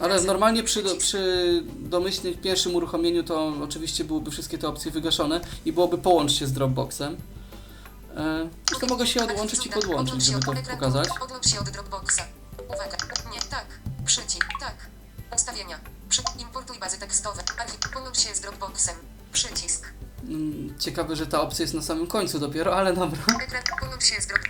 Ale 0.00 0.20
normalnie 0.22 0.62
przy, 0.62 0.82
do, 0.82 0.96
przy 0.96 1.62
domyślnym 1.78 2.34
pierwszym 2.34 2.74
uruchomieniu 2.74 3.22
to 3.22 3.54
oczywiście 3.62 4.04
byłyby 4.04 4.30
wszystkie 4.30 4.58
te 4.58 4.68
opcje 4.68 4.90
wygaszone 4.90 5.40
i 5.64 5.72
byłoby 5.72 5.98
połącz 5.98 6.32
się 6.32 6.46
z 6.46 6.52
Dropboxem. 6.52 7.16
E, 8.16 8.48
Zresztą 8.68 8.86
mogę 8.86 9.06
się 9.06 9.24
odłączyć 9.24 9.66
i 9.66 9.70
podłączyć, 9.70 10.22
żeby 10.22 10.40
to 10.40 10.52
pokazać. 10.70 11.08
Odłącz 11.20 11.48
się 11.48 11.60
od 11.60 11.70
Dropboxa. 11.70 12.22
Uwaga, 12.66 12.96
nie, 13.32 13.40
tak, 13.40 13.66
przycisk, 14.04 14.46
tak. 14.60 14.74
Ustawienia, 15.36 15.80
przy, 16.08 16.22
importuj 16.38 16.78
bazy 16.78 16.98
tekstowe, 16.98 17.42
archiw, 17.58 17.92
połącz 17.92 18.18
się 18.18 18.34
z 18.34 18.40
Dropboxem, 18.40 18.96
przycisk. 19.32 19.92
Mm, 20.24 20.78
Ciekawe, 20.78 21.16
że 21.16 21.26
ta 21.26 21.40
opcja 21.40 21.62
jest 21.62 21.74
na 21.74 21.82
samym 21.82 22.06
końcu 22.06 22.38
dopiero, 22.38 22.76
ale 22.76 22.92
dobra. 22.92 23.20
Połącz 23.80 24.04
się 24.04 24.20
z 24.22 24.26
drop... 24.26 24.40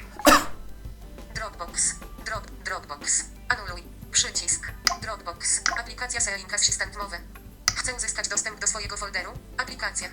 Dropbox, 1.35 1.95
drop, 2.27 2.51
Dropbox, 2.65 3.25
anuluj, 3.49 3.83
przycisk, 4.13 4.73
Dropbox, 5.03 5.61
aplikacja 5.81 6.21
Selling 6.21 6.55
Assistant 6.55 6.97
Mowy. 6.97 7.17
Chcę 7.77 7.95
uzyskać 7.95 8.29
dostęp 8.29 8.61
do 8.61 8.67
swojego 8.67 8.97
folderu, 8.97 9.31
aplikacja. 9.57 10.09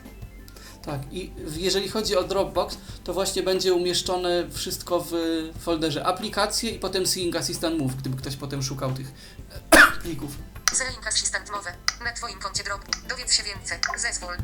Tak, 0.85 0.99
i 1.11 1.33
jeżeli 1.47 1.89
chodzi 1.89 2.15
o 2.17 2.23
Dropbox, 2.23 2.77
to 3.03 3.13
właśnie 3.13 3.43
będzie 3.43 3.73
umieszczone 3.73 4.49
wszystko 4.51 5.05
w 5.11 5.13
folderze 5.61 6.05
aplikacje 6.05 6.71
i 6.71 6.79
potem 6.79 7.07
Seeing 7.07 7.35
Assistant 7.35 7.79
Move, 7.79 7.95
gdyby 7.95 8.17
ktoś 8.17 8.35
potem 8.35 8.63
szukał 8.63 8.93
tych 8.93 9.07
plików. 10.03 10.31
Selling 10.73 11.07
Assistant 11.07 11.51
Mowy. 11.51 11.69
Na 12.03 12.11
Twoim 12.13 12.39
koncie 12.39 12.63
drop. 12.63 12.81
Dowiedz 13.09 13.33
się 13.33 13.43
więcej. 13.43 13.77
Zezwól. 13.97 14.37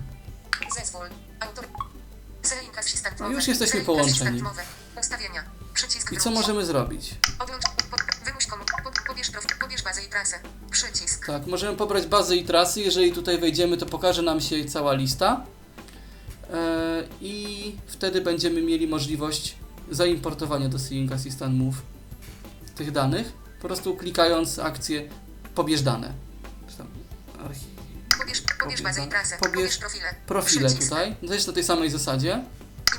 Zezwól. 0.79 1.07
Autor. 1.39 1.67
Selling 2.41 2.77
Assistant 2.77 3.19
Mowy. 3.19 3.33
już 3.33 3.47
jesteśmy 3.47 3.81
połączeni. 3.81 4.43
Ustawienia. 4.99 5.43
Przycisk 5.73 6.11
I 6.11 6.17
co 6.17 6.31
możemy 6.31 6.65
zrobić? 6.65 7.15
Wymuś 8.25 8.45
komu. 8.45 8.63
Po, 8.83 8.91
pobierz 9.07 9.31
profil. 9.31 9.57
Pobierz 9.61 9.83
bazę 9.83 10.03
i 10.03 10.09
trasę. 10.09 10.39
Przycisk. 10.71 11.25
Tak, 11.25 11.47
możemy 11.47 11.77
pobrać 11.77 12.07
bazy 12.07 12.35
i 12.35 12.45
trasy. 12.45 12.81
Jeżeli 12.81 13.13
tutaj 13.13 13.39
wejdziemy, 13.39 13.77
to 13.77 13.85
pokaże 13.85 14.21
nam 14.21 14.41
się 14.41 14.65
cała 14.65 14.93
lista. 14.93 15.45
E, 16.53 17.03
I 17.21 17.75
wtedy 17.87 18.21
będziemy 18.21 18.61
mieli 18.61 18.87
możliwość 18.87 19.55
zaimportowania 19.91 20.69
do 20.69 20.79
Seeing 20.79 21.11
Assistant 21.11 21.55
Move 21.55 21.75
tych 22.75 22.91
danych. 22.91 23.33
Po 23.61 23.67
prostu 23.67 23.95
klikając 23.95 24.59
akcję 24.59 25.09
pobierz 25.55 25.81
dane. 25.81 26.13
Pobierz, 28.31 28.59
pobierz 28.59 28.81
bazę 28.81 29.03
i 29.05 29.07
trasę. 29.07 29.37
Pobierz 29.37 29.77
profile. 29.77 30.15
Profile 30.27 30.67
Przycisk. 30.67 30.89
tutaj, 30.89 31.15
też 31.27 31.47
na 31.47 31.53
tej 31.53 31.63
samej 31.63 31.89
zasadzie. 31.89 32.43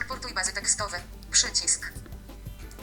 Importuj 0.03 0.35
bazy 0.35 0.53
tekstowe. 0.53 1.01
Przycisk. 1.31 1.93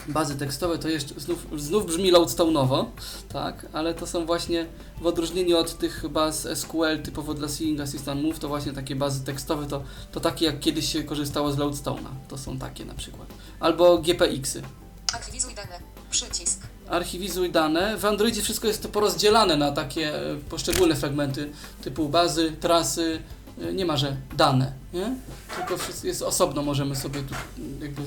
Bazy 0.08 0.38
tekstowe 0.38 0.78
to 0.78 0.88
jeszcze 0.88 1.20
znów, 1.20 1.46
znów 1.56 1.86
brzmi 1.86 2.12
loadstone'owo, 2.12 2.86
tak, 3.32 3.66
ale 3.72 3.94
to 3.94 4.06
są 4.06 4.26
właśnie 4.26 4.66
w 5.00 5.06
odróżnieniu 5.06 5.56
od 5.56 5.78
tych 5.78 6.08
baz 6.08 6.48
SQL 6.54 7.02
typowo 7.04 7.34
dla 7.34 7.48
Seeing 7.48 7.80
Assistant 7.80 8.22
Move, 8.22 8.38
to 8.38 8.48
właśnie 8.48 8.72
takie 8.72 8.96
bazy 8.96 9.24
tekstowe 9.24 9.66
to, 9.66 9.82
to 10.12 10.20
takie 10.20 10.46
jak 10.46 10.60
kiedyś 10.60 10.92
się 10.92 11.04
korzystało 11.04 11.52
z 11.52 11.56
loadstone'a. 11.56 12.10
To 12.28 12.38
są 12.38 12.58
takie 12.58 12.84
na 12.84 12.94
przykład. 12.94 13.28
Albo 13.60 13.98
GPX-y. 13.98 14.62
Archiwizuj 15.12 15.54
dane. 15.54 15.80
Przycisk. 16.10 16.60
Archiwizuj 16.90 17.50
dane. 17.50 17.96
W 17.96 18.04
Androidzie 18.04 18.42
wszystko 18.42 18.68
jest 18.68 18.82
to 18.82 18.88
porozdzielane 18.88 19.56
na 19.56 19.72
takie 19.72 20.12
poszczególne 20.48 20.96
fragmenty 20.96 21.50
typu 21.84 22.08
bazy, 22.08 22.52
trasy, 22.60 23.22
e, 23.62 23.72
nie 23.72 23.86
ma, 23.86 23.96
że 23.96 24.16
dane, 24.36 24.72
nie? 24.92 25.14
Tylko 25.56 25.84
jest 26.04 26.22
osobno, 26.22 26.62
możemy 26.62 26.96
sobie 26.96 27.22
tu 27.22 27.34
mm, 27.58 27.82
jakby 27.82 28.02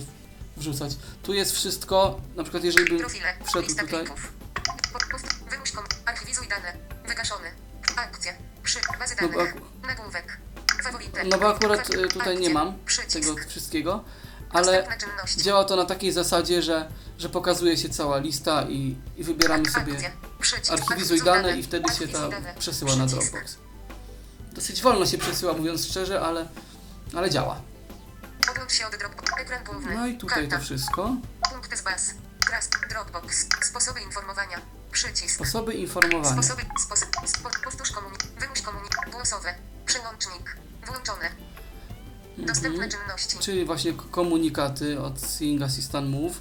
wrzucać. 0.57 0.91
Tu 1.23 1.33
jest 1.33 1.51
wszystko, 1.55 2.21
na 2.35 2.43
przykład 2.43 2.63
jeżeli 2.63 2.97
bym 2.97 3.09
wszedł 3.45 3.67
Lista 3.67 3.83
tutaj, 3.83 4.03
plików. 4.03 4.31
Kom. 5.75 5.83
Archiwizuj 6.05 6.47
dane. 6.47 6.73
Wygaszony. 7.07 7.47
Akcja. 7.95 8.33
Przy. 8.63 8.79
Bazy 8.99 9.15
No 9.21 9.27
danych. 9.27 9.55
aku- 9.55 9.87
Nagłówek. 9.87 10.37
Faworyty. 10.83 11.21
no 11.29 11.37
bo 11.37 11.55
akurat 11.55 11.95
e, 11.95 12.07
tutaj 12.07 12.37
nie 12.37 12.49
mam 12.49 12.73
tego 13.13 13.35
wszystkiego, 13.47 14.03
ale 14.53 14.87
działa 15.37 15.63
to 15.63 15.75
na 15.75 15.85
takiej 15.85 16.11
zasadzie, 16.11 16.61
że, 16.61 16.91
że 17.17 17.29
pokazuje 17.29 17.77
się 17.77 17.89
cała 17.89 18.17
lista 18.17 18.63
i, 18.69 18.95
i 19.17 19.23
wybieramy 19.23 19.71
sobie 19.71 19.93
Akcje. 19.93 20.11
Przycisk. 20.39 20.71
archiwizuj 20.73 21.21
dane 21.21 21.57
i 21.57 21.63
wtedy 21.63 21.93
się 21.93 22.07
ta 22.07 22.29
przesyła 22.59 22.95
na. 22.95 23.05
Dropbox. 23.05 23.57
Dosyć 24.53 24.81
wolno 24.81 25.05
się 25.05 25.17
przesyła, 25.17 25.53
mówiąc 25.53 25.85
szczerze, 25.85 26.21
ale, 26.21 26.47
ale 27.15 27.29
działa. 27.29 27.61
No 29.95 30.07
i 30.07 30.17
tutaj 30.17 30.47
to 30.47 30.59
wszystko. 30.59 31.15
Punkty 31.51 31.77
z 31.77 31.81
baz. 31.81 32.13
Dropbox. 32.89 33.45
Sposoby 33.61 34.01
informowania. 34.01 34.61
Przycisk. 34.91 35.35
Sposoby 35.35 35.73
informowania. 35.73 36.33
Sposoby. 36.33 36.61
Sposób. 36.79 37.09
Spo, 37.25 37.49
powtórz 37.63 37.91
komunik. 37.91 38.23
Wymuś 38.39 38.61
komunik. 38.61 38.95
Głosowe. 39.11 39.55
Przełącznik. 39.85 40.57
Włączone. 40.85 41.29
Dostępne 42.37 42.83
Mhm. 42.83 42.91
czynności. 42.91 43.37
Czyli 43.39 43.65
właśnie 43.65 43.93
komunikaty 43.93 44.99
od 45.01 45.19
Seeing 45.21 45.61
Assistant 45.61 46.09
Move. 46.09 46.39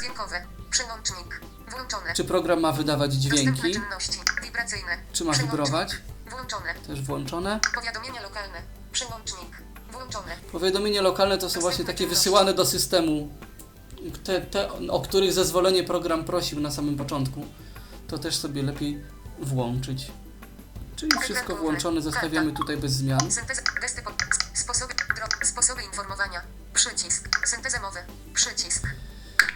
Dźwiękowe. 0.00 0.46
Przełącznik. 0.70 1.40
Włączone. 1.70 2.14
Czy 2.14 2.24
program 2.24 2.60
ma 2.60 2.72
wydawać 2.72 3.12
dźwięki? 3.14 3.44
Dostępne 3.46 3.70
czynności. 3.80 4.18
Wibracyjne. 4.42 4.98
Czy 5.12 5.24
ma 5.24 5.32
wibrować? 5.32 5.92
Włą- 5.92 6.30
Włączone. 6.30 6.74
też 6.86 7.02
włączone. 7.02 7.60
Powiadomienia 7.74 8.22
lokalne. 8.22 8.62
Przełącznik. 8.92 9.62
Włączone. 9.92 10.36
Powiadomienia 10.52 11.02
lokalne 11.02 11.38
to 11.38 11.50
są 11.50 11.60
właśnie 11.60 11.84
takie 11.84 12.06
wysyłane 12.06 12.54
do 12.54 12.66
systemu, 12.66 13.28
te, 14.24 14.40
te, 14.40 14.68
o 14.90 15.00
których 15.00 15.32
zezwolenie 15.32 15.84
program 15.84 16.24
prosił 16.24 16.60
na 16.60 16.70
samym 16.70 16.96
początku. 16.96 17.46
To 18.08 18.18
też 18.18 18.36
sobie 18.36 18.62
lepiej 18.62 19.02
włączyć. 19.38 20.10
Czyli 20.96 21.12
wszystko 21.22 21.56
włączone, 21.56 22.02
zostawiamy 22.02 22.52
tutaj 22.52 22.76
bez 22.76 22.92
zmian. 22.92 23.20
Gesty 23.80 24.02
sposoby 25.52 25.82
informowania. 25.82 26.40
Przycisk. 26.74 27.28
Synteza 27.46 27.80
mowy. 27.80 27.98
Przycisk. 28.34 28.82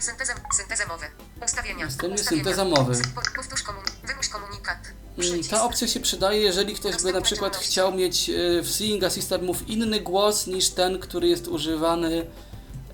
Synteza, 0.01 0.33
synteza 0.57 0.87
mowy. 0.87 1.07
Ustawienia. 1.47 1.85
Następnie 1.85 2.15
Ustawienia. 2.21 2.45
synteza 2.45 2.65
mowy. 2.65 2.95
Po- 3.15 3.37
Powtórz 3.37 3.63
komun... 3.63 3.85
Wymuś 4.07 4.29
komunikat. 4.29 4.79
Mm, 4.87 5.19
Przycisk. 5.19 5.51
Ta 5.51 5.63
opcja 5.65 5.89
się 5.89 6.01
przydaje, 6.01 6.41
jeżeli 6.41 6.75
ktoś 6.75 7.03
by 7.03 7.13
na 7.13 7.21
przykład 7.21 7.57
chciał 7.57 7.93
mieć 7.95 8.31
e, 8.31 8.63
w 8.63 8.71
Seeing 8.71 9.05
Assistant 9.05 9.43
Move 9.45 9.69
inny 9.69 10.01
głos 10.01 10.47
niż 10.47 10.71
ten, 10.71 10.99
który 10.99 11.29
jest 11.29 11.49
używany, 11.49 12.27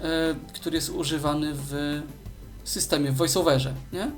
e, 0.00 0.34
który 0.54 0.76
jest 0.76 0.88
używany 0.90 1.52
w 1.54 2.00
systemie, 2.64 3.12
w 3.12 3.16
VoiceOverze, 3.16 3.74
nie? 3.92 4.10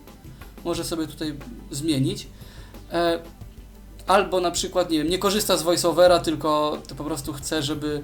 Może 0.64 0.85
sobie 0.85 1.07
tutaj 1.07 1.39
zmienić. 1.70 2.26
E, 2.93 3.22
Albo 4.07 4.41
na 4.41 4.51
przykład, 4.51 4.91
nie 4.91 4.99
wiem, 4.99 5.09
nie 5.09 5.18
korzysta 5.18 5.57
z 5.57 5.62
VoiceOvera, 5.62 6.18
tylko 6.18 6.78
to 6.89 6.95
po 6.95 7.05
prostu 7.05 7.32
chce, 7.32 7.62
żeby, 7.62 8.03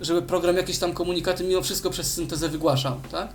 żeby 0.00 0.22
program 0.22 0.56
jakieś 0.56 0.78
tam 0.78 0.92
komunikaty 0.94 1.44
mimo 1.44 1.62
wszystko 1.62 1.90
przez 1.90 2.14
syntezę 2.14 2.48
wygłaszał, 2.48 3.00
tak? 3.10 3.28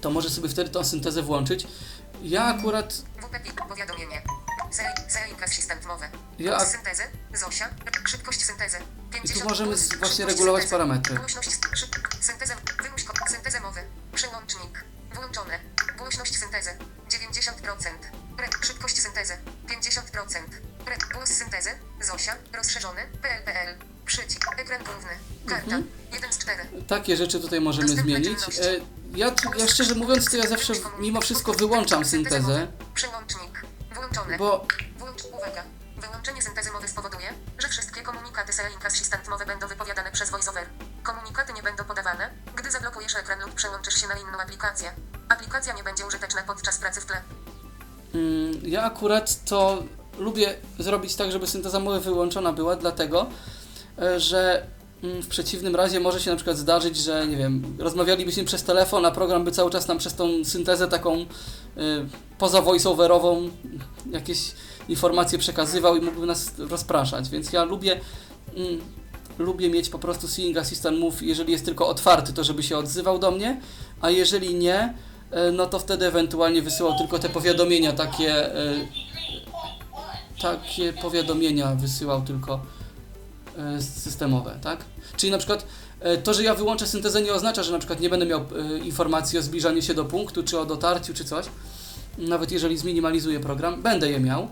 To 0.00 0.10
może 0.10 0.30
sobie 0.30 0.48
wtedy 0.48 0.70
tą 0.70 0.84
syntezę 0.84 1.22
włączyć. 1.22 1.66
Ja 2.22 2.44
akurat 2.44 2.92
WPP. 2.94 3.68
Powiadomienie. 3.68 4.22
Sealing 5.08 5.42
Assistant 5.42 5.86
mowy. 5.86 6.06
Ja 6.38 6.60
Syntezy. 6.64 7.02
Zosia. 7.34 7.68
Szybkość 8.06 8.44
syntezy. 8.44 8.76
50 9.12 9.48
możemy 9.48 9.70
plus, 9.70 9.80
z- 9.80 9.94
właśnie 9.96 10.26
regulować 10.26 10.66
parametry. 10.66 11.16
Głośność 11.16 11.50
syntezę. 12.20 12.54
Wymuś 12.82 13.04
ko- 13.04 13.14
syntezę 13.30 13.60
mowy. 13.60 13.80
Przełącznik. 14.14 14.84
Włączone. 15.14 15.58
Głośność 15.98 16.38
syntezy. 16.38 16.70
90%. 17.08 18.10
Pre, 18.36 18.46
szybkość 18.62 18.98
syntezy. 19.02 19.32
50%. 19.68 20.60
Pre, 20.84 20.96
głos 21.14 21.28
syntezy. 21.28 21.70
Zosia. 22.00 22.34
Rozszerzony. 22.56 23.00
PLPL. 23.22 23.89
Przycisk. 24.10 24.46
Ekran 24.58 24.84
główny. 24.84 25.10
Karta. 25.46 25.64
Mhm. 25.64 25.86
1 26.12 26.32
z 26.32 26.38
4. 26.38 26.62
Takie 26.88 27.16
rzeczy 27.16 27.40
tutaj 27.40 27.60
możemy 27.60 27.86
Dostępne 27.88 28.12
zmienić. 28.14 28.38
E, 28.58 28.72
Ja, 29.14 29.26
ja 29.58 29.68
szczerze 29.68 29.94
mówiąc, 29.94 30.30
to 30.30 30.36
ja 30.36 30.46
zawsze 30.46 30.72
mimo 30.98 31.20
wszystko 31.20 31.52
wyłączam 31.52 32.04
syntezę, 32.04 32.66
Przełącznik. 32.94 33.62
Włączone. 33.94 34.38
bo 34.38 34.66
Włącz, 34.98 35.22
uwaga. 35.24 35.62
Wyłączenie 35.96 36.42
syntezy 36.42 36.70
mowy 36.72 36.88
spowoduje, 36.88 37.28
że 37.58 37.68
wszystkie 37.68 38.02
komunikaty 38.02 38.52
Sealing 38.52 38.86
Assistant 38.86 39.28
mowy 39.28 39.46
będą 39.46 39.68
wypowiadane 39.68 40.10
przez 40.12 40.30
VoiceOver. 40.30 40.66
Komunikaty 41.02 41.52
nie 41.52 41.62
będą 41.62 41.84
podawane, 41.84 42.30
gdy 42.56 42.70
zablokujesz 42.70 43.16
ekran 43.16 43.40
lub 43.40 43.54
przełączysz 43.54 43.94
się 44.00 44.06
na 44.08 44.14
inną 44.14 44.38
aplikację. 44.38 44.92
Aplikacja 45.28 45.72
nie 45.74 45.84
będzie 45.84 46.06
użyteczna 46.06 46.42
podczas 46.42 46.78
pracy 46.78 47.00
w 47.00 47.04
tle. 47.06 47.22
mm, 48.14 48.60
ja 48.62 48.82
akurat 48.82 49.44
to 49.44 49.82
lubię 50.18 50.54
zrobić 50.78 51.16
tak, 51.16 51.32
żeby 51.32 51.46
synteza 51.46 51.80
mowy 51.80 52.00
wyłączona 52.00 52.52
była, 52.52 52.76
dlatego, 52.76 53.26
że 54.16 54.66
mm, 55.04 55.22
w 55.22 55.28
przeciwnym 55.28 55.76
razie 55.76 56.00
może 56.00 56.20
się 56.20 56.30
na 56.30 56.36
przykład 56.36 56.56
zdarzyć, 56.58 56.96
że 56.96 57.26
nie 57.26 57.36
wiem, 57.36 57.76
rozmawialibyśmy 57.78 58.44
przez 58.44 58.62
telefon, 58.62 59.06
a 59.06 59.10
program 59.10 59.44
by 59.44 59.52
cały 59.52 59.70
czas 59.70 59.88
nam 59.88 59.98
przez 59.98 60.14
tą 60.14 60.44
syntezę 60.44 60.88
taką 60.88 61.20
y, 61.20 61.26
poza 62.38 62.62
voiceoverową 62.62 63.50
jakieś 64.10 64.52
informacje 64.88 65.38
przekazywał 65.38 65.96
i 65.96 66.00
mógłby 66.00 66.26
nas 66.26 66.58
rozpraszać, 66.58 67.30
więc 67.30 67.52
ja 67.52 67.64
lubię 67.64 68.00
mm, 68.56 68.80
lubię 69.38 69.70
mieć 69.70 69.88
po 69.88 69.98
prostu 69.98 70.28
Seeing 70.28 70.56
Assistant 70.58 70.98
Move, 70.98 71.22
jeżeli 71.22 71.52
jest 71.52 71.64
tylko 71.64 71.88
otwarty, 71.88 72.32
to 72.32 72.44
żeby 72.44 72.62
się 72.62 72.78
odzywał 72.78 73.18
do 73.18 73.30
mnie, 73.30 73.60
a 74.00 74.10
jeżeli 74.10 74.54
nie, 74.54 74.94
e, 75.30 75.52
no 75.52 75.66
to 75.66 75.78
wtedy 75.78 76.06
ewentualnie 76.06 76.62
wysyłał 76.62 76.98
tylko 76.98 77.18
te 77.18 77.28
powiadomienia 77.28 77.92
takie 77.92 78.54
e, 78.54 78.74
takie 80.42 80.92
powiadomienia 80.92 81.74
wysyłał 81.74 82.22
tylko 82.22 82.54
e, 82.54 82.79
systemowe, 83.80 84.58
tak? 84.62 84.84
Czyli 85.16 85.32
na 85.32 85.38
przykład 85.38 85.66
e, 86.00 86.16
to, 86.16 86.34
że 86.34 86.42
ja 86.42 86.54
wyłączę 86.54 86.86
syntezę 86.86 87.22
nie 87.22 87.32
oznacza, 87.32 87.62
że 87.62 87.72
na 87.72 87.78
przykład 87.78 88.00
nie 88.00 88.10
będę 88.10 88.26
miał 88.26 88.40
e, 88.40 88.78
informacji 88.78 89.38
o 89.38 89.42
zbliżaniu 89.42 89.82
się 89.82 89.94
do 89.94 90.04
punktu, 90.04 90.42
czy 90.42 90.58
o 90.58 90.66
dotarciu, 90.66 91.14
czy 91.14 91.24
coś. 91.24 91.46
Nawet 92.18 92.52
jeżeli 92.52 92.78
zminimalizuję 92.78 93.40
program, 93.40 93.82
będę 93.82 94.10
je 94.10 94.20
miał. 94.20 94.48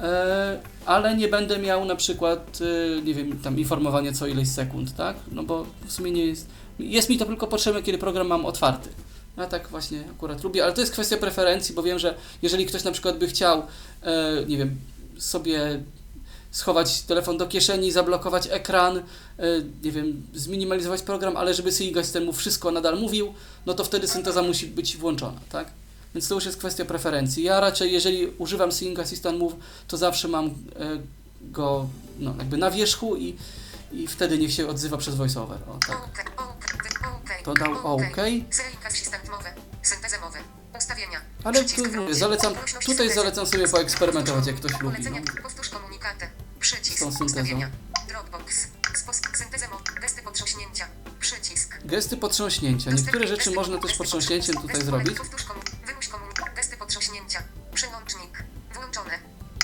E, 0.00 0.60
ale 0.86 1.16
nie 1.16 1.28
będę 1.28 1.58
miał 1.58 1.84
na 1.84 1.96
przykład, 1.96 2.58
e, 2.60 3.02
nie 3.02 3.14
wiem, 3.14 3.38
tam 3.38 3.58
informowania 3.58 4.12
co 4.12 4.26
ileś 4.26 4.48
sekund, 4.48 4.96
tak? 4.96 5.16
No 5.32 5.42
bo 5.42 5.66
w 5.86 5.92
sumie 5.92 6.10
nie 6.10 6.26
jest. 6.26 6.48
Jest 6.78 7.10
mi 7.10 7.18
to 7.18 7.24
tylko 7.24 7.46
potrzebne, 7.46 7.82
kiedy 7.82 7.98
program 7.98 8.26
mam 8.26 8.46
otwarty. 8.46 8.88
Ja 9.36 9.46
tak 9.46 9.68
właśnie 9.68 10.04
akurat 10.10 10.44
lubię, 10.44 10.64
ale 10.64 10.72
to 10.72 10.80
jest 10.80 10.92
kwestia 10.92 11.16
preferencji, 11.16 11.74
bo 11.74 11.82
wiem, 11.82 11.98
że 11.98 12.14
jeżeli 12.42 12.66
ktoś 12.66 12.84
na 12.84 12.92
przykład 12.92 13.18
by 13.18 13.26
chciał, 13.26 13.62
e, 14.02 14.44
nie 14.46 14.56
wiem, 14.56 14.76
sobie 15.18 15.80
schować 16.54 17.02
telefon 17.02 17.38
do 17.38 17.46
kieszeni, 17.46 17.92
zablokować 17.92 18.48
ekran, 18.50 18.98
e, 18.98 19.02
nie 19.82 19.92
wiem, 19.92 20.22
zminimalizować 20.34 21.02
program, 21.02 21.36
ale 21.36 21.54
żeby 21.54 21.72
Seeing 21.72 21.96
Assistant 21.96 22.26
mu 22.26 22.32
wszystko 22.32 22.70
nadal 22.70 22.98
mówił, 23.00 23.34
no 23.66 23.74
to 23.74 23.84
wtedy 23.84 24.08
synteza 24.08 24.42
musi 24.42 24.66
być 24.66 24.96
włączona, 24.96 25.40
tak? 25.52 25.68
Więc 26.14 26.28
to 26.28 26.34
już 26.34 26.44
jest 26.44 26.58
kwestia 26.58 26.84
preferencji. 26.84 27.44
Ja 27.44 27.60
raczej, 27.60 27.92
jeżeli 27.92 28.26
używam 28.26 28.72
Seeing 28.72 28.98
Assistant 28.98 29.38
Move, 29.38 29.54
to 29.88 29.96
zawsze 29.96 30.28
mam 30.28 30.46
e, 30.46 30.52
go 31.40 31.88
no, 32.18 32.34
jakby 32.38 32.56
na 32.56 32.70
wierzchu 32.70 33.16
i, 33.16 33.36
i 33.92 34.06
wtedy 34.06 34.38
niech 34.38 34.52
się 34.52 34.68
odzywa 34.68 34.96
przez 34.96 35.14
VoiceOver. 35.14 35.58
O, 35.68 35.78
tak. 35.86 37.42
To 37.44 37.54
dał 37.54 37.72
OK. 37.72 38.16
Ale 41.44 41.64
tu, 41.64 41.82
zalecam, 42.14 42.54
tutaj 42.86 43.12
zalecam 43.12 43.46
sobie 43.46 43.68
poeksperymentować, 43.68 44.46
jak 44.46 44.56
ktoś 44.56 44.80
lubi. 44.80 45.02
No. 45.10 46.43
Przycisk. 46.64 46.98
tą 46.98 47.12
syntezą. 47.12 47.24
Ustawienia. 47.24 47.70
Dropbox. 48.08 48.66
Sposób. 48.94 49.36
Syntezę. 49.36 49.66
Gesty 50.00 50.22
potrząśnięcia. 50.22 50.86
Przycisk. 51.20 51.78
Gesty 51.84 52.16
potrząśnięcia. 52.16 52.90
Niektóre 52.90 53.26
rzeczy 53.26 53.50
można 53.50 53.78
też 53.78 53.96
potrząśnięciem 53.96 54.54
tutaj 54.56 54.82
zrobić. 54.82 55.18
Gesty 56.56 56.76
potrząśnięcia. 56.76 57.42
Przełącznik. 57.74 58.44
Włączone. 58.74 59.18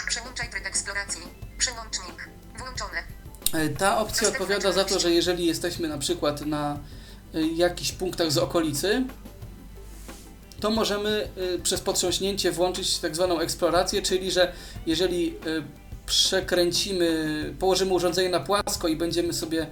Przełączaj 0.09 0.51
tryb 0.51 0.67
eksploracji. 0.67 1.23
Przełącznik. 1.59 2.29
Włączone. 2.59 3.03
E, 3.53 3.69
Ta 3.69 3.99
opcja 3.99 4.29
odpowiada 4.29 4.73
za 4.73 4.85
to, 4.85 4.99
że 4.99 5.11
jeżeli 5.11 5.47
jesteśmy 5.47 5.89
na 5.89 5.99
przykład 5.99 6.47
na 6.47 6.79
e, 7.35 7.43
jakichś 7.43 7.93
punktach 7.93 8.33
z 8.33 8.39
okolicy, 8.39 9.05
to 10.61 10.71
możemy 10.71 11.29
e, 11.55 11.59
przez 11.59 11.81
potrząśnięcie 11.81 12.53
włączyć 12.53 12.99
tak 12.99 13.17
zwaną 13.17 13.41
eksplorację, 13.41 14.03
czyli 14.03 14.31
że 14.31 14.53
jeżeli 14.87 15.35
przekręcimy, 16.11 17.55
położymy 17.59 17.93
urządzenie 17.93 18.29
na 18.29 18.41
płasko 18.41 18.89
i 18.89 18.97
będziemy 18.97 19.33
sobie 19.33 19.67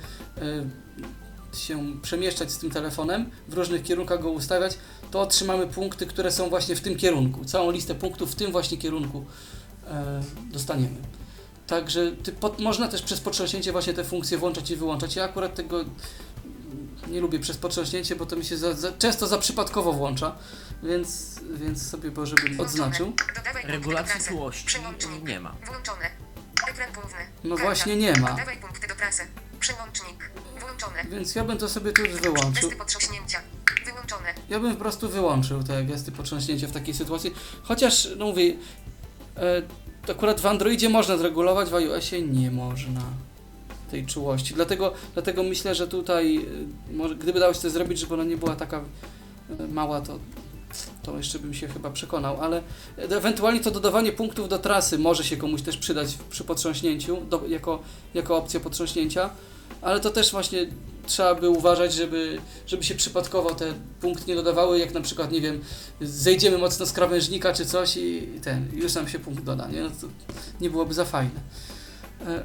e, 1.52 1.56
się 1.56 2.00
przemieszczać 2.02 2.52
z 2.52 2.58
tym 2.58 2.70
telefonem, 2.70 3.30
w 3.48 3.54
różnych 3.54 3.82
kierunkach 3.82 4.20
go 4.22 4.30
ustawiać, 4.30 4.78
to 5.10 5.20
otrzymamy 5.20 5.66
punkty, 5.66 6.06
które 6.06 6.32
są 6.32 6.48
właśnie 6.48 6.76
w 6.76 6.80
tym 6.80 6.96
kierunku. 6.96 7.44
Całą 7.44 7.70
listę 7.70 7.94
punktów 7.94 8.32
w 8.32 8.34
tym 8.34 8.52
właśnie 8.52 8.78
kierunku 8.78 9.24
e, 9.86 10.22
dostaniemy. 10.52 10.96
Także 11.66 12.12
pod, 12.40 12.60
można 12.60 12.88
też 12.88 13.02
przez 13.02 13.20
potrząśnięcie 13.20 13.72
właśnie 13.72 13.94
te 13.94 14.04
funkcje 14.04 14.38
włączać 14.38 14.70
i 14.70 14.76
wyłączać. 14.76 15.16
Ja 15.16 15.24
akurat 15.24 15.54
tego 15.54 15.84
nie 17.10 17.20
lubię 17.20 17.38
przez 17.38 17.56
potrząśnięcie, 17.56 18.16
bo 18.16 18.26
to 18.26 18.36
mi 18.36 18.44
się 18.44 18.56
za, 18.56 18.74
za, 18.74 18.92
często 18.92 19.26
za 19.26 19.38
przypadkowo 19.38 19.92
włącza, 19.92 20.36
więc, 20.82 21.40
więc 21.54 21.90
sobie 21.90 22.10
może 22.10 22.36
bym 22.36 22.60
odznaczył. 22.60 23.12
Regulacji 23.64 24.20
Przełącznik. 24.66 25.28
nie 25.28 25.40
ma. 25.40 25.54
Włączone. 25.66 26.27
Ekran 26.78 26.92
główny. 26.92 27.20
No 27.44 27.56
Karta. 27.56 27.64
właśnie 27.64 27.96
nie 27.96 28.12
ma. 28.12 28.30
Dodawaj 28.30 28.56
punkty 28.56 28.88
do. 28.88 28.94
Przełącznik. 29.60 30.30
Włączone. 30.60 31.04
Więc 31.10 31.34
ja 31.34 31.44
bym 31.44 31.58
to 31.58 31.68
sobie 31.68 31.92
tu 31.92 32.02
już 32.02 32.20
wyłączył. 32.20 32.52
Gesty 32.52 32.76
potrząśnięcia. 32.76 33.40
Wyłączone. 33.84 34.34
Ja 34.48 34.60
bym 34.60 34.72
po 34.72 34.78
prostu 34.78 35.08
wyłączył 35.08 35.62
te 35.62 35.84
gesty 35.84 36.12
potrząśnięcia 36.12 36.66
w 36.66 36.72
takiej 36.72 36.94
sytuacji. 36.94 37.34
Chociaż, 37.62 38.08
no 38.16 38.24
mówię, 38.26 38.56
e, 39.36 39.62
akurat 40.10 40.40
w 40.40 40.46
Androidzie 40.46 40.88
można 40.88 41.16
zregulować, 41.16 41.68
w 41.68 41.74
iOSie 41.74 42.22
nie 42.22 42.50
można 42.50 43.00
tej 43.90 44.06
czułości. 44.06 44.54
Dlatego, 44.54 44.94
dlatego 45.14 45.42
myślę, 45.42 45.74
że 45.74 45.88
tutaj, 45.88 46.36
e, 46.36 46.42
może, 46.92 47.14
gdyby 47.14 47.40
dało 47.40 47.54
się 47.54 47.60
to 47.60 47.70
zrobić, 47.70 47.98
żeby 47.98 48.14
ona 48.14 48.24
nie 48.24 48.36
była 48.36 48.56
taka 48.56 48.80
e, 49.60 49.66
mała, 49.68 50.00
to 50.00 50.18
To 51.02 51.16
jeszcze 51.16 51.38
bym 51.38 51.54
się 51.54 51.68
chyba 51.68 51.90
przekonał, 51.90 52.40
ale 52.40 52.62
ewentualnie 52.96 53.60
to 53.60 53.70
dodawanie 53.70 54.12
punktów 54.12 54.48
do 54.48 54.58
trasy 54.58 54.98
może 54.98 55.24
się 55.24 55.36
komuś 55.36 55.62
też 55.62 55.76
przydać 55.76 56.18
przy 56.30 56.44
potrząśnięciu, 56.44 57.16
do, 57.16 57.46
jako, 57.46 57.82
jako 58.14 58.36
opcja 58.36 58.60
potrząśnięcia, 58.60 59.30
ale 59.82 60.00
to 60.00 60.10
też 60.10 60.30
właśnie 60.32 60.66
trzeba 61.06 61.34
by 61.34 61.48
uważać, 61.48 61.94
żeby, 61.94 62.40
żeby 62.66 62.84
się 62.84 62.94
przypadkowo 62.94 63.54
te 63.54 63.74
punkty 64.00 64.24
nie 64.26 64.34
dodawały, 64.34 64.78
jak 64.78 64.94
na 64.94 65.00
przykład, 65.00 65.32
nie 65.32 65.40
wiem, 65.40 65.64
zejdziemy 66.00 66.58
mocno 66.58 66.86
z 66.86 66.92
krawężnika 66.92 67.52
czy 67.52 67.66
coś 67.66 67.96
i 67.96 68.40
ten, 68.44 68.68
już 68.72 68.94
nam 68.94 69.08
się 69.08 69.18
punkt 69.18 69.44
doda, 69.44 69.68
nie? 69.68 69.80
No 69.80 69.90
to 69.90 70.06
nie 70.60 70.70
byłoby 70.70 70.94
za 70.94 71.04
fajne. 71.04 71.40
E. 72.26 72.44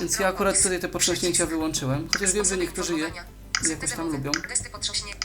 Więc 0.00 0.18
ja 0.18 0.28
akurat 0.28 0.62
tutaj 0.62 0.80
te 0.80 0.88
potrząśnięcia 0.88 1.46
wyłączyłem, 1.46 2.08
chociaż 2.12 2.32
wiem, 2.32 2.44
że 2.44 2.56
niektórzy 2.56 2.98
je 2.98 3.10
jakoś 3.70 3.92
tam 3.92 4.12
lubią. 4.12 4.30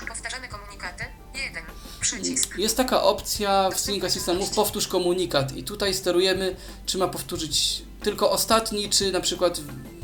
Powtarzane 0.07 0.47
komunikaty. 0.47 1.03
1. 1.35 1.63
Przycisk. 2.03 2.57
Jest 2.57 2.77
taka 2.77 3.01
opcja 3.03 3.69
w 3.69 3.79
Sync 3.79 4.03
Assistant 4.03 4.39
Move 4.39 4.49
powtórz 4.49 4.87
komunikat 4.87 5.57
i 5.57 5.63
tutaj 5.63 5.93
sterujemy, 5.93 6.55
czy 6.85 6.97
ma 6.97 7.07
powtórzyć 7.07 7.83
tylko 8.01 8.31
ostatni, 8.31 8.89
czy 8.89 9.11
na 9.11 9.21
przykład 9.21 9.61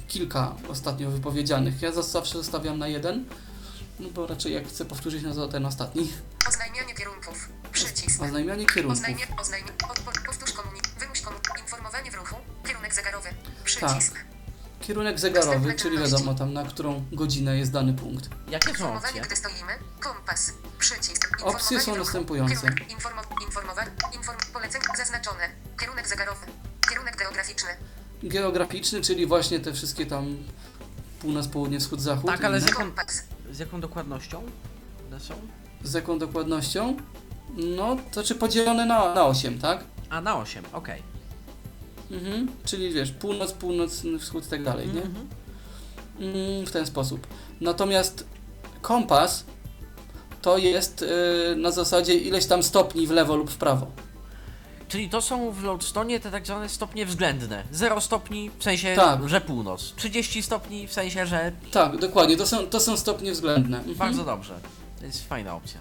kilka 0.08 0.56
ostatnio 0.70 1.12
wypowiedzianych. 1.12 1.82
Ja 1.82 1.92
zawsze 1.92 2.38
zostawiam 2.38 2.80
na 2.80 2.88
jeden, 2.88 3.26
no 4.00 4.10
bo 4.10 4.28
raczej 4.28 4.54
jak 4.54 4.68
chcę 4.68 4.86
powtórzyć, 4.86 5.24
no 5.24 5.36
to 5.36 5.48
ten 5.48 5.66
ostatni. 5.66 6.12
Oznajmianie 6.50 6.96
kierunków. 6.96 7.50
Przycisk. 7.72 8.24
Oznajmianie 8.24 8.66
kierunków. 8.66 8.98
Oznajmie, 9.00 9.28
oznajmie, 9.42 9.72
powtórz 10.26 10.52
komunikat, 10.52 10.92
wymuś 11.00 11.22
komunikat, 11.22 11.60
informowanie 11.62 12.12
w 12.12 12.16
ruchu, 12.16 12.36
kierunek 12.68 12.94
zegarowy, 12.94 13.30
przycisk. 13.64 14.14
Tak. 14.14 14.39
Kierunek 14.80 15.20
zegarowy, 15.20 15.74
czyli 15.74 15.98
wiadomo 15.98 16.34
tam 16.34 16.54
na 16.54 16.64
którą 16.64 17.06
godzinę 17.12 17.58
jest 17.58 17.72
dany 17.72 17.94
punkt. 17.94 18.30
Jakie 18.50 18.66
są 18.66 18.70
Informowanie, 18.72 19.08
opcje? 19.08 19.22
gdy 19.22 19.36
stoimy, 19.36 19.72
kompas, 20.00 20.54
przycisk. 20.80 21.28
Opcje 21.32 21.46
Informowanie 21.48 21.80
są 21.82 21.92
ruchu, 21.92 22.00
następujące. 22.04 22.56
Kierunek, 22.56 22.92
informo, 22.92 23.22
informowanie, 23.48 23.92
inform, 24.18 24.38
polecenie 24.54 24.86
zaznaczone, 24.98 25.50
kierunek 25.80 26.08
zegarowy, 26.08 26.46
kierunek 26.90 27.18
geograficzny, 27.18 27.70
Geograficzny, 28.24 29.02
czyli 29.02 29.26
właśnie 29.26 29.60
te 29.60 29.74
wszystkie 29.74 30.06
tam 30.06 30.38
północ, 31.22 31.48
południe, 31.48 31.80
wschód, 31.80 32.02
zachód. 32.02 32.26
Tak, 32.32 32.44
ale 32.44 32.58
i 32.58 32.62
z 32.62 32.64
inne. 32.64 32.72
jaką, 32.72 32.84
kompas, 32.84 33.24
z 33.52 33.60
jaką 33.60 33.82
dokładnością 33.82 34.44
one 35.08 35.20
są? 35.20 35.34
Z 35.84 35.94
jaką 35.94 36.20
dokładnością? 36.20 36.98
No, 37.56 37.98
to 38.12 38.24
czy 38.24 38.36
podzielone 38.36 38.86
na, 38.86 39.14
na 39.14 39.26
8, 39.26 39.60
tak? 39.60 39.84
A, 40.10 40.22
na 40.22 40.38
8, 40.38 40.64
okej. 40.74 41.04
Mhm. 42.12 42.48
Czyli 42.66 42.94
wiesz, 42.94 43.12
północ, 43.12 43.52
północny 43.52 44.20
wschód 44.20 44.46
i 44.48 44.50
tak 44.50 44.64
dalej, 44.64 44.88
nie? 44.88 45.02
Mhm. 45.02 45.28
Mm, 46.20 46.66
w 46.66 46.72
ten 46.72 46.86
sposób. 46.86 47.28
Natomiast 47.62 48.26
kompas 48.82 49.44
to 50.42 50.58
jest 50.58 51.02
yy, 51.02 51.56
na 51.56 51.72
zasadzie 51.72 52.14
ileś 52.14 52.46
tam 52.46 52.64
stopni 52.64 53.08
w 53.08 53.12
lewo 53.12 53.36
lub 53.36 53.50
w 53.52 53.58
prawo. 53.58 53.88
Czyli 54.88 55.10
to 55.10 55.22
są 55.22 55.52
w 55.52 55.64
Lodestone 55.64 56.20
te 56.20 56.32
tak 56.32 56.46
zwane 56.46 56.70
stopnie 56.70 57.06
względne. 57.06 57.64
0 57.72 58.02
stopni 58.02 58.52
w 58.60 58.64
sensie, 58.64 58.94
Tak. 58.96 59.30
że 59.30 59.42
północ. 59.42 59.94
30 59.96 60.44
stopni 60.44 60.88
w 60.88 60.94
sensie, 60.94 61.26
że 61.26 61.52
Tak, 61.72 61.98
dokładnie, 61.98 62.38
to 62.38 62.48
są, 62.48 62.68
to 62.68 62.80
są 62.80 62.98
stopnie 62.98 63.32
względne. 63.32 63.78
Mhm. 63.78 63.96
bardzo 63.96 64.24
dobrze. 64.24 64.60
To 65.00 65.06
jest 65.06 65.28
fajna 65.28 65.56
opcja. 65.56 65.80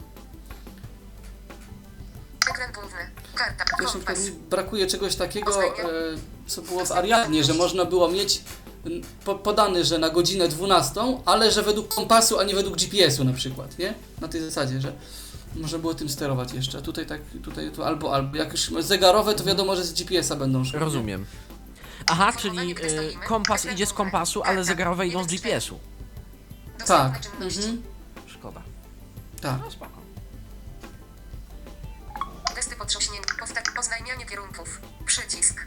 Ekran 2.50 2.72
główny, 2.72 3.10
karta, 3.34 3.64
Wiesz, 3.80 3.94
na 3.94 4.00
przykład 4.00 4.18
mi 4.18 4.30
brakuje 4.30 4.86
czegoś 4.86 5.16
takiego, 5.16 5.64
e, 5.64 5.74
co 6.46 6.62
było 6.62 6.84
w 6.84 6.92
Ariadnie, 6.92 7.44
że 7.44 7.54
można 7.54 7.84
było 7.84 8.08
mieć 8.08 8.42
po, 9.24 9.34
podany, 9.34 9.84
że 9.84 9.98
na 9.98 10.10
godzinę 10.10 10.48
12, 10.48 11.22
ale 11.24 11.50
że 11.50 11.62
według 11.62 11.94
kompasu, 11.94 12.38
a 12.38 12.44
nie 12.44 12.54
według 12.54 12.76
GPS-u 12.76 13.24
na 13.24 13.32
przykład, 13.32 13.78
nie? 13.78 13.94
Na 14.20 14.28
tej 14.28 14.40
zasadzie, 14.40 14.80
że 14.80 14.92
można 15.56 15.78
było 15.78 15.94
tym 15.94 16.08
sterować 16.08 16.52
jeszcze. 16.52 16.78
A 16.78 16.80
tutaj 16.80 17.06
tak, 17.06 17.20
tutaj 17.42 17.70
tu 17.70 17.84
albo, 17.84 18.14
albo. 18.14 18.36
Jak 18.36 18.52
już 18.52 18.70
zegarowe, 18.80 19.34
to 19.34 19.44
wiadomo, 19.44 19.76
że 19.76 19.84
z 19.84 19.92
GPS-a 19.92 20.36
będą 20.36 20.64
szły. 20.64 20.78
Rozumiem. 20.78 21.26
Aha, 22.06 22.32
czyli 22.38 22.70
y, 22.70 22.76
kompas 23.28 23.66
idzie 23.66 23.86
z 23.86 23.92
kompasu, 23.92 24.42
ale 24.42 24.64
zegarowe 24.64 25.06
idą 25.06 25.24
z 25.24 25.26
GPS-u. 25.26 25.78
Tak. 26.86 27.20
Mhm. 27.40 27.82
Szkoda. 28.26 28.62
Tak. 29.40 29.58
No 29.60 29.97
spoko. 32.78 32.84
gesty 32.84 32.98
potrząśnięcia, 32.98 33.34
powtar- 33.34 33.78
oznajmianie 33.78 34.26
kierunków, 34.26 34.80
przycisk, 35.06 35.60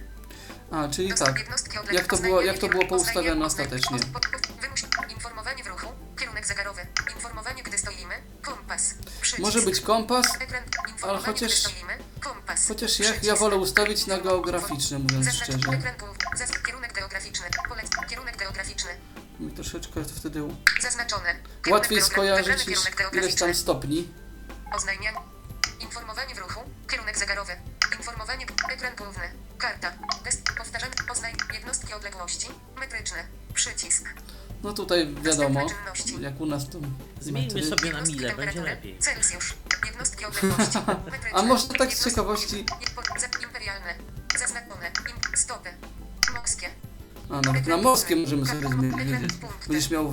A, 0.71 0.87
czyli 0.87 1.09
Dostęp 1.09 1.37
tak. 1.37 1.93
Jak 1.93 2.07
to 2.07 2.17
było- 2.17 2.41
jak 2.41 2.57
to 2.57 2.67
było 2.67 2.85
poustawiane 2.87 3.45
ostatecznie? 3.45 3.97
informowanie 5.09 5.63
w 5.63 5.67
ruchu, 5.67 5.87
kierunek 6.19 6.45
zegarowy, 6.45 6.81
informowanie 7.15 7.63
gdy 7.63 7.77
stoimy, 7.77 8.15
kompas, 8.41 8.93
przycisk. 9.21 9.39
Może 9.39 9.61
być 9.61 9.81
kompas, 9.81 10.25
informowanie 10.89 11.25
chociaż- 11.33 11.53
stoimy, 11.53 11.97
kompas, 12.19 12.67
chociaż 12.67 12.99
ja, 12.99 13.09
ja 13.23 13.35
wolę 13.35 13.55
ustawić 13.55 14.07
na 14.07 14.17
geograficzne, 14.19 14.99
mówiąc 14.99 15.33
szczerze. 15.33 15.57
kierunek 16.65 16.93
geograficzny, 16.93 17.47
kierunek 18.09 18.37
geograficzny, 18.37 18.91
Mi 19.39 19.51
troszeczkę 19.51 20.03
wtedy 20.05 20.41
zaznaczone. 20.81 21.35
Łatwiej 21.69 22.01
skojarzyć 22.01 22.67
niż 22.67 22.77
ileś 22.81 22.95
geograficzny. 22.95 23.39
tam 23.39 23.55
stopni. 23.55 24.13
Oznajmianie. 24.75 25.17
Informowanie 25.81 26.35
w 26.35 26.37
ruchu. 26.39 26.59
Kierunek 26.91 27.17
zegarowy. 27.17 27.51
Informowanie. 27.97 28.45
Ekran 28.73 28.95
główny. 28.95 29.31
Karta. 29.57 29.91
Gest. 30.23 30.41
Powtarzane. 30.57 30.91
Oznaj. 31.11 31.33
Jednostki 31.53 31.93
odległości. 31.93 32.47
Metryczne. 32.79 33.23
Przycisk. 33.53 34.09
No 34.63 34.73
tutaj 34.73 35.15
wiadomo, 35.21 35.67
jak 36.19 36.41
u 36.41 36.45
nas 36.45 36.69
to 36.69 36.77
Zmieńmy 37.21 37.63
sobie 37.63 37.93
na 37.93 38.01
mile, 38.01 38.35
będzie 38.35 38.61
lepiej. 38.61 38.99
Celsjusz. 38.99 39.53
Jednostki 39.85 40.25
odległości. 40.25 40.77
Metryczne. 41.11 41.39
A 41.39 41.41
może 41.41 41.67
tak 41.67 41.93
z 41.93 42.05
ciekawości- 42.05 42.65
Imperialne. 43.43 43.95
Zaznaczone. 44.39 44.91
Stopy. 45.35 45.69
Morskie. 46.33 46.69
A 47.31 47.35
nawet 47.35 47.53
na 47.53 47.59
Ekran 47.59 47.81
morskie 47.81 48.15
możemy 48.15 48.45
sobie 48.45 48.67
zmienić. 48.67 49.33
Będziesz, 49.67 49.89
miał, 49.89 50.11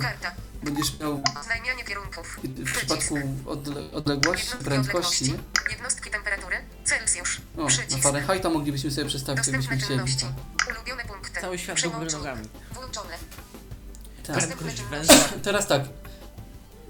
będziesz 0.63 0.99
miał 0.99 1.21
Oznajmianie 1.41 1.83
kierunków. 1.83 2.39
w 2.43 2.73
przypadku 2.73 3.15
odle, 3.45 3.91
odległości, 3.91 4.55
prędkości, 4.63 5.25
nie? 5.25 5.37
Jednostki 5.71 6.09
temperatury. 6.11 6.55
Celsjusz. 6.83 7.41
O, 7.57 7.69
na. 7.69 8.01
Fahrenheita 8.01 8.49
moglibyśmy 8.49 8.91
sobie 8.91 9.07
przestawić, 9.07 9.47
jakbyśmy 9.47 9.77
chcieli. 9.77 10.01
Ulubione 10.69 11.05
punkty. 11.05 11.41
Cały 11.41 11.57
świat 11.57 11.81
do 11.81 11.89
góry 11.89 12.11
nogami. 12.11 12.47
Włączone. 12.73 13.13
Tak. 14.27 14.47
Teraz 15.43 15.67
tak. 15.67 15.81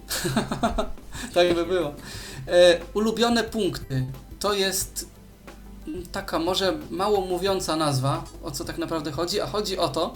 tak 1.33 1.55
by 1.55 1.65
było. 1.65 1.93
E, 2.47 2.79
ulubione 2.93 3.43
punkty 3.43 4.05
to 4.39 4.53
jest 4.53 5.05
taka 6.11 6.39
może 6.39 6.77
mało 6.89 7.21
mówiąca 7.21 7.75
nazwa, 7.75 8.23
o 8.43 8.51
co 8.51 8.65
tak 8.65 8.77
naprawdę 8.77 9.11
chodzi, 9.11 9.41
a 9.41 9.47
chodzi 9.47 9.77
o 9.77 9.89
to, 9.89 10.13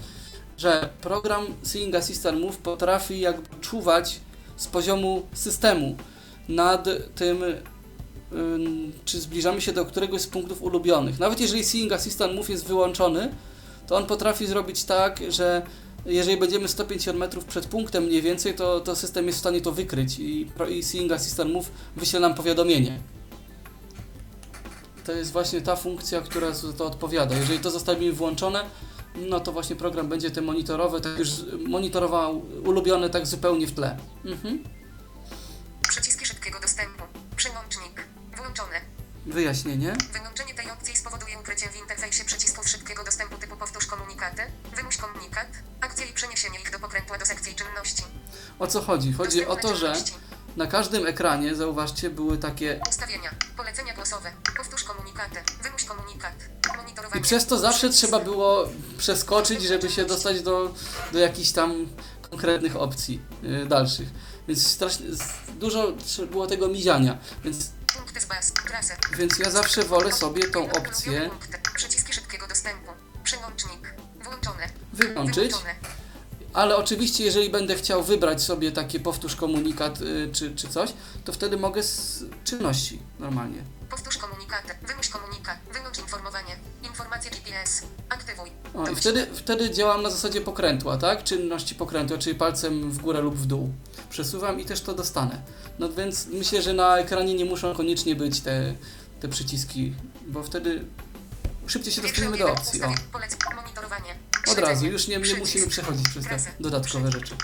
że 0.57 0.89
program 1.01 1.45
Seeing 1.63 1.95
Assistant 1.95 2.41
Move 2.41 2.57
potrafi 2.57 3.19
jakby 3.19 3.47
czuwać 3.61 4.19
z 4.57 4.67
poziomu 4.67 5.23
systemu 5.33 5.95
nad 6.49 6.87
tym, 7.15 7.43
ym, 8.33 8.93
czy 9.05 9.21
zbliżamy 9.21 9.61
się 9.61 9.73
do 9.73 9.85
któregoś 9.85 10.21
z 10.21 10.27
punktów 10.27 10.61
ulubionych. 10.61 11.19
Nawet 11.19 11.39
jeżeli 11.39 11.63
Seeing 11.63 11.91
Assistant 11.91 12.35
Move 12.35 12.49
jest 12.49 12.65
wyłączony, 12.65 13.31
to 13.87 13.95
on 13.95 14.05
potrafi 14.05 14.47
zrobić 14.47 14.83
tak, 14.83 15.19
że 15.29 15.61
jeżeli 16.05 16.37
będziemy 16.37 16.67
150 16.67 17.19
metrów 17.19 17.45
przed 17.45 17.65
punktem 17.65 18.03
mniej 18.03 18.21
więcej, 18.21 18.53
to, 18.53 18.79
to 18.79 18.95
system 18.95 19.25
jest 19.25 19.37
w 19.37 19.41
stanie 19.41 19.61
to 19.61 19.71
wykryć 19.71 20.19
i, 20.19 20.47
i 20.69 20.83
Seeing 20.83 21.11
Assistant 21.11 21.53
Move 21.53 21.71
wyśle 21.95 22.19
nam 22.19 22.35
powiadomienie. 22.35 22.99
To 25.05 25.11
jest 25.11 25.31
właśnie 25.31 25.61
ta 25.61 25.75
funkcja, 25.75 26.21
która 26.21 26.51
za 26.51 26.73
to 26.73 26.85
odpowiada. 26.85 27.35
Jeżeli 27.35 27.59
to 27.59 27.71
zostawimy 27.71 28.13
włączone, 28.13 28.65
no 29.15 29.39
to 29.39 29.51
właśnie 29.51 29.75
program 29.75 30.09
będzie 30.09 30.31
te 30.31 30.41
monitorowe, 30.41 31.01
tak 31.01 31.19
już 31.19 31.29
monitorował 31.67 32.41
ulubione 32.65 33.09
tak 33.09 33.27
zupełnie 33.27 33.67
w 33.67 33.73
tle. 33.73 33.97
Mhm. 34.25 34.63
Przyciski 35.89 36.25
szybkiego 36.25 36.59
dostępu. 36.59 37.03
Przełącznik. 37.35 38.03
Włączone. 38.37 38.81
Wyjaśnienie. 39.25 39.95
Wyłączenie 40.13 40.53
tej 40.53 40.71
opcji 40.71 40.97
spowoduje 40.97 41.39
ukrycie 41.39 41.69
w 41.69 41.81
interfejsie 41.81 42.25
przycisków 42.25 42.69
szybkiego 42.69 43.03
dostępu 43.03 43.37
typu 43.37 43.55
powtórz 43.55 43.85
komunikaty, 43.85 44.41
wymuś 44.75 44.97
komunikat, 44.97 45.47
akcje 45.81 46.05
i 46.05 46.13
przeniesienie 46.13 46.59
ich 46.59 46.71
do 46.71 46.79
pokrętła 46.79 47.17
do 47.17 47.25
sekcji 47.25 47.55
czynności. 47.55 48.03
O 48.59 48.67
co 48.67 48.81
chodzi? 48.81 49.13
Chodzi 49.13 49.45
o 49.45 49.55
Dostępne 49.55 49.69
to, 49.69 49.75
że 49.75 49.87
czynności. 49.87 50.13
Na 50.55 50.67
każdym 50.67 51.07
ekranie, 51.07 51.55
zauważcie, 51.55 52.09
były 52.09 52.37
takie 52.37 52.79
Ustawienia. 52.89 53.29
Polecenia 53.57 53.93
głosowe. 53.93 54.31
Powtórz 54.57 54.83
komunikaty. 54.83 55.37
Wymuś 55.63 55.83
komunikat. 55.83 56.33
Monitorowanie. 56.77 57.19
I 57.21 57.23
przez 57.23 57.45
to 57.45 57.57
zawsze 57.57 57.89
trzeba 57.89 58.19
było 58.19 58.69
przeskoczyć, 58.97 59.63
żeby 59.63 59.89
się 59.89 60.05
dostać 60.05 60.41
do, 60.41 60.73
do 61.11 61.19
jakichś 61.19 61.51
tam 61.51 61.87
konkretnych 62.29 62.75
opcji 62.75 63.21
y, 63.43 63.65
dalszych. 63.65 64.07
Więc 64.47 64.67
strasznie, 64.67 65.05
dużo 65.59 65.93
było 66.31 66.47
tego 66.47 66.67
miziania. 66.67 67.17
Więc, 67.43 67.71
Punkty 67.97 68.21
z 68.21 68.25
baz. 68.25 68.53
Trasy. 68.67 68.93
więc 69.17 69.39
ja 69.39 69.51
zawsze 69.51 69.83
wolę 69.83 70.11
sobie 70.11 70.47
tą 70.47 70.71
opcję. 70.71 71.29
Przyciski 71.75 72.13
szybkiego 72.13 72.47
dostępu. 72.47 72.91
Przełącznik. 73.23 73.93
Włączone. 74.23 74.69
wyłączyć 74.93 75.35
Wyłączone. 75.35 75.75
Ale 76.53 76.75
oczywiście, 76.75 77.23
jeżeli 77.23 77.49
będę 77.49 77.75
chciał 77.75 78.03
wybrać 78.03 78.43
sobie 78.43 78.71
takie 78.71 78.99
powtórz 78.99 79.35
komunikat 79.35 80.01
y, 80.01 80.29
czy, 80.33 80.55
czy 80.55 80.67
coś, 80.67 80.93
to 81.25 81.33
wtedy 81.33 81.57
mogę 81.57 81.83
z 81.83 82.23
czynności 82.43 82.99
normalnie. 83.19 83.63
Powtórz 83.89 84.17
komunikat. 84.17 84.63
Wymyśl 84.87 85.11
komunikat. 85.11 85.57
Wyłącz 85.73 85.99
informowanie. 85.99 86.55
Informacje 86.83 87.31
GPS. 87.31 87.81
Aktywuj. 88.09 88.49
O, 88.73 88.87
i 88.87 88.95
wtedy, 88.95 89.27
wtedy 89.33 89.71
działam 89.71 90.01
na 90.01 90.09
zasadzie 90.09 90.41
pokrętła, 90.41 90.97
tak? 90.97 91.23
Czynności 91.23 91.75
pokrętła, 91.75 92.17
czyli 92.17 92.35
palcem 92.35 92.91
w 92.91 92.97
górę 92.97 93.21
lub 93.21 93.35
w 93.35 93.45
dół. 93.45 93.73
Przesuwam 94.09 94.59
i 94.59 94.65
też 94.65 94.81
to 94.81 94.93
dostanę. 94.93 95.41
No 95.79 95.89
więc 95.89 96.27
myślę, 96.27 96.61
że 96.61 96.73
na 96.73 96.97
ekranie 96.97 97.33
nie 97.33 97.45
muszą 97.45 97.75
koniecznie 97.75 98.15
być 98.15 98.41
te, 98.41 98.73
te 99.19 99.27
przyciski, 99.27 99.93
bo 100.27 100.43
wtedy 100.43 100.85
szybciej 101.67 101.93
się 101.93 102.01
dostaniemy 102.01 102.37
do 102.37 102.51
opcji. 102.51 102.83
O. 102.83 102.93
Monitorowanie. 103.55 104.32
Od 104.51 104.57
razu, 104.59 104.85
już 104.85 105.07
nie, 105.07 105.17
nie 105.17 105.35
musimy 105.35 105.67
przechodzić 105.67 106.09
przez 106.09 106.25
te 106.25 106.37
dodatkowe 106.59 107.11
rzeczy. 107.11 107.37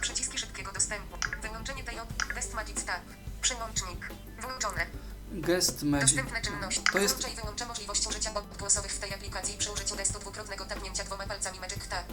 Przyciski 0.00 0.38
szybkiego 0.38 0.72
dostępu. 0.72 1.16
Wyłączenie 1.42 1.84
tej 1.84 1.96
op- 1.96 2.34
Best 2.34 2.54
Magic 2.54 2.84
Tab. 2.84 3.00
Przełącznik. 3.42 4.08
Włączone. 4.40 4.86
Gest 5.32 5.82
Magic. 5.82 6.06
Dostępne 6.06 6.42
czynności. 6.42 6.80
To 6.92 6.98
jest 6.98 7.14
Włącza 7.14 7.28
i 7.28 7.36
wyłącza 7.36 7.66
możliwość 7.66 8.06
użycia 8.06 8.34
odgłosowych 8.34 8.92
w 8.92 8.98
tej 8.98 9.14
aplikacji 9.14 9.58
przy 9.58 9.72
użyciu 9.72 9.96
gestu 9.96 10.18
dwukrotnego 10.18 10.64
tapnięcia 10.64 11.04
dwoma 11.04 11.26
palcami 11.26 11.60
Magic 11.60 11.88
Tab. 11.88 12.06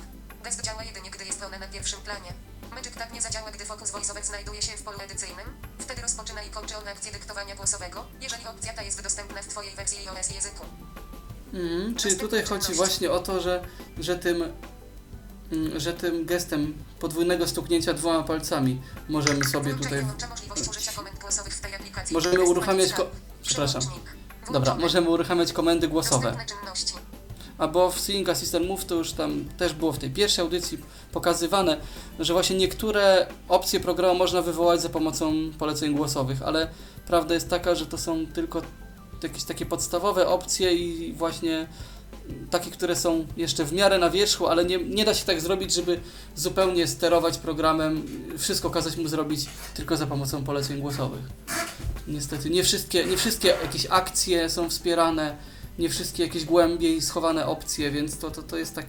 Gest 0.43 0.61
działa 0.61 0.83
jedynie, 0.83 1.11
gdy 1.11 1.25
jest 1.25 1.43
ona 1.43 1.59
na 1.59 1.67
pierwszym 1.67 2.01
planie. 2.01 2.33
Magic 2.71 2.93
Tab 2.95 3.13
nie 3.13 3.21
zadziała, 3.21 3.51
gdy 3.51 3.65
fokus 3.65 3.91
voiceover 3.91 4.25
znajduje 4.25 4.61
się 4.61 4.77
w 4.77 4.83
polu 4.83 4.99
edycyjnym. 4.99 5.47
Wtedy 5.79 6.01
rozpoczyna 6.01 6.43
i 6.43 6.49
kończy 6.49 6.77
on 6.77 6.87
akcję 6.87 7.11
dyktowania 7.11 7.55
głosowego, 7.55 8.05
jeżeli 8.21 8.47
opcja 8.47 8.73
ta 8.73 8.81
jest 8.83 9.01
dostępna 9.01 9.41
w 9.41 9.47
Twojej 9.47 9.75
wersji 9.75 10.07
iOS 10.07 10.29
języku. 10.29 10.65
Mhm, 11.53 11.95
czyli 11.95 12.15
tutaj 12.17 12.43
chodzi 12.45 12.73
właśnie 12.73 13.11
o 13.11 13.19
to, 13.19 13.41
że, 13.41 13.63
że 13.99 14.15
tym 14.15 14.43
mm, 15.51 15.79
że 15.79 15.93
tym 15.93 16.25
gestem 16.25 16.73
podwójnego 16.99 17.47
stuknięcia 17.47 17.93
dwoma 17.93 18.23
palcami 18.23 18.81
możemy 19.09 19.45
sobie 19.45 19.73
tutaj 19.73 20.05
możemy 22.11 22.39
uruchamiać 22.43 22.93
ko- 22.93 23.07
przepraszam. 23.41 23.81
Dobra, 24.53 24.75
możemy 24.75 25.09
uruchamiać 25.09 25.53
komendy 25.53 25.87
głosowe. 25.87 26.37
Albo 27.57 27.91
w 27.91 27.99
Sync 27.99 28.29
Assistant 28.29 28.67
Move 28.67 28.85
to 28.85 28.95
już 28.95 29.11
tam 29.13 29.45
też 29.57 29.73
było 29.73 29.91
w 29.91 29.97
tej 29.97 30.09
pierwszej 30.09 30.41
audycji 30.43 30.77
pokazywane, 31.11 31.77
że 32.19 32.33
właśnie 32.33 32.57
niektóre 32.57 33.27
opcje 33.49 33.79
programu 33.79 34.19
można 34.19 34.41
wywołać 34.41 34.81
za 34.81 34.89
pomocą 34.89 35.33
poleceń 35.59 35.95
głosowych, 35.95 36.41
ale 36.41 36.67
prawda 37.07 37.33
jest 37.33 37.49
taka, 37.49 37.75
że 37.75 37.85
to 37.85 37.97
są 37.97 38.27
tylko 38.27 38.61
jakieś 39.23 39.43
takie 39.43 39.65
podstawowe 39.65 40.27
opcje 40.27 40.73
i 40.73 41.13
właśnie 41.13 41.67
takie, 42.51 42.71
które 42.71 42.95
są 42.95 43.25
jeszcze 43.37 43.65
w 43.65 43.73
miarę 43.73 43.97
na 43.97 44.09
wierzchu, 44.09 44.47
ale 44.47 44.65
nie, 44.65 44.77
nie 44.77 45.05
da 45.05 45.13
się 45.13 45.25
tak 45.25 45.41
zrobić, 45.41 45.73
żeby 45.73 45.99
zupełnie 46.35 46.87
sterować 46.87 47.37
programem, 47.37 48.03
wszystko 48.37 48.69
kazać 48.69 48.97
mu 48.97 49.07
zrobić 49.07 49.45
tylko 49.73 49.97
za 49.97 50.07
pomocą 50.07 50.43
poleceń 50.43 50.81
głosowych. 50.81 51.21
Niestety 52.07 52.49
nie 52.49 52.63
wszystkie, 52.63 53.05
nie 53.05 53.17
wszystkie 53.17 53.47
jakieś 53.47 53.87
akcje 53.89 54.49
są 54.49 54.69
wspierane, 54.69 55.35
nie 55.79 55.89
wszystkie 55.89 56.23
jakieś 56.23 56.45
głębiej 56.45 57.01
schowane 57.01 57.45
opcje, 57.45 57.91
więc 57.91 58.17
to, 58.17 58.31
to, 58.31 58.43
to 58.43 58.57
jest 58.57 58.75
tak 58.75 58.85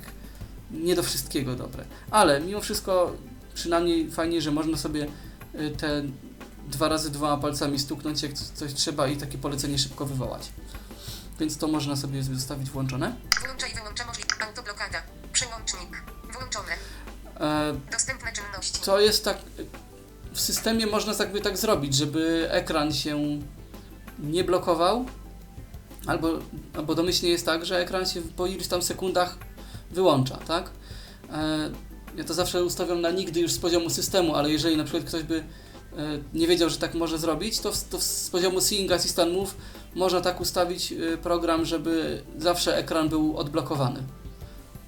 nie 0.71 0.95
do 0.95 1.03
wszystkiego 1.03 1.55
dobre. 1.55 1.85
Ale 2.11 2.41
mimo 2.41 2.61
wszystko 2.61 3.13
przynajmniej 3.55 4.11
fajnie, 4.11 4.43
że 4.43 4.51
można 4.51 4.77
sobie 4.77 5.07
y, 5.55 5.71
te 5.71 6.03
dwa 6.69 6.89
razy 6.89 7.11
dwoma 7.11 7.37
palcami 7.37 7.79
stuknąć, 7.79 8.23
jak 8.23 8.33
co- 8.33 8.55
coś 8.55 8.75
trzeba 8.75 9.09
i 9.09 9.17
takie 9.17 9.39
polecenie 9.39 9.79
szybko 9.79 10.07
wywołać. 10.07 10.43
Więc 11.41 11.59
to 11.59 11.69
można 11.69 11.97
sobie 11.97 12.23
zostawić 12.23 12.71
włączone. 12.71 13.17
Włącza 13.47 13.67
i 13.67 13.75
wyłącza 13.75 14.07
możliwość 14.07 14.41
autoblokada. 14.49 14.99
Przełącznik. 15.33 16.03
Włączone. 16.33 16.73
E, 17.41 17.75
Dostępne 17.93 18.33
czynności. 18.33 18.81
To 18.85 19.01
jest 19.01 19.25
tak. 19.25 19.37
W 20.33 20.41
systemie 20.41 20.87
można 20.87 21.15
jakby 21.19 21.41
tak 21.41 21.59
zrobić, 21.59 21.95
żeby 21.95 22.49
ekran 22.51 22.93
się 22.93 23.39
nie 24.19 24.45
blokował. 24.45 25.05
Albo, 26.07 26.29
albo 26.77 26.95
domyślnie 26.95 27.31
jest 27.31 27.47
tak, 27.47 27.67
że 27.67 27.79
ekran 27.79 28.07
się 28.07 28.23
po 28.23 28.47
iluś 28.47 28.67
tam 28.67 28.83
sekundach 28.83 29.39
wyłącza, 29.91 30.37
tak? 30.37 30.71
E, 31.33 31.71
ja 32.17 32.25
to 32.25 32.35
zawsze 32.35 32.65
ustawiam 32.65 33.01
na 33.01 33.11
nigdy 33.11 33.41
już 33.41 33.53
z 33.53 33.59
poziomu 33.59 33.91
systemu, 33.91 34.35
ale 34.35 34.51
jeżeli 34.51 34.77
na 34.77 34.85
przykład 34.85 35.05
ktoś 35.05 35.23
by 35.23 35.45
nie 36.35 36.47
wiedział, 36.47 36.71
że 36.71 36.77
tak 36.77 36.95
może 36.95 37.19
zrobić, 37.19 37.61
to, 37.61 37.73
to 37.91 38.01
z 38.01 38.31
poziomu 38.31 38.61
Seeing 38.61 38.93
Assistant 38.93 39.33
Move 39.33 39.55
można 39.95 40.21
tak 40.21 40.41
ustawić 40.41 40.93
e, 40.93 41.17
program, 41.17 41.65
żeby 41.65 42.23
zawsze 42.39 42.77
ekran 42.77 43.09
był 43.09 43.37
odblokowany. 43.37 44.03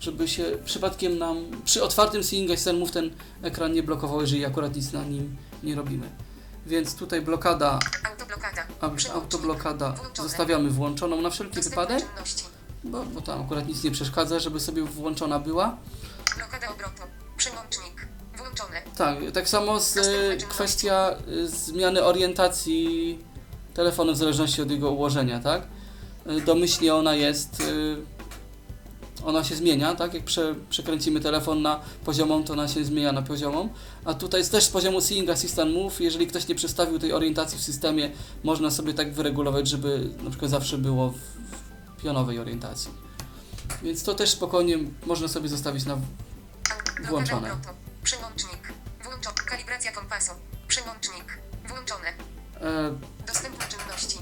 Żeby 0.00 0.28
się 0.28 0.44
przypadkiem 0.64 1.18
nam 1.18 1.36
przy 1.64 1.82
otwartym 1.82 2.24
Seeing 2.24 2.50
Assistant 2.50 2.78
Move 2.78 2.90
ten 2.90 3.11
ekran 3.42 3.72
nie 3.72 3.82
blokował, 3.82 4.20
jeżeli 4.20 4.44
akurat 4.44 4.76
nic 4.76 4.92
na 4.92 5.05
nim 5.05 5.36
nie 5.62 5.74
robimy. 5.74 6.11
Więc 6.66 6.94
tutaj 6.96 7.20
blokada, 7.22 7.78
Autoblokada. 8.11 8.66
autoblokada 9.14 9.92
Włączone. 9.92 10.28
zostawiamy 10.28 10.70
włączoną 10.70 11.20
na 11.20 11.30
wszelki 11.30 11.61
wypadek, 11.61 12.05
bo, 12.84 13.05
bo 13.05 13.20
tam 13.20 13.42
akurat 13.42 13.68
nic 13.68 13.84
nie 13.84 13.90
przeszkadza, 13.90 14.38
żeby 14.38 14.61
sobie 14.61 14.82
włączona 14.82 15.38
była. 15.38 15.76
Blokada 16.36 16.68
obrotu. 16.68 17.02
Przełącznik. 17.36 18.07
Włączone. 18.45 18.82
Tak, 18.97 19.18
tak 19.32 19.49
samo 19.49 19.80
z, 19.80 19.97
e, 19.97 20.36
kwestia 20.49 21.11
e, 21.45 21.47
zmiany 21.47 22.05
orientacji 22.05 23.18
telefonu 23.74 24.12
w 24.12 24.16
zależności 24.16 24.62
od 24.62 24.70
jego 24.70 24.90
ułożenia, 24.90 25.40
tak? 25.40 25.62
E, 26.26 26.40
Domyślnie 26.40 26.95
ona 26.95 27.14
jest, 27.14 27.62
ona 29.24 29.45
się 29.45 29.57
zmienia, 29.57 29.95
tak? 29.95 30.14
Jak 30.14 30.24
prze, 30.24 30.55
przekręcimy 30.70 31.20
telefon 31.20 31.62
na 31.62 31.80
poziomą, 32.05 32.45
to 32.45 32.53
ona 32.53 32.68
się 32.68 32.84
zmienia 32.84 33.12
na 33.12 33.22
poziomą. 33.22 33.68
A 34.05 34.14
tutaj 34.14 34.40
jest 34.40 34.53
też 34.53 34.64
z 34.64 34.68
poziomu 34.68 35.01
Seeing 35.01 35.30
Assistant 35.30 35.74
Move, 35.74 36.01
jeżeli 36.01 36.26
ktoś 36.26 36.49
nie 36.49 36.55
przestawił 36.55 36.99
tej 36.99 37.12
orientacji 37.12 37.59
w 37.59 37.62
systemie, 37.62 38.11
można 38.42 38.70
sobie 38.70 38.95
tak 38.95 39.12
wyregulować, 39.14 39.68
żeby 39.68 40.11
na 40.24 40.30
przykład 40.30 40.51
zawsze 40.51 40.78
było 40.78 41.11
w, 41.11 41.16
w 41.99 42.03
pionowej 42.03 42.38
orientacji. 42.38 42.90
Więc 43.82 44.03
to 44.03 44.14
też 44.14 44.30
spokojnie 44.30 44.78
można 45.07 45.28
sobie 45.28 45.49
zostawić 45.49 45.84
na 45.84 45.99
Włączone. 47.09 47.51
Przełącznik. 48.05 48.72
Włączone. 49.05 49.36
Kalibracja 49.46 49.92
kompasu. 49.92 50.32
Przełącznik. 50.68 51.38
Włączone. 51.68 52.09
e, 52.61 52.94
Dostępne 53.26 53.64
czynności. 53.68 54.18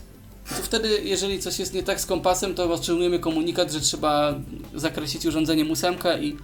to 0.48 0.62
wtedy, 0.62 0.88
jeżeli 0.88 1.40
coś 1.40 1.58
jest 1.58 1.72
nie 1.74 1.82
tak 1.82 2.00
z 2.00 2.06
kompasem, 2.06 2.54
to 2.54 2.72
otrzymujemy 2.72 3.18
komunikat, 3.18 3.72
że 3.72 3.80
trzeba 3.80 4.34
zakreślić 4.74 5.26
urządzeniem 5.26 5.70
ósemkę 5.70 6.18
i, 6.22 6.38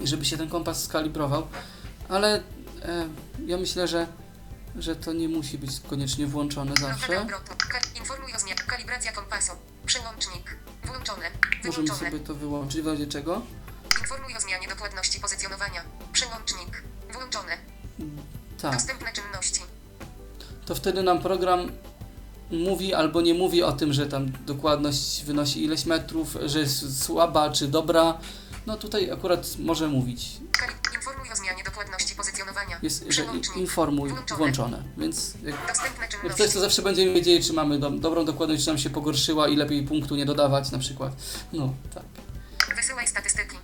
i 0.00 0.06
żeby 0.06 0.24
się 0.24 0.36
ten 0.36 0.48
kompas 0.48 0.84
skalibrował. 0.84 1.46
Ale 2.08 2.42
e, 2.82 3.08
ja 3.46 3.56
myślę, 3.58 3.88
że, 3.88 4.06
że 4.78 4.96
to 4.96 5.12
nie 5.12 5.28
musi 5.28 5.58
być 5.58 5.70
koniecznie 5.90 6.26
włączone 6.26 6.72
zawsze. 6.80 7.26
informuj 8.00 8.34
o 8.34 8.38
zmianie. 8.38 8.56
Kalibracja 8.66 9.12
kompasu. 9.12 9.52
Przełącznik. 9.86 10.56
Włączone. 10.84 11.30
Możemy 11.64 11.86
Wyłączone. 11.86 12.10
sobie 12.10 12.24
to 12.24 12.34
wyłączyć 12.34 12.82
w 12.82 12.86
razie 12.86 13.06
czego. 13.06 13.42
Informuj 14.00 14.36
o 14.36 14.40
zmianie 14.40 14.68
dokładności 14.68 15.20
pozycjonowania. 15.20 15.84
Przełącznik. 16.12 16.82
Włączone. 17.12 17.58
Tak. 18.62 18.72
Dostępne 18.74 19.12
czynności. 19.12 19.60
To 20.66 20.74
wtedy 20.74 21.02
nam 21.02 21.22
program 21.22 21.72
mówi 22.50 22.94
albo 22.94 23.20
nie 23.20 23.34
mówi 23.34 23.62
o 23.62 23.72
tym, 23.72 23.92
że 23.92 24.06
tam 24.06 24.32
dokładność 24.46 25.24
wynosi 25.24 25.64
ileś 25.64 25.84
metrów, 25.84 26.36
że 26.46 26.58
jest 26.60 27.02
słaba 27.04 27.50
czy 27.50 27.68
dobra. 27.68 28.18
No 28.66 28.76
tutaj 28.76 29.10
akurat 29.10 29.46
może 29.58 29.88
mówić. 29.88 30.30
Informuj 30.94 31.32
o 31.32 31.36
zmianie 31.36 31.64
dokładności 31.64 32.14
pozycjonowania. 32.14 32.78
Jest, 32.82 33.04
że 33.08 33.24
informuj 33.56 34.10
Włączone. 34.10 34.38
włączone. 34.38 34.82
Więc 34.96 35.34
jak 35.42 35.56
Jak 36.24 36.34
coś, 36.34 36.52
to 36.52 36.60
zawsze 36.60 36.82
będziemy 36.82 37.14
wiedzieli, 37.14 37.44
czy 37.44 37.52
mamy 37.52 37.78
do, 37.78 37.90
dobrą 37.90 38.24
dokładność, 38.24 38.62
czy 38.64 38.68
nam 38.68 38.78
się 38.78 38.90
pogorszyła 38.90 39.48
i 39.48 39.56
lepiej 39.56 39.82
punktu 39.82 40.16
nie 40.16 40.26
dodawać 40.26 40.70
na 40.70 40.78
przykład. 40.78 41.12
No, 41.52 41.74
tak. 41.94 42.04
Wysyłaj 42.76 43.08
statystyki. 43.08 43.56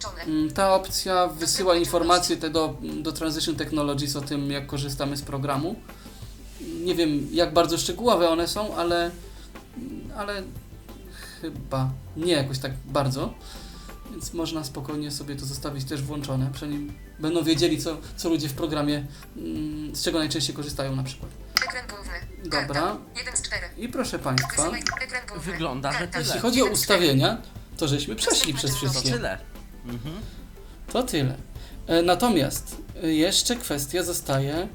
Włączone. 0.00 0.22
Mm, 0.22 0.50
Ta 0.50 0.74
opcja 0.74 1.26
wysyła 1.28 1.76
informacje 1.76 2.36
te 2.36 2.50
do, 2.50 2.74
do 3.02 3.12
Transition 3.12 3.56
Technologies 3.56 4.16
o 4.16 4.20
tym, 4.20 4.50
jak 4.50 4.66
korzystamy 4.66 5.16
z 5.16 5.22
programu. 5.22 5.74
Nie 6.84 6.94
wiem, 6.94 7.28
jak 7.32 7.52
bardzo 7.52 7.78
szczegółowe 7.78 8.28
one 8.30 8.48
są, 8.48 8.76
ale, 8.76 9.10
ale 10.16 10.42
chyba 11.40 11.90
nie 12.16 12.32
jakoś 12.32 12.58
tak 12.58 12.72
bardzo. 12.86 13.34
Więc 14.10 14.32
można 14.32 14.64
spokojnie 14.64 15.10
sobie 15.10 15.36
to 15.36 15.46
zostawić 15.46 15.84
też 15.84 16.02
włączone. 16.02 16.50
Przynajmniej 16.52 16.92
będą 17.18 17.44
wiedzieli, 17.44 17.82
co, 17.82 17.96
co 18.16 18.28
ludzie 18.28 18.48
w 18.48 18.52
programie, 18.54 19.06
mm, 19.36 19.96
z 19.96 20.02
czego 20.02 20.18
najczęściej 20.18 20.56
korzystają 20.56 20.96
na 20.96 21.02
przykład. 21.02 21.30
Ekran 21.68 21.86
główny. 21.88 22.12
Dobra. 22.50 22.66
Karta. 22.80 22.96
1 23.18 23.36
z 23.36 23.42
4. 23.42 23.66
I 23.76 23.88
proszę 23.88 24.18
Państwa. 24.18 24.70
Wygląda, 25.36 25.92
że 25.92 26.08
tyle. 26.08 26.24
Jeśli 26.24 26.40
chodzi 26.40 26.62
o 26.62 26.66
ustawienia, 26.66 27.42
to 27.76 27.88
żeśmy 27.88 28.16
przeszli 28.16 28.54
przez 28.54 28.70
To 28.70 28.76
wszystkie. 28.76 29.10
tyle. 29.10 29.38
Mhm. 29.90 30.14
To 30.92 31.02
tyle. 31.02 31.36
E, 31.86 32.02
Natomiast 32.02 32.76
e, 33.02 33.12
jeszcze 33.12 33.56
kwestia 33.56 34.02
zostaje 34.02 34.68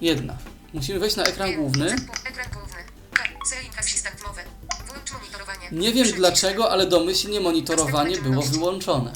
jedna. 0.00 0.36
Musimy 0.72 0.98
wejść 0.98 1.16
na 1.16 1.24
ekran 1.24 1.54
główny. 1.56 1.96
Monitorowanie. 5.12 5.68
Nie 5.72 5.92
wiem 5.92 6.12
dlaczego, 6.12 6.70
ale 6.70 6.86
domyślnie 6.86 7.40
monitorowanie 7.40 8.18
było 8.20 8.42
wyłączone. 8.42 9.12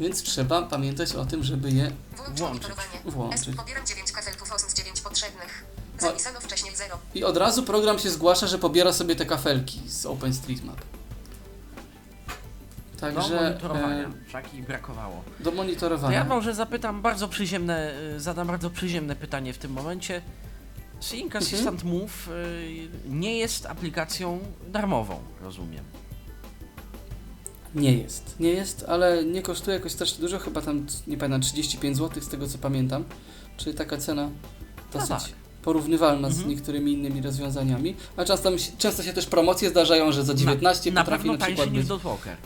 Więc 0.00 0.22
trzeba 0.22 0.62
pamiętać 0.62 1.14
o 1.14 1.24
tym, 1.24 1.44
żeby 1.44 1.70
je 1.70 1.90
Włącz 2.16 2.38
Włączyć. 2.38 2.68
Włączyć. 3.04 3.48
S. 3.48 3.56
Pobieram 3.56 3.86
9 3.86 4.12
kafelków 4.12 4.52
osób 4.52 4.72
9 4.72 5.00
potrzebnych. 5.00 5.64
Zapisano 5.98 6.40
wcześniej 6.40 6.76
0. 6.76 6.98
I 7.14 7.24
od 7.24 7.36
razu 7.36 7.62
program 7.62 7.98
się 7.98 8.10
zgłasza, 8.10 8.46
że 8.46 8.58
pobiera 8.58 8.92
sobie 8.92 9.16
te 9.16 9.26
kafelki 9.26 9.80
z 9.86 10.06
OpenStreetMap. 10.06 10.76
Do 13.10 13.12
Także 13.20 13.42
monitorowania. 13.44 14.02
e, 14.08 14.10
Wszak 14.28 14.54
i 14.54 14.62
brakowało. 14.62 15.22
do 15.40 15.50
To 15.50 15.56
monitorowania. 15.56 16.18
ja 16.18 16.24
może 16.24 16.54
zapytam 16.54 17.02
bardzo 17.02 17.28
przyziemne, 17.28 17.92
y, 18.16 18.20
zadam 18.20 18.46
bardzo 18.46 18.70
przyziemne 18.70 19.16
pytanie 19.16 19.52
w 19.52 19.58
tym 19.58 19.72
momencie. 19.72 20.22
Sync 21.00 21.22
Mhm. 21.24 21.44
Assistant 21.44 21.84
Move 21.84 22.28
y, 22.28 22.88
nie 23.08 23.36
jest 23.38 23.66
aplikacją 23.66 24.38
darmową, 24.68 25.20
rozumiem. 25.42 25.84
Nie 27.74 27.92
jest. 27.92 28.34
Nie 28.40 28.50
jest, 28.50 28.84
ale 28.88 29.24
nie 29.24 29.42
kosztuje 29.42 29.76
jakoś 29.76 29.92
strasznie 29.92 30.20
dużo, 30.20 30.38
chyba 30.38 30.60
tam, 30.60 30.86
nie 31.06 31.16
pamiętam, 31.16 31.40
35 31.40 31.96
zł 31.96 32.22
z 32.22 32.28
tego 32.28 32.48
co 32.48 32.58
pamiętam. 32.58 33.04
Czyli 33.56 33.76
taka 33.76 33.96
cena 33.96 34.28
dosyć 34.92 35.08
tak. 35.08 35.22
porównywalna 35.62 36.28
z 36.28 36.32
Mhm. 36.32 36.50
niektórymi 36.50 36.92
innymi 36.92 37.22
rozwiązaniami. 37.22 37.96
A 38.16 38.24
często, 38.24 38.50
często 38.78 39.02
się 39.02 39.12
też 39.12 39.26
promocje 39.26 39.70
zdarzają, 39.70 40.12
że 40.12 40.24
za 40.24 40.34
19 40.34 40.90
na, 40.90 40.94
na 40.94 41.04
potrafi 41.04 41.22
pewno 41.22 41.38
na 41.38 41.46
przykład 41.46 41.68
niż 41.70 41.78
być. 41.78 41.88
Dotwalker. 41.88 42.36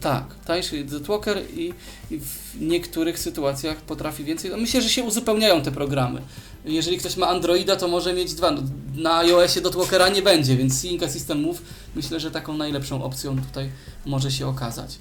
Tak, 0.00 0.24
tańszy 0.46 0.76
jest 0.76 1.06
Walker 1.06 1.38
i, 1.56 1.74
i 2.10 2.18
w 2.18 2.60
niektórych 2.60 3.18
sytuacjach 3.18 3.76
potrafi 3.76 4.24
więcej. 4.24 4.50
No 4.50 4.56
myślę, 4.56 4.82
że 4.82 4.88
się 4.88 5.02
uzupełniają 5.02 5.62
te 5.62 5.72
programy. 5.72 6.22
Jeżeli 6.64 6.98
ktoś 6.98 7.16
ma 7.16 7.28
Androida, 7.28 7.76
to 7.76 7.88
może 7.88 8.12
mieć 8.12 8.34
dwa. 8.34 8.50
No, 8.50 8.62
na 8.94 9.18
iOSie 9.18 9.60
Dotwalkera 9.60 10.08
nie 10.08 10.22
będzie, 10.22 10.56
więc 10.56 10.80
Sync 10.80 11.02
Assistant 11.02 11.42
Move 11.42 11.62
myślę, 11.96 12.20
że 12.20 12.30
taką 12.30 12.56
najlepszą 12.56 13.04
opcją 13.04 13.42
tutaj 13.42 13.70
może 14.06 14.30
się 14.30 14.46
okazać. 14.46 14.98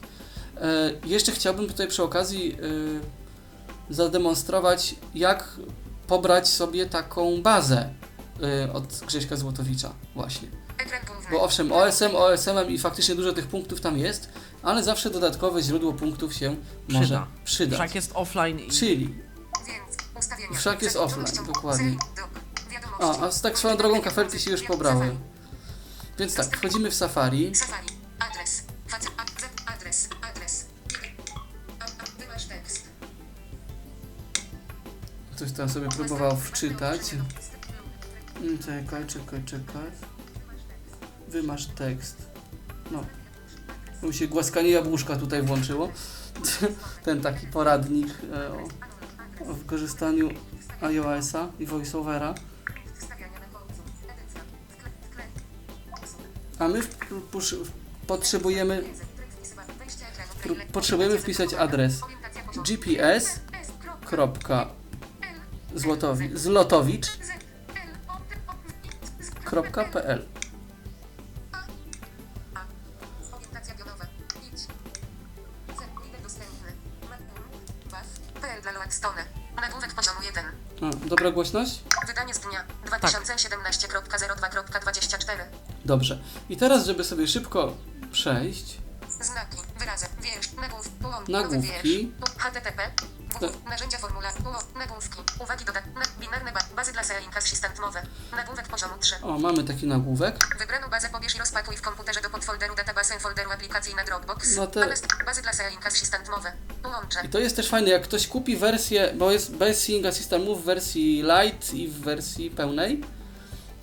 E, 0.61 0.91
jeszcze 1.05 1.31
chciałbym 1.31 1.67
tutaj 1.67 1.87
przy 1.87 2.03
okazji 2.03 2.53
e, 2.53 3.93
zademonstrować, 3.93 4.95
jak 5.15 5.59
pobrać 6.07 6.47
sobie 6.47 6.85
taką 6.85 7.41
bazę 7.41 7.89
e, 8.43 8.73
od 8.73 9.01
Grześka 9.07 9.35
Złotowicza 9.35 9.93
właśnie. 10.15 10.47
Bo 11.31 11.41
owszem, 11.41 11.71
OSM, 11.71 12.15
OSM 12.15 12.69
i 12.69 12.77
faktycznie 12.79 13.15
dużo 13.15 13.33
tych 13.33 13.47
punktów 13.47 13.81
tam 13.81 13.97
jest, 13.97 14.29
ale 14.63 14.83
zawsze 14.83 15.09
dodatkowe 15.09 15.61
źródło 15.61 15.93
punktów 15.93 16.33
się 16.33 16.55
może 16.89 17.03
Przyda. 17.03 17.27
przydać. 17.45 17.79
Wszak 17.79 17.95
jest 17.95 18.11
offline 18.15 18.59
i 18.59 18.71
Czyli, 18.71 19.15
Więc 19.67 19.97
ustawienia. 20.19 20.57
Wszak 20.57 20.81
jest 20.81 20.95
offline, 20.95 21.25
dokładnie. 21.47 21.95
A, 22.99 23.19
a 23.19 23.31
z 23.31 23.41
tak 23.41 23.57
swoją 23.57 23.77
drogą 23.77 24.01
kafelki 24.01 24.39
się 24.39 24.51
już 24.51 24.63
pobrały. 24.63 25.15
Więc 26.19 26.35
tak, 26.35 26.57
wchodzimy 26.57 26.91
w 26.91 26.95
Safari. 26.95 27.55
Safari. 27.55 27.87
Adres. 28.19 28.63
Adres. 29.67 30.09
Adres. 30.21 30.65
Ktoś 35.35 35.51
tam 35.51 35.69
sobie 35.69 35.89
próbował 35.89 36.37
wczytać. 36.37 37.01
Mm, 38.41 38.57
Czekaj, 38.59 39.05
czekaj, 39.07 39.41
Wymasz 41.41 41.65
tekst. 41.65 42.17
No. 42.91 43.05
Mi 44.03 44.13
się 44.13 44.27
głaskanie 44.27 44.69
jabłuszka 44.69 45.15
tutaj 45.15 45.41
włączyło. 45.41 45.89
Ten 47.05 47.21
taki 47.21 47.47
poradnik 47.47 48.07
e, 48.33 48.51
o, 48.51 48.67
o 49.51 49.53
wykorzystaniu 49.53 50.29
iOS-a 50.81 51.47
i 51.59 51.65
VoiceOvera. 51.65 52.35
A 56.59 56.67
my 56.67 56.81
potrzebujemy, 58.07 58.83
potrzebujemy 60.71 61.17
wpisać 61.17 61.53
adres 61.53 62.01
gps. 62.63 63.25
S. 63.25 63.41
Kropka. 64.05 64.67
A, 80.81 80.89
dobra 81.07 81.31
głośność? 81.31 81.79
Wydanie 82.07 82.33
z 82.33 82.39
dnia 82.39 82.63
2017.02.24. 82.85 85.25
Dobrze. 85.85 86.19
I 86.49 86.57
teraz, 86.57 86.85
żeby 86.85 87.03
sobie 87.03 87.27
szybko 87.27 87.73
przejść, 88.11 88.77
Znaki, 89.21 89.57
wyrazy, 89.79 90.05
wiersz, 90.21 90.53
nagłów, 90.53 90.89
połącz, 90.89 91.27
Nagłówki. 91.29 92.11
HTTP, 92.37 92.91
narzędzia 93.69 93.97
formularz, 93.97 94.33
nagłówki, 94.75 95.21
uwagi 95.39 95.65
dodatne, 95.65 96.01
binarne 96.19 96.51
ba 96.51 96.59
bazy 96.75 96.93
dla 96.93 97.03
Sealing 97.03 97.37
Assistant 97.37 97.79
mowy, 97.79 97.99
nagłówek 98.35 98.67
poziomu 98.67 98.93
3. 98.99 99.15
o, 99.21 99.39
mamy 99.39 99.63
taki 99.63 99.87
nagłówek. 99.87 100.57
Wybraną 100.59 100.87
bazę 100.89 101.09
pobierz 101.09 101.35
i 101.35 101.39
rozpakuj 101.39 101.77
w 101.77 101.81
komputerze 101.81 102.21
do 102.21 102.29
podfolderu 102.29 102.75
databasy 102.75 103.19
folderu 103.19 103.51
aplikacji 103.51 103.95
na 103.95 104.03
Dropbox. 104.03 104.55
No 104.55 104.67
te- 104.67 104.93
bazy 105.25 105.41
dla 105.41 105.53
Sealing 105.53 105.87
Assistant 105.87 106.29
mowy. 106.29 106.51
Połączę. 106.83 107.19
I 107.25 107.29
to 107.29 107.39
jest 107.39 107.55
też 107.55 107.69
fajne, 107.69 107.89
jak 107.89 108.03
ktoś 108.03 108.27
kupi 108.27 108.57
wersję, 108.57 109.13
bo 109.15 109.31
jest 109.31 109.55
bez 109.55 109.79
Sing 109.83 110.05
Assistant 110.05 110.45
Move 110.45 110.61
w 110.61 110.63
wersji 110.65 111.23
light 111.23 111.73
i 111.73 111.87
w 111.87 111.99
wersji 112.01 112.49
pełnej. 112.51 113.03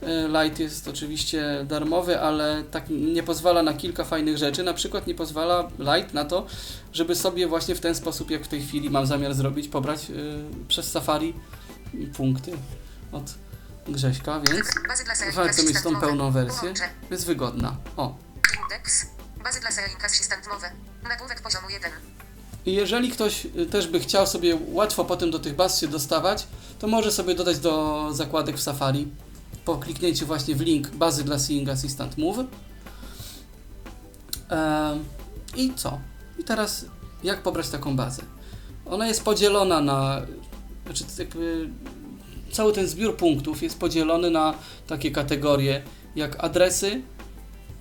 E, 0.07 0.29
Light 0.29 0.59
jest 0.59 0.89
oczywiście 0.89 1.65
darmowy, 1.69 2.21
ale 2.21 2.65
tak 2.71 2.85
nie 2.91 3.23
pozwala 3.23 3.63
na 3.63 3.75
kilka 3.75 4.05
fajnych 4.05 4.39
rzeczy. 4.39 4.63
Na 4.63 4.75
przykład 4.75 5.07
nie 5.07 5.15
pozwala 5.15 5.69
Light 5.79 6.15
na 6.15 6.25
to, 6.25 6.47
żeby 6.93 7.15
sobie 7.15 7.47
właśnie 7.47 7.75
w 7.75 7.81
ten 7.81 7.95
sposób, 7.95 8.31
jak 8.31 8.45
w 8.45 8.49
tej 8.49 8.63
chwili 8.63 8.91
mam 8.91 9.07
zamiar 9.07 9.35
zrobić, 9.35 9.69
pobrać 9.69 10.11
e, 10.11 10.15
przez 10.69 10.91
Safari 10.91 11.35
punkty 12.17 12.53
od 13.13 13.35
Grześka, 13.89 14.41
więc 14.41 14.67
warto 15.35 15.63
mieć 15.63 15.83
tą 15.83 16.01
pełną 16.01 16.31
wersję. 16.31 16.75
Jest 17.11 17.27
wygodna. 17.27 17.77
O. 17.97 18.17
Indeks. 18.63 19.07
Bazy 19.45 19.61
dla 19.61 19.71
mowy. 20.53 20.67
Nagłówek 21.03 21.43
poziomu 21.43 21.71
1. 21.71 21.93
I 22.67 22.75
jeżeli 22.75 23.11
ktoś 23.11 23.47
y, 23.47 23.67
też 23.67 23.89
by 23.89 24.01
chciał 24.01 24.27
sobie 24.27 24.59
łatwo 24.67 25.05
potem 25.05 25.31
do 25.31 25.39
tych 25.39 25.57
baz 25.57 25.81
się 25.81 25.89
dostawać, 25.89 26.47
to 26.79 26.87
może 26.87 27.13
sobie 27.13 27.35
dodać 27.35 27.59
do 27.59 28.09
zakładek 28.13 28.57
w 28.57 28.63
Safari 28.63 29.09
po 29.65 29.77
kliknięciu 29.77 30.27
właśnie 30.27 30.55
w 30.55 30.61
link 30.61 30.89
bazy 30.89 31.25
dla 31.25 31.39
Seeing 31.39 31.69
Assistant 31.69 32.19
Move. 32.19 32.47
I 35.57 35.73
co? 35.77 35.99
I 36.39 36.45
teraz 36.45 36.85
jak 37.25 37.43
pobrać 37.43 37.69
taką 37.69 37.97
bazę? 37.97 38.23
Ona 38.87 39.07
jest 39.07 39.25
podzielona 39.25 39.81
na, 39.81 40.23
znaczy 40.85 41.05
jakby 41.19 41.69
cały 42.53 42.73
ten 42.73 42.87
zbiór 42.87 43.17
punktów 43.17 43.63
jest 43.63 43.79
podzielony 43.79 44.31
na 44.31 44.55
takie 44.87 45.11
kategorie 45.11 45.83
jak 46.17 46.45
adresy, 46.45 47.03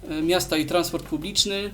y, 0.10 0.22
miasta 0.22 0.58
i 0.58 0.66
transport 0.66 1.06
publiczny, 1.06 1.74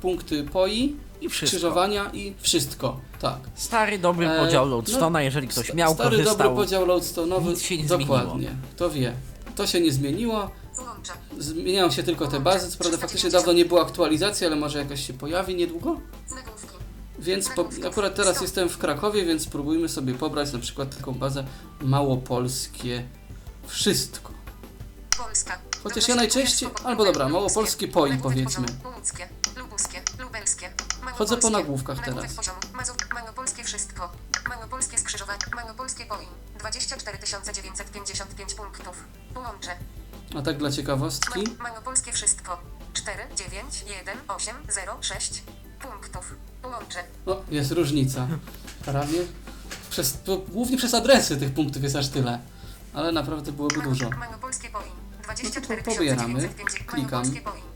punkty 0.00 0.44
POI, 0.44 0.96
i 1.20 1.28
wszystko. 1.28 1.46
skrzyżowania 1.46 2.10
i 2.12 2.34
wszystko. 2.40 3.00
Tak. 3.20 3.38
Stary, 3.54 3.98
dobry 3.98 4.28
E, 4.28 4.44
podział 4.44 4.66
no, 4.68 4.76
Loadstone'a, 4.78 5.18
jeżeli 5.18 5.48
ktoś 5.48 5.74
miał, 5.74 5.94
Stary 5.94 6.10
dobry 6.10 6.24
korzystał. 6.24 6.54
podział 6.56 6.86
loadstone'owy. 6.86 7.46
Nic 7.48 7.62
się 7.62 7.76
nie 7.78 7.84
Dokładnie. 7.84 8.50
To 8.76 8.90
wie. 8.90 9.12
To 9.56 9.66
się 9.66 9.80
nie 9.80 9.92
zmieniło. 9.92 10.50
Zmieniają 11.38 11.90
się 11.90 12.02
tylko 12.02 12.28
te 12.28 12.40
bazy. 12.40 12.70
Co 12.70 12.78
prawda 12.78 12.98
faktycznie 12.98 13.30
dawno 13.30 13.52
nie 13.52 13.64
było 13.64 13.82
aktualizacji, 13.82 14.46
ale 14.46 14.56
może 14.56 14.78
jakaś 14.78 15.06
się 15.06 15.12
pojawi 15.12 15.54
niedługo. 15.54 16.00
Więc 17.18 17.48
po, 17.48 17.68
akurat 17.86 18.14
teraz 18.14 18.40
jestem 18.40 18.68
w 18.68 18.78
Krakowie, 18.78 19.24
więc 19.24 19.42
spróbujmy 19.42 19.88
sobie 19.88 20.14
pobrać 20.14 20.52
na 20.52 20.58
przykład 20.58 20.96
taką 20.96 21.14
bazę 21.14 21.44
małopolskie 21.80 23.02
wszystko. 23.66 24.30
Polska. 25.18 25.58
Chociaż 25.82 26.08
ja 26.08 26.14
najczęściej- 26.14 26.68
albo 26.84 27.04
dobra, 27.04 27.28
małopolskie 27.28 27.88
POI 27.88 28.18
powiedzmy. 28.22 28.66
Lubuskie, 29.58 30.02
lubelskie. 30.18 30.70
Chodzę 31.14 31.36
po 31.36 31.50
nagłówkach 31.50 32.04
teraz. 32.04 32.34
poziomu, 32.34 32.58
małopolskie 33.14 33.64
wszystko. 33.64 34.12
Małopolskie 34.48 34.98
skrzyżowanie, 34.98 35.38
małopolskie 35.56 36.06
POI. 36.06 36.26
24 36.58 37.18
955 37.52 38.54
punktów. 38.54 39.04
Połączę. 39.34 39.70
A 40.38 40.42
tak 40.42 40.56
dla 40.56 40.72
ciekawostki. 40.72 41.42
Ma, 41.58 41.64
małopolskie 41.64 42.12
wszystko. 42.12 42.60
4, 42.94 43.22
9, 43.36 43.84
1, 43.98 44.18
8, 44.28 44.56
0, 44.68 44.96
6 45.00 45.42
punktów. 45.80 46.34
Połączę. 46.62 47.04
No, 47.26 47.42
jest 47.50 47.72
różnica. 47.72 48.28
Prawie. 48.84 49.18
Przez, 49.90 50.18
głównie 50.48 50.76
przez 50.76 50.94
adresy 50.94 51.36
tych 51.36 51.54
punktów 51.54 51.82
jest 51.82 51.96
aż 51.96 52.08
tyle. 52.08 52.38
Ale 52.94 53.12
naprawdę 53.12 53.52
byłoby 53.52 53.82
dużo. 53.82 54.10
Małopolskie 54.10 54.68
POI. 54.68 54.90
24 55.22 55.82
No 55.86 55.92
to 55.92 55.98
pobieramy. 55.98 56.40
955 56.40 56.86
Klikam. 56.86 57.10
Małopolskie. 57.10 57.67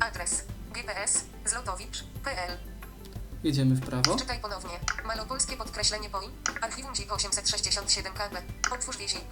Adres. 0.00 0.44
GPS. 0.72 1.24
Zlotowicz.pl 1.44 2.58
Jedziemy 3.44 3.74
w 3.74 3.80
prawo. 3.80 4.16
Czytaj 4.16 4.40
ponownie. 4.40 4.80
Malopolskie 5.04 5.56
podkreślenie 5.56 6.10
POI. 6.10 6.28
Archiwum 6.60 6.96
ZIP 6.96 7.12
867 7.12 8.12
KB. 8.12 8.42
Otwórz 8.72 8.96
wiezik. 8.96 9.24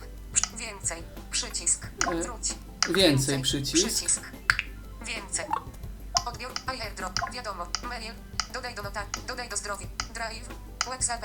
Więcej. 0.56 1.02
Przycisk. 1.30 1.86
E. 2.06 2.14
Wróć. 2.22 2.54
Więcej 2.90 3.42
przycisk. 3.42 3.86
Przycisk. 3.86 4.22
Więcej. 5.06 5.46
Odbiór. 6.26 6.50
AirDrop. 6.66 7.20
Wiadomo. 7.32 7.66
Mail. 7.88 8.14
Dodaj 8.52 8.74
do 8.74 8.82
notat. 8.82 9.06
Dodaj 9.26 9.48
do 9.48 9.56
zdrowia. 9.56 9.86
Drive. 10.14 10.48
WhatsApp. 10.84 11.22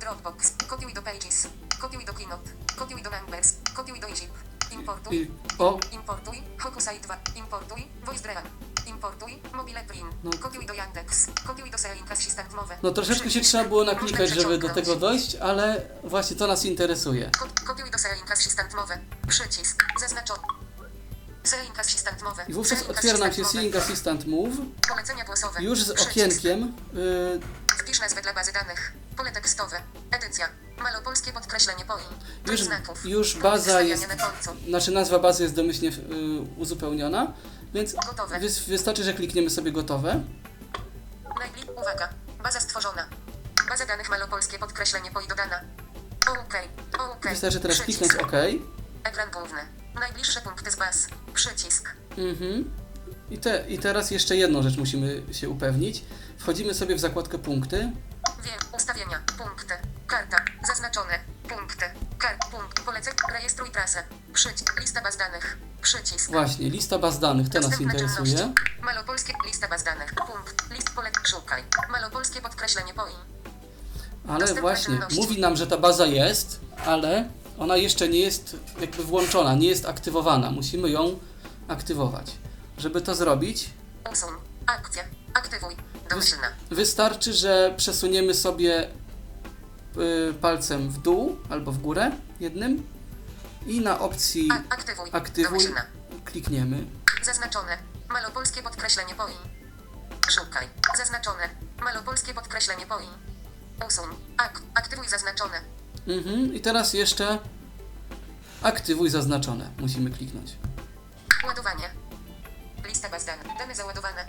Dropbox. 0.00 0.52
Kopiuj 0.68 0.94
do 0.94 1.02
Pages. 1.02 1.48
Kopiuj 1.80 2.04
do 2.04 2.14
Keynote. 2.14 2.50
Kopiuj 2.76 3.02
do 3.02 3.10
Numbers. 3.10 3.54
Kopiuj 3.74 4.00
do 4.00 4.06
Egypt. 4.06 4.34
Importuj. 4.72 5.16
I, 5.16 5.30
o, 5.58 5.80
Importuj. 5.92 6.42
Hokusai 6.58 7.00
2. 7.00 7.18
Importuj. 7.34 7.86
VoiceDream. 8.04 8.65
Importuj. 8.86 9.42
Mobile 9.54 9.84
Print. 9.84 10.06
No. 10.24 10.30
Kopiuj 10.40 10.66
do 10.66 10.74
Yandex. 10.74 11.26
Kopiuj 11.46 11.70
do 11.70 11.78
Selinka 11.78 12.12
Assistant 12.14 12.54
Mowę. 12.54 12.76
no 12.82 12.90
troszeczkę 12.90 13.30
się 13.30 13.40
trzeba 13.40 13.64
było 13.64 13.84
naklikać, 13.84 14.30
żeby 14.30 14.58
do 14.58 14.68
tego 14.68 14.96
dojść, 14.96 15.34
ale 15.36 15.82
właśnie 16.04 16.36
to 16.36 16.46
nas 16.46 16.64
interesuje. 16.64 17.30
Kop- 17.30 17.64
Kopiuj 17.64 17.90
do 17.90 17.98
Selinka 17.98 18.32
Assistant 18.32 18.74
Mowę. 18.74 18.98
Przycisk. 19.28 19.84
Zaznaczony. 20.00 20.42
Selinka 21.44 21.80
Assistant 21.80 22.22
Mowę. 22.22 22.44
I 22.48 22.52
wówczas 22.52 22.82
otwiera 22.82 23.18
nam 23.18 23.32
się 23.32 23.42
Mowę. 23.42 23.78
Assistant 23.78 24.26
Move, 24.26 24.56
Polecenia 24.88 25.24
głosowe. 25.24 25.62
już 25.62 25.82
z 25.82 25.90
okienkiem. 25.90 26.62
y, 26.96 27.40
Wpisz 27.78 28.00
nazwę 28.00 28.22
dla 28.22 28.32
bazy 28.34 28.52
danych. 28.52 28.92
Pole 29.16 29.32
tekstowe. 29.32 29.82
Edycja. 30.10 30.48
Malopolskie 30.78 31.32
podkreślenie 31.32 31.84
poin. 31.84 32.06
Już- 32.46 32.60
znaków. 32.62 33.04
już 33.06 33.36
baza 33.36 33.80
jest-. 33.82 34.06
Znaczy 34.68 34.90
nazwa 34.90 35.18
bazy 35.18 35.42
jest 35.42 35.54
domyślnie 35.54 35.88
y, 35.88 35.92
uzupełniona, 36.56 37.32
więc 37.76 37.94
Gotowe. 37.94 38.40
wys, 38.40 38.58
wystarczy, 38.60 39.04
że 39.04 39.14
klikniemy 39.14 39.50
sobie 39.50 39.72
gotowe. 39.72 40.20
Najbli... 41.38 41.62
Uwaga. 41.76 42.08
Baza 42.42 42.60
stworzona. 42.60 43.06
Baza 43.68 43.86
danych 43.86 44.10
malopolskie 44.10 44.58
podkreślenie 44.58 45.10
poi 45.10 45.28
dodana. 45.28 45.60
OK. 46.28 46.54
OK. 47.12 47.28
Wystarczy 47.30 47.60
teraz 47.60 47.80
Przycisk. 47.80 47.98
kliknąć 47.98 48.22
OK. 48.24 48.32
Ekran 49.04 49.30
główny. 49.30 49.60
Najbliższe 49.94 50.40
punkty 50.40 50.70
z 50.70 50.76
baz. 50.76 51.06
Przycisk. 51.34 51.88
Mhm. 52.18 52.70
I, 53.30 53.38
te, 53.38 53.64
I 53.68 53.78
teraz 53.78 54.10
jeszcze 54.10 54.36
jedną 54.36 54.62
rzecz 54.62 54.76
musimy 54.76 55.22
się 55.32 55.48
upewnić. 55.48 56.04
Wchodzimy 56.38 56.74
sobie 56.74 56.94
w 56.96 57.00
zakładkę 57.00 57.38
punkty. 57.38 57.90
Wie. 58.44 58.76
Ustawienia. 58.76 59.22
Punkty. 59.38 59.74
Karta. 60.06 60.36
Zaznaczone. 60.66 61.18
Punkty. 61.48 61.84
Kart. 62.18 62.50
Punkt. 62.50 62.80
Poleceń. 62.80 63.14
Rejestruj 63.32 63.70
trasę. 63.70 64.02
Przycisk. 64.32 64.80
Lista 64.80 65.00
baz 65.00 65.16
danych. 65.16 65.58
Przycisk. 65.82 66.30
Właśnie, 66.30 66.70
lista 66.70 66.98
baz 66.98 67.18
danych, 67.18 67.48
to 67.48 67.60
nas 67.60 67.80
interesuje. 67.80 68.52
Malopolskie. 68.82 69.32
Lista 69.46 69.68
baz 69.68 69.84
danych. 69.84 70.14
Punkt. 70.14 70.70
List 70.70 70.90
pole. 70.90 71.10
Szukaj. 71.24 71.62
Malopolskie 71.90 72.40
podkreślenie 72.40 72.94
poin. 72.94 73.16
Ale 74.28 74.54
właśnie, 74.54 74.98
mówi 75.16 75.40
nam, 75.40 75.56
że 75.56 75.66
ta 75.66 75.76
baza 75.76 76.06
jest, 76.06 76.60
ale 76.86 77.28
ona 77.58 77.76
jeszcze 77.76 78.08
nie 78.08 78.18
jest 78.20 78.56
jakby 78.80 79.04
włączona, 79.04 79.54
nie 79.54 79.68
jest 79.68 79.86
aktywowana. 79.86 80.50
Musimy 80.50 80.90
ją 80.90 81.18
aktywować. 81.68 82.32
Żeby 82.78 83.00
to 83.00 83.14
zrobić, 83.14 83.70
Usuń. 84.12 84.34
Akcja. 84.66 85.04
Aktywuj. 85.34 85.76
Domyślna. 86.10 86.48
wystarczy, 86.70 87.32
że 87.34 87.74
przesuniemy 87.76 88.34
sobie 88.34 88.88
y, 90.30 90.34
palcem 90.40 90.88
w 90.90 90.98
dół 90.98 91.36
albo 91.50 91.72
w 91.72 91.78
górę 91.78 92.10
jednym 92.40 92.86
i 93.66 93.80
na 93.80 93.98
opcji 94.00 94.48
A, 94.52 94.74
aktywuj. 94.74 95.10
aktywuj 95.12 95.58
Domyślna. 95.58 95.84
klikniemy. 96.24 96.84
Zaznaczone. 97.22 97.78
Malopolskie 98.08 98.62
podkreślenie 98.62 99.14
poin. 99.14 99.36
Szukaj. 100.30 100.68
Zaznaczone. 100.96 101.48
Malopolskie 101.80 102.34
podkreślenie 102.34 102.86
poin. 102.86 103.08
Usuń. 103.86 104.16
Ak. 104.38 104.60
Aktywuj 104.74 105.08
zaznaczone. 105.08 105.60
Mhm. 106.08 106.54
I 106.54 106.60
teraz 106.60 106.94
jeszcze 106.94 107.38
aktywuj 108.62 109.10
zaznaczone. 109.10 109.70
Musimy 109.78 110.10
kliknąć. 110.10 110.56
Ładowanie. 111.46 111.90
Lista 112.88 113.08
baz 113.08 113.24
danych. 113.24 113.46
Dane 113.58 113.74
załadowane. 113.74 114.26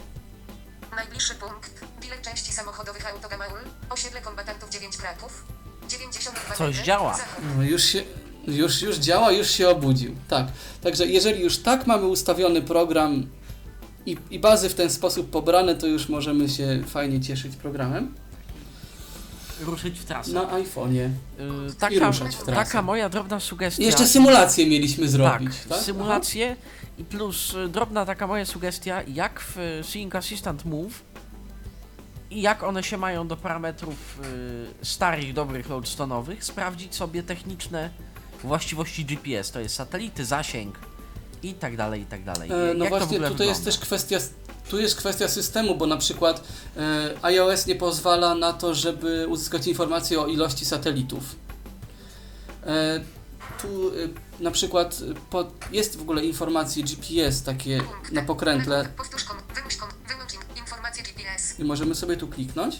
Najbliższy 0.96 1.36
punkt. 1.36 1.72
Bilet 2.02 2.22
części 2.22 2.54
samochodowych 2.54 3.08
Autogamaul. 3.14 3.60
Osiedle 3.90 4.22
kombatantów 4.22 4.70
9 4.70 4.98
Kraków. 4.98 5.44
92 5.90 6.56
Coś 6.56 6.68
metry. 6.68 6.84
działa. 6.84 7.18
Zachód. 7.18 7.44
No, 7.58 7.64
już 7.64 7.84
się, 7.84 8.04
już, 8.48 8.82
już 8.82 8.96
działa, 8.98 9.32
już 9.32 9.52
się 9.52 9.70
obudził. 9.70 10.16
Tak. 10.28 10.48
Także 10.82 11.06
jeżeli 11.06 11.42
już 11.42 11.58
tak 11.58 11.88
mamy 11.88 12.08
ustawiony 12.08 12.62
program 12.62 13.30
i, 14.06 14.18
i 14.32 14.40
bazy 14.40 14.70
w 14.70 14.74
ten 14.76 14.90
sposób 14.90 15.30
pobrane, 15.30 15.76
to 15.76 15.88
już 15.88 16.10
możemy 16.10 16.50
się 16.50 16.84
fajnie 16.88 17.22
cieszyć 17.22 17.56
programem. 17.56 18.16
Ruszyć 19.62 20.00
w 20.00 20.06
trasę. 20.06 20.32
Na 20.32 20.46
iPhone'ie. 20.46 21.10
Y, 21.70 21.76
taka, 21.80 22.12
taka 22.46 22.82
moja 22.82 23.10
drobna 23.10 23.40
sugestia. 23.40 23.84
Jeszcze 23.84 24.08
symulację 24.08 24.68
mieliśmy 24.68 25.04
tak, 25.04 25.12
zrobić, 25.12 25.52
tak? 25.70 25.80
symulację 25.80 26.56
i 26.98 27.04
plus 27.04 27.54
y, 27.54 27.70
drobna 27.70 28.06
taka 28.06 28.28
moja 28.28 28.46
sugestia, 28.46 29.02
jak 29.08 29.40
w 29.40 29.58
y, 29.58 29.84
Seeing 29.84 30.16
Assistant 30.16 30.66
Move 30.66 31.04
i 32.32 32.42
jak 32.42 32.64
one 32.64 32.84
się 32.84 32.98
mają 32.98 33.28
do 33.28 33.38
parametrów 33.38 34.20
y, 34.82 34.86
starych, 34.86 35.34
dobrych 35.34 35.70
loadstone'owych, 35.70 36.38
sprawdzić 36.40 36.96
sobie 36.96 37.24
techniczne 37.24 37.90
właściwości 38.44 39.06
GPS, 39.06 39.52
to 39.52 39.60
jest 39.60 39.76
satelity, 39.76 40.26
zasięg 40.26 40.80
i 41.44 41.54
tak 41.54 41.78
dalej, 41.78 42.02
i 42.02 42.06
tak 42.06 42.24
dalej. 42.24 42.50
E, 42.52 42.54
No 42.56 42.64
Jak 42.66 42.78
to 42.78 42.86
w 42.86 42.90
właśnie, 43.00 43.18
ogóle 43.18 43.32
tutaj 43.32 43.48
jest 43.48 43.60
wygląda? 43.60 43.80
też 43.80 43.88
kwestia, 43.88 44.18
tu 44.70 44.80
jest 44.80 44.96
kwestia 44.96 45.28
systemu, 45.28 45.76
bo 45.76 45.88
na 45.88 45.98
przykład 45.98 46.44
e, 46.78 47.14
iOS 47.22 47.66
nie 47.66 47.76
pozwala 47.76 48.36
na 48.36 48.54
to, 48.54 48.76
żeby 48.76 49.28
uzyskać 49.28 49.68
informacje 49.68 50.20
o 50.22 50.28
ilości 50.28 50.66
satelitów. 50.66 51.24
E, 52.66 53.00
tu 53.62 53.90
e, 53.90 53.94
na 54.40 54.52
przykład 54.52 55.00
po, 55.30 55.52
jest 55.72 55.98
w 55.98 56.02
ogóle 56.02 56.26
informacje 56.26 56.84
GPS 56.84 57.44
takie 57.44 57.82
Punkt. 57.82 58.12
na 58.12 58.22
pokrętle 58.22 58.90
i 61.60 61.64
możemy 61.64 61.96
sobie 61.96 62.18
tu 62.18 62.28
kliknąć. 62.28 62.80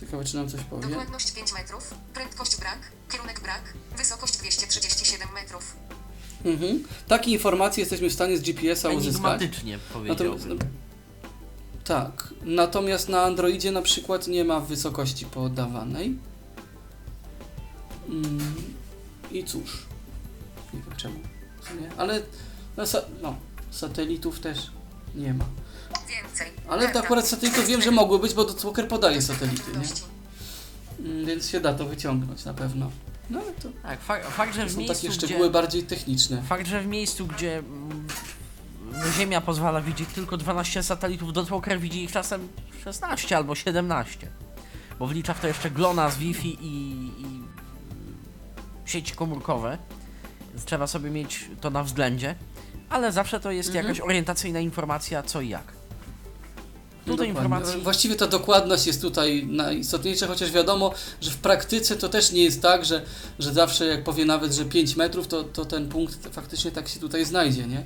Ciekawe, 0.00 0.24
czy 0.24 0.36
nam 0.36 0.48
coś 0.48 0.60
powie. 0.60 0.88
Dokładność 0.88 1.32
5 1.32 1.52
metrów. 1.52 1.94
Prędkość 2.14 2.56
brak. 2.56 2.78
Kierunek 3.12 3.40
brak. 3.40 3.62
Wysokość 3.96 4.36
237 4.38 5.28
metrów. 5.34 5.76
Mhm. 6.44 6.82
Takie 7.08 7.30
informacje 7.30 7.80
jesteśmy 7.80 8.10
w 8.10 8.12
stanie 8.12 8.38
z 8.38 8.42
GPS-a 8.42 8.88
uzyskać. 8.88 9.24
Enigmatycznie 9.42 9.78
powiedziałbym. 9.92 10.48
Natomiast, 10.48 10.66
tak, 11.84 12.34
natomiast 12.44 13.08
na 13.08 13.22
Androidzie 13.22 13.72
na 13.72 13.82
przykład 13.82 14.28
nie 14.28 14.44
ma 14.44 14.60
wysokości 14.60 15.26
podawanej. 15.26 16.16
Mm, 18.08 18.54
I 19.32 19.44
cóż, 19.44 19.86
nie 20.74 20.80
wiem 20.80 20.96
czemu, 20.96 21.14
sumie, 21.68 21.90
ale 21.96 22.22
na 22.76 22.84
sa- 22.84 23.04
no, 23.22 23.36
satelitów 23.70 24.40
też 24.40 24.58
nie 25.14 25.34
ma. 25.34 25.44
Więcej. 26.08 26.46
Ale 26.68 26.82
Karta. 26.84 27.00
akurat 27.00 27.28
satelitów 27.28 27.66
wiem, 27.66 27.82
że 27.82 27.90
mogły 27.90 28.18
być, 28.18 28.34
bo 28.34 28.44
Walker 28.44 28.88
podaje 28.88 29.22
satelity, 29.22 29.70
nie? 29.72 29.86
Mm, 31.08 31.26
Więc 31.26 31.48
się 31.48 31.60
da 31.60 31.74
to 31.74 31.84
wyciągnąć 31.86 32.44
na 32.44 32.54
pewno. 32.54 32.90
No 33.32 33.40
ale 33.40 33.52
to 33.52 33.68
Tak, 33.82 34.00
fa- 34.00 34.20
fakt, 34.30 34.54
że 34.54 34.66
w 34.66 34.72
są 34.72 34.78
miejscu, 34.78 34.94
takie 34.96 35.08
gdzie... 35.08 35.26
szczegóły 35.26 35.50
bardziej 35.50 35.82
techniczne. 35.82 36.42
Fakt, 36.42 36.66
że 36.66 36.80
w 36.80 36.86
miejscu, 36.86 37.26
gdzie 37.26 37.58
mm, 37.58 38.06
Ziemia 39.18 39.40
pozwala 39.40 39.80
widzieć 39.80 40.08
tylko 40.14 40.36
12 40.36 40.82
satelitów, 40.82 41.32
Dotwalker 41.32 41.80
widzi 41.80 42.04
ich 42.04 42.12
czasem 42.12 42.48
16 42.84 43.36
albo 43.36 43.54
17. 43.54 44.28
Bo 44.98 45.06
wlicza 45.06 45.34
w 45.34 45.40
to 45.40 45.46
jeszcze 45.48 45.70
GLONASS, 45.70 46.16
Wi-Fi 46.16 46.48
i, 46.60 46.92
i 47.18 47.42
sieci 48.84 49.14
komórkowe. 49.14 49.78
Więc 50.50 50.64
trzeba 50.64 50.86
sobie 50.86 51.10
mieć 51.10 51.44
to 51.60 51.70
na 51.70 51.82
względzie. 51.82 52.34
Ale 52.90 53.12
zawsze 53.12 53.40
to 53.40 53.50
jest 53.50 53.68
Mhm. 53.68 53.86
jakaś 53.86 54.00
orientacyjna 54.00 54.60
informacja, 54.60 55.22
co 55.22 55.40
i 55.40 55.48
jak. 55.48 55.64
Tutaj 57.06 57.28
informacji. 57.28 57.80
Właściwie 57.80 58.16
ta 58.16 58.26
dokładność 58.26 58.86
jest 58.86 59.02
tutaj 59.02 59.46
najistotniejsza, 59.46 60.26
chociaż 60.26 60.50
wiadomo, 60.50 60.94
że 61.20 61.30
w 61.30 61.36
praktyce 61.36 61.96
to 61.96 62.08
też 62.08 62.32
nie 62.32 62.44
jest 62.44 62.62
tak, 62.62 62.84
że, 62.84 63.02
że 63.38 63.52
zawsze 63.52 63.86
jak 63.86 64.04
powie 64.04 64.24
nawet, 64.24 64.52
że 64.52 64.64
5 64.64 64.96
metrów, 64.96 65.28
to, 65.28 65.44
to 65.44 65.64
ten 65.64 65.88
punkt 65.88 66.34
faktycznie 66.34 66.70
tak 66.70 66.88
się 66.88 67.00
tutaj 67.00 67.24
znajdzie, 67.24 67.66
nie? 67.66 67.84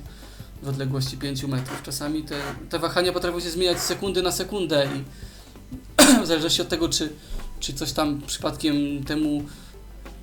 W 0.63 0.69
odległości 0.69 1.17
5 1.17 1.43
metrów. 1.43 1.83
Czasami 1.83 2.23
te, 2.23 2.35
te 2.69 2.79
wahania 2.79 3.11
potrafią 3.13 3.39
się 3.39 3.49
zmieniać 3.49 3.79
z 3.79 3.83
sekundy 3.83 4.21
na 4.21 4.31
sekundę 4.31 4.87
i 4.95 5.03
w 6.23 6.27
zależności 6.27 6.61
od 6.61 6.69
tego, 6.69 6.89
czy, 6.89 7.09
czy 7.59 7.73
coś 7.73 7.91
tam 7.91 8.21
przypadkiem 8.27 9.03
temu 9.03 9.43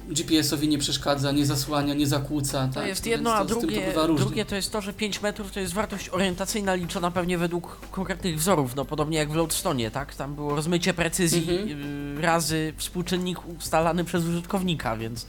GPS-owi 0.08 0.68
nie 0.68 0.78
przeszkadza, 0.78 1.32
nie 1.32 1.46
zasłania, 1.46 1.94
nie 1.94 2.06
zakłóca. 2.06 2.68
To 2.68 2.74
tak? 2.74 2.86
jest 2.86 3.06
jedno, 3.06 3.30
to 3.30 3.36
a 3.36 3.44
tym 3.44 3.48
to 3.48 3.60
drugie, 3.60 3.92
drugie 4.16 4.44
to 4.44 4.56
jest 4.56 4.72
to, 4.72 4.80
że 4.80 4.92
5 4.92 5.22
metrów 5.22 5.52
to 5.52 5.60
jest 5.60 5.72
wartość 5.72 6.08
orientacyjna 6.08 6.74
liczona 6.74 7.10
pewnie 7.10 7.38
według 7.38 7.80
konkretnych 7.90 8.38
wzorów, 8.38 8.76
no 8.76 8.84
podobnie 8.84 9.18
jak 9.18 9.30
w 9.30 9.34
Loadstone, 9.34 9.90
tak? 9.90 10.14
Tam 10.14 10.34
było 10.34 10.56
rozmycie 10.56 10.94
precyzji 10.94 11.38
Mhm. 11.50 12.18
y, 12.18 12.22
razy 12.22 12.72
współczynnik 12.76 13.48
ustalany 13.58 14.04
przez 14.04 14.24
użytkownika, 14.24 14.96
więc 14.96 15.26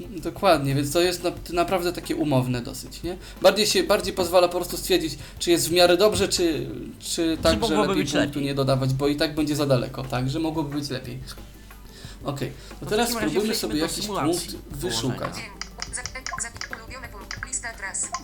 Dokładnie, 0.22 0.74
więc 0.74 0.92
to 0.92 1.00
jest 1.00 1.24
na, 1.24 1.30
naprawdę 1.52 1.92
takie 1.92 2.16
umowne 2.16 2.60
dosyć, 2.60 3.02
nie? 3.02 3.16
Bardziej 3.42 3.66
się, 3.66 3.82
bardziej 3.82 4.14
pozwala 4.14 4.48
po 4.48 4.56
prostu 4.56 4.76
stwierdzić, 4.76 5.18
czy 5.38 5.50
jest 5.50 5.68
w 5.68 5.72
miarę 5.72 5.96
dobrze, 5.96 6.28
czy, 6.28 6.66
czy 7.00 7.38
tak, 7.42 7.52
że 7.52 7.58
mogłoby 7.58 7.94
lepiej 7.94 8.14
lepiej. 8.14 8.42
nie 8.44 8.54
dodawać, 8.54 8.94
bo 8.94 9.08
i 9.08 9.16
tak 9.16 9.34
będzie 9.34 9.56
za 9.56 9.66
daleko, 9.66 10.02
tak, 10.02 10.30
że 10.30 10.38
mogłoby 10.38 10.76
być 10.80 10.90
lepiej. 10.90 11.18
Okej, 12.24 12.52
to 12.80 12.86
w 12.86 12.88
teraz 12.88 13.10
spróbujmy 13.10 13.54
sobie 13.54 13.78
jakiś 13.78 14.06
punkt 14.06 14.56
wyszukać. 14.70 15.34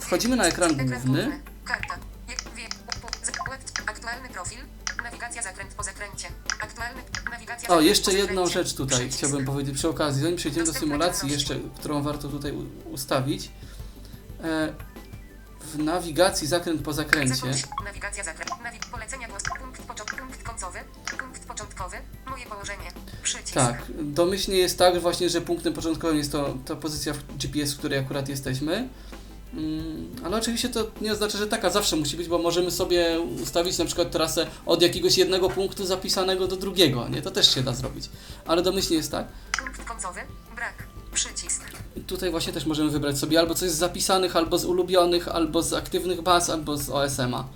Wchodzimy 0.01 0.37
na 0.37 0.45
ekran 0.45 0.77
główny. 0.77 1.41
Karta. 1.65 1.99
Jak 2.29 2.39
wie, 2.55 2.69
pu- 2.69 3.27
z- 3.27 3.31
web- 3.31 3.89
Aktualny 3.91 4.29
profil. 4.29 4.59
Nawigacja 5.05 5.43
zakręt 5.43 5.75
po 5.75 5.83
zakręcie. 5.83 6.29
Aktualny 6.63 7.03
nawigacja 7.31 7.69
O, 7.69 7.81
jeszcze 7.81 8.13
jedną 8.13 8.47
rzecz 8.47 8.75
tutaj 8.75 9.11
chciałbym 9.11 9.45
powiedzieć 9.45 9.75
przy 9.75 9.89
okazji, 9.89 10.23
zanim 10.23 10.37
przejdziemy 10.37 10.67
do 10.67 10.73
symulacji, 10.75 11.31
jeszcze, 11.31 11.55
którą 11.79 12.03
warto 12.03 12.29
tutaj 12.29 12.53
ustawić. 12.85 13.51
E, 14.45 14.75
w 15.61 15.79
nawigacji 15.79 16.47
zakręt 16.47 16.83
po 16.83 16.93
zakręcie. 16.93 17.35
Nawigacja 17.85 18.25
zakręt. 18.25 18.51
Polecenia 18.91 19.29
głos. 19.29 19.43
Punkt, 19.61 19.83
punkt 19.83 20.43
końcowy. 20.43 20.79
Punkt 21.19 21.34
początkowy. 21.45 21.97
Moje 22.31 22.47
położenie. 22.47 22.93
Przycisk. 23.23 23.55
Tak, 23.55 23.83
domyślnie 24.01 24.59
jest 24.59 24.79
tak 24.79 25.01
właśnie, 25.01 25.29
że 25.29 25.41
punktem 25.41 25.73
początkowym 25.73 26.19
jest 26.19 26.33
to 26.33 26.55
ta 26.67 26.77
pozycja 26.77 27.13
w 27.13 27.37
GPS, 27.37 27.75
w 27.75 27.79
której 27.79 27.99
akurat 27.99 28.29
jesteśmy. 28.29 28.89
Mm, 29.55 30.17
Ale 30.25 30.37
oczywiście 30.37 30.69
to 30.69 30.87
nie 31.01 31.13
oznacza, 31.13 31.39
że 31.39 31.47
taka 31.47 31.71
zawsze 31.71 31.97
musi 31.97 32.17
być, 32.17 32.29
bo 32.29 32.39
możemy 32.39 32.71
sobie 32.71 33.21
ustawić 33.21 33.79
na 33.79 33.85
przykład 33.85 34.11
trasę 34.11 34.47
od 34.67 34.83
jakiegoś 34.83 35.19
jednego 35.19 35.51
punktu 35.51 35.87
zapisanego 35.87 36.49
do 36.49 36.57
drugiego, 36.57 37.09
nie? 37.09 37.23
To 37.23 37.31
też 37.31 37.55
się 37.55 37.63
da 37.63 37.73
zrobić. 37.73 38.11
Ale 38.47 38.63
domyślnie 38.63 38.97
jest 38.97 39.11
tak. 39.11 39.27
Punkt 39.59 39.85
końcowy. 39.85 40.21
Brak. 40.57 40.75
Przycisk. 41.13 41.63
Tutaj 42.07 42.31
właśnie 42.31 42.53
też 42.53 42.67
możemy 42.67 42.91
wybrać 42.91 43.19
sobie 43.19 43.39
albo 43.41 43.55
coś 43.55 43.71
z 43.71 43.75
zapisanych, 43.75 44.37
albo 44.37 44.59
z 44.59 44.65
ulubionych, 44.65 45.29
albo 45.29 45.63
z 45.63 45.73
aktywnych 45.73 46.23
baz, 46.23 46.51
albo 46.51 46.77
z 46.77 46.91
OSM-a. 46.91 47.49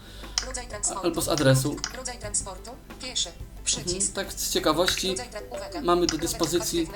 Albo 1.03 1.23
z 1.23 1.29
adresu. 1.29 1.77
Rodzaj 1.97 2.19
transportu. 2.19 2.71
Pieszy. 3.03 3.29
Mhm, 3.77 3.87
Przycisk. 3.87 4.13
Tak 4.13 4.33
z 4.33 4.51
ciekawości 4.51 5.15
uwaga. 5.51 5.81
mamy 5.81 6.07
do 6.07 6.19
dyspozycji 6.19 6.89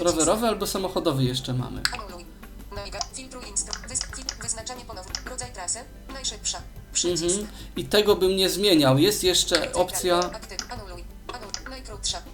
rowerowy. 0.00 0.46
Albo 0.46 0.66
samochodowy 0.66 1.24
jeszcze 1.24 1.54
mamy. 1.54 1.82
Przycisk. 6.92 7.38
Mhm. 7.40 7.46
I 7.76 7.84
tego 7.84 8.16
bym 8.16 8.36
nie 8.36 8.50
zmieniał. 8.50 8.98
Jest 8.98 9.24
jeszcze 9.24 9.72
opcja. 9.72 10.30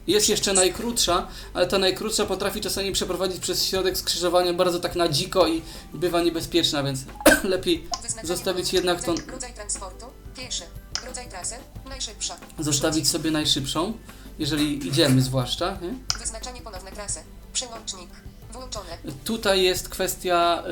Jest 0.06 0.28
jeszcze 0.28 0.52
najkrótsza, 0.52 1.28
ale 1.54 1.66
ta 1.66 1.78
najkrótsza 1.78 2.26
potrafi 2.26 2.60
czasami 2.60 2.92
przeprowadzić 2.92 3.40
przez 3.40 3.64
środek 3.64 3.98
skrzyżowania 3.98 4.52
bardzo 4.52 4.80
tak 4.80 4.96
na 4.96 5.08
dziko 5.08 5.48
i 5.48 5.62
bywa 5.94 6.22
niebezpieczna, 6.22 6.82
więc 6.82 7.00
lepiej 7.44 7.88
zostawić 8.22 8.72
jednak 8.72 9.04
tą, 9.04 9.14
rodzaj 9.32 9.54
transportu. 9.54 10.06
Pieszy. 10.36 10.62
Rodzaj 11.10 11.28
trasy. 11.28 11.54
Najszybsza. 11.88 12.36
zostawić 12.58 13.08
sobie 13.08 13.30
najszybszą, 13.30 13.92
jeżeli 14.38 14.88
idziemy 14.88 15.22
zwłaszcza. 15.22 15.78
Nie? 15.82 16.18
Wyznaczenie 16.18 16.60
ponowne 16.60 16.92
trasy. 16.92 17.20
Przełącznik. 17.52 18.10
Włączone. 18.52 18.98
Tutaj 19.24 19.62
jest 19.62 19.88
kwestia 19.88 20.62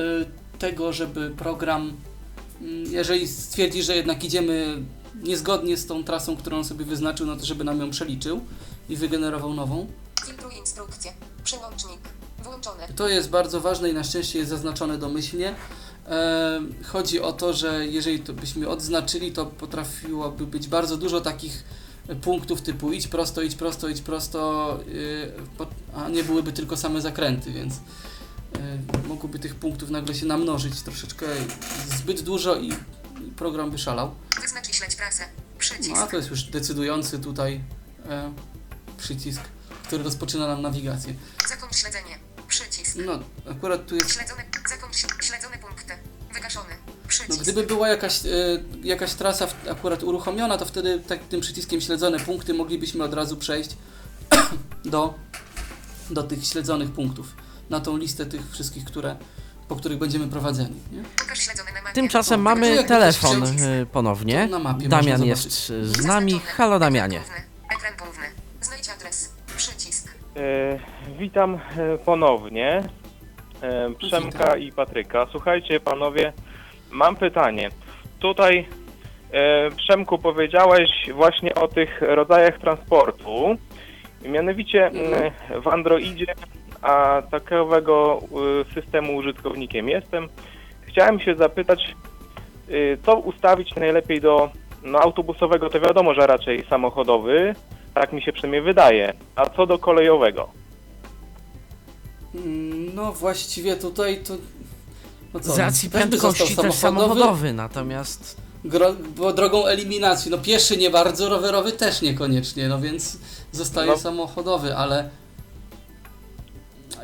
y, 0.51 0.57
tego, 0.59 0.93
żeby 0.93 1.29
program, 1.29 1.97
y, 2.61 2.65
jeżeli 2.89 3.27
stwierdzi, 3.27 3.83
że 3.83 3.95
jednak 3.95 4.23
idziemy 4.23 4.83
niezgodnie 5.23 5.77
z 5.77 5.87
tą 5.87 6.03
trasą, 6.03 6.37
którą 6.37 6.57
on 6.57 6.65
sobie 6.65 6.85
wyznaczył, 6.85 7.27
no 7.27 7.35
to 7.35 7.45
żeby 7.45 7.63
nam 7.63 7.79
ją 7.79 7.89
przeliczył 7.89 8.41
i 8.89 8.95
wygenerował 8.97 9.53
nową. 9.53 9.87
Filtruj 10.25 10.57
instrukcje. 10.57 11.13
Przełącznik. 11.43 11.99
To 12.95 13.07
jest 13.07 13.29
bardzo 13.29 13.61
ważne 13.61 13.89
i 13.89 13.93
na 13.93 14.03
szczęście 14.03 14.39
jest 14.39 14.49
zaznaczone 14.49 14.97
domyślnie. 14.97 15.55
Chodzi 16.85 17.21
o 17.21 17.33
to, 17.33 17.53
że 17.53 17.87
jeżeli 17.87 18.19
to 18.19 18.33
byśmy 18.33 18.67
odznaczyli, 18.67 19.31
to 19.31 19.45
potrafiłoby 19.45 20.47
być 20.47 20.67
bardzo 20.67 20.97
dużo 20.97 21.21
takich 21.21 21.63
punktów 22.15 22.61
typu 22.61 22.91
idź 22.91 23.07
prosto, 23.07 23.41
idź 23.41 23.55
prosto, 23.55 23.87
idź 23.87 24.01
prosto, 24.01 24.79
y, 24.87 25.31
a 25.95 26.09
nie 26.09 26.23
byłyby 26.23 26.51
tylko 26.51 26.77
same 26.77 27.01
zakręty, 27.01 27.51
więc 27.51 27.73
y, 27.75 27.79
mogłoby 29.07 29.39
tych 29.39 29.55
punktów 29.55 29.89
nagle 29.89 30.15
się 30.15 30.25
namnożyć 30.25 30.81
troszeczkę 30.81 31.25
zbyt 31.97 32.21
dużo 32.21 32.55
i, 32.55 32.73
program 33.35 33.71
by 33.71 33.77
szalał. 33.77 34.15
Wyznacz 34.41 34.69
i 34.69 34.73
śledź 34.73 34.95
trasę. 34.95 35.23
Przycisk. 35.59 35.89
No 35.89 35.97
a 35.97 36.07
to 36.07 36.17
jest 36.17 36.29
już 36.29 36.43
decydujący 36.43 37.19
tutaj 37.19 37.61
e, 38.09 38.33
przycisk, 38.97 39.41
który 39.83 40.03
rozpoczyna 40.03 40.47
nam 40.47 40.61
nawigację. 40.61 41.13
Zakończ 41.49 41.75
śledzenie. 41.75 42.18
Przycisk. 42.49 42.97
No, 43.05 43.19
akurat 43.51 43.85
tu 43.85 43.95
jest 43.95 44.13
Śledzone. 44.13 44.43
Zakończ 44.69 44.97
śledzone 45.25 45.57
punkty. 45.57 45.93
Wygaszony. 46.33 46.69
No, 46.87 46.93
Przycisk. 47.07 47.41
gdyby 47.41 47.63
była 47.63 47.87
jakaś, 47.89 48.25
e, 48.25 48.29
jakaś 48.83 49.13
trasa 49.13 49.47
w, 49.47 49.67
akurat 49.67 50.03
uruchomiona, 50.03 50.57
to 50.57 50.65
wtedy 50.65 50.99
tak, 51.07 51.19
tym 51.19 51.41
przyciskiem 51.41 51.81
śledzone 51.81 52.19
punkty 52.19 52.53
moglibyśmy 52.53 53.03
od 53.03 53.13
razu 53.13 53.37
przejść 53.37 53.69
do, 54.85 55.13
do 56.09 56.23
tych 56.23 56.45
śledzonych 56.45 56.91
punktów, 56.91 57.35
na 57.69 57.79
tą 57.79 57.97
listę 57.97 58.25
tych 58.25 58.51
wszystkich, 58.51 58.85
które, 58.85 59.15
po 59.67 59.75
których 59.75 59.97
będziemy 59.97 60.27
prowadzeni. 60.27 60.75
Nie? 60.91 61.03
Tymczasem 61.93 62.39
O, 62.39 62.43
mamy 62.43 62.83
telefon 62.83 63.43
y, 63.43 63.85
ponownie. 63.91 64.47
To 64.51 64.59
na 64.59 64.73
mapie 64.73 64.89
Damian 64.89 65.23
jest 65.23 65.69
y, 65.69 65.85
z 65.85 66.05
nami. 66.05 66.39
Halo 66.39 66.79
Damianie. 66.79 67.21
Ekran 67.75 67.93
główny. 67.97 68.25
Znajdź 68.61 68.89
adres. 68.89 69.28
E, 70.39 70.79
Witam 71.19 71.55
e, 71.55 71.97
ponownie 71.97 72.81
e, 73.61 73.89
Przemka 73.97 74.57
i 74.57 74.71
Patryka. 74.71 75.27
Słuchajcie 75.31 75.79
panowie, 75.79 76.33
mam 76.91 77.15
pytanie. 77.15 77.69
Tutaj 78.19 78.67
Przemku 79.77 80.17
powiedziałeś 80.17 80.89
właśnie 81.13 81.55
o 81.55 81.67
tych 81.67 82.01
rodzajach 82.01 82.57
transportu. 82.57 83.55
Mianowicie 84.25 84.87
Mhm. 84.87 85.31
w 85.61 85.67
Androidzie, 85.67 86.25
a 86.81 87.21
takowego 87.31 88.21
systemu 88.73 89.15
użytkownikiem 89.15 89.89
jestem, 89.89 90.27
chciałem 90.81 91.19
się 91.19 91.35
zapytać, 91.35 91.95
e, 92.69 92.97
co 92.97 93.15
ustawić 93.15 93.75
najlepiej 93.75 94.21
do 94.21 94.49
no, 94.83 94.99
autobusowego, 94.99 95.69
to 95.69 95.79
wiadomo, 95.79 96.13
że 96.13 96.27
raczej 96.27 96.65
samochodowy, 96.69 97.55
tak 97.99 98.13
mi 98.13 98.21
się 98.21 98.33
przynajmniej 98.33 98.61
wydaje. 98.61 99.13
A 99.35 99.49
co 99.49 99.65
do 99.65 99.79
kolejowego? 99.79 100.49
Mm, 102.35 102.95
No 102.95 103.13
właściwie 103.13 103.75
tutaj 103.75 104.23
to... 104.23 104.33
No 105.33 105.39
co, 105.39 105.53
Z 105.53 105.59
racji 105.59 105.89
prędkości 105.89 106.45
został 106.47 106.65
też 106.65 106.73
samochodowy, 106.75 107.53
natomiast 107.53 108.37
Gro, 108.65 108.95
bo 109.15 109.33
drogą 109.33 109.65
eliminacji, 109.65 110.31
no 110.31 110.37
pieszy 110.37 110.77
nie 110.77 110.89
bardzo, 110.89 111.29
rowerowy 111.29 111.71
też 111.71 112.01
niekoniecznie, 112.01 112.67
no 112.67 112.79
więc 112.81 113.17
zostaje 113.51 113.91
No. 113.91 113.97
samochodowy, 113.97 114.75
ale 114.75 115.09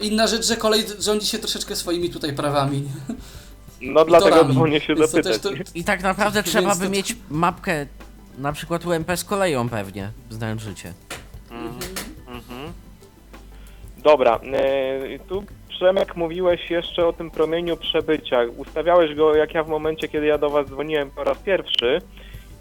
inna 0.02 0.28
rzecz, 0.28 0.46
że 0.46 0.58
kolej 0.58 0.84
rządzi 1.00 1.28
się 1.28 1.40
troszeczkę 1.40 1.76
swoimi 1.76 2.10
tutaj 2.10 2.34
prawami. 2.34 2.84
No 3.82 4.06
dlatego 4.10 4.32
torami. 4.36 4.54
dzwonię 4.54 4.82
się 4.82 4.96
to 4.96 5.08
zapytać. 5.08 5.34
też 5.34 5.42
to- 5.42 5.50
i 5.76 5.84
tak 5.84 6.04
naprawdę 6.04 6.44
trzeba 6.50 6.74
to- 6.74 6.80
by 6.80 6.90
mieć 6.90 7.16
mapkę 7.30 7.86
na 8.38 8.54
przykład 8.54 8.86
UMP 8.86 9.12
z 9.18 9.24
koleją 9.24 9.70
pewnie, 9.70 10.12
znając 10.30 10.62
życie. 10.62 10.94
Mhm. 11.52 12.74
Dobra, 13.98 14.40
e, 14.54 15.20
tu 15.20 15.44
Przemek 15.70 16.16
mówiłeś 16.16 16.70
jeszcze 16.70 17.08
o 17.08 17.14
tym 17.14 17.32
promieniu 17.32 17.78
przebycia. 17.78 18.38
Ustawiałeś 18.58 19.16
go 19.16 19.36
jak 19.36 19.54
ja 19.54 19.64
w 19.64 19.68
momencie, 19.68 20.08
kiedy 20.08 20.26
ja 20.26 20.38
do 20.38 20.50
Was 20.50 20.68
dzwoniłem 20.68 21.12
po 21.12 21.24
raz 21.24 21.38
pierwszy. 21.38 22.02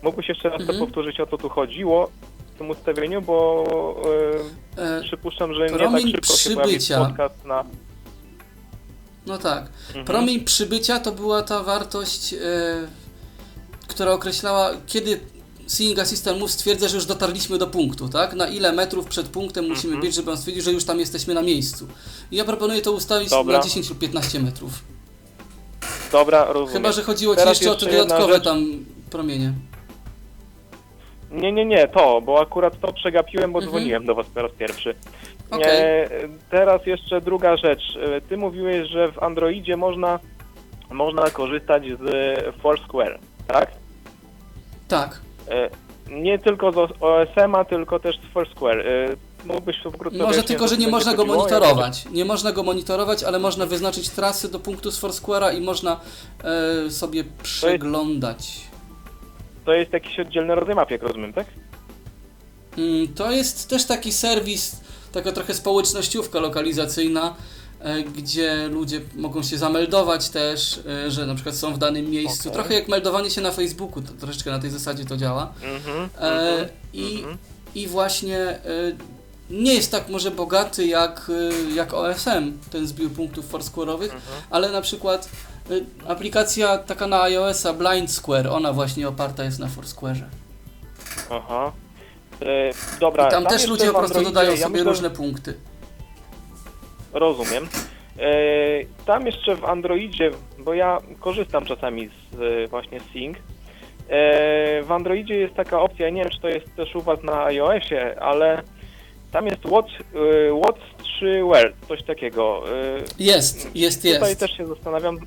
Mógłbyś 0.03 0.29
jeszcze 0.29 0.49
raz 0.49 0.61
Mhm. 0.61 0.79
to 0.79 0.85
powtórzyć, 0.85 1.21
o 1.21 1.27
co 1.27 1.39
tu 1.39 1.49
chodziło 1.49 2.11
w 2.55 2.59
tym 2.59 2.71
ustawieniu, 2.71 3.23
bo 3.23 3.65
e, 4.77 4.85
E, 4.99 5.03
przypuszczam, 5.03 5.55
że 5.55 5.61
nie 5.63 5.69
tak 5.69 5.79
promień 5.79 6.11
szybko 6.13 6.37
się 6.37 6.51
pojawi 6.51 6.79
przybycia. 6.79 6.99
podcast 7.05 7.45
na... 7.45 7.65
no 9.27 9.39
tak. 9.39 9.65
Mhm. 9.89 10.05
Promień 10.05 10.41
przybycia 10.45 11.01
to 11.01 11.13
była 11.13 11.43
ta 11.43 11.63
wartość, 11.63 12.33
e, 12.35 12.39
która 13.89 14.13
określała, 14.13 14.71
kiedy 14.87 15.21
Seeing 15.67 15.99
Assistant 15.99 16.41
Move 16.41 16.51
stwierdza, 16.51 16.89
że 16.89 16.97
już 16.97 17.07
dotarliśmy 17.07 17.59
do 17.59 17.67
punktu, 17.67 18.09
tak? 18.09 18.35
Na 18.35 18.49
ile 18.49 18.73
metrów 18.73 19.07
przed 19.07 19.29
punktem 19.29 19.69
musimy 19.69 19.93
Mhm. 19.95 20.01
być, 20.07 20.15
żeby 20.15 20.31
on 20.31 20.37
stwierdził, 20.37 20.63
że 20.63 20.73
już 20.73 20.85
tam 20.85 21.01
jesteśmy 21.01 21.35
na 21.35 21.43
miejscu. 21.43 21.87
I 22.31 22.37
ja 22.37 22.45
proponuję 22.45 22.83
to 22.83 22.93
ustawić 22.93 23.31
Dobra. 23.31 23.59
na 23.59 23.65
10 23.65 23.89
lub 23.89 23.99
15 23.99 24.41
metrów. 24.41 24.73
Dobra, 26.13 26.45
rozumiem. 26.45 26.73
Chyba, 26.73 26.93
że 26.93 27.03
chodziło 27.03 27.35
Ci 27.35 27.39
Teraz 27.39 27.61
jeszcze 27.61 27.71
o 27.73 27.75
te 27.77 27.87
jeszcze 27.87 27.99
dodatkowe 28.07 28.41
tam 28.41 28.65
promienie. 29.11 29.53
Nie, 31.31 31.53
nie, 31.53 31.65
nie, 31.65 31.89
to, 31.89 32.21
bo 32.21 32.41
akurat 32.41 32.81
to 32.81 32.93
przegapiłem, 32.93 33.53
bo 33.53 33.59
Mhm. 33.59 33.71
dzwoniłem 33.73 34.05
do 34.07 34.15
Was 34.15 34.27
po 34.27 34.43
raz 34.43 34.53
pierwszy. 34.59 34.95
Okej. 35.51 35.67
E, 36.03 36.09
teraz 36.51 36.87
jeszcze 36.87 37.21
druga 37.21 37.57
rzecz. 37.57 37.83
E, 38.03 38.21
Ty 38.21 38.37
mówiłeś, 38.37 38.89
że 38.91 39.13
w 39.13 39.19
Androidzie 39.23 39.77
można, 39.77 40.19
można 40.91 41.31
korzystać 41.31 41.83
z 42.01 42.07
Foursquare, 42.63 43.19
tak? 43.47 43.71
Tak. 44.89 45.21
E, 45.51 45.71
Nie 46.11 46.39
tylko 46.39 46.73
z 46.73 46.77
OSM-a, 47.01 47.65
tylko 47.65 47.99
też 47.99 48.17
z 48.17 48.33
Foursquare. 48.33 48.81
E, 48.81 49.17
Mógłbyś 49.47 49.77
to 49.83 49.91
wkrótce 49.91 50.19
Może 50.19 50.31
wyjaśnić, 50.31 50.49
tylko, 50.49 50.69
że 50.69 50.77
nie 50.77 50.89
można 50.89 51.15
go 51.15 51.25
monitorować. 51.25 52.05
Nie 52.11 52.25
można 52.25 52.53
go 52.53 52.63
monitorować, 52.63 53.23
ale 53.25 53.39
można 53.39 53.67
wyznaczyć 53.67 54.09
trasy 54.11 54.51
do 54.51 54.59
punktu 54.61 54.91
z 54.91 55.03
Foursquare'a 55.03 55.57
i 55.59 55.61
można 55.61 56.01
e, 56.87 56.91
sobie 56.91 57.25
przeglądać. 57.43 58.61
To 59.65 59.73
jest 59.73 59.93
jakiś 59.93 60.21
oddzielny 60.21 60.55
rodzaj 60.55 60.75
map, 60.75 60.91
jak 60.91 61.03
rozumiem, 61.03 61.33
tak? 61.33 61.47
Mm, 62.79 63.09
To 63.15 63.33
jest 63.33 63.69
też 63.71 63.85
taki 63.85 64.13
serwis, 64.13 64.81
taka 65.13 65.33
trochę 65.33 65.55
społecznościówka 65.55 66.41
lokalizacyjna, 66.41 67.35
gdzie 68.17 68.69
ludzie 68.69 69.01
mogą 69.17 69.43
się 69.43 69.59
zameldować 69.59 70.29
też, 70.29 70.81
e, 71.07 71.11
że 71.11 71.27
na 71.27 71.35
przykład 71.35 71.57
są 71.57 71.75
w 71.75 71.79
danym 71.79 72.11
miejscu. 72.11 72.49
Okej. 72.49 72.53
Trochę 72.53 72.75
jak 72.75 72.89
meldowanie 72.89 73.31
się 73.31 73.41
na 73.41 73.51
Facebooku, 73.53 74.03
to 74.03 74.13
troszeczkę 74.13 74.51
na 74.51 74.59
tej 74.59 74.71
zasadzie 74.71 75.05
to 75.05 75.17
działa. 75.17 75.53
Mhm, 75.63 76.09
E, 76.21 76.51
mhm, 76.51 76.69
i, 76.93 77.17
mhm. 77.19 77.39
I 77.75 77.87
właśnie 77.89 78.39
e, 78.49 78.61
nie 79.51 79.75
jest 79.75 79.91
tak 79.91 80.09
może 80.09 80.31
bogaty 80.31 80.87
jak, 80.87 81.31
e, 81.71 81.75
jak 81.75 81.95
OSM, 81.95 82.53
ten 82.71 82.87
zbiór 82.87 83.11
punktów 83.11 83.53
foursquare'owych, 83.53 84.03
Mhm. 84.15 84.23
ale 84.51 84.73
na 84.73 84.81
przykład 84.81 85.29
e, 85.71 85.75
aplikacja 86.11 86.79
taka 86.79 87.07
na 87.07 87.23
iOS-a 87.23 87.73
Blind 87.73 88.11
Square, 88.11 88.47
ona 88.47 88.73
właśnie 88.73 89.09
oparta 89.09 89.45
jest 89.45 89.59
na 89.59 89.67
Foursquare'ze. 89.67 90.25
Aha. 91.31 91.73
E, 92.43 92.47
dobra, 93.01 93.29
I 93.29 93.31
tam 93.31 93.43
też 93.45 93.53
jeszcze 93.53 93.69
ludzie 93.71 93.87
po 93.87 93.99
prostu 93.99 94.19
Androidzie- 94.19 94.25
dodają 94.25 94.51
ja 94.51 94.57
sobie 94.57 94.69
myślę, 94.73 94.85
różne 94.85 95.11
punkty. 95.11 95.55
Rozumiem. 97.15 97.69
E, 98.19 98.27
tam 99.07 99.27
jeszcze 99.27 99.57
w 99.57 99.65
Androidzie, 99.65 100.31
bo 100.59 100.75
ja 100.75 100.99
korzystam 101.21 101.65
czasami 101.67 102.09
z 102.09 102.41
e, 102.65 102.69
właśnie 102.69 103.01
Sync. 103.13 103.37
E, 103.39 103.43
w 104.83 104.93
Androidzie 104.93 105.35
jest 105.35 105.55
taka 105.55 105.81
opcja, 105.81 106.11
nie 106.11 106.23
wiem 106.23 106.31
czy 106.31 106.41
to 106.41 106.49
jest 106.49 106.75
też 106.77 106.95
u 106.97 107.01
Was 107.03 107.23
na 107.23 107.45
iOSie, 107.45 108.21
ale 108.21 108.63
tam 109.33 109.47
jest 109.47 109.65
Watch, 109.67 109.91
Watch 110.53 110.81
3 111.03 111.41
Wear, 111.53 111.73
coś 111.89 112.03
takiego. 112.03 112.63
Jest, 113.19 113.77
jest, 113.77 114.03
Tutaj 114.03 114.21
jest. 114.29 114.41
też 114.41 114.57
się 114.57 114.67
zastanawiam. 114.67 115.19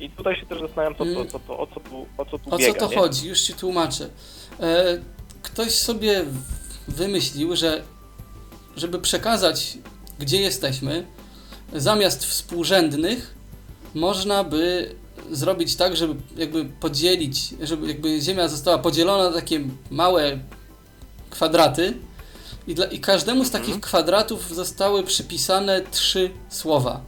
I 0.00 0.10
tutaj 0.10 0.36
się 0.36 0.46
też 0.46 0.60
zastanawiam, 0.60 0.94
co, 0.94 1.04
Mm. 1.04 1.28
co, 1.28 1.38
to, 1.38 1.58
o, 1.58 1.66
co 1.66 1.80
tu, 1.80 2.06
o 2.18 2.24
co 2.24 2.38
tu 2.38 2.54
O 2.54 2.58
biega. 2.58 2.72
co 2.72 2.78
to 2.86 2.90
nie? 2.90 2.96
chodzi? 2.96 3.28
Już 3.28 3.40
ci 3.40 3.54
tłumaczę. 3.54 4.08
Ktoś 5.42 5.70
sobie 5.70 6.24
wymyślił, 6.88 7.56
że 7.56 7.82
żeby 8.76 8.98
przekazać, 8.98 9.78
gdzie 10.18 10.40
jesteśmy, 10.40 11.06
zamiast 11.74 12.24
współrzędnych, 12.24 13.34
można 13.94 14.44
by 14.44 14.94
zrobić 15.30 15.76
tak, 15.76 15.96
żeby 15.96 16.14
jakby 16.36 16.64
podzielić, 16.64 17.54
żeby 17.62 17.88
jakby 17.88 18.20
Ziemia 18.20 18.48
została 18.48 18.78
podzielona 18.78 19.24
na 19.30 19.36
takie 19.36 19.60
małe 19.90 20.38
kwadraty 21.30 21.94
i, 22.66 22.74
dla, 22.74 22.86
i 22.86 23.00
każdemu 23.00 23.44
z 23.44 23.46
Mhm. 23.46 23.64
takich 23.64 23.80
kwadratów 23.80 24.54
zostały 24.54 25.02
przypisane 25.04 25.80
trzy 25.90 26.30
słowa. 26.48 27.00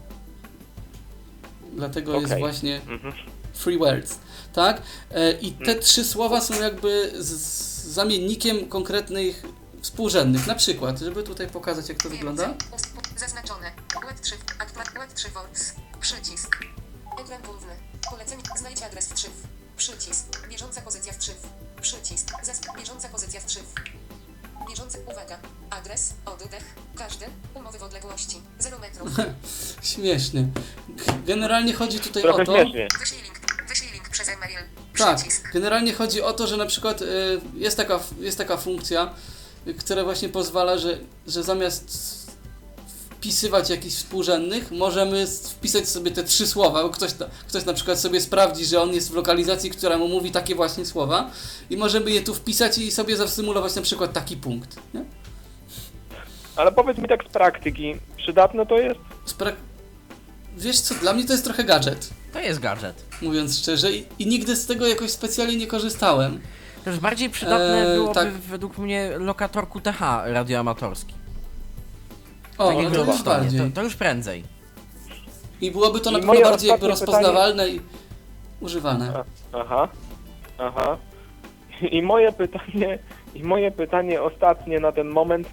Dlatego 1.77 2.13
jest 2.15 2.27
Okej. 2.27 2.39
właśnie 2.39 2.81
Mhm. 2.89 3.15
free 3.55 3.79
words, 3.79 4.19
tak? 4.53 4.83
E, 5.11 5.33
I 5.33 5.53
te 5.53 5.65
Hmm. 5.65 5.83
trzy 5.83 6.05
słowa 6.05 6.41
są 6.41 6.61
jakby 6.63 7.13
z, 7.19 7.27
z 7.31 7.85
zamiennikiem 7.87 8.69
konkretnych 8.69 9.43
współrzędnych. 9.83 10.47
Na 10.47 10.55
przykład, 10.55 10.99
żeby 10.99 11.23
tutaj 11.23 11.49
pokazać, 11.49 11.89
jak 11.89 12.03
to 12.03 12.09
wygląda. 12.09 12.49
Więcej. 12.49 12.69
Ust- 12.71 13.19
Zaznaczone. 13.19 13.73
Web 14.09 14.21
3. 14.21 14.35
Aktual. 14.59 14.87
Web 14.95 15.13
3 15.15 15.29
Words. 15.31 15.73
Przycisk. 16.01 16.57
Ekran 17.21 17.43
główny. 17.43 17.73
Polecenie. 18.11 18.43
Znajdź 18.57 18.83
adres 18.83 19.09
w 19.09 19.15
3. 19.15 19.29
Przycisk. 19.77 20.49
Bieżąca 20.49 20.81
pozycja 20.81 21.13
w 21.13 21.19
3. 21.19 21.33
Przycisk. 21.81 22.29
Zas- 22.45 22.77
bieżąca 22.79 23.09
pozycja 23.09 23.41
w 23.41 23.47
3. 23.47 23.59
Bieżący. 24.69 24.99
Uwaga. 25.13 25.39
Adres. 25.71 26.15
Oddech. 26.25 26.65
Każdy. 26.97 27.27
Umowy 27.55 27.79
w 27.79 27.83
odległości. 27.83 28.43
0 28.59 28.79
metrów. 28.79 29.09
Śmiesznie. 29.93 30.49
Generalnie 31.27 31.75
chodzi 31.75 32.01
tutaj 32.01 32.23
Trochę 32.23 32.43
o 32.43 32.47
to. 32.47 32.53
śmiesznie. 32.57 32.89
Wyślij 33.01 33.23
link. 33.23 33.41
Wyślij 33.69 33.93
link 33.93 34.09
przez 34.09 34.29
e-mail. 34.29 34.59
Tak, 34.99 35.17
Przycisk. 35.17 35.53
generalnie 35.53 35.93
chodzi 35.95 36.23
o 36.23 36.33
to, 36.33 36.47
że 36.47 36.57
na 36.57 36.67
przykład 36.67 37.03
y, 37.03 37.07
jest, 37.55 37.77
taka, 37.77 38.01
jest 38.21 38.39
taka 38.39 38.57
funkcja, 38.57 39.15
która 39.79 40.05
właśnie 40.05 40.29
pozwala, 40.29 40.79
że, 40.79 40.99
że 41.27 41.43
zamiast 41.43 42.13
wpisywać 43.11 43.71
jakichś 43.71 43.95
współrzędnych, 43.95 44.71
możemy 44.71 45.27
wpisać 45.27 45.89
sobie 45.89 46.11
te 46.11 46.25
trzy 46.25 46.47
słowa, 46.47 46.83
bo 46.83 46.91
ktoś, 46.91 47.11
ktoś 47.49 47.65
na 47.65 47.73
przykład 47.73 48.01
sobie 48.01 48.21
sprawdzi, 48.21 48.65
że 48.65 48.83
on 48.83 48.93
jest 48.95 49.11
w 49.11 49.15
lokalizacji, 49.15 49.71
która 49.71 49.99
mu 49.99 50.09
mówi 50.09 50.31
takie 50.31 50.55
właśnie 50.55 50.87
słowa 50.87 51.31
i 51.71 51.77
możemy 51.77 52.11
je 52.11 52.23
tu 52.23 52.35
wpisać 52.35 52.79
i 52.79 52.91
sobie 52.91 53.17
zasymulować 53.17 53.75
na 53.75 53.83
przykład 53.83 54.13
taki 54.13 54.37
punkt. 54.37 54.77
Nie? 54.95 55.05
Ale 56.57 56.73
powiedz 56.73 56.99
mi 56.99 57.09
tak 57.09 57.21
z 57.29 57.33
praktyki, 57.33 57.95
przydatne 58.17 58.67
to 58.67 58.79
jest? 58.79 59.01
Spra- 59.27 59.53
Wiesz 60.57 60.81
co, 60.81 60.95
dla 60.95 61.13
mnie 61.13 61.25
to 61.25 61.33
jest 61.33 61.45
trochę 61.45 61.65
gadżet, 61.65 62.11
To 62.33 62.41
jest 62.41 62.61
gadżet. 62.61 63.05
mówiąc 63.23 63.59
szczerze, 63.59 63.93
i, 63.93 64.05
i 64.19 64.27
nigdy 64.27 64.57
z 64.57 64.67
tego 64.67 64.87
jakoś 64.87 65.11
specjalnie 65.11 65.57
nie 65.57 65.67
korzystałem. 65.67 66.41
Też 66.85 67.01
bardziej 67.01 67.31
przydatne 67.31 67.87
Eee, 67.89 67.95
byłoby 67.97 68.15
tak. 68.15 68.33
według 68.33 68.79
mnie 68.79 69.11
lokator 69.19 69.69
QTH 69.69 70.01
radioamatorski. 70.25 71.15
O, 72.59 72.69
Tak 72.69 72.77
jak 72.77 72.85
to 72.87 72.91
było 72.93 73.05
już 73.05 73.15
w 73.15 73.19
Estonie. 73.19 73.41
bardziej. 73.41 73.61
to, 73.61 73.75
to 73.75 73.83
już 73.83 73.97
prędzej. 73.97 74.45
I 75.61 75.71
byłoby 75.71 76.01
to 76.01 76.11
I 76.11 76.13
na 76.13 76.19
pewno 76.19 76.33
moje 76.33 76.45
bardziej 76.45 76.69
jakby 76.71 76.93
ostatnie 76.93 77.13
rozpoznawalne 77.17 77.69
i 77.69 77.81
używane. 78.61 79.25
Aha, 79.53 79.89
aha. 80.59 80.97
I 81.91 82.03
moje 82.03 82.33
pytanie, 82.33 82.99
i 83.35 83.43
moje 83.45 83.71
pytanie 83.71 84.23
ostatnie 84.23 84.81
na 84.81 84.93
ten 84.93 85.09
moment. 85.09 85.49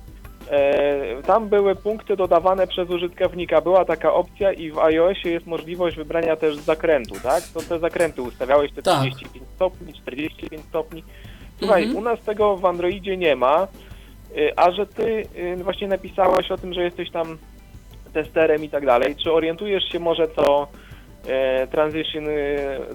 E, 0.49 1.23
tam 1.23 1.49
były 1.49 1.75
punkty 1.75 2.15
dodawane 2.15 2.67
przez 2.67 2.89
użytkownika. 2.89 3.61
Była 3.61 3.85
taka 3.85 4.13
opcja 4.13 4.53
i 4.53 4.71
w 4.71 4.77
iOSie 4.79 5.29
jest 5.29 5.47
możliwość 5.47 5.97
wybrania 5.97 6.35
też 6.35 6.55
zakrętu, 6.57 7.15
tak? 7.23 7.43
To 7.53 7.59
te 7.61 7.79
zakręty 7.79 8.21
ustawiałeś 8.21 8.73
te 8.73 8.81
Tak. 8.81 8.99
35 8.99 9.45
stopni, 9.55 9.93
45 9.93 10.63
stopni. 10.65 11.03
Słuchaj, 11.59 11.83
Mhm. 11.83 11.97
u 11.99 12.01
nas 12.09 12.21
tego 12.21 12.57
w 12.57 12.65
Androidzie 12.65 13.17
nie 13.17 13.35
ma, 13.35 13.67
y, 14.37 14.51
a 14.55 14.71
że 14.71 14.85
ty 14.87 15.23
y, 15.37 15.63
właśnie 15.63 15.87
napisałaś 15.87 16.51
o 16.51 16.57
tym, 16.57 16.73
że 16.73 16.83
jesteś 16.83 17.11
tam 17.11 17.37
testerem 18.13 18.63
i 18.63 18.69
tak 18.69 18.85
dalej. 18.85 19.15
Czy 19.15 19.31
orientujesz 19.33 19.83
się 19.91 19.99
może 19.99 20.27
co 20.27 20.67
e, 21.27 21.67
Transition 21.67 22.23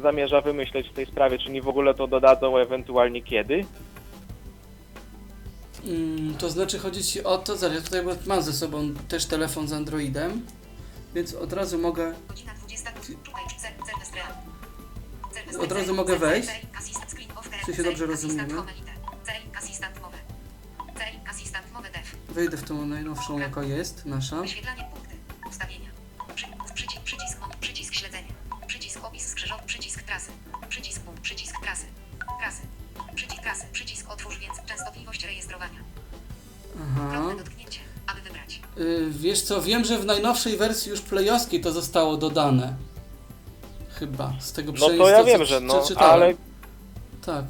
zamierza 0.02 0.40
wymyśleć 0.40 0.88
w 0.88 0.92
tej 0.94 1.06
sprawie, 1.06 1.38
czy 1.38 1.50
nie 1.50 1.62
w 1.62 1.68
ogóle 1.68 1.94
to 1.94 2.06
dodadzą, 2.06 2.56
ewentualnie 2.58 3.22
kiedy? 3.22 3.60
Mm, 5.84 6.34
to 6.34 6.50
znaczy 6.50 6.78
chodzi 6.78 7.04
ci 7.04 7.24
o 7.24 7.38
to, 7.38 7.56
zaraz 7.56 7.76
ja 7.76 7.82
tutaj 7.82 8.02
mam 8.26 8.42
ze 8.42 8.52
sobą 8.52 8.94
też 9.08 9.26
telefon 9.26 9.68
z 9.68 9.72
Androidem, 9.72 10.46
więc 11.14 11.34
od 11.34 11.52
razu 11.52 11.78
mogę, 11.78 12.14
Godzina 12.28 12.54
20. 12.54 12.90
Tutaj. 12.92 13.44
Zer- 13.44 13.86
Serwis 13.86 14.14
real. 14.14 14.32
Serwis 15.34 15.56
Od 15.56 15.72
razu 15.72 15.94
mogę 15.94 16.18
wejść? 16.18 16.48
Czy 17.66 17.74
się 17.74 17.82
dobrze 17.82 18.06
rozumiemy? 18.06 18.54
wejdę 22.28 22.56
w 22.56 22.62
tą 22.62 22.86
najnowszą 22.86 23.38
jaka 23.38 23.62
jest, 23.62 24.06
nasza. 24.06 24.40
Wyświetlanie 24.40 24.84
punkty. 24.94 25.14
Ustawienia. 25.48 25.90
Przy, 26.34 26.46
przycisk, 26.74 27.02
przycisk, 27.02 27.38
on, 27.44 27.50
przycisk 27.60 27.94
śledzenie. 27.94 28.28
Przycisk 28.66 29.04
opis 29.04 29.26
skrzyżowy, 29.26 29.62
przycisk 29.66 30.02
trasy. 30.02 30.30
Przycisk 30.68 31.00
punkt, 31.00 31.20
przycisk 31.20 31.54
trasy. 31.62 31.86
Trasy. 32.40 32.62
Przycisk 33.14 33.44
przycisk 33.72 34.10
otwórz 34.10 34.38
więc 34.38 34.52
częstotliwość 34.66 35.24
rejestrowania. 35.24 35.78
Aha. 36.82 37.10
Drobne 37.10 37.44
dotknięcie, 37.44 37.80
aby 38.06 38.20
wybrać. 38.20 38.60
Y, 38.78 39.10
wiesz 39.10 39.42
co, 39.42 39.62
wiem, 39.62 39.84
że 39.84 39.98
w 39.98 40.04
najnowszej 40.04 40.56
wersji 40.56 40.90
już 40.90 41.00
playowskiej 41.00 41.60
to 41.60 41.72
zostało 41.72 42.16
dodane. 42.16 42.74
Chyba, 43.98 44.32
z 44.40 44.52
tego 44.52 44.72
No 44.72 44.88
to 44.88 45.08
ja 45.08 45.24
wiem, 45.24 45.44
że 45.44 45.60
no, 45.60 45.82
ale 45.96 46.34
Tak. 47.26 47.44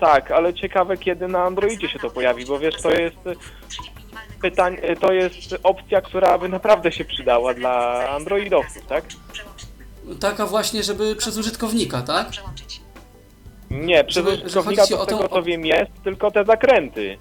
tak, 0.00 0.30
ale 0.30 0.54
ciekawe 0.54 0.96
kiedy 0.96 1.28
na 1.28 1.42
Androidzie 1.44 1.88
się 1.88 1.98
to 1.98 2.10
pojawi, 2.10 2.46
bo 2.46 2.58
wiesz, 2.58 2.82
to 2.82 2.90
jest 2.90 3.16
kod 3.16 3.38
pytań, 4.42 4.76
zero. 4.80 5.00
to 5.00 5.12
jest 5.12 5.36
opcja, 5.62 6.00
która 6.00 6.38
by 6.38 6.48
naprawdę 6.48 6.92
się 6.92 7.04
przydała 7.04 7.54
dla 7.54 8.08
androidowców, 8.10 8.86
tak? 8.86 9.04
Taka 10.20 10.46
właśnie, 10.46 10.82
żeby 10.82 11.16
przez 11.16 11.36
użytkownika, 11.36 12.02
tak? 12.02 12.30
Przełączyć. 12.30 12.83
Nie, 13.74 14.04
ci 14.04 14.14
to 14.94 15.00
o 15.00 15.04
z 15.04 15.06
tego 15.08 15.28
co 15.28 15.42
wiem 15.42 15.66
jest, 15.66 15.90
tylko 16.04 16.30
te 16.30 16.44
zakręty. 16.44 17.18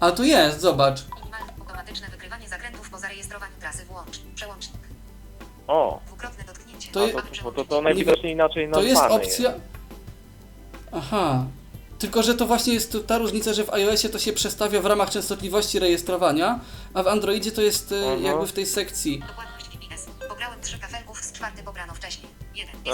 A 0.00 0.10
tu 0.10 0.24
jest, 0.24 0.60
zobacz. 0.60 1.00
Minimalne 1.20 1.52
automatyczne 1.60 2.08
wykrywanie 2.08 2.48
zakrętów 2.48 2.90
po 2.90 2.98
zarejestrowaniu 2.98 3.52
trasy 3.60 3.84
włącz. 3.84 4.18
Przełącznik. 4.34 4.82
O, 5.68 6.00
Dwukrotne 6.06 6.44
dotknięcie. 6.44 6.92
To 6.92 7.06
je- 7.06 7.12
to, 7.12 7.18
aby 7.18 7.28
bo 7.42 7.52
to, 7.52 7.64
przełączyć. 7.64 7.84
najwidoczniej 7.84 8.32
inaczej 8.32 8.64
To 8.64 8.80
nazwane 8.80 8.88
jest 8.88 9.02
opcja. 9.02 9.52
Aha. 10.92 11.44
Tylko, 11.98 12.22
że 12.22 12.34
to 12.34 12.46
właśnie 12.46 12.74
jest 12.74 12.92
tu 12.92 13.00
ta 13.00 13.18
różnica, 13.18 13.52
że 13.52 13.64
w 13.64 13.70
iOSie 13.70 14.08
to 14.08 14.18
się 14.18 14.32
przestawia 14.32 14.80
w 14.80 14.86
ramach 14.86 15.10
częstotliwości 15.10 15.78
rejestrowania, 15.78 16.60
a 16.94 17.02
w 17.02 17.08
Androidzie 17.08 17.52
to 17.52 17.62
jest 17.62 17.92
e, 17.92 17.96
Mhm. 17.96 18.22
jakby 18.22 18.46
w 18.46 18.52
tej 18.52 18.66
sekcji. 18.66 19.18
Dokładność 19.28 19.68
GPS. 19.68 20.06
Pobrałem 20.28 20.60
trzy 20.60 20.78
kafelków 20.78 21.18
z 21.24 21.32
czwarty 21.32 21.62
pobrano 21.62 21.94
wcześniej. 21.94 22.28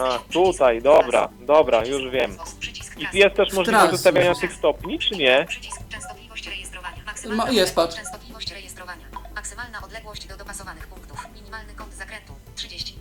A, 0.02 0.18
tutaj, 0.32 0.82
dobra, 0.82 1.28
dobra, 1.40 1.84
już 1.84 2.10
wiem. 2.10 2.36
I 3.12 3.18
jest 3.18 3.36
też 3.36 3.52
możliwość 3.52 3.68
Trasy. 3.82 3.94
ustawiania 3.94 4.34
tych 4.34 4.52
stopni, 4.52 4.98
czy 4.98 5.16
nie? 5.16 5.44
Przycisk 5.48 5.80
częstotliwość 5.88 6.48
rejestrowania. 6.48 6.96
Maksymalna 7.06 7.44
Ma- 7.44 7.50
jest, 7.50 7.74
patrz. 7.74 7.96
Częstotliwość 7.96 8.52
rejestrowania. 8.52 9.04
Maksymalna 9.34 9.78
odległość 9.84 10.26
do 10.26 10.36
dopasowanych 10.36 10.86
punktów. 10.86 11.26
Minimalny 11.34 11.74
kąt 11.74 11.94
zakrętu 11.94 12.32
30. 12.54 12.94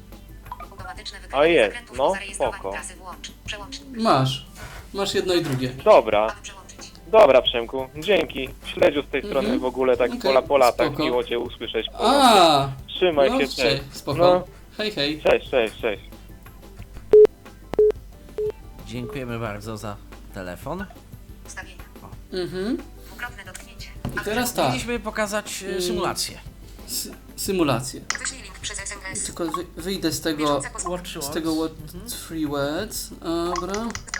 Automatyczne 0.71 1.17
A 1.17 1.21
wykrywanie 1.21 1.53
jest, 1.53 1.69
zakrętów 1.71 1.97
no, 1.97 2.07
po 2.07 2.13
zarejestrowaniu 2.13 2.53
spoko. 2.59 2.71
trasy 2.75 2.95
włącz. 2.95 3.31
Przełącznik. 3.45 3.97
Masz. 3.97 4.45
Masz 4.93 5.13
jedno 5.15 5.33
i 5.33 5.41
drugie. 5.41 5.69
Dobra, 5.69 6.19
Aby 6.21 6.41
przełączyć. 6.41 6.91
dobra 7.07 7.41
Przemku, 7.41 7.87
dzięki. 7.97 8.49
Śledziu 8.65 9.03
z 9.03 9.07
tej 9.07 9.21
strony 9.21 9.39
Mhm. 9.39 9.59
w 9.59 9.65
ogóle 9.65 9.97
tak 9.97 10.09
Okej, 10.09 10.21
pola 10.21 10.41
po 10.41 10.57
latach, 10.57 10.87
spoko. 10.87 11.03
miło 11.03 11.23
Cię 11.23 11.39
usłyszeć 11.39 11.87
po 11.89 11.97
A, 12.01 12.69
trzymaj 12.87 13.29
No, 13.31 13.39
się, 13.39 13.45
cześć, 13.45 13.55
cześć. 13.57 13.83
spoko. 13.91 14.17
No, 14.17 14.43
Hej, 14.77 14.91
hej. 14.91 15.21
cześć, 15.21 15.49
cześć, 15.49 15.73
cześć. 15.81 16.01
Dziękujemy 18.87 19.39
bardzo 19.39 19.77
za 19.77 19.95
telefon. 20.33 20.85
Ustawienia. 21.47 21.83
Mhm. 22.33 22.77
Dwukrotne 23.07 23.45
dotknięcie. 23.45 23.89
I 24.21 24.25
teraz 24.25 24.53
tak, 24.53 24.69
Mieliśmy 24.71 24.99
pokazać 24.99 25.63
e, 25.77 25.81
symulację. 25.81 26.39
sy- 26.89 27.13
symulację. 27.35 28.01
Wyślij 28.19 28.41
link 28.41 28.59
przez 28.59 28.79
SMS. 28.79 29.23
Tylko 29.25 29.45
wy, 29.45 29.65
wyjdę 29.77 30.11
z 30.11 30.21
tego, 30.21 30.61
z 31.21 31.29
tego 31.33 31.55
what 31.55 31.71
three 32.27 32.47
words. 32.47 33.09
Dobra. 33.55 33.73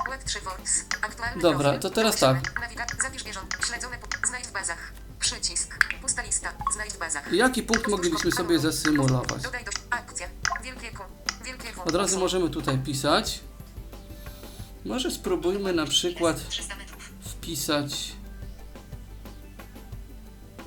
Web 0.10 0.24
3 0.26 0.40
Voice. 0.40 0.72
Aktualny 1.02 1.42
Dobra, 1.42 1.60
profil. 1.70 1.80
to 1.80 1.90
teraz 1.90 2.16
tak. 2.20 2.38
Nawiga- 2.62 3.02
Zapisz 3.04 3.24
bieżące. 3.24 3.58
Śledzone. 3.68 3.98
Znajdź 4.28 4.46
w 4.48 4.52
bazach. 4.52 4.94
Przycisk. 5.20 5.78
Pusta 6.02 6.22
lista. 6.24 6.50
Znajdź 6.74 6.94
w 6.94 7.00
bazach. 7.00 7.34
Jaki 7.34 7.64
punkt 7.64 7.88
moglibyśmy 7.88 8.32
sobie 8.32 8.60
zasymulować? 8.60 9.44
Dodaj 9.44 9.66
do 9.66 9.72
akcja. 9.90 10.28
Wielkie 10.64 10.92
Q. 10.92 11.04
Wielkie 11.46 11.74
W. 11.74 11.80
Od 11.88 11.96
razu 11.96 12.20
możemy 12.20 12.50
tutaj 12.50 12.78
pisać. 12.78 13.40
Może 14.88 15.12
spróbujmy 15.12 15.74
na 15.74 15.86
przykład 15.86 16.50
300 16.50 16.76
metrów. 16.76 17.10
wpisać. 17.20 18.12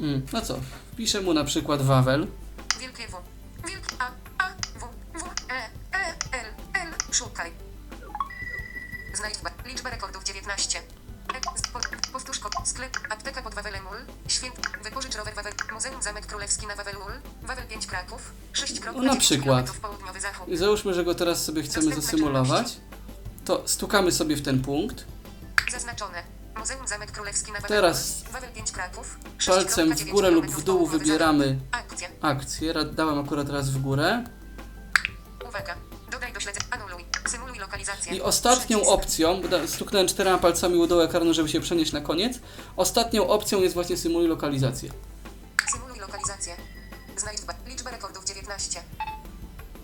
Mm, 0.00 0.22
no 0.32 0.40
co? 0.42 0.60
Wpiszę 0.92 1.20
mu 1.20 1.34
na 1.34 1.44
przykład 1.44 1.82
Wawel. 1.82 2.26
Wielkie 2.80 3.08
W. 3.08 3.16
Wielkie 3.68 3.94
A. 3.98 4.10
A. 4.38 4.48
W. 4.48 4.80
W. 5.20 5.24
E. 5.50 5.70
E. 5.98 6.14
L. 6.32 6.46
L. 6.74 6.94
Szukaj. 7.12 7.50
Znajdź 9.14 9.38
ba- 9.38 9.50
liczba 9.68 9.90
rekordów 9.90 10.24
19. 10.24 10.78
E, 10.78 11.40
Powtórz 12.12 12.38
kod. 12.38 12.52
Sklep. 12.64 12.98
Apteka 13.10 13.42
pod 13.42 13.54
Wawelem 13.54 13.86
Ul. 13.86 13.96
Święt. 14.28 14.54
Wypożycz 14.84 15.16
rower 15.16 15.34
Wawel. 15.34 15.52
Muzeum 15.72 16.02
Zamek 16.02 16.26
Królewski 16.26 16.66
na 16.66 16.74
Wawel 16.76 16.96
Ul. 16.96 17.46
Wawel 17.46 17.66
5 17.66 17.86
Kraków. 17.86 18.32
6 18.52 18.80
No 18.96 19.02
na 19.02 19.16
przykład. 19.16 19.70
Południowy 19.70 20.20
zachód. 20.20 20.48
I 20.48 20.56
załóżmy, 20.56 20.94
że 20.94 21.04
go 21.04 21.14
teraz 21.14 21.44
sobie 21.44 21.62
chcemy 21.62 21.94
zasymulować. 21.94 22.76
Stukamy 23.66 24.12
sobie 24.12 24.36
w 24.36 24.42
ten 24.42 24.62
punkt. 24.62 25.04
Zaznaczone. 25.72 26.22
Muzeum 26.58 26.88
Zamek 26.88 27.12
Królewski 27.12 27.52
na 27.52 27.60
Wawel 27.60 27.68
Teraz. 27.68 28.22
Wawel 28.32 28.50
5 28.52 28.72
Kraków. 28.72 29.18
Palcem 29.46 29.90
w 29.90 30.00
6,9 30.00 30.10
górę 30.10 30.30
lub 30.30 30.46
w 30.46 30.64
dół 30.64 30.86
wybieramy 30.86 31.58
akcję. 32.22 32.72
Ra- 32.72 32.84
Dałem 32.84 33.18
akurat 33.18 33.48
raz 33.48 33.70
w 33.70 33.82
górę. 33.82 34.24
Uwaga. 35.48 35.74
Dodaj 36.10 36.32
do 36.32 36.40
śledzenia. 36.40 36.66
Anuluj. 36.70 37.04
Symuluj 37.28 37.58
lokalizację. 37.58 38.12
I 38.16 38.22
ostatnią 38.22 38.76
Przycisk. 38.78 38.92
opcją, 38.92 39.40
bo 39.42 39.68
stuknąłem 39.68 40.08
czterema 40.08 40.38
palcami 40.38 40.76
u 40.76 40.86
dołu 40.86 41.00
ekranu, 41.00 41.34
żeby 41.34 41.48
się 41.48 41.60
przenieść 41.60 41.92
na 41.92 42.00
koniec. 42.00 42.38
Ostatnią 42.76 43.28
opcją 43.28 43.60
jest 43.62 43.74
właśnie 43.74 43.96
symuluj 43.96 44.28
lokalizację. 44.28 44.90
Symuluj 45.72 45.98
lokalizację. 45.98 46.56
Znajdź 47.16 47.38
liczbę 47.66 47.90
rekordów 47.90 48.24
19. 48.24 48.82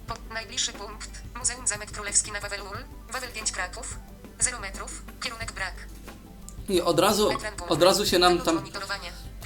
Po, 0.07 0.15
najbliższy 0.35 0.73
punkt. 0.73 1.11
Muzeum 1.47 1.67
Zamek 1.67 1.91
Królewski 1.93 2.33
na 2.33 2.41
Wawel 2.41 2.61
Ul. 2.63 2.79
Wawel 3.13 3.31
5 3.33 3.53
Kraków. 3.53 3.99
0 4.41 4.61
metrów. 4.61 5.03
Kierunek 5.21 5.53
brak. 5.53 5.75
I 6.69 6.81
od 6.83 7.01
razu, 7.01 7.31
od 7.69 7.83
razu 7.83 8.07
się 8.07 8.19
nam 8.19 8.39
tam 8.41 8.63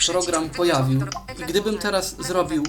program 0.07 0.51
pojawił. 0.51 1.01
I 1.39 1.45
gdybym 1.45 1.79
teraz 1.79 2.15
zrobił- 2.17 2.63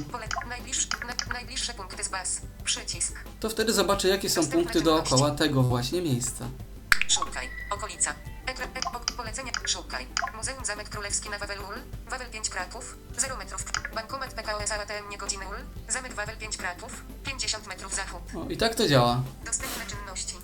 najbliższe 1.33 1.73
punkty 1.73 2.03
z 2.03 2.07
baz. 2.09 2.41
Przycisk. 2.63 3.13
to 3.39 3.49
wtedy 3.49 3.73
zobaczę, 3.73 4.07
jakie 4.07 4.29
są 4.29 4.47
punkty 4.47 4.81
dookoła 4.81 5.31
tego 5.31 5.63
właśnie 5.63 6.01
miejsca. 6.01 6.45
Szukaj. 7.07 7.49
Okolica. 7.69 8.13
Ekran. 8.45 8.69
Polecenia. 9.17 9.51
Szukaj. 9.67 10.07
Muzeum 10.37 10.65
Zamek 10.65 10.89
Królewski 10.89 11.29
na 11.29 11.37
Wawel 11.37 11.59
Ul. 11.59 11.75
Wawel 12.09 12.29
5 12.31 12.49
Kraków. 12.49 12.97
0 13.17 13.37
metrów. 13.37 13.65
Bankomat 13.95 14.33
PKO 14.33 14.61
SA 14.63 14.75
ATM 14.75 15.09
nie 15.11 15.17
godziny 15.17 15.45
Ul. 15.45 15.55
Zamek 15.93 16.13
Wawel 16.13 16.37
5 16.37 16.57
Kraków. 16.57 17.03
50 17.25 17.67
metrów 17.67 17.95
zachód. 17.95 18.21
O, 18.35 18.49
I 18.49 18.57
tak 18.57 18.75
to 18.75 18.87
działa. 18.87 19.23
Dostępne 19.45 19.85
czynności. 19.85 20.35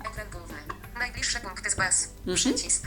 Ekran 0.00 0.26
główny. 0.32 0.58
Najbliższe 0.98 1.40
punkty 1.40 1.70
z 1.70 1.74
baz. 1.74 2.08
Mhm. 2.18 2.36
Przycisk. 2.36 2.86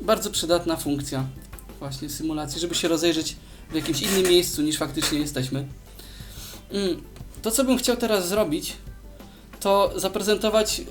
Bardzo 0.00 0.30
przydatna 0.30 0.76
funkcja 0.76 1.24
właśnie 1.78 2.10
symulacji, 2.10 2.60
żeby 2.60 2.74
się 2.74 2.88
rozejrzeć 2.88 3.36
w 3.70 3.74
jakimś 3.74 4.02
innym 4.02 4.22
miejscu 4.22 4.62
niż 4.62 4.78
faktycznie 4.78 5.18
jesteśmy. 5.18 5.68
Mm, 6.70 7.02
To, 7.42 7.50
co 7.50 7.64
bym 7.64 7.78
chciał 7.78 7.96
teraz 7.96 8.28
zrobić, 8.28 8.76
to 9.60 9.92
zaprezentować 9.96 10.80
e, 10.80 10.84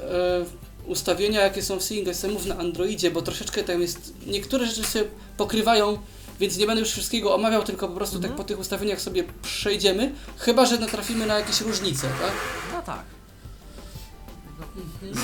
ustawienia, 0.88 1.42
jakie 1.42 1.64
są 1.64 1.80
w 1.80 1.84
Seeing 1.84 2.08
SM-ów 2.08 2.46
na 2.46 2.58
Androidzie, 2.58 3.12
bo 3.12 3.22
troszeczkę 3.22 3.64
tam 3.64 3.82
jest, 3.82 4.14
niektóre 4.28 4.66
rzeczy 4.66 4.84
się 4.84 5.04
pokrywają, 5.38 5.98
więc 6.40 6.58
nie 6.58 6.66
będę 6.68 6.80
już 6.80 6.92
wszystkiego 6.92 7.36
omawiał, 7.36 7.64
tylko 7.64 7.88
po 7.88 7.96
prostu 7.96 8.20
tak 8.20 8.36
po 8.36 8.44
tych 8.44 8.60
ustawieniach 8.60 9.02
sobie 9.02 9.24
przejdziemy, 9.42 10.14
chyba, 10.38 10.66
że 10.66 10.78
natrafimy 10.78 11.26
na 11.26 11.40
jakieś 11.40 11.62
różnice, 11.62 12.08
tak? 12.08 12.32
No 12.74 12.82
tak. 12.82 13.04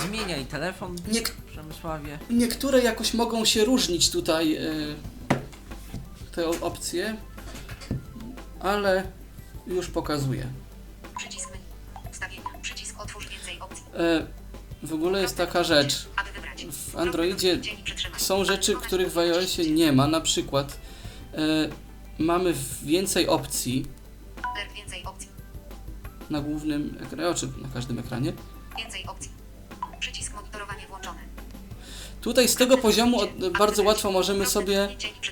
Zmieniaj 0.07 0.45
telefon, 0.45 0.95
Niek- 1.11 1.31
Przemysławie. 1.52 2.19
Niektóre 2.30 2.81
jakoś 2.81 3.14
mogą 3.14 3.45
się 3.45 3.65
różnić 3.65 4.10
tutaj 4.10 4.56
e, 4.56 4.61
te 6.36 6.48
opcje, 6.61 7.15
ale 8.60 9.03
już 9.68 9.88
pokazuję. 9.88 10.48
Przycisk 11.18 11.49
menu. 11.52 11.64
Ustawienia. 12.11 12.44
Przycisk 12.61 12.99
otwórz 13.02 13.27
więcej 13.30 13.60
opcji. 13.60 13.84
E, 13.98 14.27
w 14.84 14.94
ogóle 14.94 15.22
jest 15.22 15.38
taka 15.38 15.64
rzecz. 15.64 16.08
W 16.72 16.98
Androidzie 16.98 17.60
są 18.18 18.46
rzeczy, 18.46 18.76
których 18.76 19.12
w 19.12 19.18
iOSie 19.18 19.72
nie 19.72 19.92
ma. 19.92 20.08
Na 20.08 20.22
przykład 20.22 20.80
e, 21.34 21.70
mamy 22.20 22.54
więcej 22.84 23.28
opcji 23.28 23.86
na 26.30 26.42
głównym 26.42 26.98
ekranie, 27.04 27.36
czy 27.36 27.48
na 27.48 27.70
każdym 27.74 28.00
ekranie. 28.00 28.34
Więcej 28.78 29.06
opcji. 29.08 29.32
Przycisk 30.00 30.34
monitorowanie 30.34 30.88
włączone. 30.88 31.20
Tutaj 32.22 32.48
z 32.48 32.56
tego 32.56 32.78
poziomu 32.78 33.20
bardzo 33.60 33.84
łatwo 33.84 34.12
możemy 34.12 34.46
sobie 34.46 34.90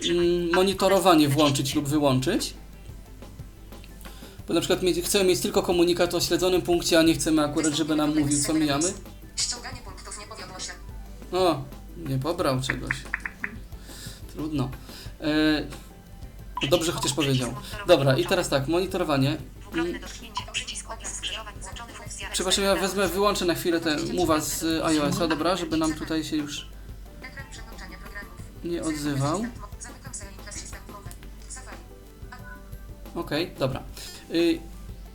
mm, 0.10 0.50
monitorowanie 0.54 1.30
włączyć 1.30 1.76
lub 1.76 1.88
wyłączyć. 1.88 2.54
Bo 4.48 4.54
na 4.54 4.62
przykład 4.62 4.80
chcemy 5.04 5.26
mieć 5.26 5.40
tylko 5.40 5.62
komunikat 5.62 6.14
o 6.14 6.22
śledzonym 6.22 6.62
punkcie, 6.62 7.00
a 7.00 7.04
nie 7.04 7.14
chcemy 7.14 7.44
akurat, 7.44 7.74
żeby 7.74 7.96
nam 7.96 8.20
mówił, 8.20 8.44
co 8.44 8.54
mijamy. 8.54 8.94
Ściąganie 9.38 9.82
punktów 9.82 10.20
nie 10.20 10.28
powiodło 10.28 10.60
się. 10.60 10.72
O, 11.32 11.64
nie 11.98 12.20
pobrał 12.20 12.62
czegoś. 12.62 12.96
Trudno. 14.34 14.70
E, 15.22 15.28
no 16.64 16.68
dobrze 16.70 16.92
chociaż 16.92 17.14
powiedział. 17.14 17.54
Dobra, 17.88 18.18
i 18.18 18.26
teraz 18.26 18.50
tak, 18.50 18.68
monitorowanie. 18.68 19.38
Dwukrotne 19.62 20.00
dotknięcie. 20.00 20.44
Przycisk 20.52 20.92
opis 20.92 21.10
skrzyżowań 21.10 21.54
włączony 21.62 21.94
funkcja. 21.94 22.30
Przepraszam, 22.32 22.64
ja 22.64 22.76
wezmę, 22.76 23.08
wyłączę 23.08 23.46
na 23.46 23.56
chwilę 23.56 23.80
te 23.80 23.98
mowa 24.14 24.42
z 24.42 24.64
iOS-a, 24.84 25.28
dobra, 25.28 25.56
żeby 25.56 25.78
nam 25.78 25.94
tutaj 25.94 26.24
się 26.24 26.36
już 26.36 26.68
nie 28.64 28.84
odzywał. 28.84 29.46
Okej, 33.16 33.56
dobra. 33.60 33.84
Y, 34.32 34.60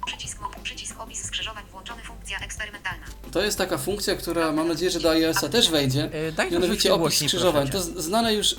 Przycisk 0.07 0.39
Przycisk 0.63 1.01
opis 1.01 1.23
skrzyżowań 1.23 1.62
funkcja 2.33 2.47
eksperymentalna. 2.47 3.07
To 3.33 3.43
jest 3.43 3.59
taka 3.59 3.79
funkcja, 3.79 4.15
która 4.17 4.53
mam 4.53 4.69
nadzieję, 4.69 4.91
że 4.91 5.01
do 5.01 5.11
iOS-a 5.11 5.49
też 5.49 5.71
wejdzie. 5.71 6.05
E, 6.13 6.33
Daj 6.33 6.51
Mianowicie 6.51 6.59
troszeczkę 6.67 6.93
opis 6.95 7.01
głośniej, 7.03 7.29
skrzyżowań. 7.29 7.69
proszę 7.71 7.87
To 7.87 7.93
cię. 7.95 8.01
z- 8.01 8.05
znane 8.05 8.35
już. 8.35 8.57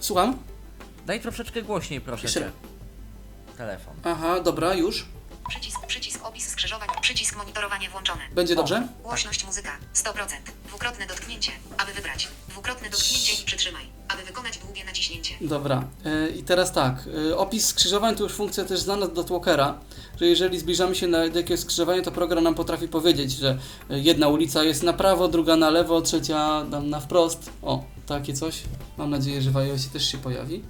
Słucham? 0.00 0.38
Daj 1.06 1.20
troszeczkę 1.20 1.62
głośniej, 1.62 2.00
proszę 2.00 2.22
Jeszcze 2.22 2.40
cię. 2.40 2.46
raz. 2.46 3.56
Telefon. 3.58 3.94
Aha, 4.04 4.40
dobra, 4.40 4.74
już. 4.74 5.06
Przycisk, 5.48 5.86
przycisk 5.86 6.26
opis 6.26 6.48
skrzyżowań, 6.48 6.88
przycisk 7.00 7.36
monitorowanie 7.36 7.90
włączone. 7.90 8.20
Będzie 8.34 8.54
dobrze? 8.54 8.88
Głośność 9.02 9.46
muzyka 9.46 9.70
100%. 9.94 10.12
Dwukrotne 10.66 11.06
dotknięcie, 11.06 11.52
aby 11.78 11.92
wybrać. 11.92 12.28
Dwukrotne 12.48 12.90
dotknięcie 12.90 13.42
i 13.42 13.46
przytrzymaj, 13.46 13.84
aby 14.08 14.22
wykonać 14.22 14.58
długie 14.58 14.84
naciśnięcie. 14.84 15.34
Dobra. 15.40 15.84
E, 16.04 16.28
I 16.28 16.42
teraz 16.42 16.72
tak. 16.72 16.94
e, 17.30 17.36
Opis 17.36 17.66
skrzyżowań 17.66 18.16
to 18.16 18.22
już 18.22 18.32
funkcja 18.32 18.64
też 18.64 18.80
znana 18.80 19.06
do 19.08 19.24
Walkera, 19.24 19.78
że 20.20 20.26
jeżeli 20.26 20.58
zbliżamy 20.58 20.94
się 20.94 21.06
na 21.06 21.28
do 21.28 21.38
jakiegoś 21.38 21.60
skrzyżowania, 21.60 22.02
to 22.02 22.12
program 22.12 22.44
nam 22.44 22.54
potrafi 22.54 22.88
powiedzieć, 22.88 23.32
że 23.32 23.58
e, 23.90 23.98
jedna 23.98 24.28
ulica 24.28 24.64
jest 24.64 24.82
na 24.82 24.92
prawo, 24.92 25.28
druga 25.28 25.56
na 25.56 25.70
lewo, 25.70 26.02
trzecia 26.02 26.64
na 26.64 27.00
wprost. 27.00 27.50
O, 27.62 27.84
takie 28.06 28.34
coś. 28.34 28.62
Mam 28.98 29.10
nadzieję, 29.10 29.42
że 29.42 29.50
w 29.50 29.56
iOSie 29.56 29.90
też 29.90 30.12
się 30.12 30.18
pojawi. 30.18 30.62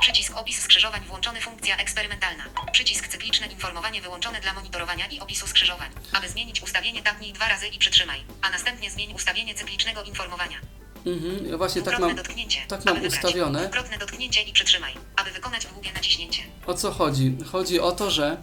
Przycisk 0.00 0.36
opis 0.36 0.62
skrzyżowań 0.62 1.00
włączony 1.08 1.40
funkcja 1.40 1.76
eksperymentalna. 1.76 2.44
Przycisk 2.72 3.08
cykliczne 3.08 3.46
informowanie 3.46 4.02
wyłączone 4.02 4.40
dla 4.40 4.54
monitorowania 4.54 5.06
i 5.06 5.20
opisu 5.20 5.46
skrzyżowań. 5.46 5.90
Aby 6.12 6.28
zmienić 6.28 6.62
ustawienie 6.62 7.02
tapnij 7.02 7.32
dwa 7.32 7.48
razy 7.48 7.66
i 7.68 7.78
przytrzymaj, 7.78 8.20
a 8.42 8.50
następnie 8.50 8.90
zmień 8.90 9.14
ustawienie 9.14 9.54
cyklicznego 9.54 10.02
informowania. 10.02 10.58
Mhm, 11.06 11.46
ja 11.46 11.58
właśnie 11.58 11.82
tak 11.82 11.98
mam. 11.98 12.16
dotknięcie, 12.16 12.60
tak 12.68 12.84
mam 12.84 13.06
ustawione. 13.06 13.60
Dwukrotne 13.60 13.98
dotknięcie 13.98 14.42
i 14.42 14.52
przytrzymaj, 14.52 14.92
aby 15.16 15.30
wykonać 15.30 15.66
długie 15.66 15.92
naciśnięcie. 15.92 16.42
O 16.66 16.74
co 16.74 16.90
chodzi? 16.90 17.36
Chodzi 17.52 17.80
o 17.80 17.92
to, 17.92 18.10
że 18.10 18.42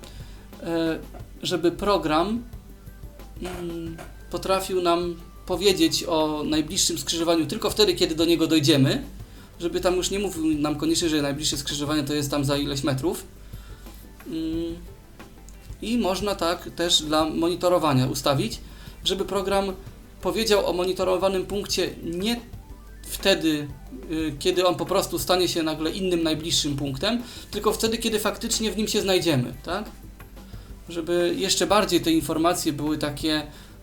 e, 0.63 0.99
żeby 1.41 1.71
program 1.71 2.43
mm, 3.41 3.97
potrafił 4.29 4.81
nam 4.81 5.21
powiedzieć 5.45 6.03
o 6.03 6.43
najbliższym 6.45 6.97
skrzyżowaniu 6.97 7.45
tylko 7.45 7.69
wtedy, 7.69 7.93
kiedy 7.93 8.15
do 8.15 8.25
niego 8.25 8.47
dojdziemy, 8.47 9.03
żeby 9.61 9.79
tam 9.79 9.95
już 9.95 10.09
nie 10.09 10.19
mówił 10.19 10.59
nam 10.59 10.75
koniecznie, 10.75 11.09
że 11.09 11.21
najbliższe 11.21 11.57
skrzyżowanie 11.57 12.03
to 12.03 12.13
jest 12.13 12.31
tam 12.31 12.45
za 12.45 12.57
ileś 12.57 12.83
metrów, 12.83 13.23
Mm, 14.27 14.75
I 15.81 15.97
można 15.97 16.35
tak 16.35 16.69
też 16.75 17.01
dla 17.01 17.25
monitorowania 17.25 18.07
ustawić, 18.07 18.59
żeby 19.03 19.25
program 19.25 19.73
powiedział 20.21 20.65
o 20.65 20.73
monitorowanym 20.73 21.45
punkcie 21.45 21.89
nie 22.03 22.39
wtedy, 23.03 23.67
y, 24.11 24.35
kiedy 24.39 24.67
on 24.67 24.75
po 24.75 24.85
prostu 24.85 25.19
stanie 25.19 25.47
się 25.47 25.63
nagle 25.63 25.91
innym 25.91 26.23
najbliższym 26.23 26.77
punktem, 26.77 27.21
tylko 27.51 27.71
wtedy, 27.71 27.97
kiedy 27.97 28.19
faktycznie 28.19 28.71
w 28.71 28.77
nim 28.77 28.87
się 28.87 29.01
znajdziemy, 29.01 29.53
tak? 29.63 29.85
Żeby 30.89 31.35
jeszcze 31.37 31.67
bardziej 31.67 32.01
te 32.01 32.11
informacje 32.11 32.73
były 32.73 32.97
takie 32.97 33.33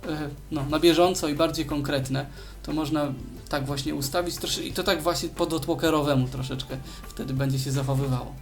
e, 0.08 0.28
no, 0.50 0.66
na 0.70 0.78
bieżąco 0.78 1.28
i 1.28 1.34
bardziej 1.34 1.66
konkretne, 1.66 2.26
to 2.68 2.74
można 2.74 3.12
tak 3.48 3.66
właśnie 3.66 3.94
ustawić 3.94 4.36
trosze, 4.36 4.62
i 4.62 4.72
to 4.72 4.82
tak 4.82 5.02
właśnie 5.02 5.28
podotłokerowemu 5.28 6.28
troszeczkę 6.28 6.78
wtedy 7.08 7.34
będzie 7.34 7.58
się 7.58 7.72
zachowywało. 7.72 8.34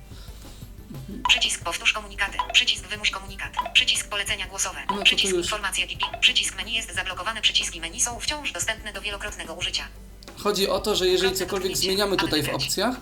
Przycisk 1.28 1.64
powtórz 1.64 1.92
komunikaty. 1.92 2.38
Przycisk 2.52 2.88
wymuś 2.88 3.10
komunikat. 3.10 3.52
Przycisk 3.72 4.08
polecenia 4.08 4.46
głosowe. 4.46 4.78
No 4.90 5.02
Przycisk 5.02 5.36
informacje 5.36 5.86
VIP. 5.86 6.00
Przycisk 6.20 6.56
menu 6.56 6.74
jest 6.74 6.94
zablokowany. 6.94 7.40
Przyciski 7.40 7.80
menu 7.80 8.00
są 8.00 8.20
wciąż 8.20 8.52
dostępne 8.52 8.92
do 8.92 9.00
wielokrotnego 9.00 9.54
użycia. 9.54 9.84
Chodzi 10.38 10.68
o 10.68 10.78
to, 10.78 10.96
że 10.96 11.08
jeżeli 11.08 11.34
cokolwiek 11.34 11.76
zmieniamy 11.76 12.16
tutaj 12.16 12.42
w 12.42 12.48
opcjach, 12.48 12.96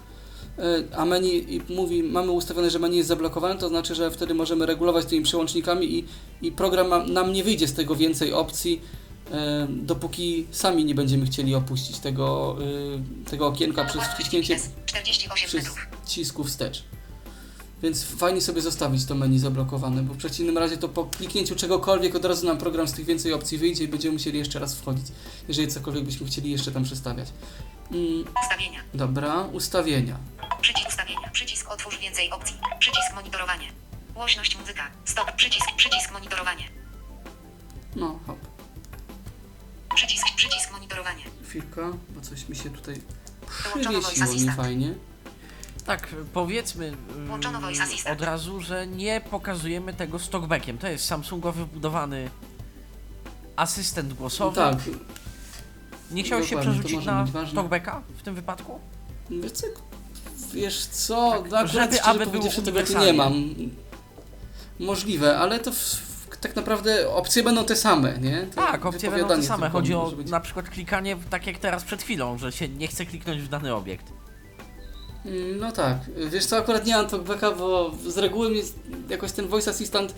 y, 0.59 0.97
a 0.97 1.05
menu 1.05 1.55
i 1.55 1.61
mówi, 1.69 2.03
mamy 2.03 2.31
ustawione, 2.31 2.71
że 2.71 2.79
menu 2.79 2.97
jest 2.97 3.09
zablokowane, 3.09 3.61
to 3.61 3.69
znaczy, 3.69 3.95
że 3.95 4.11
wtedy 4.11 4.35
możemy 4.35 4.67
regulować 4.67 5.07
tymi 5.07 5.25
przełącznikami 5.25 5.99
i, 5.99 6.05
i 6.43 6.53
program 6.53 7.13
nam 7.13 7.33
nie 7.33 7.45
wyjdzie 7.45 7.69
z 7.69 7.75
tego 7.75 7.97
więcej 7.97 8.33
opcji, 8.33 8.81
dopóki 9.69 10.47
sami 10.51 10.85
nie 10.85 10.95
będziemy 10.95 11.27
chcieli 11.27 11.55
opuścić 11.55 11.99
tego, 11.99 12.57
y, 13.27 13.31
tego 13.31 13.47
okienka 13.47 13.85
przez 13.85 14.03
wciśnięcie 14.05 14.55
GPS 14.55 14.71
48 14.87 15.49
przez 15.49 15.55
metrów. 15.65 15.87
cisku 16.07 16.45
wstecz. 16.45 16.85
Więc 17.83 18.05
fajnie 18.05 18.41
sobie 18.41 18.61
zostawić 18.63 19.05
to 19.05 19.15
menu 19.15 19.39
zablokowane, 19.39 20.03
bo 20.03 20.15
w 20.15 20.17
przeciwnym 20.17 20.59
razie 20.59 20.77
to 20.77 20.89
po 20.89 21.05
kliknięciu 21.05 21.57
czegokolwiek 21.57 22.15
od 22.15 22.25
razu 22.25 22.47
nam 22.47 22.59
program 22.59 22.89
z 22.89 22.93
tych 22.93 23.05
więcej 23.05 23.33
opcji 23.33 23.59
wyjdzie 23.59 23.85
i 23.85 23.89
będziemy 23.89 24.13
musieli 24.13 24.39
jeszcze 24.39 24.59
raz 24.59 24.75
wchodzić, 24.75 25.07
jeżeli 25.49 25.69
cokolwiek 25.69 26.05
byśmy 26.05 26.27
chcieli 26.27 26.51
jeszcze 26.51 26.73
tam 26.73 26.85
przestawiać. 26.85 27.29
Mm, 27.91 28.25
Ustawienia. 28.43 28.81
dobra, 28.95 29.43
ustawienia. 29.53 30.19
Przycisk 30.61 30.89
ustawienia. 30.89 31.31
Przycisk 31.33 31.71
otwórz 31.71 31.99
więcej 31.99 32.31
opcji. 32.31 32.57
Przycisk 32.79 33.15
monitorowanie. 33.15 33.67
Głośność 34.15 34.59
muzyka. 34.59 34.83
Stop. 35.05 35.33
Przycisk. 35.33 35.67
Przycisk 35.77 36.13
monitorowanie. 36.13 36.65
No, 37.97 38.19
hop. 38.27 38.39
Przycisk. 39.95 40.27
Przycisk 40.37 40.73
monitorowanie. 40.73 41.25
Chwilka, 41.49 41.93
bo 42.11 42.21
coś 42.21 42.49
mi 42.49 42.57
się 42.57 42.71
tutaj 42.71 43.01
przywiesiło 43.81 44.35
niefajnie. 44.35 44.95
Tak, 45.87 46.09
powiedzmy 46.33 46.93
mm, 47.17 47.41
assistant. 47.83 48.21
od 48.21 48.27
razu, 48.27 48.61
że 48.61 48.87
nie 48.87 49.21
pokazujemy 49.31 49.95
tego 49.95 50.19
z 50.19 50.31
talkbackiem. 50.31 50.79
To 50.79 50.89
jest 50.89 51.05
Samsungowy 51.05 51.65
wbudowany 51.65 52.31
asystent 53.57 54.15
głosowy. 54.15 54.57
Tak, 54.57 54.79
Nie 56.11 56.23
chciałeś 56.23 56.49
się 56.49 56.57
dokładnie, 56.57 56.81
przerzucić 56.83 57.07
na 57.07 57.27
talkbacka 57.55 58.03
w 58.19 58.23
tym 58.23 58.35
wypadku? 58.35 58.81
wiesz 59.31 59.53
co, 59.53 59.67
wiesz 60.53 60.87
co, 60.87 61.31
Tak, 61.31 61.51
no 61.51 61.59
akurat 61.59 61.71
żeby 61.73 61.95
szczerze 61.95 62.03
aby 62.05 62.27
był 62.27 62.43
tego 62.65 63.05
nie 63.05 63.13
mam. 63.13 63.55
Możliwe, 64.81 65.39
ale 65.39 65.61
to 65.61 65.73
w, 65.73 65.77
w, 65.77 66.14
tak 66.45 66.57
naprawdę 66.57 67.11
opcje 67.11 67.43
będą 67.43 67.65
te 67.65 67.77
same, 67.77 68.19
nie? 68.19 68.47
To 68.55 68.55
Tak, 68.57 68.87
opcje 68.87 69.11
będą 69.11 69.29
te 69.29 69.43
same. 69.43 69.63
tylko 69.67 69.79
Chodzi 69.79 69.95
o 69.95 70.11
być. 70.11 70.31
na 70.31 70.41
przykład 70.41 70.69
klikanie 70.71 71.17
tak 71.31 71.47
jak 71.47 71.59
teraz 71.59 71.85
przed 71.85 72.03
chwilą, 72.03 72.39
że 72.39 72.53
się 72.53 72.69
nie 72.69 72.89
chce 72.89 73.07
kliknąć 73.07 73.43
w 73.43 73.49
dany 73.49 73.75
obiekt. 73.75 74.07
Mm, 75.27 75.59
No 75.59 75.73
tak, 75.73 75.97
wiesz 76.31 76.47
co, 76.47 76.57
akurat 76.57 76.87
nie 76.87 76.95
mam 76.97 77.07
talkbacka, 77.09 77.51
bo 77.51 77.91
z 78.09 78.19
reguły 78.19 78.51
mi 78.51 78.61
jakoś 79.09 79.33
ten 79.33 79.49
voice 79.49 79.71
assistant 79.71 80.15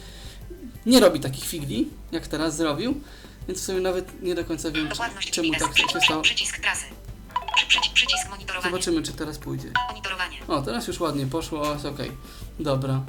nie 0.86 1.00
robi 1.00 1.20
takich 1.20 1.44
figli, 1.44 1.88
jak 2.12 2.26
teraz 2.26 2.56
zrobił, 2.56 3.00
więc 3.48 3.60
w 3.60 3.64
sumie 3.64 3.80
nawet 3.80 4.22
nie 4.22 4.34
do 4.34 4.44
końca 4.44 4.70
wiem, 4.70 4.88
czemu 5.30 5.52
tak 5.52 5.78
się 5.78 6.00
stało. 6.04 6.22
Przycisk 6.22 6.58
trasy. 6.60 6.84
Zobaczymy, 8.64 9.02
czy 9.02 9.12
teraz 9.12 9.38
pójdzie. 9.38 9.68
Monitorowanie. 9.88 10.36
O, 10.48 10.62
teraz 10.62 10.88
już 10.88 11.00
ładnie 11.00 11.26
poszło, 11.26 11.72
jest 11.72 11.84
okej. 11.84 12.10
Dobra. 12.60 13.00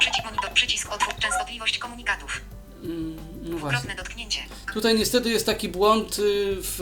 Przycisk 0.00 0.24
monitor. 0.24 0.50
Przycisk 0.54 0.92
otwórz 0.92 1.14
częstotliwość 1.14 1.78
komunikatów. 1.78 2.40
Mm, 2.84 3.16
No 3.42 3.58
właśnie. 3.58 3.94
Dotknięcie. 3.94 4.40
Tutaj 4.74 4.94
niestety 4.98 5.30
jest 5.30 5.46
taki 5.46 5.68
błąd 5.68 6.18
y, 6.18 6.22
w, 6.60 6.76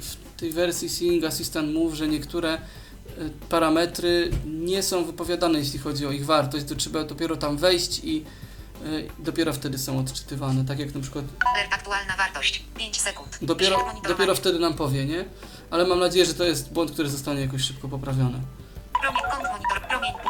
w 0.00 0.40
tej 0.40 0.50
wersji 0.52 0.88
Seeing 0.88 1.24
Assistant 1.24 1.72
Move, 1.74 1.94
że 1.94 2.08
niektóre 2.08 2.54
y, 2.54 3.30
parametry 3.48 4.30
nie 4.46 4.82
są 4.82 5.04
wypowiadane, 5.04 5.58
jeśli 5.58 5.78
chodzi 5.78 6.06
o 6.06 6.10
ich 6.12 6.24
wartość. 6.26 6.64
To 6.68 6.74
trzeba 6.74 7.04
dopiero 7.04 7.36
tam 7.36 7.56
wejść 7.56 8.00
i 8.04 8.24
y, 8.86 9.08
dopiero 9.18 9.52
wtedy 9.52 9.78
są 9.78 9.98
odczytywane. 9.98 10.64
Tak 10.64 10.78
jak 10.78 10.94
na 10.94 11.00
przykład 11.00 11.24
aktualna 11.72 12.16
wartość. 12.16 12.64
5 12.78 13.00
sekund. 13.00 13.38
dopiero, 13.42 13.94
dopiero 14.08 14.34
wtedy 14.34 14.58
nam 14.58 14.74
powie, 14.74 15.04
nie? 15.04 15.24
Ale 15.70 15.86
mam 15.86 15.98
nadzieję, 16.00 16.26
że 16.26 16.34
to 16.34 16.44
jest 16.44 16.72
błąd, 16.72 16.90
który 16.90 17.08
zostanie 17.10 17.40
jakoś 17.40 17.62
szybko 17.62 17.88
poprawiony. 17.88 18.40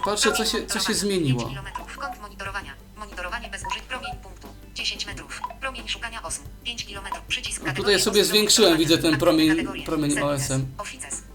Patrzę, 0.04 0.32
co 0.32 0.44
się- 0.44 0.66
co 0.66 0.80
się 0.80 0.94
zmieniło. 0.94 1.38
5 1.40 1.50
kilometrów. 1.50 1.98
Kąt 1.98 2.20
monitorowania. 2.20 2.72
Monitorowanie 2.96 3.48
bez 3.48 3.62
użyć. 3.70 3.82
Promień 3.82 4.12
punktu. 4.22 4.48
10 4.74 5.06
metrów. 5.06 5.40
Promień 5.60 5.88
szukania 5.88 6.22
osób. 6.22 6.44
5 6.64 6.86
kilometrów. 6.86 7.22
Przycisk 7.28 7.62
A 7.68 7.72
tutaj 7.72 8.00
sobie 8.00 8.24
zwiększyłem, 8.24 8.78
widzę 8.78 8.98
ten 8.98 9.18
promień- 9.18 9.84
promień. 9.84 10.18
OSM. 10.22 10.66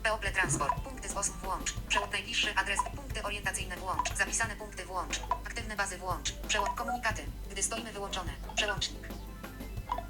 People 0.04 0.32
Transport. 0.32 0.74
Punkty 0.84 1.10
z 1.10 1.14
osób 1.14 1.36
włącz. 1.44 1.74
Przełącz 1.90 2.12
najbliższy 2.12 2.56
adres. 2.56 2.80
Punkty 2.96 3.24
orientacyjne 3.24 3.76
włącz. 3.78 4.14
Zapisane 4.18 4.56
punkty 4.56 4.86
włącz. 4.86 5.20
Aktywne 5.48 5.76
bazy 5.76 5.98
włącz. 5.98 6.32
Przełącz 6.48 6.72
komunikaty. 6.78 7.22
Gdy 7.52 7.64
stoimy 7.64 7.94
wyłączone. 7.94 8.32
Przełącznik. 8.56 9.00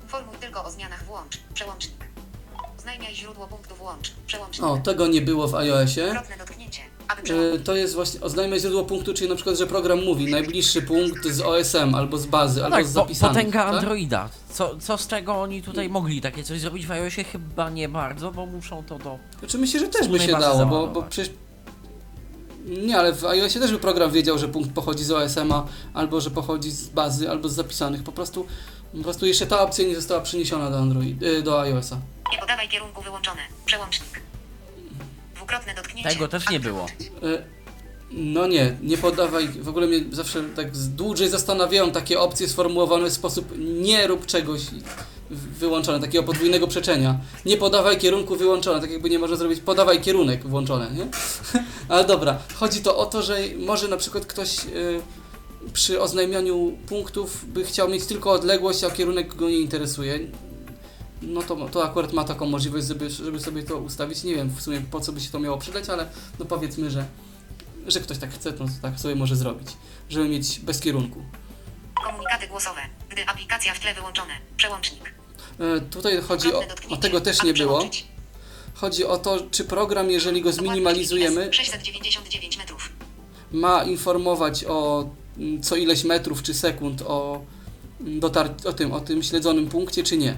Informuj 0.04 0.36
tylko 0.38 0.64
o 0.66 0.72
zmianach 0.72 1.04
włącz. 1.06 1.38
Przełącznik. 1.54 1.98
Oznajmiaj 2.80 3.16
źródło 3.16 3.48
punktu 3.48 3.76
włącz. 3.76 4.12
Przełącznik. 4.28 4.66
O, 4.68 4.78
tego 4.78 5.08
nie 5.08 5.22
było 5.22 5.48
w 5.48 5.56
iOSie. 5.56 6.22
Dotknięcie. 6.38 6.82
To 7.64 7.76
jest 7.76 7.96
właśnie 7.96 8.22
oznajmia 8.22 8.60
źródło 8.60 8.84
punktu, 8.86 9.14
czyli 9.14 9.30
na 9.30 9.36
przykład, 9.36 9.58
że 9.58 9.68
program 9.68 10.04
mówi 10.04 10.32
najbliższy 10.32 10.82
punkt 10.82 11.28
z 11.28 11.42
OSM 11.42 11.96
albo 11.96 12.18
z 12.18 12.26
bazy, 12.26 12.64
albo 12.64 12.76
tak, 12.76 12.88
z 12.88 12.90
zapisanych. 12.90 13.36
potęga 13.36 13.66
tak? 13.66 13.74
Androida. 13.76 14.30
Co, 14.50 14.76
co 14.80 14.98
z 14.98 15.08
tego 15.08 15.36
oni 15.42 15.62
tutaj 15.62 15.90
mogli 15.90 16.22
takie 16.22 16.44
coś 16.44 16.60
zrobić 16.60 16.86
w 16.88 16.92
iOSie? 16.92 17.24
Chyba 17.24 17.70
nie 17.70 17.90
bardzo, 17.90 18.32
bo 18.32 18.46
muszą 18.46 18.84
to 18.84 19.00
do... 19.00 19.20
Znaczy 19.40 19.58
myślę, 19.58 19.80
że 19.80 19.88
też 19.88 20.08
by 20.08 20.20
się 20.20 20.32
dało, 20.32 20.66
bo, 20.66 20.88
bo 20.88 21.04
przecież... 21.04 21.34
Nie, 22.66 22.98
ale 22.98 23.14
w 23.14 23.26
iOSie 23.26 23.60
też 23.60 23.72
by 23.72 23.80
program 23.80 24.12
wiedział, 24.12 24.38
że 24.38 24.48
punkt 24.48 24.74
pochodzi 24.74 25.04
z 25.04 25.12
OSM-a, 25.12 25.66
albo 25.94 26.22
że 26.22 26.32
pochodzi 26.32 26.72
z 26.72 26.88
bazy, 26.88 27.30
albo 27.30 27.50
z 27.50 27.54
zapisanych. 27.54 28.04
Po 28.04 28.12
prostu, 28.12 28.46
po 28.98 29.04
prostu 29.04 29.26
jeszcze 29.26 29.48
ta 29.48 29.62
opcja 29.62 29.88
nie 29.88 29.96
została 29.96 30.22
przeniesiona 30.22 30.72
do, 30.72 30.80
Android, 30.80 31.24
y, 31.24 31.42
do 31.42 31.62
iOS-a. 31.62 31.98
Nie 32.32 32.38
podawaj 32.38 32.70
kierunku 32.70 33.02
wyłączone. 33.02 33.42
Przełącznik. 33.66 34.25
Dwukrotne 35.46 35.76
dotknięcie. 35.76 36.10
Tego 36.10 36.28
też 36.28 36.50
nie 36.50 36.60
było. 36.60 36.86
Y, 37.24 37.42
No 38.12 38.48
nie, 38.48 38.78
nie 38.82 38.98
podawaj. 38.98 39.48
W 39.48 39.70
ogóle 39.70 39.88
mnie 39.88 40.00
zawsze 40.12 40.44
tak 40.56 40.76
z- 40.76 40.90
dłużej 40.90 41.30
zastanawiają 41.30 41.92
takie 41.92 42.20
opcje 42.20 42.48
sformułowane 42.48 43.10
w 43.10 43.14
sposób 43.14 43.54
nie 43.58 44.08
rób 44.08 44.26
czegoś 44.26 44.62
w- 45.30 45.58
wyłączone, 45.60 46.00
takiego 46.00 46.24
podwójnego 46.24 46.68
przeczenia. 46.68 47.20
Nie 47.46 47.58
podawaj 47.58 47.98
kierunku 47.98 48.36
wyłączone, 48.36 48.82
tak 48.82 48.92
jakby 48.92 49.10
nie 49.10 49.20
można 49.20 49.36
zrobić 49.36 49.60
podawaj 49.60 50.02
kierunek 50.02 50.48
włączone, 50.48 50.92
nie? 50.92 51.08
Ale 51.90 52.06
dobra, 52.06 52.38
chodzi 52.54 52.82
to 52.82 52.98
o 52.98 53.06
to, 53.06 53.22
że 53.22 53.38
może 53.58 53.88
na 53.88 53.98
przykład 53.98 54.26
ktoś 54.26 54.66
y, 54.66 55.02
przy 55.74 56.02
oznajmianiu 56.02 56.78
punktów 56.88 57.46
by 57.54 57.64
chciał 57.66 57.90
mieć 57.90 58.06
tylko 58.06 58.32
odległość, 58.32 58.84
a 58.84 58.92
kierunek 58.92 59.36
go 59.36 59.50
nie 59.50 59.60
interesuje. 59.60 60.20
No 61.22 61.42
to, 61.42 61.70
to 61.70 61.84
akurat 61.86 62.14
ma 62.14 62.24
taką 62.24 62.46
możliwość, 62.46 62.88
żeby, 62.88 63.10
żeby 63.10 63.40
sobie 63.40 63.64
to 63.64 63.78
ustawić. 63.78 64.24
Nie 64.24 64.36
wiem 64.36 64.50
w 64.50 64.62
sumie 64.62 64.82
po 64.82 65.00
co 65.02 65.12
by 65.12 65.22
się 65.22 65.30
to 65.32 65.40
miało 65.40 65.58
przydać, 65.58 65.90
ale 65.90 66.10
no 66.40 66.46
powiedzmy, 66.46 66.90
że, 66.92 67.06
że 67.88 68.00
ktoś 68.00 68.18
tak 68.18 68.34
chce, 68.34 68.52
no 68.60 68.66
to 68.66 68.72
tak 68.82 69.00
sobie 69.00 69.16
może 69.16 69.36
zrobić, 69.36 69.68
żeby 70.10 70.30
mieć 70.30 70.60
bez 70.60 70.80
kierunku. 70.80 71.24
Komunikaty 72.06 72.48
głosowe. 72.48 72.82
Gdy 73.10 73.26
aplikacja 73.26 73.74
w 73.74 73.80
tle 73.80 73.94
wyłączone. 73.94 74.34
Przełącznik. 74.58 75.14
E, 75.60 75.82
tutaj 75.82 76.22
chodzi 76.22 76.54
o, 76.54 76.64
o 76.90 76.98
tego 76.98 77.22
też 77.22 77.44
nie 77.44 77.54
było. 77.54 77.90
Chodzi 78.74 79.06
o 79.06 79.18
to, 79.18 79.38
czy 79.52 79.64
program, 79.66 80.12
jeżeli 80.12 80.42
go 80.42 80.52
zminimalizujemy, 80.52 81.54
699 81.54 82.58
metrów. 82.58 82.90
ma 83.52 83.84
informować 83.84 84.66
o 84.68 85.10
mm, 85.38 85.64
co 85.64 85.76
ileś 85.76 86.04
metrów 86.04 86.44
czy 86.44 86.54
sekund 86.54 87.02
o, 87.02 87.42
mm, 88.02 88.20
dotar- 88.20 88.68
o, 88.68 88.74
tym, 88.74 88.94
o 88.94 89.00
tym 89.00 89.24
śledzonym 89.24 89.68
punkcie, 89.70 90.04
czy 90.04 90.18
nie. 90.18 90.38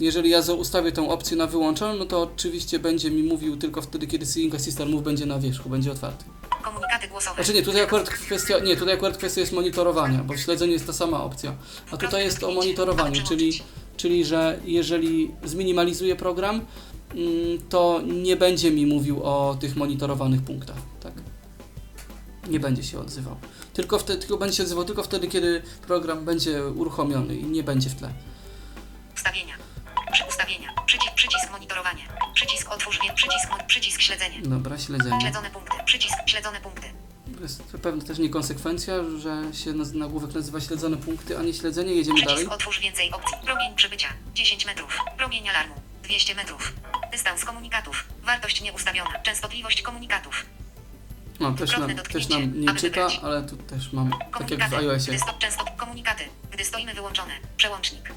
Jeżeli 0.00 0.30
ja 0.30 0.40
ustawię 0.58 0.92
tę 0.92 1.08
opcję 1.08 1.36
na 1.36 1.46
wyłączoną, 1.46 1.98
no 1.98 2.06
to 2.06 2.22
oczywiście 2.22 2.78
będzie 2.78 3.10
mi 3.10 3.22
mówił 3.22 3.56
tylko 3.56 3.82
wtedy, 3.82 4.06
kiedy 4.06 4.26
Seeing 4.26 4.54
Assistant 4.54 4.90
Move 4.90 5.02
będzie 5.02 5.26
na 5.26 5.38
wierzchu, 5.38 5.70
będzie 5.70 5.92
otwarty. 5.92 6.24
Komunikaty 6.62 7.08
głosowe. 7.08 7.34
Znaczy 7.34 7.54
nie, 7.54 7.62
tutaj 7.62 7.82
akurat 7.82 8.08
kwestia, 8.08 8.58
nie, 8.58 8.76
tutaj 8.76 8.94
akurat 8.94 9.16
kwestia 9.16 9.40
jest 9.40 9.52
monitorowania, 9.52 10.24
bo 10.24 10.34
w 10.34 10.38
śledzeniu 10.38 10.72
jest 10.72 10.86
ta 10.86 10.92
sama 10.92 11.24
opcja. 11.24 11.54
A 11.90 11.96
tutaj 11.96 12.24
jest 12.24 12.44
o 12.44 12.50
monitorowaniu, 12.50 13.22
czyli, 13.28 13.62
czyli 13.96 14.24
że 14.24 14.60
jeżeli 14.64 15.30
zminimalizuję 15.44 16.16
program, 16.16 16.60
mm, 17.14 17.58
to 17.68 18.00
nie 18.06 18.36
będzie 18.36 18.70
mi 18.70 18.86
mówił 18.86 19.22
o 19.22 19.56
tych 19.60 19.76
monitorowanych 19.76 20.42
punktach, 20.42 20.76
tak? 21.00 21.12
Nie 22.48 22.60
będzie 22.60 22.82
się 22.82 23.00
odzywał. 23.00 23.36
Tylko, 23.74 23.98
wtedy, 23.98 24.20
tylko 24.20 24.36
będzie 24.36 24.56
się 24.56 24.62
odzywał 24.62 24.84
tylko 24.84 25.02
wtedy, 25.02 25.28
kiedy 25.28 25.62
program 25.86 26.24
będzie 26.24 26.64
uruchomiony 26.64 27.36
i 27.36 27.44
nie 27.44 27.62
będzie 27.62 27.90
w 27.90 27.94
tle. 27.94 28.12
Ustawienia. 29.14 29.67
Przy 30.12 30.24
ustawienia. 30.24 30.68
Przycisk, 30.86 31.14
przycisk 31.14 31.50
monitorowanie. 31.50 32.02
Przycisk 32.34 32.70
otwórz 32.72 32.98
wie, 33.02 33.12
przycisk, 33.14 33.48
przycisk 33.66 34.00
śledzenie. 34.00 34.38
Dobra, 34.42 34.78
śledzenie. 34.78 35.20
Śledzone 35.20 35.50
punkty. 35.50 35.76
Przycisk 35.84 36.14
śledzone 36.26 36.60
punkty. 36.60 36.86
To 37.36 37.42
jest 37.42 37.62
pewnie 37.82 38.02
też 38.02 38.18
niekonsekwencja, 38.18 38.94
że 39.18 39.54
się 39.58 39.70
naz- 39.72 39.94
nagłówek 39.94 40.34
nazywa 40.34 40.60
śledzone 40.60 40.96
punkty, 40.96 41.38
a 41.38 41.42
nie 41.42 41.54
śledzenie. 41.54 41.94
Jedziemy 41.94 42.20
dalej. 42.20 42.34
Przycisk 42.36 42.52
otwórz 42.52 42.80
więcej 42.80 43.10
opcji. 43.12 43.36
Promień 43.44 43.74
przybycia 43.76 44.08
10 44.34 44.66
metrów. 44.66 44.98
Promień 45.16 45.48
alarmu 45.48 45.74
200 46.02 46.34
metrów. 46.34 46.72
Dystans 47.12 47.44
komunikatów. 47.44 48.04
Wartość 48.22 48.60
nieustawiona. 48.60 49.18
Częstotliwość 49.22 49.82
komunikatów. 49.82 50.46
No, 51.40 51.52
też 51.52 51.78
nam, 51.78 51.96
też 51.96 52.28
nam 52.28 52.60
nie 52.60 52.74
czyta, 52.74 53.08
ale 53.22 53.42
tu 53.42 53.56
też 53.56 53.92
mam, 53.92 54.10
tak 54.10 54.20
jak 54.20 54.28
w 54.28 54.32
Komunikaty. 54.32 54.76
iOSie. 54.76 55.10
Gdy 55.12 55.18
stop 55.18 55.38
często 55.38 55.64
komunikaty. 55.76 56.24
Gdy 56.50 56.64
stoimy 56.64 56.94
wyłączone. 56.94 57.32
Przełącznik. 57.56 58.12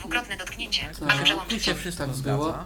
Dwukrotne 0.00 0.36
dotknięcie. 0.36 0.82
Tak. 1.00 1.02
Aby 1.02 1.18
Tu 1.18 1.24
przełączyć. 1.24 1.64
się 1.64 1.74
wszystko 1.74 2.04
tak 2.06 2.14
zgadza. 2.14 2.64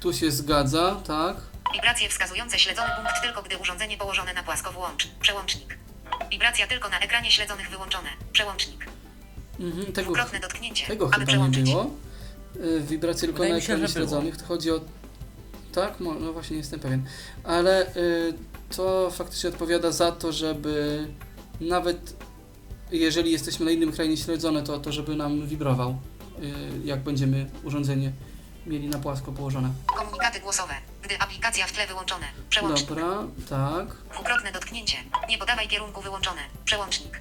Tu 0.00 0.12
się 0.12 0.30
zgadza, 0.30 1.00
tak. 1.06 1.36
Wibracje 1.74 2.08
wskazujące 2.08 2.58
śledzony 2.58 2.88
punkt 2.96 3.22
tylko 3.22 3.42
gdy 3.42 3.58
urządzenie 3.58 3.96
położone 3.98 4.34
na 4.34 4.42
płasko 4.42 4.72
włącz. 4.72 5.08
Przełącznik. 5.20 5.78
Wibracja 6.30 6.66
tylko 6.66 6.88
na 6.88 6.98
ekranie 7.00 7.30
śledzonych 7.30 7.70
wyłączone. 7.70 8.08
Przełącznik. 8.32 8.86
Mhm, 9.60 9.86
tego, 9.86 10.02
Dwukrotne 10.02 10.40
dotknięcie. 10.40 10.86
tego 10.86 11.04
aby 11.04 11.12
chyba 11.12 11.22
nie 11.24 11.26
przełączyć. 11.26 11.64
było. 11.70 11.90
Y, 12.56 12.80
Wibracje 12.80 13.20
tylko 13.20 13.32
Wydaje 13.36 13.52
na 13.52 13.56
mi 13.56 13.62
się, 13.62 13.72
ekranie 13.72 13.88
że 13.88 13.94
było. 13.94 14.06
śledzonych. 14.08 14.36
To 14.36 14.44
chodzi 14.46 14.70
o... 14.70 14.80
Tak? 15.74 16.00
Mo- 16.00 16.14
No 16.14 16.32
właśnie, 16.32 16.54
nie 16.56 16.60
jestem 16.60 16.80
pewien. 16.80 17.06
Ale 17.44 17.96
y, 17.96 18.34
to 18.76 19.10
faktycznie 19.10 19.50
odpowiada 19.50 19.90
za 19.92 20.12
to, 20.12 20.32
żeby 20.32 21.06
nawet 21.60 22.16
jeżeli 22.90 23.32
jesteśmy 23.32 23.64
na 23.66 23.70
innym 23.70 23.88
ekranie 23.88 24.16
śledzone, 24.16 24.62
to, 24.62 24.78
to 24.78 24.92
żeby 24.92 25.16
nam 25.16 25.46
wibrował, 25.46 25.96
jak 26.84 27.02
będziemy 27.02 27.50
urządzenie 27.64 28.12
mieli 28.66 28.88
na 28.88 28.98
płasko 28.98 29.32
położone. 29.32 29.70
Komunikaty 29.86 30.40
głosowe. 30.40 30.74
Gdy 31.02 31.18
aplikacja 31.20 31.66
w 31.66 31.72
tle 31.72 31.86
wyłączone. 31.86 32.26
Przełącznik. 32.50 32.88
Dobra, 32.88 33.06
tak. 33.50 33.86
Dwukrotne 34.12 34.52
dotknięcie. 34.52 34.96
Nie 35.28 35.38
podawaj 35.38 35.68
kierunku 35.68 36.00
wyłączone. 36.02 36.40
Przełącznik. 36.64 37.20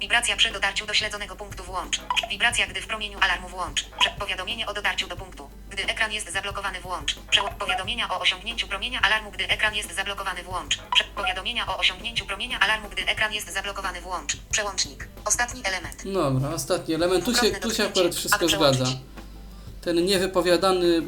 Wibracja 0.00 0.36
przy 0.36 0.52
dotarciu 0.52 0.86
do 0.86 0.94
śledzonego 0.94 1.36
punktu 1.36 1.64
włącz. 1.64 2.00
Wibracja 2.30 2.66
gdy 2.66 2.80
w 2.80 2.86
promieniu 2.86 3.18
alarmu 3.20 3.48
włącz. 3.48 3.84
Prze- 3.84 4.10
Powiadomienie 4.18 4.66
o 4.66 4.74
dotarciu 4.74 5.08
do 5.08 5.16
punktu. 5.16 5.50
Gdy 5.70 5.82
ekran 5.86 6.12
jest 6.12 6.32
zablokowany 6.32 6.80
włącz. 6.80 7.14
Prze- 7.30 7.42
Powiadomienia 7.58 8.08
o 8.10 8.20
osiągnięciu 8.20 8.68
promienia 8.68 9.00
alarmu 9.00 9.30
gdy 9.30 9.48
ekran 9.48 9.74
jest 9.74 9.94
zablokowany 9.94 10.42
włącz. 10.42 10.76
Prze- 10.94 11.04
Powiadomienia 11.04 11.66
o 11.66 11.78
osiągnięciu 11.78 12.26
promienia 12.26 12.60
alarmu 12.60 12.88
gdy 12.88 13.06
ekran 13.06 13.32
jest 13.32 13.54
zablokowany 13.54 14.00
włącz. 14.00 14.36
Przełącznik. 14.50 15.08
Ostatni 15.24 15.60
element. 15.64 16.02
Dobra, 16.12 16.48
ostatni 16.54 16.94
element. 16.94 17.24
Tu 17.24 17.34
się, 17.34 17.50
tu 17.50 17.70
się 17.74 17.84
akurat 17.84 18.14
wszystko 18.14 18.48
zgadza. 18.48 18.84
Ten 19.80 20.04
niewypowiadany, 20.04 20.86
y, 20.86 21.02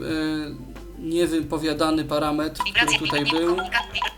niewypowiadany 0.98 2.04
parametr, 2.04 2.60
który 2.74 2.98
tutaj 2.98 3.24
był, 3.24 3.56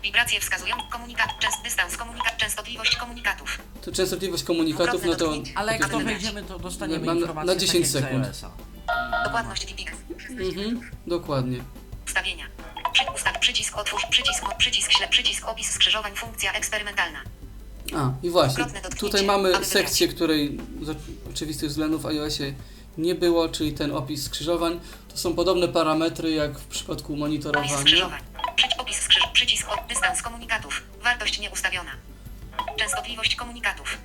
wibracje 0.03 0.39
wskazują 0.39 0.75
komunikat, 0.91 1.27
częst, 1.39 1.61
dystans, 1.63 1.97
komunikat, 1.97 2.37
częstotliwość 2.37 2.95
komunikatów. 2.95 3.61
to 3.81 3.91
częstotliwość 3.91 4.43
komunikatów, 4.43 5.05
no 5.05 5.15
to... 5.15 5.33
Ale 5.55 5.77
jak 5.77 5.89
to 5.89 5.99
wejdziemy, 5.99 6.43
to 6.43 6.59
dostaniemy 6.59 7.05
Na- 7.05 7.13
na- 7.13 7.19
informację 7.19 7.47
na 7.47 7.53
tak 7.53 7.61
10 7.61 7.75
jak 7.79 7.87
z 7.87 7.91
sekund. 7.91 8.27
Dokładność 9.25 9.65
DPX. 9.65 9.93
Mhm, 10.29 10.81
dokładnie. 11.07 11.57
Ustawienia. 12.05 12.45
Przy, 12.93 13.03
ustaw, 13.15 13.39
przycisk 13.39 13.77
otwórz, 13.77 14.05
przycisk, 14.09 14.55
przycisk 14.57 14.91
ślep, 14.91 15.09
przycisk 15.09 15.47
opis 15.47 15.69
skrzyżowań, 15.69 16.15
funkcja 16.15 16.53
eksperymentalna. 16.53 17.19
A, 17.95 18.11
i 18.23 18.29
właśnie, 18.29 18.65
tutaj 18.99 19.25
mamy 19.25 19.65
sekcję, 19.65 20.07
której 20.07 20.57
z 20.81 20.97
oczywistych 21.29 21.69
względów 21.69 22.01
w 22.01 22.05
iOSie 22.05 22.53
nie 22.97 23.15
było, 23.15 23.49
czyli 23.49 23.73
ten 23.73 23.95
opis 23.95 24.23
skrzyżowań. 24.25 24.79
To 25.09 25.17
są 25.17 25.35
podobne 25.35 25.67
parametry 25.67 26.31
jak 26.31 26.59
w 26.59 26.67
przypadku 26.67 27.13
Opis 27.13 27.19
monitorowania. 27.19 27.77
skrzyżowań. 27.77 28.21
Przyć, 28.55 28.71
opis 28.77 28.97
skrzyż, 28.99 29.23
przycisk 29.33 29.69
od, 29.71 29.79
dystans 29.89 30.21
komunikatów. 30.21 30.83
Wartość 31.03 31.39
nieustawiona. 31.39 31.91
Częstotliwość 32.79 33.35
komunikatów. 33.35 33.97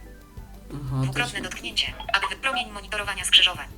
Aha, 0.75 0.97
Dwukrotne 1.03 1.41
dotknięcie, 1.41 1.93
aby 2.13 2.37
promień 2.37 2.71
monitorowania 2.71 3.25
skrzyżowań. 3.25 3.69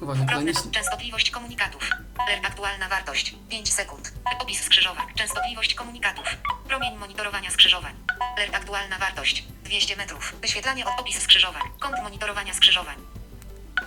właśnie, 0.00 0.26
do, 0.52 0.70
częstotliwość 0.70 1.30
komunikatów. 1.30 1.90
Alert 2.18 2.46
aktualna 2.46 2.88
wartość 2.88 3.34
5 3.48 3.72
sekund. 3.72 4.12
Opis 4.40 4.60
skrzyżowań. 4.62 5.06
Częstotliwość 5.14 5.74
komunikatów. 5.74 6.24
Promień 6.68 6.96
monitorowania 6.96 7.50
skrzyżowań. 7.50 7.94
Alert 8.36 8.54
aktualna 8.54 8.98
wartość 8.98 9.44
200 9.64 9.96
metrów. 9.96 10.34
Wyświetlanie 10.40 10.86
od 10.86 11.00
opis 11.00 11.22
skrzyżowań. 11.22 11.62
Kąt 11.78 11.96
monitorowania 12.02 12.54
skrzyżowań. 12.54 12.96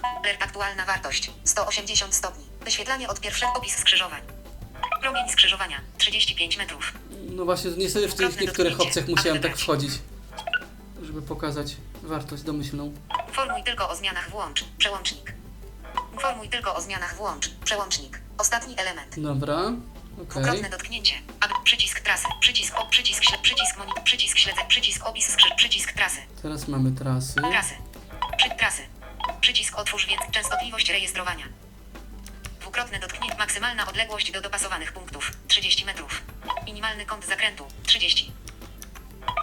Alert 0.04 0.44
aktualna 0.44 0.86
wartość 0.86 1.32
180 1.44 2.16
stopni. 2.16 2.46
Wyświetlanie 2.62 3.10
od 3.10 3.20
pierwszego 3.20 3.54
opis 3.54 3.76
skrzyżowań. 3.76 4.22
Promień 5.02 5.30
skrzyżowania 5.30 5.82
35 5.98 6.58
metrów. 6.58 6.94
no 7.30 7.46
właśnie, 7.46 7.72
niestety 7.78 8.08
w 8.08 8.16
tych 8.16 8.42
niektórych 8.42 8.82
opcjach 8.82 9.08
musiałem 9.08 9.42
tak 9.42 9.58
wchodzić, 9.58 9.92
żeby 11.04 11.22
pokazać 11.22 11.76
wartość 12.04 12.44
domyślną. 12.44 12.94
Informuj 13.28 13.64
tylko 13.64 13.90
o 13.90 13.96
zmianach 13.96 14.30
włącz. 14.30 14.64
Przełącznik. 14.78 15.34
Informuj 16.14 16.50
tylko 16.50 16.76
o 16.76 16.82
zmianach 16.82 17.16
włącz. 17.16 17.50
Przełącznik. 17.50 18.20
Ostatni 18.38 18.76
element. 18.80 19.20
Dobra, 19.20 19.58
okej. 19.60 20.26
Dwukrotne 20.30 20.70
dotknięcie. 20.70 21.16
Aby 21.40 21.54
przycisk 21.64 22.00
trasy. 22.00 22.28
Przycisk 22.40 22.78
o 22.80 22.86
przycisk 22.86 23.24
śled, 23.24 23.42
przycisk 23.42 23.78
monit, 23.78 24.00
przycisk 24.04 24.38
śledzę, 24.38 24.62
przycisk 24.68 25.06
opis 25.06 25.28
skrzyż, 25.30 25.52
przycisk 25.58 25.94
trasy. 25.94 26.18
Teraz 26.42 26.68
mamy 26.68 26.92
trasy. 26.92 27.34
Trasy. 27.34 27.74
Przy 28.38 28.50
trasy. 28.50 28.82
Przycisk 29.42 29.78
otwórz 29.78 30.08
więc 30.08 30.22
częstotliwość 30.32 30.90
rejestrowania. 30.90 31.46
Dwukrotne 32.60 33.00
dotknięcie. 33.00 33.38
Maksymalna 33.38 33.88
odległość 33.88 34.32
do 34.32 34.42
dopasowanych 34.42 34.94
punktów 34.94 35.32
30 35.48 35.86
metrów. 35.86 36.22
Minimalny 36.66 37.06
kąt 37.06 37.26
zakrętu 37.26 37.68
30. 37.84 38.32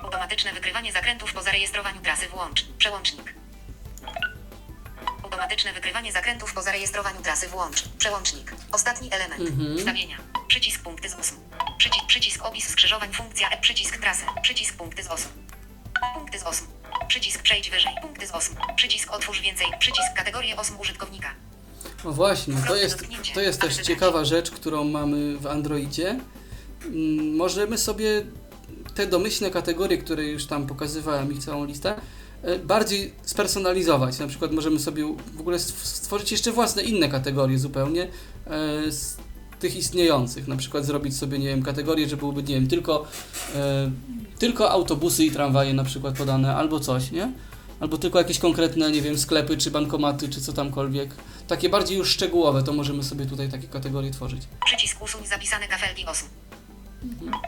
Automatyczne 0.04 0.52
wykrywanie 0.52 0.92
zakrętów 0.92 1.32
po 1.32 1.42
zarejestrowaniu 1.42 2.00
trasy 2.00 2.28
włącz. 2.28 2.64
Przełącznik. 2.78 3.34
Automatyczne 5.22 5.72
wykrywanie 5.72 6.12
zakrętów 6.12 6.54
po 6.54 6.62
zarejestrowaniu 6.62 7.22
trasy 7.22 7.48
włącz. 7.48 7.88
Przełącznik. 7.98 8.54
Ostatni 8.72 9.12
element. 9.12 9.40
Mhm. 9.40 9.76
Ustawienia. 9.76 10.16
Przycisk 10.48 10.82
punkty 10.82 11.08
z 11.08 11.14
osm. 11.14 11.36
Przycisk, 11.78 12.06
przycisk 12.06 12.44
opis 12.44 12.68
skrzyżowań 12.68 13.12
funkcja 13.12 13.50
e 13.50 13.60
przycisk 13.60 13.96
trasy. 14.00 14.24
Przycisk 14.42 14.76
punkty 14.76 15.02
z 15.02 15.08
osm. 15.08 15.49
Punkty 16.14 16.38
z 16.38 16.42
osm. 16.42 16.66
Przycisk 17.08 17.42
przejdź 17.42 17.70
wyżej. 17.70 17.92
Punkty 18.02 18.26
z 18.26 18.30
osm. 18.30 18.54
Przycisk 18.76 19.12
otwórz 19.12 19.40
więcej. 19.40 19.66
Przycisk 19.78 20.12
kategorie 20.16 20.56
osm 20.56 20.80
użytkownika. 20.80 21.28
No 22.04 22.12
właśnie, 22.12 22.54
to 22.68 22.76
jest, 22.76 23.04
to 23.34 23.40
jest 23.40 23.60
też 23.60 23.76
ciekawa 23.76 24.24
rzecz, 24.24 24.50
którą 24.50 24.84
mamy 24.84 25.36
w 25.38 25.46
Androidzie. 25.46 26.18
Mm, 26.86 27.36
Możemy 27.36 27.78
sobie 27.78 28.22
te 28.94 29.06
domyślne 29.06 29.50
kategorie, 29.50 29.98
które 29.98 30.24
już 30.24 30.46
tam 30.46 30.66
pokazywałem, 30.66 31.32
ich 31.32 31.44
całą 31.44 31.64
listę, 31.64 32.00
e, 32.42 32.58
bardziej 32.58 33.14
spersonalizować. 33.22 34.18
Na 34.18 34.26
przykład 34.26 34.52
możemy 34.52 34.78
sobie 34.78 35.04
w 35.34 35.40
ogóle 35.40 35.56
stw- 35.58 35.84
stworzyć 35.84 36.32
jeszcze 36.32 36.52
własne 36.52 36.82
inne 36.82 37.08
kategorie 37.08 37.58
zupełnie 37.58 38.02
e, 38.46 38.92
tych 39.60 39.76
istniejących. 39.76 40.48
Na 40.48 40.56
przykład 40.56 40.84
zrobić 40.84 41.16
sobie, 41.16 41.38
nie 41.38 41.48
wiem, 41.48 41.62
kategorie, 41.62 42.08
że 42.08 42.16
byłyby, 42.16 42.42
nie 42.42 42.54
wiem, 42.54 42.68
tylko, 42.68 43.06
e, 43.54 43.90
tylko 44.38 44.70
autobusy 44.70 45.24
i 45.24 45.30
tramwaje 45.30 45.74
na 45.74 45.84
przykład 45.84 46.16
podane, 46.16 46.56
albo 46.56 46.80
coś, 46.80 47.10
nie? 47.10 47.32
Albo 47.80 47.98
tylko 47.98 48.18
jakieś 48.18 48.38
konkretne, 48.38 48.90
nie 48.90 49.02
wiem, 49.02 49.18
sklepy, 49.18 49.56
czy 49.56 49.70
bankomaty, 49.70 50.28
czy 50.28 50.40
co 50.40 50.52
tamkolwiek. 50.52 51.14
Takie 51.48 51.68
bardziej 51.68 51.98
już 51.98 52.10
szczegółowe, 52.10 52.62
to 52.62 52.72
możemy 52.72 53.04
sobie 53.04 53.26
tutaj 53.26 53.48
takie 53.48 53.68
kategorie 53.68 54.10
tworzyć. 54.10 54.42
Przycisk 54.64 55.02
usuń 55.02 55.26
zapisane 55.26 55.68
kafelki 55.68 56.06
osm. 56.06 56.28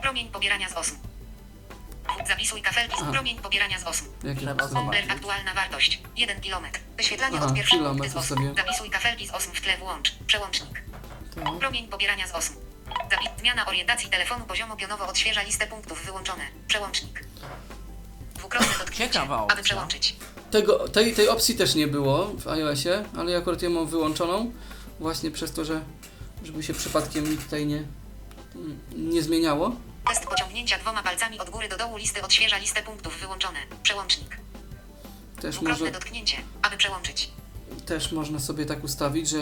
Promień 0.02 0.28
pobierania 0.28 0.68
z 0.68 0.72
osm. 0.72 0.96
Zapisuj 2.28 2.62
kafelki 2.62 2.94
Aha. 2.96 3.10
z 3.10 3.12
promień 3.12 3.36
pobierania 3.36 3.78
z 3.78 3.84
osm. 3.84 4.06
Jakie 4.24 4.40
Trzeba 4.40 4.54
to 4.54 4.68
zobaczyć. 4.68 5.10
Aktualna 5.10 5.54
wartość 5.54 6.02
1 6.16 6.40
km. 6.40 6.64
Wyświetlanie 6.96 7.36
Aha, 7.36 7.46
od 7.46 7.54
pierwszego 7.54 7.82
kilometr 7.82 8.12
punkty 8.12 8.26
z 8.26 8.28
sobie. 8.28 8.54
Zapisuj 8.56 8.90
kafelki 8.90 9.28
z 9.28 9.30
osm 9.30 9.52
w 9.54 9.60
tle 9.60 9.78
włącz. 9.78 10.14
Przełącznik. 10.26 10.82
Tak. 11.34 11.58
Promień 11.58 11.88
pobierania 11.88 12.28
z 12.28 12.32
osm. 12.32 12.54
Zmiana 13.40 13.66
orientacji 13.66 14.10
telefonu 14.10 14.44
poziomo 14.44 14.76
pionowo 14.76 15.06
odświeża 15.06 15.42
listę 15.42 15.66
punktów 15.66 16.04
wyłączone. 16.06 16.42
Przełącznik. 16.68 17.24
Dwukrotne 18.34 18.78
dotknięcie, 18.78 19.12
Ciekawa 19.12 19.36
aby 19.36 19.44
opcja. 19.44 19.62
przełączyć. 19.62 20.16
Tego, 20.50 20.88
tej, 20.88 21.14
tej 21.14 21.28
opcji 21.28 21.54
też 21.56 21.74
nie 21.74 21.86
było 21.86 22.24
w 22.26 22.48
iOSie, 22.48 23.04
ale 23.16 23.30
ja 23.32 23.38
akurat 23.38 23.62
ją 23.62 23.70
mam 23.70 23.86
wyłączoną 23.86 24.52
właśnie 25.00 25.30
przez 25.30 25.52
to, 25.52 25.64
że 25.64 25.80
żeby 26.44 26.62
się 26.62 26.74
przypadkiem 26.74 27.30
nic 27.30 27.44
tutaj 27.44 27.66
nie, 27.66 27.82
nie 28.96 29.22
zmieniało. 29.22 29.76
Test 30.08 30.26
pociągnięcia 30.26 30.78
dwoma 30.78 31.02
palcami 31.02 31.38
od 31.40 31.50
góry 31.50 31.68
do 31.68 31.76
dołu 31.76 31.96
listy 31.96 32.22
odświeża 32.22 32.58
listę 32.58 32.82
punktów 32.82 33.20
wyłączone. 33.20 33.58
Przełącznik. 33.82 34.36
Też, 35.40 35.54
Dwukrotne 35.54 35.80
może, 35.84 35.92
dotknięcie, 35.92 36.36
aby 36.62 36.76
przełączyć. 36.76 37.30
też 37.86 38.12
można 38.12 38.38
sobie 38.40 38.66
tak 38.66 38.84
ustawić, 38.84 39.28
że 39.28 39.38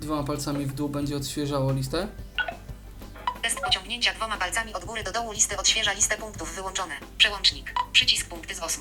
dwoma 0.00 0.22
palcami 0.24 0.66
w 0.66 0.72
dół 0.72 0.88
będzie 0.88 1.16
odświeżało 1.16 1.72
listę. 1.72 2.08
Test 3.42 3.60
pociągnięcia 3.60 4.14
dwoma 4.14 4.36
palcami 4.36 4.74
od 4.74 4.84
góry 4.84 5.02
do 5.04 5.12
dołu 5.12 5.32
listy 5.32 5.56
odświeża 5.56 5.92
listę 5.92 6.16
punktów 6.16 6.54
wyłączone. 6.54 6.94
Przełącznik. 7.18 7.74
Przycisk 7.92 8.28
punkty 8.28 8.54
z 8.54 8.60
osu. 8.60 8.80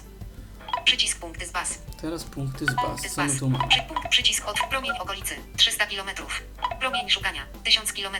Przycisk 0.85 1.19
punkty 1.19 1.45
z 1.45 1.51
baz. 1.51 1.79
Teraz 2.01 2.23
punkty 2.23 2.65
z 2.65 2.75
Punkty 2.75 3.07
baz. 3.07 3.11
z 3.11 3.15
Co 3.15 3.47
my 3.47 3.57
tu? 3.59 3.67
Przy, 3.69 3.81
punkt, 3.81 4.09
przycisk 4.09 4.47
od 4.47 4.55
promień 4.69 4.91
okolicy 4.99 5.35
300 5.57 5.85
km. 5.87 6.09
Promień 6.79 7.09
szukania 7.09 7.45
1000 7.63 7.93
km. 7.93 8.15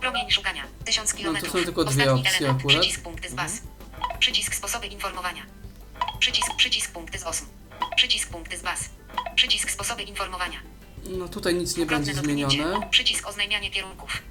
Promień 0.00 0.30
szukania 0.30 0.62
1000 0.84 1.14
km. 1.14 1.34
No 1.34 1.40
to 1.40 1.46
są 1.46 1.52
tylko 1.64 1.84
dwie 1.84 2.02
Ostatni 2.04 2.20
opcje 2.20 2.38
element. 2.38 2.60
akurat. 2.60 2.80
Przycisk 2.80 3.02
punkty 3.02 3.28
z 3.30 3.34
baz. 3.34 3.52
Przycisk 4.18 4.54
sposoby 4.54 4.86
informowania. 4.86 5.42
Przycisk 6.18 6.56
przycisk 6.56 6.92
punkty 6.92 7.18
z 7.18 7.22
osu. 7.22 7.44
Przycisk 7.96 8.28
punkty 8.30 8.58
z 8.58 8.62
baz. 8.62 8.80
Przycisk 9.36 9.70
sposoby 9.70 10.02
informowania. 10.02 10.58
No 11.10 11.28
tutaj 11.28 11.54
nic 11.54 11.76
nie 11.76 11.86
Dwukrotne 11.86 12.06
będzie 12.06 12.14
dotknięcie. 12.22 12.56
zmienione. 12.56 12.88
Przycisk 12.90 13.28
oznajmianie 13.28 13.70
kierunków. 13.70 14.22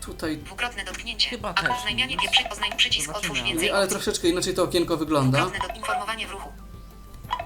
Tutaj, 0.00 0.36
Dwukrotne 0.36 0.84
dotknięcie. 0.84 1.30
Chyba 1.30 1.48
A 1.48 1.54
też 1.54 1.70
oznajmianie 1.78 2.16
oznaj, 2.50 2.70
przycisk 2.76 3.06
Zobaczymy, 3.06 3.30
otwórz 3.32 3.38
ale- 3.40 3.48
więcej 3.48 3.68
nie, 3.68 3.74
ale 3.74 3.84
opcji. 3.84 3.96
troszeczkę 3.96 4.28
inaczej 4.28 4.54
to 4.54 4.62
okienko 4.62 4.96
wygląda. 4.96 5.38
Dwukrotne 5.40 5.68
do 5.68 5.74
informowanie 5.74 6.26
w 6.26 6.30
ruchu. 6.30 6.48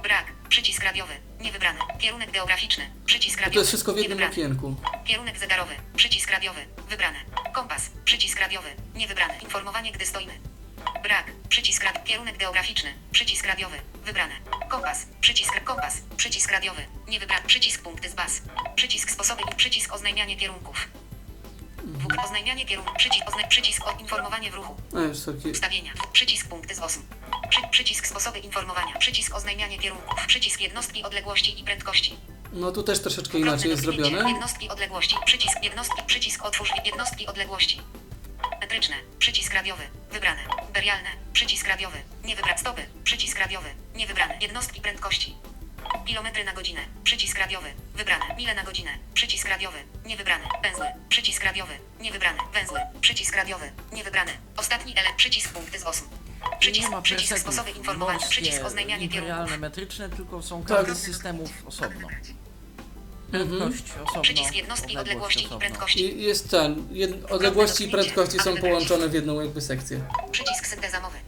Brak. 0.02 0.24
Przycisk 0.48 0.82
radiowy. 0.84 1.12
Niewybrany. 1.40 1.78
Kierunek 1.98 2.30
geograficzny. 2.30 2.90
Przycisk 3.06 3.38
To 3.38 3.42
radiowy. 3.44 3.58
jest 3.58 3.70
wszystko 3.70 3.92
w 3.92 3.96
jednym 3.98 4.18
Niewybrany. 4.18 4.44
okienku. 4.56 4.76
Kierunek 5.04 5.38
zegarowy. 5.38 5.74
Przycisk 5.96 6.30
radiowy. 6.30 6.60
Wybrane. 6.90 7.18
Kompas. 7.54 7.90
Przycisk 8.04 8.40
radiowy. 8.40 8.68
Niewybrane. 8.94 9.38
Informowanie, 9.42 9.92
gdy 9.92 10.06
stoimy. 10.06 10.32
Brak. 11.02 11.32
Przycisk 11.48 11.84
rad... 11.84 12.04
Kierunek 12.04 12.36
geograficzny. 12.36 12.94
Przycisk 13.12 13.46
radiowy. 13.46 13.76
Wybrane. 14.04 14.34
Kompas. 14.68 15.06
Przycisk 15.20 15.64
kompas. 15.64 16.02
Przycisk 16.16 16.50
radiowy. 16.50 16.86
Niewybrany. 17.08 17.46
Przycisk 17.46 17.82
punkty 17.82 18.10
z 18.10 18.14
baz. 18.14 18.42
Przycisk 18.76 19.10
sposoby 19.10 19.42
i 19.52 19.54
przycisk 19.54 19.92
oznajmianie 19.92 20.36
kierunków. 20.36 20.88
Dwuk... 21.84 22.12
Oznajmianie 22.24 22.66
kierunków. 22.66 22.94
Przycisk 22.96 23.28
oznaj... 23.28 23.48
Przycisk 23.48 23.86
o 23.86 23.96
informowanie 24.00 24.50
w 24.50 24.54
ruchu. 24.54 24.76
Już. 24.92 25.52
Ustawienia. 25.52 25.92
Przycisk 26.12 26.48
punkty 26.48 26.74
z 26.74 26.78
osób. 26.78 27.02
Przy, 27.50 27.60
przycisk 27.70 28.06
sposoby 28.06 28.38
informowania. 28.38 28.98
Przycisk 28.98 29.34
oznajmianie 29.34 29.78
kierunków. 29.78 30.26
Przycisk 30.26 30.60
jednostki 30.60 31.02
odległości 31.02 31.60
i 31.60 31.64
prędkości. 31.64 32.16
No 32.52 32.72
tu 32.72 32.82
też 32.82 33.00
troszeczkę 33.00 33.38
inaczej 33.38 33.70
jest 33.70 33.82
zrobione. 33.82 34.30
Jednostki 34.30 34.68
odległości. 34.68 35.16
Przycisk 35.24 35.62
jednostki. 35.62 36.02
Przycisk 36.06 36.44
otwórz 36.44 36.70
jednostki 36.84 37.26
odległości. 37.26 37.80
Metryczne. 38.60 38.96
Przycisk 39.18 39.54
radiowy. 39.54 39.82
Wybrane. 40.12 40.40
Imperialne. 40.68 41.08
Przycisk 41.32 41.66
radiowy. 41.68 41.98
Nie 42.24 42.36
wybrane. 42.36 42.58
Stopy. 42.58 42.86
Przycisk 43.04 43.38
radiowy. 43.38 43.68
Nie 43.94 44.06
wybrane. 44.06 44.38
Jednostki 44.40 44.80
prędkości. 44.80 45.34
Kilometry 46.06 46.44
na 46.44 46.52
godzinę. 46.52 46.80
Przycisk 47.04 47.38
radiowy. 47.38 47.74
Wybrane. 47.94 48.24
Mile 48.36 48.54
na 48.54 48.62
godzinę. 48.64 48.90
Przycisk 49.14 49.48
radiowy. 49.48 49.78
Niewybrane. 50.04 50.44
Węzły. 50.62 50.86
Przycisk 51.08 51.44
radiowy. 51.44 51.78
Niewybrane. 52.00 52.38
Węzły. 52.52 52.80
Przycisk 53.00 53.36
radiowy. 53.36 53.70
Niewybrane. 53.92 54.32
Ostatni 54.56 54.92
element. 54.92 55.16
Przycisk 55.16 55.52
punkty 55.52 55.78
z 55.78 55.84
osób. 55.84 56.08
Nie 56.52 56.56
Przycisk, 56.58 56.90
przycisk 57.02 57.38
sposoby 57.38 57.70
informowania. 57.70 58.18
Przycisk 58.18 58.64
oznajmianie 58.64 59.08
kierunków. 59.08 59.58
metryczne, 59.58 60.08
tylko 60.10 60.42
są 60.42 60.62
Tak. 60.64 60.76
każdy 60.76 60.94
z 60.94 61.02
systemów 61.02 61.50
osobno. 61.66 62.08
Prędkość 63.30 63.82
osobno, 64.04 64.22
Przycisk 64.22 64.54
jednostki 64.54 64.98
odległości 64.98 65.40
i 65.42 65.46
osobno. 65.46 65.58
prędkości. 65.58 66.18
I 66.18 66.22
jest 66.22 66.50
ten. 66.50 66.88
Jed... 66.90 67.32
Odległości 67.32 67.84
i 67.84 67.88
prędkości 67.90 68.38
są 68.38 68.56
połączone 68.56 69.08
w 69.08 69.14
jedną 69.14 69.40
jakby 69.40 69.60
sekcję. 69.60 70.00
Przycisk 70.30 70.66
synteza 70.66 71.00
mowy. 71.00 71.18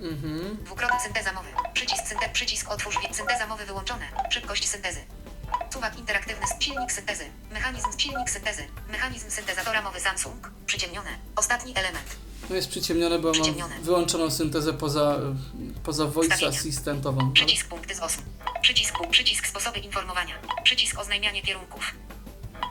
Mhm. 0.00 0.56
Dwukrotny 0.64 1.00
synteza 1.00 1.32
mowy. 1.32 1.48
Przycisk 1.74 2.06
synte, 2.06 2.28
przycisk 2.28 2.70
otwórz 2.70 2.96
synteza 3.12 3.46
mowy 3.46 3.64
wyłączone. 3.66 4.04
Szybkość 4.30 4.68
syntezy. 4.68 5.00
Suwak 5.72 5.98
interaktywny, 5.98 6.46
silnik 6.60 6.92
syntezy. 6.92 7.24
Mechanizm, 7.52 7.88
silnik 7.98 8.30
syntezy. 8.30 8.64
Mechanizm 8.90 9.30
syntezatora 9.30 9.82
mowy 9.82 10.00
Samsung. 10.00 10.50
Przyciemnione. 10.66 11.10
Ostatni 11.36 11.72
element. 11.76 12.16
No 12.50 12.56
jest 12.56 12.68
przyciemnione, 12.68 13.18
bo 13.18 13.32
Przyciemnione. 13.32 13.74
mam 13.74 13.84
wyłączoną 13.84 14.30
syntezę 14.30 14.72
poza, 14.72 15.18
poza 15.84 16.04
voice 16.06 16.34
Ustawienia. 16.34 16.58
assistantową. 16.58 17.32
Przycisk 17.32 17.68
punkty 17.68 17.94
z 17.94 18.00
osób. 18.00 18.22
Przycisk, 18.62 18.94
przycisk 19.10 19.46
sposoby 19.46 19.78
informowania. 19.78 20.34
Przycisk 20.64 20.98
oznajmianie 20.98 21.42
kierunków. 21.42 21.94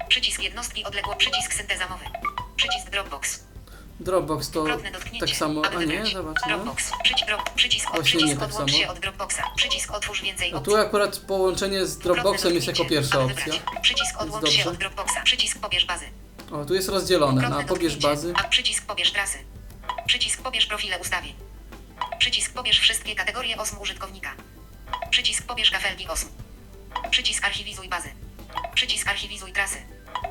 Przycisk 0.10 0.42
jednostki 0.44 0.84
odległo. 0.84 1.16
Przycisk 1.16 1.54
synteza 1.54 1.88
mowy. 1.90 2.06
Przycisk 2.56 2.90
Dropbox. 2.90 3.40
Dropbox 4.00 4.50
to 4.52 4.66
tak 5.20 5.30
samo, 5.30 5.62
a 5.66 5.70
nie, 5.80 5.88
wybrać. 5.88 6.14
zobacz, 6.14 6.38
no. 6.42 6.48
Dropbox. 6.58 6.92
Przycisk, 7.04 7.26
przycisk, 7.56 7.90
Właśnie 7.96 8.24
nie 8.24 8.36
tak 8.38 8.44
odłącz 8.50 8.72
samo. 8.72 8.84
się 8.84 8.90
od 8.90 9.00
Dropboxa. 9.00 9.42
Przycisk 9.56 9.92
otwórz 9.92 10.22
więcej 10.22 10.54
A 10.54 10.58
opcji. 10.58 10.74
tu 10.74 10.80
akurat 10.82 11.18
połączenie 11.18 11.86
z 11.86 11.98
Dropboxem 11.98 12.54
jest 12.56 12.68
jako 12.68 12.86
pierwsza 12.86 13.20
opcja. 13.20 13.54
Przycisk 13.82 14.22
odłącz 14.22 14.50
się 14.50 14.70
od 14.70 14.78
Dropboxa. 14.78 15.22
Przycisk 15.24 15.60
pobierz 15.60 15.86
bazy. 15.86 16.06
O, 16.52 16.66
tu 16.66 16.74
jest 16.76 16.90
rozdzielone 16.90 17.50
na 17.50 17.64
pobierz 17.64 17.98
bazy. 17.98 18.34
A 18.36 18.44
przycisk 18.44 18.86
pobierz 18.86 19.12
trasy. 19.12 19.38
Przycisk 20.08 20.42
pobierz 20.42 20.66
profile 20.66 21.00
ustawień. 21.00 21.34
Przycisk 22.20 22.54
pobierz 22.54 22.80
wszystkie 22.80 23.16
kategorie 23.16 23.58
osm 23.58 23.78
użytkownika. 23.82 24.34
Przycisk 25.10 25.44
pobierz 25.46 25.72
kafelki 25.72 26.08
osm. 26.08 26.30
Przycisk 27.12 27.46
archiwizuj 27.46 27.90
bazy. 27.90 28.10
Przycisk 28.76 29.08
archiwizuj 29.08 29.54
trasy. 29.54 29.78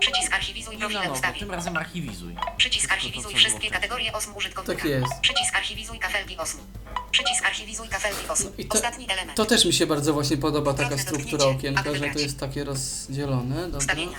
Przycisk 0.01 0.35
archiwizuj 0.35 0.78
profile 0.78 1.01
nowo, 1.01 1.15
ustawień. 1.15 1.41
tym 1.41 1.51
razem 1.51 1.77
archiwizuj. 1.77 2.37
Przycisk 2.57 2.85
To, 2.85 2.89
to, 2.89 2.95
archiwizuj 2.95 3.23
było 3.23 3.37
wszystkie 3.37 3.70
kategorie 3.70 4.12
osm 4.12 4.37
użytkownika. 4.37 4.83
Tak 4.83 4.91
jest. 4.91 5.20
Przycisk 5.20 5.57
archiwizuj 5.57 5.99
kafelki 5.99 6.37
osm. 6.37 6.59
Przycisk 7.11 7.47
archiwizuj 7.47 7.89
kafelki 7.89 8.28
osm. 8.28 8.45
No 8.45 8.51
i 8.59 8.66
to- 8.66 8.74
Ostatni 8.74 9.11
element. 9.11 9.37
To 9.37 9.45
też 9.45 9.65
mi 9.65 9.73
się 9.73 9.87
bardzo 9.87 10.12
właśnie 10.12 10.37
podoba 10.37 10.74
taka 10.74 10.99
struktura 10.99 11.45
okienka, 11.45 11.95
że 11.95 12.11
to 12.11 12.19
jest 12.19 12.41
takie 12.41 12.65
rozdzielone. 12.65 13.62
Dobra. 13.62 13.78
Ustawienia. 13.78 14.19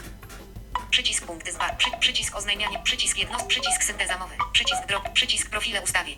Przycisk 0.89 1.25
punkty 1.25 1.51
z. 1.51 1.57
Przy, 1.77 1.89
przycisk 1.99 2.35
oznajmianie. 2.35 2.79
Przycisk 2.83 3.17
jedno. 3.17 3.37
Przycisk 3.47 3.83
synteza 3.83 4.17
mowy. 4.17 4.35
Przycisk 4.53 4.85
drop. 4.87 5.09
Przycisk 5.13 5.49
profile 5.49 5.81
ustawień. 5.81 6.17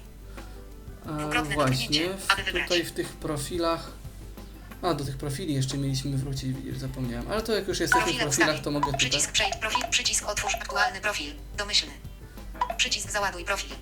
A, 1.06 1.12
Dwukrotne 1.12 1.56
właśnie, 1.56 2.10
w, 2.10 2.32
aby 2.32 2.44
wybrać. 2.44 2.64
tutaj 2.64 2.84
w 2.84 2.92
tych 2.92 3.08
profilach. 3.14 3.92
A, 4.82 4.94
do 4.94 5.06
tych 5.06 5.18
profili 5.18 5.54
jeszcze 5.54 5.78
mieliśmy 5.78 6.18
wrócić, 6.18 6.58
zapomniałem. 6.78 7.32
Ale 7.32 7.42
to 7.42 7.54
jak 7.56 7.68
już 7.68 7.80
jesteśmy 7.80 8.02
w 8.02 8.04
Profile 8.04 8.24
profilach, 8.24 8.62
to 8.62 8.72
mogę 8.72 8.86
tutaj. 8.86 9.00
Przycisk 9.00 9.32
przejdź 9.32 9.56
profil. 9.56 9.86
Przycisk 9.90 10.28
otwórz 10.30 10.56
aktualny 10.56 11.02
profil. 11.02 11.34
Domyślny. 11.58 11.94
Przycisk 12.78 13.12
załaduj 13.12 13.46
profil. 13.46 13.76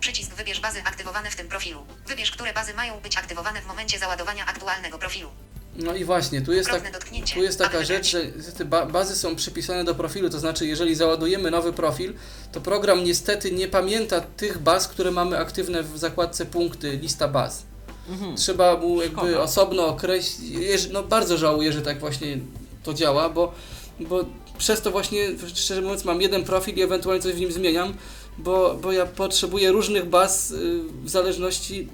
Przycisk 0.00 0.34
wybierz 0.34 0.60
bazy 0.60 0.82
aktywowane 0.84 1.30
w 1.30 1.36
tym 1.36 1.48
profilu. 1.48 1.86
Wybierz, 2.06 2.30
które 2.30 2.52
bazy 2.52 2.74
mają 2.74 3.00
być 3.00 3.16
aktywowane 3.16 3.62
w 3.62 3.66
momencie 3.66 3.98
załadowania 3.98 4.46
aktualnego 4.46 4.98
profilu. 4.98 5.30
No 5.76 5.94
i 5.94 6.04
właśnie, 6.04 6.42
tu 6.42 6.52
jest, 6.52 6.70
tak, 6.70 7.00
tu 7.34 7.42
jest 7.42 7.58
taka 7.58 7.84
rzecz, 7.84 8.10
że 8.10 8.22
te 8.58 8.64
ba 8.64 8.86
bazy 8.86 9.16
są 9.16 9.36
przypisane 9.36 9.84
do 9.84 9.94
profilu, 9.94 10.30
to 10.30 10.38
znaczy 10.38 10.66
jeżeli 10.66 10.94
załadujemy 10.94 11.50
nowy 11.50 11.72
profil, 11.72 12.14
to 12.52 12.60
program 12.60 13.04
niestety 13.04 13.52
nie 13.52 13.68
pamięta 13.68 14.20
tych 14.20 14.58
baz, 14.58 14.88
które 14.88 15.10
mamy 15.10 15.38
aktywne 15.38 15.82
w 15.82 15.98
zakładce 15.98 16.46
punkty, 16.46 16.96
lista 16.96 17.28
baz. 17.28 17.62
Mhm. 18.08 18.36
Trzeba 18.36 18.76
mu 18.76 19.02
jakby 19.02 19.16
Szkoda. 19.16 19.40
osobno 19.40 19.86
określić, 19.86 20.88
no 20.92 21.02
bardzo 21.02 21.38
żałuję, 21.38 21.72
że 21.72 21.82
tak 21.82 22.00
właśnie 22.00 22.38
to 22.82 22.94
działa, 22.94 23.28
bo, 23.28 23.52
bo 24.00 24.24
przez 24.58 24.80
to 24.80 24.90
właśnie, 24.90 25.28
szczerze 25.54 25.80
mówiąc, 25.80 26.04
mam 26.04 26.22
jeden 26.22 26.44
profil 26.44 26.74
i 26.74 26.82
ewentualnie 26.82 27.22
coś 27.22 27.32
w 27.34 27.40
nim 27.40 27.52
zmieniam, 27.52 27.94
bo, 28.38 28.78
bo 28.82 28.92
ja 28.92 29.06
potrzebuję 29.06 29.72
różnych 29.72 30.08
baz 30.08 30.50
y, 30.50 30.80
w 31.02 31.10
zależności 31.10 31.88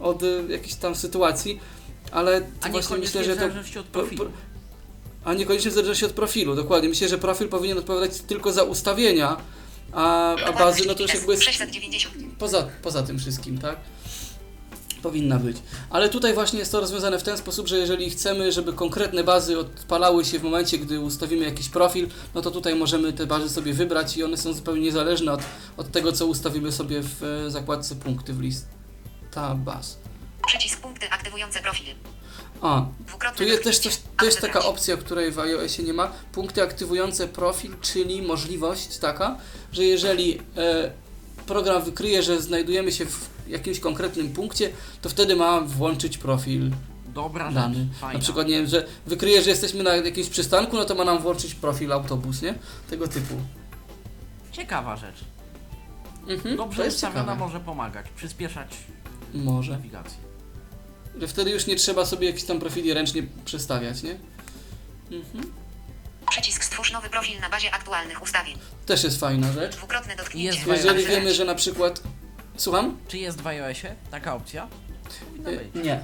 od 0.00 0.22
y, 0.22 0.42
jakiejś 0.48 0.74
tam 0.74 0.94
sytuacji, 0.94 1.60
ale 2.12 2.42
A 2.60 2.68
właśnie 2.68 2.96
myślę, 2.96 3.24
że 3.24 3.32
w 3.32 3.34
to... 3.34 3.40
zależności 3.40 3.78
od 3.78 3.86
po- 3.86 3.92
profilu. 3.98 4.24
po- 4.24 4.30
A 5.24 5.34
niekoniecznie 5.34 5.70
w 5.70 5.74
zależności 5.74 6.04
od 6.04 6.12
profilu, 6.12 6.54
dokładnie. 6.56 6.88
Myślę, 6.88 7.08
że 7.08 7.18
profil 7.18 7.48
powinien 7.48 7.78
odpowiadać 7.78 8.20
tylko 8.20 8.52
za 8.52 8.62
ustawienia, 8.62 9.36
a, 9.92 10.34
a 10.36 10.52
bazy 10.52 10.82
no 10.86 10.94
to 10.94 11.02
już 11.02 11.14
jakby 11.14 11.32
jest 11.32 11.44
690. 11.44 12.14
poza, 12.38 12.68
poza 12.82 13.02
tym 13.02 13.18
wszystkim, 13.18 13.58
tak? 13.58 13.76
Powinna 15.02 15.38
być. 15.38 15.56
Ale 15.90 16.08
tutaj 16.08 16.34
właśnie 16.34 16.58
jest 16.58 16.72
to 16.72 16.80
rozwiązane 16.80 17.18
w 17.18 17.22
ten 17.22 17.38
sposób, 17.38 17.68
że 17.68 17.78
jeżeli 17.78 18.10
chcemy, 18.10 18.52
żeby 18.52 18.72
konkretne 18.72 19.24
bazy 19.24 19.58
odpalały 19.58 20.24
się 20.24 20.38
w 20.38 20.42
momencie, 20.42 20.78
gdy 20.78 21.00
ustawimy 21.00 21.44
jakiś 21.44 21.68
profil, 21.68 22.08
no 22.34 22.42
to 22.42 22.50
tutaj 22.50 22.74
możemy 22.74 23.12
te 23.12 23.26
bazy 23.26 23.48
sobie 23.48 23.72
wybrać 23.72 24.16
i 24.16 24.24
one 24.24 24.36
są 24.36 24.52
zupełnie 24.52 24.82
niezależne 24.82 25.32
od, 25.32 25.40
od 25.76 25.90
tego, 25.92 26.12
co 26.12 26.26
ustawimy 26.26 26.72
sobie 26.72 27.02
w 27.02 27.22
e, 27.24 27.50
zakładce 27.50 27.94
punkty 27.96 28.32
w 28.32 28.40
lista 28.40 29.54
baz. 29.54 29.98
Przycisk 30.46 30.80
punkty 30.80 31.10
aktywujące 31.10 31.60
profil. 31.60 31.94
A, 32.62 32.86
tu 33.36 33.44
jest 33.44 33.64
też 33.64 33.78
coś, 33.78 34.00
jest 34.22 34.40
taka 34.40 34.64
opcja, 34.64 34.96
której 34.96 35.32
w 35.32 35.38
iOSie 35.38 35.82
nie 35.82 35.92
ma. 35.92 36.12
Punkty 36.32 36.62
aktywujące 36.62 37.28
profil, 37.28 37.74
czyli 37.80 38.22
możliwość 38.22 38.98
taka, 38.98 39.36
że 39.72 39.84
jeżeli 39.84 40.38
e, 40.56 40.90
program 41.46 41.82
wykryje, 41.82 42.22
że 42.22 42.42
znajdujemy 42.42 42.92
się 42.92 43.06
w 43.06 43.30
jakimś 43.48 43.80
konkretnym 43.80 44.32
punkcie, 44.32 44.70
to 45.02 45.08
wtedy 45.08 45.36
ma 45.36 45.60
włączyć 45.60 46.18
profil 46.18 46.70
Dobra 47.08 47.52
dany. 47.52 47.74
rzecz. 47.74 48.12
Na 48.14 48.18
przykład, 48.18 48.46
nie 48.48 48.54
wiem, 48.54 48.66
że 48.66 48.86
wykryje, 49.06 49.42
że 49.42 49.50
jesteśmy 49.50 49.82
na 49.82 49.96
jakimś 49.96 50.28
przystanku, 50.28 50.76
no 50.76 50.84
to 50.84 50.94
ma 50.94 51.04
nam 51.04 51.18
włączyć 51.18 51.54
profil 51.54 51.92
autobus, 51.92 52.42
nie? 52.42 52.54
Tego 52.90 53.08
typu. 53.08 53.34
Ciekawa 54.52 54.96
rzecz. 54.96 55.24
Mhm, 56.28 56.56
Dobrze 56.56 56.76
to 56.78 56.84
jest 56.84 56.96
ustawiona 56.96 57.20
ciekawe. 57.22 57.38
może 57.40 57.60
pomagać, 57.60 58.06
przyspieszać 58.16 58.76
Może. 59.34 59.72
nawigację. 59.72 60.29
Że 61.18 61.28
wtedy 61.28 61.50
już 61.50 61.66
nie 61.66 61.76
trzeba 61.76 62.06
sobie 62.06 62.26
jakichś 62.26 62.44
tam 62.44 62.60
profili 62.60 62.94
ręcznie 62.94 63.22
przestawiać, 63.44 64.02
nie? 64.02 64.16
Mhm. 65.12 65.52
Przycisk 66.30 66.64
stwórz 66.64 66.92
nowy 66.92 67.08
profil 67.10 67.40
na 67.40 67.50
bazie 67.50 67.74
aktualnych 67.74 68.22
ustawień. 68.22 68.58
Też 68.86 69.04
jest 69.04 69.20
fajna 69.20 69.52
rzecz. 69.52 69.76
Dwukrotne 69.76 70.16
dotknięcie. 70.16 70.58
Jest 70.58 70.66
jeżeli 70.68 71.06
wiemy, 71.06 71.34
że 71.34 71.44
na 71.44 71.54
przykład... 71.54 72.02
Słucham? 72.56 72.96
Czy 73.08 73.18
jest 73.18 73.40
w 73.40 73.46
iOSie 73.46 73.94
taka 74.10 74.34
opcja? 74.34 74.68
Powinna 75.26 75.50
być. 75.50 75.84
Nie. 75.84 76.00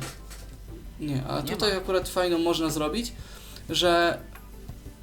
Nie, 1.01 1.23
a 1.29 1.41
Nie 1.41 1.51
tutaj 1.51 1.73
ma. 1.73 1.79
akurat 1.79 2.09
fajną 2.09 2.39
można 2.39 2.71
zrobić, 2.71 3.13
że, 3.71 4.19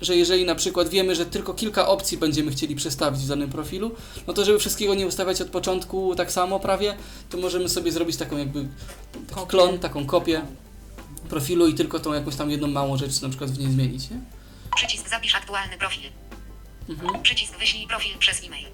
że 0.03 0.15
jeżeli 0.15 0.45
na 0.45 0.55
przykład 0.55 0.89
wiemy, 0.89 1.15
że 1.15 1.25
tylko 1.25 1.53
kilka 1.53 1.87
opcji 1.87 2.17
będziemy 2.17 2.51
chcieli 2.51 2.75
przestawić 2.75 3.21
w 3.21 3.27
danym 3.27 3.49
profilu, 3.49 3.95
no 4.27 4.33
to 4.33 4.45
żeby 4.45 4.59
wszystkiego 4.59 4.95
nie 4.95 5.07
ustawiać 5.07 5.41
od 5.41 5.49
początku 5.49 6.15
tak 6.15 6.31
samo 6.31 6.59
prawie, 6.59 6.95
to 7.29 7.37
możemy 7.37 7.69
sobie 7.69 7.91
zrobić 7.91 8.17
taką 8.17 8.37
jakby 8.37 8.67
taki 9.35 9.47
klon, 9.47 9.79
taką 9.79 10.05
kopię 10.05 10.41
profilu 11.29 11.67
i 11.67 11.73
tylko 11.73 11.99
tą 11.99 12.13
jakąś 12.13 12.35
tam 12.35 12.51
jedną 12.51 12.67
małą 12.67 12.97
rzecz 12.97 13.21
na 13.21 13.29
przykład 13.29 13.51
w 13.51 13.59
niej 13.59 13.71
zmienić, 13.71 14.09
nie? 14.09 14.17
Przycisk 14.75 15.09
zapisz 15.09 15.35
aktualny 15.35 15.77
profil. 15.77 16.09
Mhm. 16.89 17.23
Przycisk 17.23 17.59
wyślij 17.59 17.87
profil 17.87 18.17
przez 18.19 18.43
e-mail. 18.43 18.67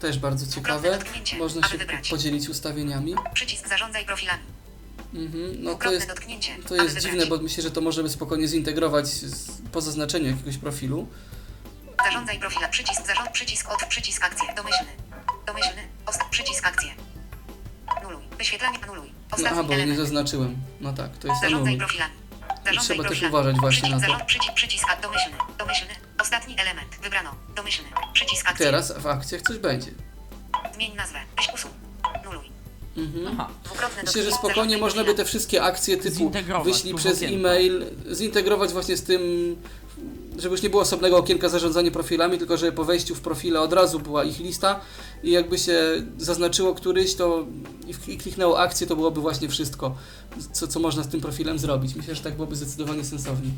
Też 0.00 0.18
bardzo 0.18 0.54
ciekawe. 0.54 0.98
Można 1.38 1.68
się 1.68 1.78
wybrać. 1.78 2.10
podzielić 2.10 2.48
ustawieniami. 2.48 3.14
Przycisk 3.34 3.68
zarządzaj 3.68 4.04
profilami. 4.06 4.42
Mhm. 5.14 5.62
No 5.62 5.74
to 5.74 5.92
jest, 5.92 6.08
dotknięcie. 6.08 6.56
to 6.68 6.74
jest 6.74 6.98
dziwne, 6.98 7.26
bo 7.26 7.38
myślę, 7.38 7.62
że 7.62 7.70
to 7.70 7.80
możemy 7.80 8.08
spokojnie 8.08 8.48
zintegrować 8.48 9.06
z, 9.08 9.50
po 9.72 9.80
zaznaczeniu 9.80 10.26
jakiegoś 10.30 10.56
profilu. 10.58 11.08
Zarządzaj 12.04 12.38
profila. 12.38 12.68
Przycisk 12.68 13.06
zarząd. 13.06 13.30
Przycisk 13.30 13.70
od. 13.72 13.84
Przycisk 13.88 14.24
akcje. 14.24 14.54
Domyślny. 14.56 14.92
Domyślny. 15.46 15.82
Osta- 16.06 16.28
przycisk 16.30 16.66
akcje. 16.66 16.90
Nuluj. 18.02 18.22
Wyświetlanie 18.38 18.78
anuluj. 18.84 19.08
No, 19.08 19.36
Ostatni 19.36 19.46
aha, 19.58 19.62
bo 19.62 19.68
nie 19.68 19.74
element. 19.74 19.98
zaznaczyłem. 19.98 20.56
No 20.80 20.92
tak, 20.92 21.16
to 21.18 21.28
jest 21.28 21.40
Zarządzaj 21.40 21.58
anuluj. 21.74 21.78
profilami. 21.78 22.14
Zarządzaj 22.64 22.84
trzeba 22.84 23.02
też 23.02 23.06
profilami. 23.18 23.34
uważać 23.34 23.56
właśnie 23.60 23.80
przycisk 23.82 24.00
na 24.00 24.06
to. 24.06 24.12
Zarząd, 24.12 24.24
przycisk, 24.28 24.54
przycisk 24.54 24.84
a- 24.90 25.00
domyślny. 25.02 25.36
Domyślny. 25.58 25.94
Ostatni 26.20 26.54
element. 26.60 26.88
Wybrano. 27.02 27.34
Domyślny. 27.56 27.88
Przycisk 28.12 28.48
akcje. 28.48 28.66
Teraz 28.66 28.98
w 28.98 29.06
akcjach 29.06 29.42
coś 29.42 29.58
będzie. 29.58 29.90
Zmień 30.74 30.94
nazwę. 30.94 31.18
Usuń. 31.54 31.70
Nuluj. 32.24 32.50
Mhm. 32.96 33.26
Aha. 33.26 33.48
Myślę, 34.06 34.22
że 34.22 34.32
spokojnie 34.32 34.78
można 34.78 35.04
by 35.04 35.14
te 35.14 35.24
wszystkie 35.24 35.62
akcje 35.62 35.96
typu 35.96 36.32
wyślij 36.64 36.94
przez 36.94 37.22
e-mail, 37.22 37.84
zintegrować 38.14 38.72
właśnie 38.72 38.96
z 38.96 39.02
tym, 39.02 39.20
żeby 40.38 40.52
już 40.54 40.62
nie 40.62 40.70
było 40.70 40.82
osobnego 40.82 41.16
okienka 41.16 41.48
zarządzanie 41.48 41.90
profilami, 41.90 42.38
tylko 42.38 42.56
żeby 42.56 42.72
po 42.72 42.84
wejściu 42.84 43.14
w 43.14 43.20
profile 43.20 43.60
od 43.60 43.72
razu 43.72 44.00
była 44.00 44.24
ich 44.24 44.38
lista 44.40 44.80
i 45.22 45.30
jakby 45.30 45.58
się 45.58 46.02
zaznaczyło 46.18 46.74
któryś 46.74 47.14
to 47.14 47.46
i 48.08 48.18
kliknęło 48.18 48.58
akcję, 48.58 48.86
to 48.86 48.96
byłoby 48.96 49.20
właśnie 49.20 49.48
wszystko, 49.48 49.94
co, 50.52 50.68
co 50.68 50.80
można 50.80 51.02
z 51.02 51.08
tym 51.08 51.20
profilem 51.20 51.58
zrobić. 51.58 51.94
Myślę, 51.94 52.14
że 52.14 52.22
tak 52.22 52.34
byłoby 52.34 52.56
zdecydowanie 52.56 53.04
sensowniej. 53.04 53.52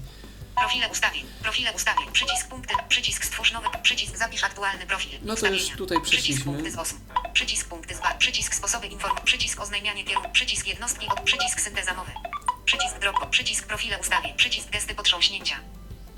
Profile 0.62 0.88
ustawień. 0.88 1.24
Profile 1.42 1.72
ustawień. 1.72 2.12
Przycisk 2.12 2.48
punkty. 2.48 2.74
Przycisk 2.88 3.24
stwórz 3.24 3.52
nowy. 3.52 3.68
Przycisk 3.82 4.16
zapisz 4.16 4.44
aktualny 4.44 4.86
profil. 4.86 5.18
No 5.22 5.36
to 5.36 5.46
już 5.46 5.68
tutaj 5.68 5.98
Przycisk 6.00 6.44
punkty 6.44 6.70
z 6.70 6.76
osób. 6.76 6.98
Przycisk 7.32 7.68
punkty 7.68 7.94
z 7.94 8.00
ba. 8.00 8.14
Przycisk 8.14 8.54
sposoby 8.54 8.86
inform. 8.86 9.16
Przycisk 9.24 9.60
oznajmianie 9.60 10.04
kierunku. 10.04 10.30
Przycisk 10.32 10.66
jednostki 10.66 11.06
od. 11.08 11.20
Przycisk 11.20 11.60
synteza 11.60 11.94
mowy. 11.94 12.10
Przycisk 12.64 12.98
drop. 12.98 13.30
Przycisk 13.30 13.66
profile 13.66 13.98
ustawień. 14.00 14.34
Przycisk 14.36 14.70
gesty 14.70 14.94
potrząśnięcia. 14.94 15.56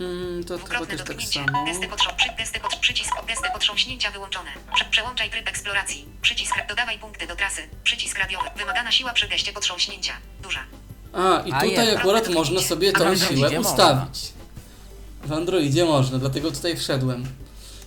Mm, 0.00 0.44
to 0.44 0.54
chyba 0.54 0.68
Dwukrotne 0.68 0.96
też 0.96 1.16
tak 1.16 1.22
samo. 1.46 1.64
Gesty 1.64 1.88
potrząs. 1.88 2.14
Przy, 2.16 2.28
gesty 2.38 2.60
pod, 2.60 2.76
przycisk 2.76 3.26
gesty 3.26 3.48
potrząśnięcia 3.52 4.10
wyłączone. 4.10 4.50
Prze, 4.74 4.84
przełączaj 4.84 5.30
tryb 5.30 5.48
eksploracji. 5.48 6.04
Przycisk 6.22 6.54
dodawaj 6.68 6.98
punkty 6.98 7.26
do 7.26 7.36
trasy. 7.36 7.68
Przycisk 7.84 8.18
radiowy. 8.18 8.50
Wymagana 8.56 8.92
siła 8.92 9.12
przy 9.12 9.28
geście 9.28 9.52
potrząśnięcia. 9.52 10.12
Duża. 10.42 10.64
A, 11.12 11.42
i 11.46 11.52
A 11.52 11.60
tutaj 11.60 11.86
jest. 11.86 11.98
akurat 11.98 12.28
można 12.28 12.60
sobie 12.62 12.92
A 12.94 12.98
tą 12.98 13.16
siłę 13.16 13.60
ustawić. 13.60 14.34
W 15.24 15.32
Androidzie 15.32 15.84
można, 15.84 16.18
dlatego 16.18 16.51
tutaj 16.52 16.76
wszedłem. 16.76 17.26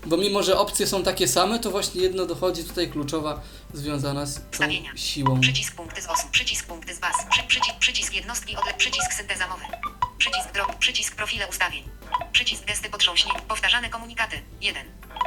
Bo 0.06 0.18
mimo, 0.18 0.44
że 0.44 0.58
opcje 0.60 0.88
są 0.88 1.04
takie 1.04 1.28
same, 1.28 1.60
to 1.60 1.72
właśnie 1.72 2.02
jedno 2.02 2.26
dochodzi 2.26 2.64
tutaj 2.64 2.90
kluczowa 2.90 3.42
związana 3.74 4.26
z 4.26 4.36
tą 4.36 4.42
Ustawienia. 4.52 4.92
siłą. 4.96 5.40
Przycisk 5.42 5.76
punkty 5.76 6.02
z 6.02 6.06
osób. 6.08 6.30
Przycisk 6.32 6.66
punkty 6.68 6.96
z 6.96 7.00
baz. 7.00 7.16
Przy, 7.32 7.44
przycisk, 7.44 7.78
przycisk 7.80 8.14
jednostki 8.14 8.56
odle. 8.56 8.74
Przycisk 8.74 9.14
synteza 9.14 9.48
mowy. 9.48 9.64
Przycisk 10.18 10.54
drop. 10.54 10.76
Przycisk 10.76 11.16
profile 11.16 11.48
ustawień. 11.48 11.84
Przycisk 12.32 12.66
gesty 12.66 12.90
potrząśnięć. 12.90 13.38
Powtarzane 13.48 13.90
komunikaty. 13.90 14.38
1. 14.62 14.84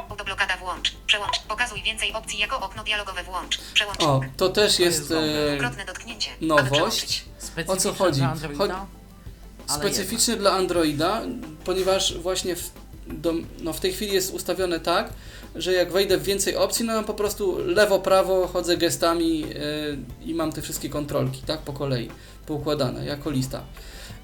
Autoblokada 0.09 0.57
włącz. 0.57 0.91
Przełącz. 1.07 1.39
Pokazuj 1.47 1.83
więcej 1.83 2.13
opcji 2.13 2.39
jako 2.39 2.59
okno 2.59 2.83
dialogowe 2.83 3.23
włącz. 3.23 3.57
Przełącznik. 3.73 4.09
O, 4.09 4.21
to 4.37 4.49
też 4.49 4.75
To 4.77 4.83
jest 4.83 5.11
e, 5.11 5.49
Dwukrotne 5.49 5.85
dotknięcie. 5.85 6.31
aby 6.37 6.45
nowość. 6.45 6.71
przełączyć. 6.71 7.25
O 7.67 7.75
co 7.77 7.93
chodzi? 7.93 8.21
Dla 8.21 8.85
Specyficzny 9.75 10.37
dla 10.37 10.51
Androida, 10.51 11.21
ponieważ 11.65 12.17
właśnie 12.17 12.55
w, 12.55 12.71
do, 13.07 13.33
no 13.61 13.73
w 13.73 13.79
tej 13.79 13.93
chwili 13.93 14.13
jest 14.13 14.33
ustawione 14.33 14.79
tak, 14.79 15.13
że 15.55 15.73
jak 15.73 15.91
wejdę 15.91 16.17
w 16.17 16.23
więcej 16.23 16.55
opcji, 16.55 16.85
no 16.85 17.03
po 17.03 17.13
prostu 17.13 17.57
lewo, 17.65 17.99
prawo, 17.99 18.47
chodzę 18.47 18.77
gestami 18.77 19.43
e, 19.43 20.27
i 20.29 20.33
mam 20.33 20.51
te 20.51 20.61
wszystkie 20.61 20.89
kontrolki, 20.89 21.41
tak, 21.45 21.59
po 21.59 21.73
kolei, 21.73 22.09
poukładane, 22.45 23.05
jako 23.05 23.31
lista. 23.31 23.63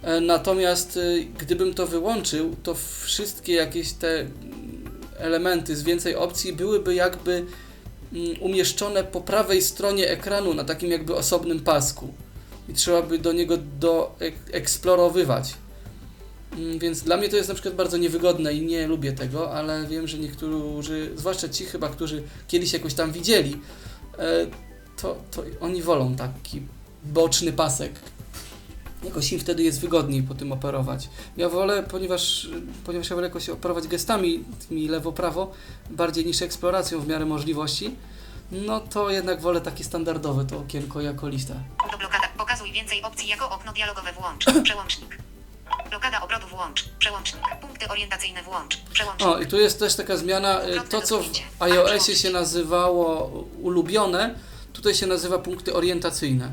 E, 0.01 0.21
natomiast 0.21 0.97
e, 0.97 1.23
gdybym 1.39 1.73
to 1.73 1.87
wyłączył, 1.87 2.55
to 2.63 2.75
wszystkie 3.03 3.53
jakieś 3.53 3.93
te 3.93 4.25
elementy 5.17 5.75
z 5.75 5.83
więcej 5.83 6.15
opcji 6.15 6.53
byłyby 6.53 6.95
jakby 6.95 7.45
mm, 8.13 8.41
umieszczone 8.41 9.03
po 9.03 9.21
prawej 9.21 9.61
stronie 9.61 10.09
ekranu 10.09 10.53
na 10.53 10.63
takim 10.63 10.91
jakby 10.91 11.15
osobnym 11.15 11.59
pasku 11.59 12.13
i 12.69 12.73
trzeba 12.73 13.01
by 13.01 13.17
do 13.19 13.33
niego 13.33 13.57
doeksplorowywać. 13.79 15.53
Mm, 16.57 16.79
Więc 16.79 17.03
dla 17.03 17.17
mnie 17.17 17.29
to 17.29 17.35
jest 17.35 17.49
na 17.49 17.55
przykład 17.55 17.75
bardzo 17.75 17.97
niewygodne 17.97 18.53
i 18.53 18.65
nie 18.65 18.87
lubię 18.87 19.11
tego, 19.11 19.53
ale 19.53 19.87
wiem, 19.87 20.07
że 20.07 20.17
niektórzy, 20.17 21.11
zwłaszcza 21.15 21.49
ci 21.49 21.65
chyba, 21.65 21.89
którzy 21.89 22.23
kiedyś 22.47 22.73
jakoś 22.73 22.93
tam 22.93 23.11
widzieli, 23.11 23.57
e, 24.19 24.47
to, 25.01 25.17
to 25.31 25.43
oni 25.61 25.81
wolą 25.81 26.15
taki 26.15 26.61
boczny 27.03 27.53
pasek. 27.53 27.91
Jakoś 29.03 29.33
im 29.33 29.39
wtedy 29.39 29.63
jest 29.63 29.79
wygodniej 29.79 30.23
po 30.23 30.35
tym 30.35 30.51
operować. 30.51 31.09
Ja 31.37 31.49
wolę, 31.49 31.83
ponieważ, 31.91 32.49
ponieważ 32.85 33.09
ja 33.09 33.15
wolę 33.15 33.27
jakoś 33.27 33.49
operować 33.49 33.87
gestami, 33.87 34.43
tymi 34.67 34.87
lewo-prawo, 34.87 35.51
bardziej 35.89 36.25
niż 36.25 36.41
eksploracją 36.41 37.01
w 37.01 37.07
miarę 37.07 37.25
możliwości, 37.25 37.95
no 38.51 38.79
to 38.79 39.09
jednak 39.09 39.41
wolę 39.41 39.61
takie 39.61 39.83
standardowe 39.83 40.45
to 40.45 40.57
okienko 40.57 41.01
jako 41.01 41.27
lista. 41.27 41.53
Autoblokada. 41.77 42.27
Pokazuj 42.37 42.71
więcej 42.71 43.03
opcji 43.03 43.27
jako 43.27 43.49
okno 43.49 43.73
dialogowe 43.73 44.13
włącz. 44.13 44.45
Przełącznik. 44.63 45.17
Blokada 45.89 46.21
obrotu 46.21 46.47
włącz. 46.47 46.89
Przełącznik. 46.99 47.43
Punkty 47.61 47.87
orientacyjne 47.87 48.43
włącz. 48.43 48.77
Przełącznik. 48.77 49.29
O, 49.29 49.39
i 49.39 49.47
tu 49.47 49.57
jest 49.57 49.79
też 49.79 49.95
taka 49.95 50.17
zmiana, 50.17 50.61
y, 50.63 50.81
to 50.89 51.01
co 51.01 51.21
w 51.21 51.29
iOSie 51.59 52.15
się 52.15 52.29
nazywało 52.29 53.25
ulubione, 53.61 54.35
tutaj 54.73 54.95
się 54.95 55.07
nazywa 55.07 55.39
punkty 55.39 55.73
orientacyjne. 55.73 56.49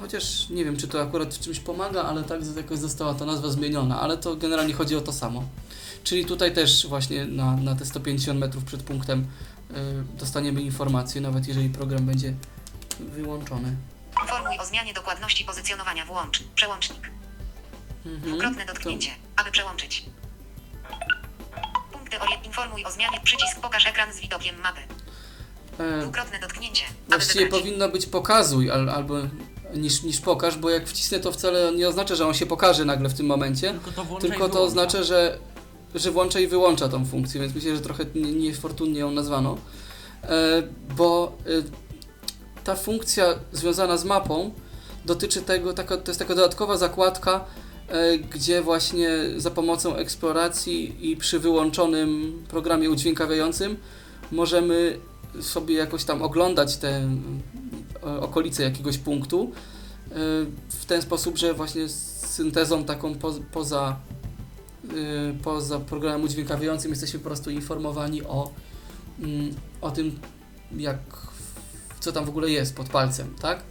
Chociaż 0.00 0.48
nie 0.48 0.64
wiem, 0.64 0.76
czy 0.76 0.88
to 0.88 1.02
akurat 1.02 1.34
w 1.34 1.40
czymś 1.40 1.60
pomaga, 1.60 2.02
ale 2.02 2.24
tak 2.24 2.40
jakoś 2.56 2.78
została 2.78 3.14
ta 3.14 3.24
nazwa 3.24 3.48
zmieniona, 3.48 4.00
ale 4.00 4.18
to 4.18 4.36
generalnie 4.36 4.74
chodzi 4.74 4.96
o 4.96 5.00
to 5.00 5.12
samo. 5.12 5.44
Czyli 6.04 6.24
tutaj 6.24 6.54
też 6.54 6.86
właśnie 6.86 7.24
na, 7.24 7.56
na 7.56 7.74
te 7.74 7.84
150 7.84 8.40
metrów 8.40 8.64
przed 8.64 8.82
punktem 8.82 9.26
dostaniemy 10.14 10.60
informację, 10.62 11.20
nawet 11.20 11.48
jeżeli 11.48 11.68
program 11.68 12.06
będzie 12.06 12.34
wyłączony. 13.00 13.76
Informuj 14.22 14.58
o 14.58 14.64
zmianie 14.64 14.94
dokładności 14.94 15.44
pozycjonowania 15.44 16.06
włącz. 16.06 16.42
Przełącznik. 16.54 17.10
Mhm. 18.06 18.22
Dwukrotne 18.22 18.66
dotknięcie. 18.66 19.10
Aby 19.36 19.50
przełączyć. 19.50 20.04
Punkty 21.92 22.20
orient. 22.20 22.46
Informuj 22.46 22.84
o 22.84 22.90
zmianie. 22.90 23.20
Przycisk 23.24 23.60
pokaż 23.60 23.86
ekran 23.86 24.12
z 24.12 24.20
widokiem 24.20 24.60
mapy. 24.60 24.80
To, 25.78 25.84
e, 25.84 26.00
Dwukrotne 26.02 26.38
dotknięcie. 26.40 26.84
Aby 26.86 27.16
Właściwie 27.16 27.44
wybrać. 27.44 27.60
powinno 27.62 27.88
być 27.88 28.06
pokazuj 28.06 28.70
al, 28.70 28.90
albo 28.90 29.14
niż, 29.74 30.02
niż 30.02 30.20
pokaż, 30.20 30.56
bo 30.56 30.70
jak 30.70 30.88
wcisnę 30.88 31.20
to 31.20 31.32
wcale 31.32 31.72
nie 31.72 31.88
oznacza, 31.88 32.14
że 32.14 32.26
on 32.26 32.34
się 32.34 32.46
pokaże 32.46 32.84
nagle 32.84 33.08
w 33.08 33.14
tym 33.14 33.26
momencie, 33.26 33.70
tylko 33.72 34.04
to 34.04 34.18
tylko 34.20 34.48
to 34.48 34.62
oznacza, 34.62 35.02
że, 35.02 35.38
że 35.94 36.10
włącza 36.10 36.40
i 36.40 36.46
wyłącza 36.46 36.88
tą 36.88 37.04
funkcję, 37.06 37.40
więc 37.40 37.54
myślę, 37.54 37.76
że 37.76 37.82
trochę 37.82 38.04
nie- 38.14 38.32
niefortunnie 38.32 39.00
ją 39.00 39.10
nazwano, 39.10 39.56
e, 40.22 40.62
bo 40.96 41.32
e, 41.46 41.50
ta 42.64 42.76
funkcja 42.76 43.34
związana 43.52 43.96
z 43.96 44.04
mapą 44.04 44.50
dotyczy 45.04 45.42
tego, 45.42 45.72
to 45.72 45.82
jest 46.06 46.18
taka 46.18 46.34
dodatkowa 46.34 46.76
zakładka, 46.76 47.44
e, 47.88 48.18
gdzie 48.18 48.62
właśnie 48.62 49.10
za 49.36 49.50
pomocą 49.50 49.96
eksploracji 49.96 51.10
i 51.10 51.16
przy 51.16 51.38
wyłączonym 51.38 52.42
programie 52.48 52.90
udźwiękawiającym 52.90 53.76
możemy 54.32 54.98
sobie 55.40 55.74
jakoś 55.74 56.04
tam 56.04 56.22
oglądać 56.22 56.76
te 56.76 57.08
okolice 58.20 58.62
jakiegoś 58.62 58.98
punktu 58.98 59.50
w 60.68 60.84
ten 60.86 61.02
sposób, 61.02 61.38
że 61.38 61.54
właśnie 61.54 61.88
z 61.88 62.26
syntezą 62.26 62.84
taką 62.84 63.14
po, 63.14 63.34
poza, 63.52 63.96
poza 65.42 65.80
programem 65.80 66.22
udźwiękawiającym 66.22 66.90
jesteśmy 66.90 67.18
po 67.18 67.24
prostu 67.24 67.50
informowani 67.50 68.22
o, 68.22 68.50
mm, 69.20 69.54
o 69.80 69.90
tym, 69.90 70.20
jak, 70.76 70.98
co 72.00 72.12
tam 72.12 72.24
w 72.24 72.28
ogóle 72.28 72.50
jest 72.50 72.76
pod 72.76 72.88
palcem, 72.88 73.34
tak? 73.34 73.62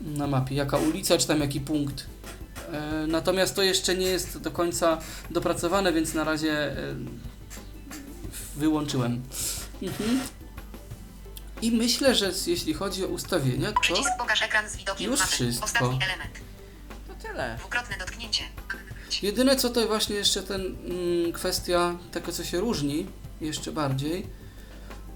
Na 0.00 0.26
mapie, 0.26 0.54
jaka 0.54 0.76
ulica, 0.76 1.18
czy 1.18 1.26
tam 1.26 1.40
jaki 1.40 1.60
punkt 1.60 2.06
E, 2.72 3.06
Natomiast 3.06 3.54
to 3.56 3.62
jeszcze 3.62 3.94
nie 3.94 4.06
jest 4.06 4.38
do 4.38 4.50
końca 4.50 4.98
dopracowane, 5.30 5.92
więc 5.92 6.14
na 6.14 6.24
razie 6.24 6.52
e, 6.52 6.94
wyłączyłem. 8.56 9.22
Mhm. 9.82 10.20
I 11.62 11.72
myślę, 11.72 12.14
że 12.14 12.32
jeśli 12.46 12.74
chodzi 12.74 13.04
o 13.04 13.08
ustawienia, 13.08 13.72
to 13.72 13.80
Przycisk 13.80 14.10
pokaż 14.18 14.42
ekran 14.42 14.68
z 14.68 14.76
widokiem 14.76 15.10
Już 15.10 15.20
mapy. 15.20 15.32
wszystko. 15.32 15.64
Ostatni 15.64 15.98
element. 16.02 16.40
To 17.08 17.28
tyle. 17.28 17.56
Dwukrotne 17.58 17.96
dotknięcie. 17.98 18.42
Jedyne 19.22 19.56
co 19.56 19.70
to 19.70 19.86
właśnie 19.86 20.16
jeszcze 20.16 20.42
ten 20.42 20.60
mm, 20.60 21.32
kwestia 21.32 21.94
tego, 22.12 22.32
co 22.32 22.44
się 22.44 22.60
różni 22.60 23.06
jeszcze 23.40 23.72
bardziej. 23.72 24.26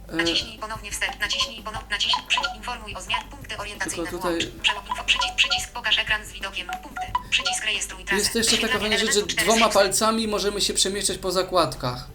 E, 0.09 0.16
Naciśnij 0.16 0.59
ponownie 0.59 0.90
wstęp. 0.90 1.20
Naciśnij 1.20 1.62
ponownie. 1.62 1.89
Naciśnij. 1.90 2.27
Przycisk 2.28 2.51
informuj 2.56 2.94
o 2.94 3.01
zmian. 3.01 3.20
Punkty 3.31 3.56
orientacyjne 3.59 4.05
Tylko 4.10 4.18
tutaj-. 4.28 4.47
Przełom 4.62 4.85
info. 4.89 5.05
Przycisk. 5.05 5.35
Przycisk 5.36 5.70
pokaż 5.73 5.98
ekran 5.98 6.27
z 6.27 6.32
widokiem. 6.32 6.66
Punkty. 6.82 7.06
Przycisk 7.31 7.64
rejestruj 7.64 8.05
trasę. 8.05 8.23
Jest 8.23 8.35
jeszcze 8.35 8.59
taka 8.59 8.78
fajna 8.78 8.98
rzecz, 8.98 9.14
że 9.14 9.23
dwoma 9.23 9.68
4 9.68 9.74
palcami 9.74 10.28
możemy 10.28 10.60
się 10.60 10.74
przemieszczać 10.74 11.18
po 11.18 11.32
zakładkach. 11.32 12.09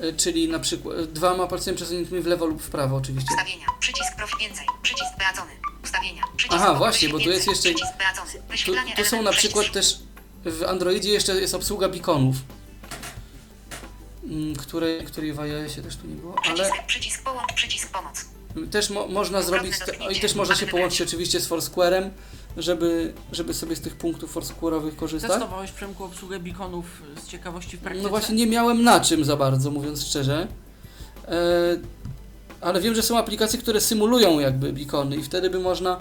E, 0.00 0.12
Czyli 0.12 0.48
na 0.48 0.58
przykład 0.58 0.98
e, 0.98 1.06
dwoma 1.06 1.46
palcami 1.46 1.76
przesuniętymi 1.76 2.20
w 2.20 2.26
lewo 2.26 2.46
lub 2.46 2.62
w 2.62 2.70
prawo 2.70 2.96
oczywiście. 2.96 3.30
Ustawienia. 3.34 3.66
Przycisk 3.80 4.16
profil 4.16 4.38
więcej. 4.38 4.66
Przycisk 4.82 5.18
beacony. 5.18 5.52
Ustawienia. 5.84 6.22
Przycisk 6.36 6.60
Aha, 6.62 6.74
właśnie, 6.74 7.08
bo 7.08 7.18
tu 7.18 7.30
jest 7.30 7.46
jeszcze- 7.46 7.68
Przycisk 7.68 7.92
beacony. 7.98 8.32
Tu, 8.96 9.02
tu 9.02 9.08
są 9.08 9.22
na 9.22 9.30
przykład 9.30 9.72
też 9.72 9.98
w 10.44 10.62
Androidzie 10.62 11.10
jeszcze 11.10 11.40
jest 11.40 11.54
obsługa 11.54 11.88
beaconów, 11.88 12.36
mm, 14.24 14.56
której, 14.56 15.04
której 15.04 15.32
w 15.32 15.40
iOSie 15.40 15.82
też 15.82 15.96
tu 15.96 16.06
nie 16.06 16.14
było, 16.14 16.34
ale 16.44 16.54
Przycisk, 16.54 16.86
przycisk 16.86 17.22
połącz, 17.22 17.52
przycisk 17.54 17.92
pomoc. 17.92 18.24
też 18.70 18.90
mo, 18.90 19.08
można 19.08 19.42
zrobić, 19.42 19.74
i 20.16 20.20
też 20.20 20.34
można 20.34 20.54
się 20.54 20.66
połączyć 20.66 21.02
oczywiście 21.02 21.40
z 21.40 21.48
Foursquare'em, 21.48 22.10
żeby, 22.56 23.12
żeby 23.32 23.54
sobie 23.54 23.76
z 23.76 23.80
tych 23.80 23.96
punktów 23.96 24.36
Foursquare'owych 24.36 24.96
korzystać. 24.96 25.30
Testowałeś 25.30 25.72
Przemku 25.72 26.04
obsługę 26.04 26.38
beaconów 26.38 27.02
z 27.24 27.28
ciekawości 27.28 27.76
w 27.76 27.80
praktyce? 27.80 28.02
No 28.02 28.08
właśnie 28.08 28.36
nie 28.36 28.46
miałem 28.46 28.82
na 28.82 29.00
czym 29.00 29.24
za 29.24 29.36
bardzo, 29.36 29.70
mówiąc 29.70 30.06
szczerze. 30.06 30.48
E, 31.28 31.32
ale 32.60 32.80
wiem, 32.80 32.94
że 32.94 33.02
są 33.02 33.18
aplikacje, 33.18 33.58
które 33.58 33.80
symulują 33.80 34.38
jakby 34.38 34.72
beacony 34.72 35.16
i 35.16 35.22
wtedy 35.22 35.50
by 35.50 35.58
można 35.58 35.98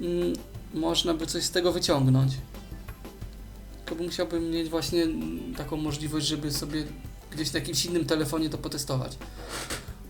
mm, 0.00 0.32
można 0.74 1.14
by 1.14 1.26
coś 1.26 1.44
z 1.44 1.50
tego 1.50 1.72
wyciągnąć. 1.72 2.32
Bym 3.94 4.04
musiałbym 4.04 4.50
mieć 4.50 4.68
właśnie 4.68 5.06
taką 5.56 5.76
możliwość, 5.76 6.26
żeby 6.26 6.52
sobie 6.52 6.84
gdzieś 7.30 7.52
na 7.52 7.58
jakimś 7.58 7.84
innym 7.84 8.04
telefonie 8.04 8.50
to 8.50 8.58
potestować. 8.58 9.18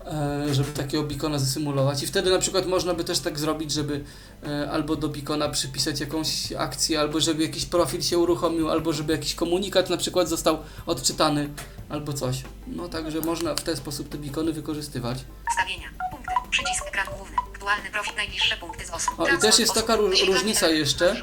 E, 0.06 0.54
żeby 0.54 0.72
takiego 0.72 1.02
beacona 1.02 1.38
zasymulować 1.38 2.02
i 2.02 2.06
wtedy 2.06 2.30
na 2.30 2.38
przykład 2.38 2.66
można 2.66 2.94
by 2.94 3.04
też 3.04 3.18
tak 3.18 3.38
zrobić, 3.38 3.72
żeby 3.72 4.04
e, 4.46 4.70
albo 4.70 4.96
do 4.96 5.08
beacona 5.08 5.48
przypisać 5.48 6.00
jakąś 6.00 6.52
akcję, 6.52 7.00
albo 7.00 7.20
żeby 7.20 7.42
jakiś 7.42 7.66
profil 7.66 8.02
się 8.02 8.18
uruchomił, 8.18 8.70
albo 8.70 8.92
żeby 8.92 9.12
jakiś 9.12 9.34
komunikat 9.34 9.90
na 9.90 9.96
przykład 9.96 10.28
został 10.28 10.58
odczytany, 10.86 11.50
albo 11.88 12.12
coś. 12.12 12.42
No 12.66 12.88
także 12.88 13.20
można 13.20 13.54
w 13.54 13.60
ten 13.60 13.76
sposób 13.76 14.08
te 14.08 14.18
beacony 14.18 14.52
wykorzystywać. 14.52 15.18
Ustawienia. 15.48 15.88
Punkty. 16.10 16.34
Przycisk 16.50 16.86
ekran 16.88 17.06
główny. 17.16 17.36
Aktualny 17.52 17.90
profil. 17.90 18.12
Najbliższe 18.16 18.56
punkty 18.56 18.86
z 18.86 18.90
osób. 18.90 19.20
O, 19.20 19.28
i 19.28 19.38
też 19.38 19.58
jest 19.58 19.74
taka 19.74 19.96
różnica 20.26 20.68
jeszcze. 20.68 21.22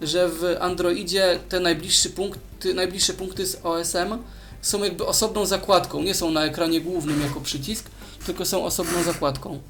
Że 0.00 0.28
w 0.28 0.56
Androidzie 0.60 1.38
te 1.48 1.60
najbliższe 1.60 2.08
punkty, 2.08 2.74
najbliższe 2.74 3.14
punkty 3.14 3.46
z 3.46 3.60
OSM 3.64 4.18
są 4.62 4.84
jakby 4.84 5.06
osobną 5.06 5.46
zakładką, 5.46 6.02
nie 6.02 6.14
są 6.14 6.30
na 6.30 6.44
ekranie 6.44 6.80
głównym 6.80 7.22
jako 7.22 7.40
przycisk, 7.40 7.90
tylko 8.26 8.44
są 8.44 8.64
osobną 8.64 9.02
zakładką. 9.02 9.60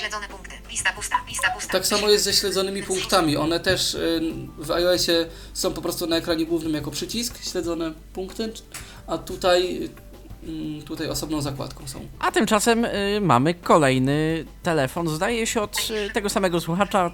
Śledzone 0.00 0.28
punkty. 0.28 0.54
Lista 0.70 0.92
pusta. 0.92 1.16
Lista 1.28 1.50
pusta. 1.50 1.72
Tak 1.72 1.86
samo 1.86 2.08
jest 2.08 2.24
ze 2.24 2.32
śledzonymi 2.32 2.82
punktami. 2.82 3.36
One 3.36 3.60
też 3.60 3.94
y, 3.94 4.20
w 4.58 4.70
iOSie 4.70 5.26
są 5.54 5.72
po 5.72 5.82
prostu 5.82 6.06
na 6.06 6.16
ekranie 6.16 6.46
głównym 6.46 6.74
jako 6.74 6.90
przycisk, 6.90 7.42
śledzone 7.42 7.92
punkty, 8.12 8.52
a 9.06 9.18
tutaj, 9.18 9.90
tutaj 10.86 11.08
osobną 11.08 11.40
zakładką 11.42 11.88
są. 11.88 12.00
A 12.18 12.30
tymczasem 12.32 12.84
y, 12.84 13.18
mamy 13.20 13.54
kolejny 13.54 14.44
telefon, 14.62 15.08
zdaje 15.08 15.46
się 15.46 15.60
od 15.62 15.90
y, 15.90 16.10
tego 16.12 16.28
samego 16.28 16.60
słuchacza. 16.60 17.10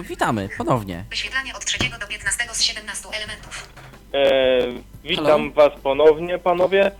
Y, 0.00 0.02
witamy 0.02 0.48
ponownie. 0.58 1.04
Wyświetlanie 1.10 1.54
od 1.56 1.64
3 1.64 1.78
do 2.00 2.06
15 2.06 2.44
z 2.52 2.62
17 2.62 3.08
elementów. 3.16 3.68
E, 4.14 4.60
witam? 5.04 5.52
Was 5.52 5.72
ponownie, 5.82 6.38
panowie. 6.38 6.90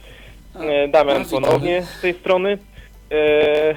E, 0.55 0.89
Damian 0.89 1.24
ponownie 1.24 1.86
z 1.99 2.01
tej 2.01 2.15
strony. 2.15 2.59
E, 3.12 3.74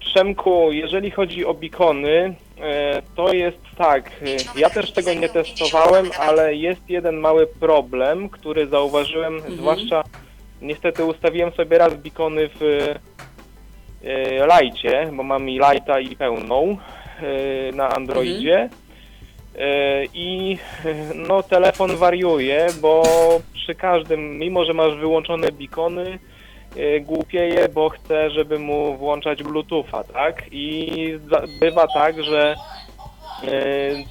Przemku, 0.00 0.72
jeżeli 0.72 1.10
chodzi 1.10 1.44
o 1.46 1.54
bikony, 1.54 2.34
e, 2.60 3.02
to 3.16 3.32
jest 3.32 3.58
tak, 3.78 4.10
e, 4.56 4.60
ja 4.60 4.70
też 4.70 4.92
tego 4.92 5.14
nie 5.14 5.28
testowałem, 5.28 6.10
ale 6.18 6.54
jest 6.54 6.80
jeden 6.90 7.16
mały 7.16 7.46
problem, 7.46 8.28
który 8.28 8.66
zauważyłem, 8.68 9.34
Mhm. 9.34 9.56
zwłaszcza 9.56 10.02
niestety 10.62 11.04
ustawiłem 11.04 11.52
sobie 11.52 11.78
raz 11.78 11.94
bikony 11.94 12.48
w 12.60 12.62
e, 14.04 14.46
lajcie, 14.46 15.10
bo 15.12 15.22
mam 15.22 15.48
i 15.48 15.58
lajta 15.58 16.00
i 16.00 16.16
pełną 16.16 16.76
e, 17.22 17.72
na 17.72 17.88
Androidzie. 17.88 18.68
E, 19.58 20.04
I 20.04 20.58
e, 20.84 21.14
no 21.14 21.42
telefon 21.42 21.96
wariuje, 21.96 22.66
bo 22.80 23.02
przy 23.52 23.74
każdym, 23.74 24.38
mimo 24.38 24.64
że 24.64 24.74
masz 24.74 24.96
wyłączone 24.96 25.52
bikony, 25.52 26.18
głupieje, 27.00 27.68
bo 27.68 27.88
chce, 27.88 28.30
żeby 28.30 28.58
mu 28.58 28.96
włączać 28.96 29.42
Bluetootha, 29.42 30.04
tak? 30.04 30.42
I 30.52 31.18
bywa 31.60 31.86
tak, 31.86 32.24
że 32.24 32.54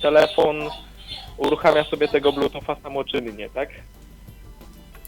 telefon 0.01 0.69
uruchamia 1.38 1.84
sobie 1.84 2.07
tego 2.07 2.31
Bluetootha 2.31 2.76
samoczynnie, 2.84 3.49
tak? 3.49 3.69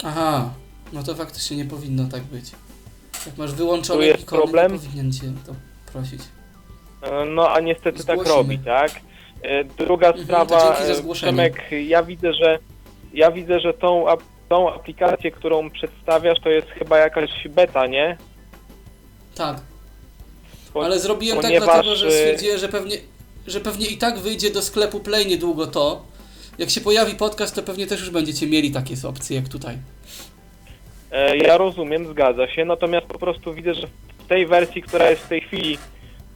Aha, 0.03 0.49
no 0.93 1.03
to 1.03 1.15
faktycznie 1.15 1.57
nie 1.57 1.65
powinno 1.65 2.07
tak 2.11 2.23
być. 2.23 2.45
Jak 3.25 3.37
masz 3.37 3.51
wyłączone 3.53 4.05
jest 4.05 4.21
ikony, 4.21 4.41
problem? 4.41 4.73
nie 4.73 4.79
powinien 4.79 5.13
cię 5.13 5.21
to 5.47 5.55
prosić. 5.91 6.21
E, 7.01 7.25
No 7.25 7.49
a 7.49 7.59
niestety 7.59 7.97
tak 8.03 8.15
Zgłosimy. 8.19 8.35
robi, 8.35 8.59
tak? 8.59 8.91
E, 9.41 9.63
Druga 9.63 10.07
Mhm, 10.07 10.25
sprawa. 10.25 10.77
Przemek, 11.13 11.61
ja 11.87 12.03
widzę, 12.03 12.33
że 12.33 12.59
ja 13.13 13.31
widzę, 13.31 13.59
że 13.59 13.73
tą, 13.73 14.05
tą 14.49 14.73
aplikację, 14.73 15.31
którą 15.31 15.69
przedstawiasz, 15.69 16.39
to 16.43 16.49
jest 16.49 16.67
chyba 16.67 16.97
jakaś 16.97 17.29
beta, 17.49 17.87
nie? 17.87 18.17
Tak, 19.35 19.61
Po- 20.73 20.85
ale 20.85 20.99
zrobiłem 20.99 21.37
tak 21.37 21.45
ponieważ, 21.45 21.67
dlatego, 21.67 21.95
że 21.95 22.07
e, 22.07 22.11
stwierdziłem, 22.11 22.59
że 22.59 22.69
pewnie, 22.69 22.95
że 23.47 23.59
pewnie 23.59 23.85
i 23.87 23.97
tak 23.97 24.19
wyjdzie 24.19 24.49
do 24.51 24.61
sklepu 24.61 24.99
Play 24.99 25.25
niedługo 25.25 25.67
to. 25.67 26.05
Jak 26.57 26.69
się 26.69 26.81
pojawi 26.81 27.15
podcast, 27.15 27.55
to 27.55 27.63
pewnie 27.63 27.87
też 27.87 27.99
już 27.99 28.09
będziecie 28.09 28.47
mieli 28.47 28.71
takie 28.71 28.95
opcje 29.07 29.35
jak 29.35 29.49
tutaj. 29.49 29.77
E, 31.11 31.37
Ja 31.37 31.57
rozumiem, 31.57 32.05
zgadza 32.05 32.47
się, 32.47 32.65
natomiast 32.65 33.07
po 33.07 33.19
prostu 33.19 33.53
widzę, 33.53 33.73
że 33.73 33.87
w 34.17 34.27
tej 34.27 34.45
wersji, 34.45 34.81
która 34.81 35.09
jest 35.09 35.25
w 35.25 35.29
tej 35.29 35.41
chwili 35.41 35.77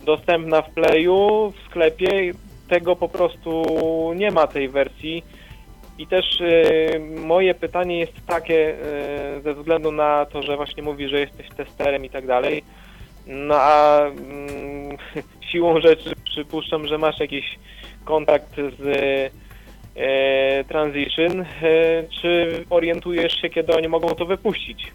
dostępna 0.05 0.61
w 0.61 0.69
Playu, 0.69 1.53
w 1.55 1.69
sklepie, 1.69 2.31
tego 2.69 2.95
po 2.95 3.09
prostu 3.09 3.63
nie 4.15 4.31
ma 4.31 4.47
tej 4.47 4.69
wersji. 4.69 5.23
I 5.97 6.07
też 6.07 6.41
e, 6.41 6.99
moje 6.99 7.53
pytanie 7.53 7.99
jest 7.99 8.13
takie, 8.27 8.75
e, 9.37 9.41
ze 9.41 9.53
względu 9.53 9.91
na 9.91 10.25
to, 10.25 10.43
że 10.43 10.55
właśnie 10.57 10.83
mówi, 10.83 11.09
że 11.09 11.19
jesteś 11.19 11.47
testerem 11.57 12.05
i 12.05 12.09
tak 12.09 12.27
dalej, 12.27 12.63
no 13.27 13.55
a 13.55 13.99
mm, 14.05 14.97
siłą 15.51 15.79
rzeczy 15.79 16.13
przypuszczam, 16.23 16.87
że 16.87 16.97
masz 16.97 17.19
jakiś 17.19 17.59
kontakt 18.05 18.55
z 18.79 18.81
Transition, 20.69 21.41
e, 21.41 21.45
czy 22.21 22.65
orientujesz 22.69 23.33
się, 23.41 23.49
kiedy 23.49 23.75
oni 23.75 23.87
mogą 23.87 24.15
to 24.15 24.25
wypuścić? 24.25 24.91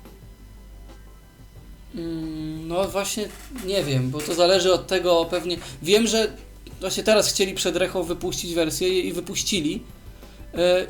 Mm, 1.94 2.68
No 2.68 2.84
właśnie 2.88 3.28
nie 3.66 3.82
wiem, 3.84 4.10
bo 4.10 4.20
to 4.20 4.34
zależy 4.34 4.72
od 4.72 4.86
tego 4.86 5.24
pewnie. 5.30 5.56
Wiem, 5.82 6.06
że 6.06 6.32
właśnie 6.80 7.02
teraz 7.02 7.32
chcieli 7.32 7.54
przed 7.54 7.76
Rechą 7.76 8.02
wypuścić 8.02 8.54
wersję 8.54 9.00
i 9.00 9.12
wypuścili. 9.12 9.82
E, 10.54 10.86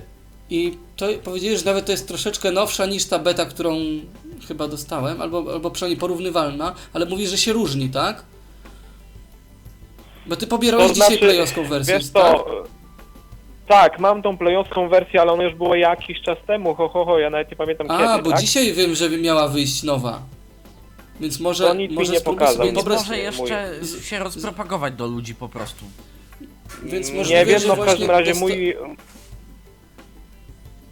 I 0.50 0.78
to 0.96 1.06
powiedzieli, 1.24 1.58
że 1.58 1.64
nawet 1.64 1.86
to 1.86 1.92
jest 1.92 2.08
troszeczkę 2.08 2.50
nowsza 2.52 2.86
niż 2.86 3.04
ta 3.04 3.18
beta, 3.18 3.46
którą 3.46 3.76
chyba 4.48 4.68
dostałem, 4.68 5.20
albo, 5.22 5.52
albo 5.52 5.70
przynajmniej 5.70 6.00
porównywalna, 6.00 6.74
ale 6.92 7.06
mówi, 7.06 7.26
że 7.26 7.38
się 7.38 7.52
różni, 7.52 7.88
tak? 7.90 8.24
Bo 10.26 10.36
ty 10.36 10.46
pobierałeś 10.46 10.92
dzisiaj 10.92 11.18
playowską 11.18 11.64
wersję, 11.64 11.84
znaczy, 12.00 12.04
Wiesz 12.04 12.12
tak? 12.12 12.32
to, 12.36 12.64
tak, 13.70 13.98
mam 13.98 14.22
tą 14.22 14.38
playowską 14.38 14.88
wersję, 14.88 15.20
ale 15.20 15.32
ona 15.32 15.42
już 15.42 15.54
była 15.54 15.76
jakiś 15.76 16.20
czas 16.22 16.38
temu, 16.46 16.74
ho, 16.74 16.88
ho, 16.88 17.04
ho, 17.04 17.18
ja 17.18 17.30
nawet 17.30 17.50
nie 17.50 17.56
pamiętam 17.56 17.90
A, 17.90 17.98
kiedy, 17.98 18.22
bo 18.22 18.30
tak? 18.30 18.40
dzisiaj 18.40 18.72
wiem, 18.72 18.94
że 18.94 19.10
miała 19.10 19.48
wyjść 19.48 19.82
nowa. 19.82 20.22
Więc 21.20 21.40
może, 21.40 21.64
To 21.64 21.74
nic 21.74 21.90
mi 21.90 21.96
może 21.96 22.12
nie 22.12 22.20
pokazał. 22.20 22.56
sobie 22.56 22.72
Więc 22.72 22.86
może 22.88 23.18
jeszcze 23.18 23.74
z- 23.80 24.04
się 24.04 24.18
rozpropagować 24.18 24.94
do 24.94 25.06
ludzi 25.06 25.34
po 25.34 25.48
prostu. 25.48 25.84
Więc 26.82 27.10
nie 27.10 27.18
możliwe, 27.18 27.44
wiem, 27.46 27.60
że 27.60 27.68
no 27.68 27.76
w 27.76 27.84
każdym 27.84 28.10
razie 28.10 28.30
dosta- 28.30 28.40
mój 28.40 28.76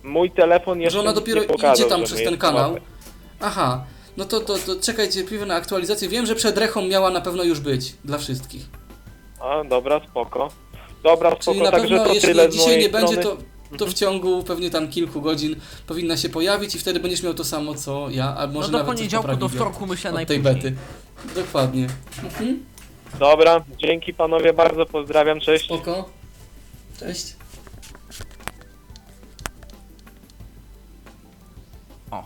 mój 0.02 0.30
telefon 0.30 0.80
jeszcze 0.80 0.92
Że 0.98 1.00
ona 1.00 1.12
dopiero 1.12 1.40
nie 1.40 1.46
pokazał, 1.46 1.74
idzie 1.74 1.84
tam 1.84 2.04
przez 2.04 2.24
ten 2.24 2.36
kanał. 2.38 2.68
nowy. 2.68 2.80
Aha, 3.40 3.84
no 4.16 4.24
to, 4.24 4.40
to, 4.40 4.58
to 4.58 4.76
czekaj 4.82 5.08
cierpliwie 5.10 5.46
na 5.46 5.54
aktualizację. 5.54 6.08
Wiem, 6.08 6.26
że 6.26 6.34
przed 6.34 6.58
Rechą 6.58 6.82
miała 6.88 7.10
na 7.10 7.20
pewno 7.20 7.42
już 7.44 7.60
być 7.60 7.92
dla 8.04 8.18
wszystkich. 8.18 8.62
A, 9.40 9.64
dobra, 9.64 10.00
spoko. 10.10 10.48
Dobra, 11.02 11.30
spoko, 11.30 11.44
Czyli 11.44 11.62
na 11.62 11.70
także 11.70 11.88
pewno, 11.88 12.04
to 12.04 12.14
jeśli 12.14 12.28
tyle 12.28 12.50
z 12.50 12.52
dzisiaj 12.52 12.66
mojej 12.66 12.82
nie 12.82 12.88
będzie, 12.88 13.12
strony. 13.20 13.42
To, 13.70 13.76
to 13.76 13.86
w 13.86 13.94
ciągu 13.94 14.42
pewnie 14.42 14.70
tam 14.70 14.88
kilku 14.88 15.20
godzin 15.20 15.56
powinna 15.86 16.16
się 16.16 16.28
pojawić 16.28 16.74
i 16.74 16.78
wtedy 16.78 17.00
będziesz 17.00 17.22
miał 17.22 17.34
to 17.34 17.44
samo 17.44 17.74
co 17.74 18.10
ja, 18.10 18.36
a 18.36 18.46
może 18.46 18.68
No 18.68 18.72
do 18.72 18.78
nawet 18.78 18.86
coś 18.86 18.96
poniedziałku, 18.96 19.36
do 19.36 19.48
wtorku 19.48 19.86
myślę 19.86 20.10
od 20.10 20.16
tej 20.28 20.40
najpóźniej. 20.40 20.72
bety. 20.72 20.76
Dokładnie. 21.34 21.86
Mhm. 22.24 22.64
Dobra, 23.18 23.64
dzięki 23.78 24.14
panowie 24.14 24.52
bardzo, 24.52 24.86
pozdrawiam, 24.86 25.40
cześć. 25.40 25.64
Spoko. 25.64 26.08
Cześć. 27.00 27.36
O. 32.10 32.24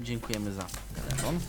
Dziękujemy 0.00 0.52
za 0.52 0.66
telefon. 0.94 1.40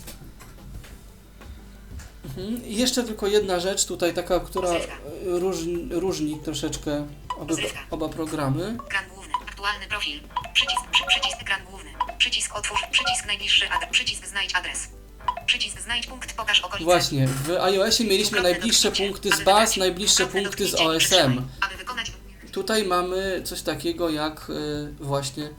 Mhm. 2.37 2.65
I 2.65 2.75
jeszcze 2.75 3.03
tylko 3.03 3.27
jedna 3.27 3.59
rzecz 3.59 3.85
tutaj 3.85 4.13
taka, 4.13 4.39
która 4.39 4.69
e, 4.69 4.81
różni, 5.25 5.87
różni 5.91 6.39
troszeczkę 6.39 7.07
oba, 7.37 7.55
oba 7.91 8.09
programy. 8.09 8.77
Ekran 8.87 9.09
główny. 9.09 9.33
Aktualny 9.47 9.87
profil. 9.87 10.19
Przycisk, 10.53 10.81
przy, 10.91 11.03
przycisk 11.07 11.41
ekran 11.41 11.65
główny. 11.65 11.89
Przycisk 12.17 12.55
otwórz, 12.55 12.81
przycisk 12.91 13.25
najbliższy 13.25 13.69
adres, 13.69 13.89
przycisk 13.91 14.27
znajdź 14.27 14.55
adres. 14.55 14.87
Przycisk 15.45 15.79
znajdź 15.81 16.07
punkt, 16.07 16.33
pokaż 16.33 16.59
okolice. 16.59 16.85
Właśnie, 16.85 17.27
w 17.27 17.49
iOSie 17.51 18.03
mieliśmy 18.03 18.41
najbliższe 18.41 18.91
punkty 18.91 19.29
z 19.35 19.43
baz, 19.43 19.77
najbliższe 19.77 20.27
punkty 20.27 20.67
z 20.67 20.73
i 20.73 20.83
OSM. 20.83 21.41
Tutaj 22.51 22.83
mamy 22.83 23.41
coś 23.45 23.61
takiego 23.61 24.09
jak 24.09 24.49
y, 24.49 24.93
właśnie. 24.99 25.49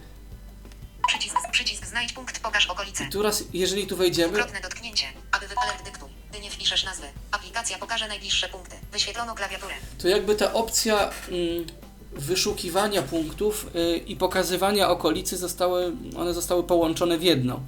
przycisk, 1.09 1.37
przycisk 1.53 1.87
znajdź 1.87 2.13
punkt, 2.13 2.41
pokaż 2.41 2.67
okolice. 2.67 3.09
Tu 3.13 3.23
raz, 3.23 3.45
jeżeli 3.53 3.87
tu 3.87 3.97
wejdziemy, 3.97 4.33
Dwukrotne 4.33 4.61
dotknięcie. 4.61 5.07
Aby 5.33 5.49
wypalert 5.49 5.85
dyktuj. 5.85 6.20
Gdy 6.31 6.41
nie 6.41 6.51
wpiszesz 6.51 6.85
nazwy, 6.85 7.07
aplikacja 7.31 7.79
pokaże 7.79 8.09
najbliższe 8.09 8.49
punkty. 8.49 8.77
Wyświetlono 8.93 9.35
klawiaturę. 9.35 9.75
to 10.03 10.09
jakby 10.09 10.35
ta 10.35 10.53
opcja 10.53 11.11
mm, 11.29 11.67
wyszukiwania 12.13 13.03
punktów 13.03 13.67
y, 13.75 13.97
i 13.97 14.17
pokazywania 14.17 14.89
okolicy 14.89 15.37
zostały, 15.37 15.93
one 16.17 16.35
zostały 16.35 16.63
połączone 16.63 17.19
w 17.19 17.23
jedno. 17.23 17.61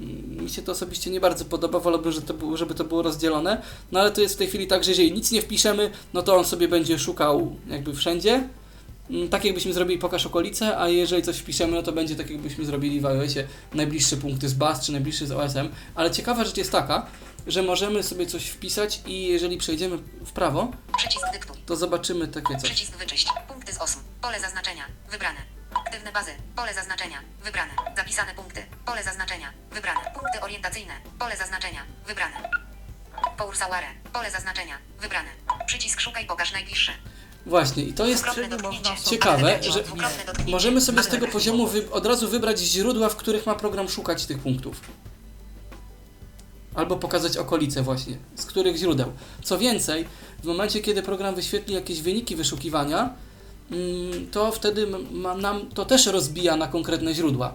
Mm, 0.00 0.44
Mi 0.44 0.50
się 0.50 0.62
to 0.62 0.72
osobiście 0.72 1.10
nie 1.10 1.20
bardzo 1.20 1.44
podoba, 1.44 1.78
wolałbym, 1.80 2.12
żeby 2.12 2.26
to 2.26 2.34
było, 2.34 2.56
żeby 2.56 2.74
to 2.74 2.84
było 2.84 3.02
rozdzielone, 3.02 3.62
no 3.92 4.00
ale 4.00 4.10
to 4.10 4.20
jest 4.20 4.34
w 4.34 4.38
tej 4.38 4.48
chwili 4.48 4.66
tak, 4.66 4.84
że 4.84 4.90
jeżeli 4.90 5.12
nic 5.12 5.30
nie 5.30 5.42
wpiszemy, 5.42 5.90
no 6.12 6.22
to 6.22 6.36
on 6.36 6.44
sobie 6.44 6.68
będzie 6.68 6.98
szukał 6.98 7.56
jakby 7.68 7.94
wszędzie, 7.94 8.48
Mm, 9.10 9.28
tak 9.28 9.44
jakbyśmy 9.44 9.72
zrobili 9.72 9.98
pokaż 9.98 10.26
okolice, 10.26 10.78
a 10.78 10.88
jeżeli 10.88 11.22
coś 11.22 11.38
wpiszemy, 11.38 11.72
no 11.72 11.82
to 11.82 11.92
będzie 11.92 12.16
tak 12.16 12.30
jakbyśmy 12.30 12.64
zrobili 12.64 13.00
w 13.00 13.06
iOSie 13.06 13.46
najbliższe 13.74 14.16
punkty 14.16 14.48
z 14.48 14.54
baz 14.54 14.86
czy 14.86 14.92
najbliższe 14.92 15.26
z 15.26 15.32
OSM, 15.32 15.68
ale 15.94 16.10
ciekawa 16.10 16.44
rzecz 16.44 16.56
jest 16.56 16.72
taka, 16.72 17.06
że 17.46 17.62
możemy 17.62 18.02
sobie 18.02 18.26
coś 18.26 18.46
wpisać 18.48 19.00
i 19.06 19.26
jeżeli 19.26 19.58
przejdziemy 19.58 19.96
w 19.96 20.32
prawo, 20.32 20.70
to 21.66 21.76
zobaczymy 21.76 22.28
takie 22.28 22.56
coś. 22.56 22.70
Przycisk 22.70 22.96
wyczyść. 22.96 23.28
Punkty 23.48 23.72
z 23.72 23.78
osób. 23.78 24.02
Pole 24.20 24.40
zaznaczenia. 24.40 24.84
Wybrane. 25.10 25.38
Aktywne 25.86 26.12
bazy. 26.12 26.30
Pole 26.56 26.74
zaznaczenia. 26.74 27.18
Wybrane. 27.44 27.72
Zapisane 27.96 28.34
punkty. 28.34 28.62
Pole 28.86 29.02
zaznaczenia. 29.02 29.52
Wybrane. 29.72 30.00
Punkty 30.00 30.40
orientacyjne. 30.40 30.92
Pole 31.18 31.36
zaznaczenia. 31.36 31.82
Wybrane. 32.06 32.50
Poursaware. 33.38 33.84
Pole 34.12 34.30
zaznaczenia. 34.30 34.78
Wybrane. 35.00 35.28
Przycisk 35.66 36.00
szukaj 36.00 36.26
pokaż 36.26 36.52
najbliższe. 36.52 36.92
Właśnie, 37.46 37.82
i 37.82 37.92
to 37.92 38.06
jest 38.06 38.24
ciekawe, 39.10 39.58
że 39.62 39.84
możemy 40.46 40.80
sobie 40.80 41.02
z 41.02 41.08
tego 41.08 41.26
poziomu 41.28 41.66
wy, 41.66 41.90
od 41.90 42.06
razu 42.06 42.28
wybrać 42.28 42.58
źródła, 42.58 43.08
w 43.08 43.16
których 43.16 43.46
ma 43.46 43.54
program 43.54 43.88
szukać 43.88 44.26
tych 44.26 44.38
punktów. 44.38 44.80
Albo 46.74 46.96
pokazać 46.96 47.36
okolice 47.36 47.82
właśnie, 47.82 48.16
z 48.36 48.44
których 48.44 48.76
źródeł. 48.76 49.12
Co 49.42 49.58
więcej, 49.58 50.04
w 50.42 50.46
momencie, 50.46 50.80
kiedy 50.80 51.02
program 51.02 51.34
wyświetli 51.34 51.74
jakieś 51.74 52.02
wyniki 52.02 52.36
wyszukiwania, 52.36 53.14
mm, 53.70 54.30
to 54.30 54.52
wtedy 54.52 54.86
ma 55.12 55.34
nam 55.34 55.68
to 55.68 55.84
też 55.84 56.06
rozbija 56.06 56.56
na 56.56 56.68
konkretne 56.68 57.14
źródła. 57.14 57.54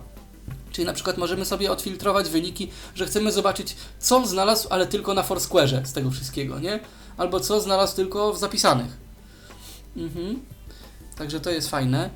Czyli 0.72 0.86
na 0.86 0.94
przykład 0.94 1.18
możemy 1.18 1.46
sobie 1.46 1.72
odfiltrować 1.72 2.30
wyniki, 2.30 2.70
że 2.96 3.06
chcemy 3.06 3.32
zobaczyć, 3.32 3.76
co 4.00 4.28
znalazł, 4.28 4.68
ale 4.70 4.88
tylko 4.88 5.14
na 5.14 5.24
Foursquare'ze 5.24 5.86
z 5.86 5.94
tego 5.94 6.12
wszystkiego, 6.12 6.60
nie? 6.60 6.80
Albo 7.18 7.40
co 7.40 7.62
znalazł 7.62 7.96
tylko 7.96 8.34
w 8.34 8.38
zapisanych. 8.38 8.98
Mhm. 9.98 10.40
Także 11.18 11.40
to 11.40 11.50
jest 11.50 11.70
fajne. 11.70 12.10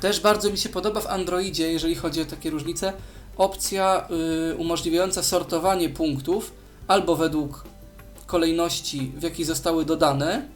Też 0.00 0.20
bardzo 0.20 0.50
mi 0.50 0.58
się 0.58 0.68
podoba 0.68 1.00
w 1.00 1.06
Androidzie, 1.06 1.72
jeżeli 1.72 1.94
chodzi 1.94 2.20
o 2.20 2.24
takie 2.24 2.50
różnice, 2.50 2.92
opcja 3.36 4.08
y, 4.52 4.56
umożliwiająca 4.56 5.22
sortowanie 5.22 5.88
punktów 5.88 6.52
albo 6.86 7.16
według 7.16 7.64
kolejności, 8.26 9.12
w 9.16 9.22
jakiej 9.22 9.44
zostały 9.44 9.84
dodane, 9.84 10.48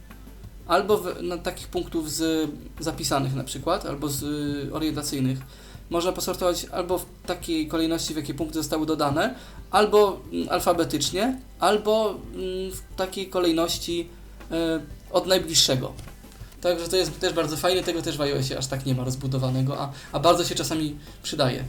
albo 0.67 0.97
w, 0.97 1.15
no, 1.21 1.37
takich 1.37 1.67
punktów 1.67 2.11
z 2.11 2.49
zapisanych 2.79 3.35
na 3.35 3.43
przykład, 3.43 3.85
albo 3.85 4.09
z 4.09 4.23
y, 4.23 4.73
orientacyjnych. 4.73 5.39
Można 5.89 6.11
posortować 6.11 6.65
albo 6.65 6.97
w 6.97 7.05
takiej 7.25 7.67
kolejności, 7.67 8.13
w 8.13 8.17
jakiej 8.17 8.35
punkty 8.35 8.59
zostały 8.59 8.85
dodane, 8.85 9.35
albo 9.71 10.19
mm, 10.31 10.49
alfabetycznie, 10.49 11.39
albo 11.59 12.09
mm, 12.09 12.71
w 12.71 12.95
takiej 12.95 13.29
kolejności 13.29 14.09
y, 14.51 14.55
od 15.11 15.27
najbliższego. 15.27 15.93
Także 16.61 16.87
to 16.87 16.95
jest 16.95 17.19
też 17.19 17.33
bardzo 17.33 17.57
fajne, 17.57 17.83
tego 17.83 18.01
też 18.01 18.17
w 18.17 18.21
iOSie 18.21 18.57
aż 18.57 18.67
tak 18.67 18.85
nie 18.85 18.95
ma 18.95 19.03
rozbudowanego, 19.03 19.81
a, 19.81 19.91
a 20.11 20.19
bardzo 20.19 20.43
się 20.43 20.55
czasami 20.55 20.95
przydaje. 21.23 21.63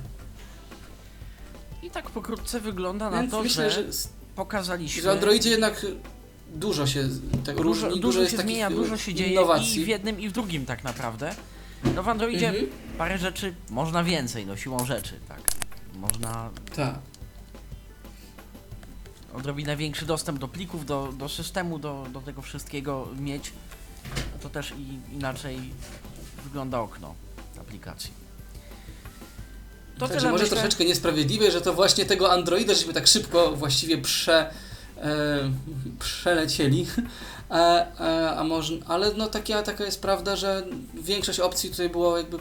Tak 1.97 2.11
pokrótce 2.11 2.61
wygląda 2.61 3.11
na 3.11 3.21
Więc 3.21 3.31
to, 3.31 3.43
myślę, 3.43 3.71
że 3.71 3.83
że, 3.85 3.93
że 3.93 4.09
pokazaliśmy. 4.35 5.03
w 5.03 5.09
Androidzie 5.09 5.51
jednak 5.51 5.87
dużo 6.55 6.87
się 6.87 7.09
tego 7.45 7.63
dużo, 7.63 7.87
różni, 7.87 8.01
dużo 8.01 8.21
jest 8.21 8.37
się 8.37 8.43
zmienia, 8.43 8.71
dużo 8.71 8.97
się 8.97 9.15
dzieje 9.15 9.33
innowacji. 9.33 9.81
i 9.81 9.85
w 9.85 9.89
jednym 9.89 10.21
i 10.21 10.29
w 10.29 10.33
drugim 10.33 10.67
tak 10.67 10.85
naprawdę. 10.85 11.35
No 11.95 12.03
w 12.03 12.09
Androidzie 12.09 12.49
Mhm. 12.49 12.67
parę 12.99 13.19
rzeczy 13.19 13.55
można 13.71 14.05
więcej, 14.05 14.47
no 14.47 14.57
siłą 14.57 14.85
rzeczy, 14.87 15.21
tak. 15.29 15.41
Można 15.95 16.51
Tak. 16.77 16.95
odrobinę 19.35 19.77
większy 19.77 20.07
dostęp 20.07 20.39
do 20.39 20.49
plików, 20.49 20.87
do, 20.87 21.13
do 21.13 21.29
systemu, 21.29 21.79
do, 21.79 22.07
do 22.13 22.21
tego 22.21 22.43
wszystkiego 22.43 23.09
mieć. 23.19 23.53
To 24.43 24.49
też 24.51 24.75
i 24.79 25.15
inaczej 25.15 25.59
wygląda 26.45 26.81
okno 26.81 27.15
aplikacji. 27.61 28.26
To 29.99 30.09
Także 30.09 30.31
może 30.31 30.45
myślę. 30.45 30.57
troszeczkę 30.57 30.85
niesprawiedliwe, 30.85 31.51
że 31.51 31.61
to 31.61 31.73
właśnie 31.75 32.05
tego 32.05 32.33
Androida, 32.33 32.75
żeśmy 32.75 32.93
tak 32.93 33.07
szybko 33.07 33.53
właściwie 33.57 33.99
prze, 33.99 34.51
e, 34.97 35.51
przelecieli. 35.99 36.87
E, 37.51 37.87
e, 38.01 38.37
a 38.37 38.45
może, 38.45 38.75
ale 38.87 39.15
no 39.15 39.27
taka, 39.27 39.63
taka 39.63 39.85
jest 39.85 40.03
prawda, 40.03 40.37
że 40.37 40.67
większość 40.95 41.41
opcji 41.41 41.71
tutaj 41.71 41.89
było 41.89 42.17
jakby 42.19 42.39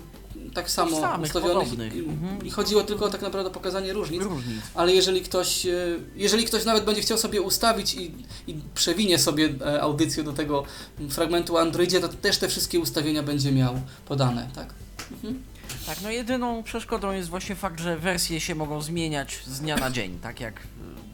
tak 0.54 0.70
samo 0.72 1.00
samych, 1.02 1.26
ustawionych 1.28 1.74
i, 1.96 2.00
Mhm. 2.00 2.46
i 2.46 2.52
chodziło 2.52 2.84
tylko 2.84 3.10
tak 3.10 3.22
naprawdę 3.22 3.50
o 3.50 3.54
pokazanie 3.54 3.94
różnic. 3.94 4.22
różnic. 4.24 4.58
Ale 4.76 4.94
jeżeli 4.94 5.22
ktoś, 5.22 5.66
e, 5.66 5.72
jeżeli 6.16 6.46
ktoś 6.46 6.66
nawet 6.66 6.86
będzie 6.86 7.02
chciał 7.02 7.18
sobie 7.18 7.42
ustawić 7.42 7.94
i, 7.94 8.12
i 8.48 8.56
przewinie 8.76 9.20
sobie 9.20 9.50
e, 9.66 9.82
audycję 9.82 10.24
do 10.24 10.34
tego 10.34 10.64
fragmentu 11.10 11.56
o 11.56 11.62
Androidzie, 11.62 12.00
to 12.00 12.08
też 12.08 12.38
te 12.38 12.48
wszystkie 12.48 12.80
ustawienia 12.80 13.24
będzie 13.24 13.52
miał 13.52 13.82
podane, 14.06 14.50
tak? 14.56 14.74
Mhm. 15.12 15.44
Tak, 15.86 16.02
no 16.02 16.10
jedyną 16.12 16.64
przeszkodą 16.64 17.12
jest 17.12 17.30
właśnie 17.30 17.56
fakt, 17.56 17.80
że 17.80 17.98
wersje 17.98 18.40
się 18.40 18.56
mogą 18.56 18.82
zmieniać 18.82 19.44
z 19.46 19.60
dnia 19.60 19.76
na 19.76 19.92
dzień, 19.92 20.20
tak 20.20 20.40
jak 20.40 20.60
y, 20.60 20.64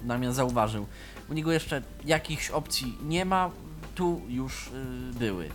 Damian 0.04 0.34
zauważył. 0.34 0.86
U 1.30 1.34
niego 1.34 1.52
jeszcze 1.52 1.82
jakichś 2.06 2.50
opcji 2.50 2.98
nie 3.04 3.26
ma, 3.26 3.50
tu 3.96 4.22
już 4.28 4.68
y, 4.68 4.72
były. 5.20 5.50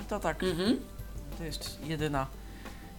I 0.00 0.04
to 0.08 0.20
tak, 0.20 0.42
Mhm. 0.42 0.76
to 1.38 1.44
jest 1.44 1.78
jedyna 1.86 2.26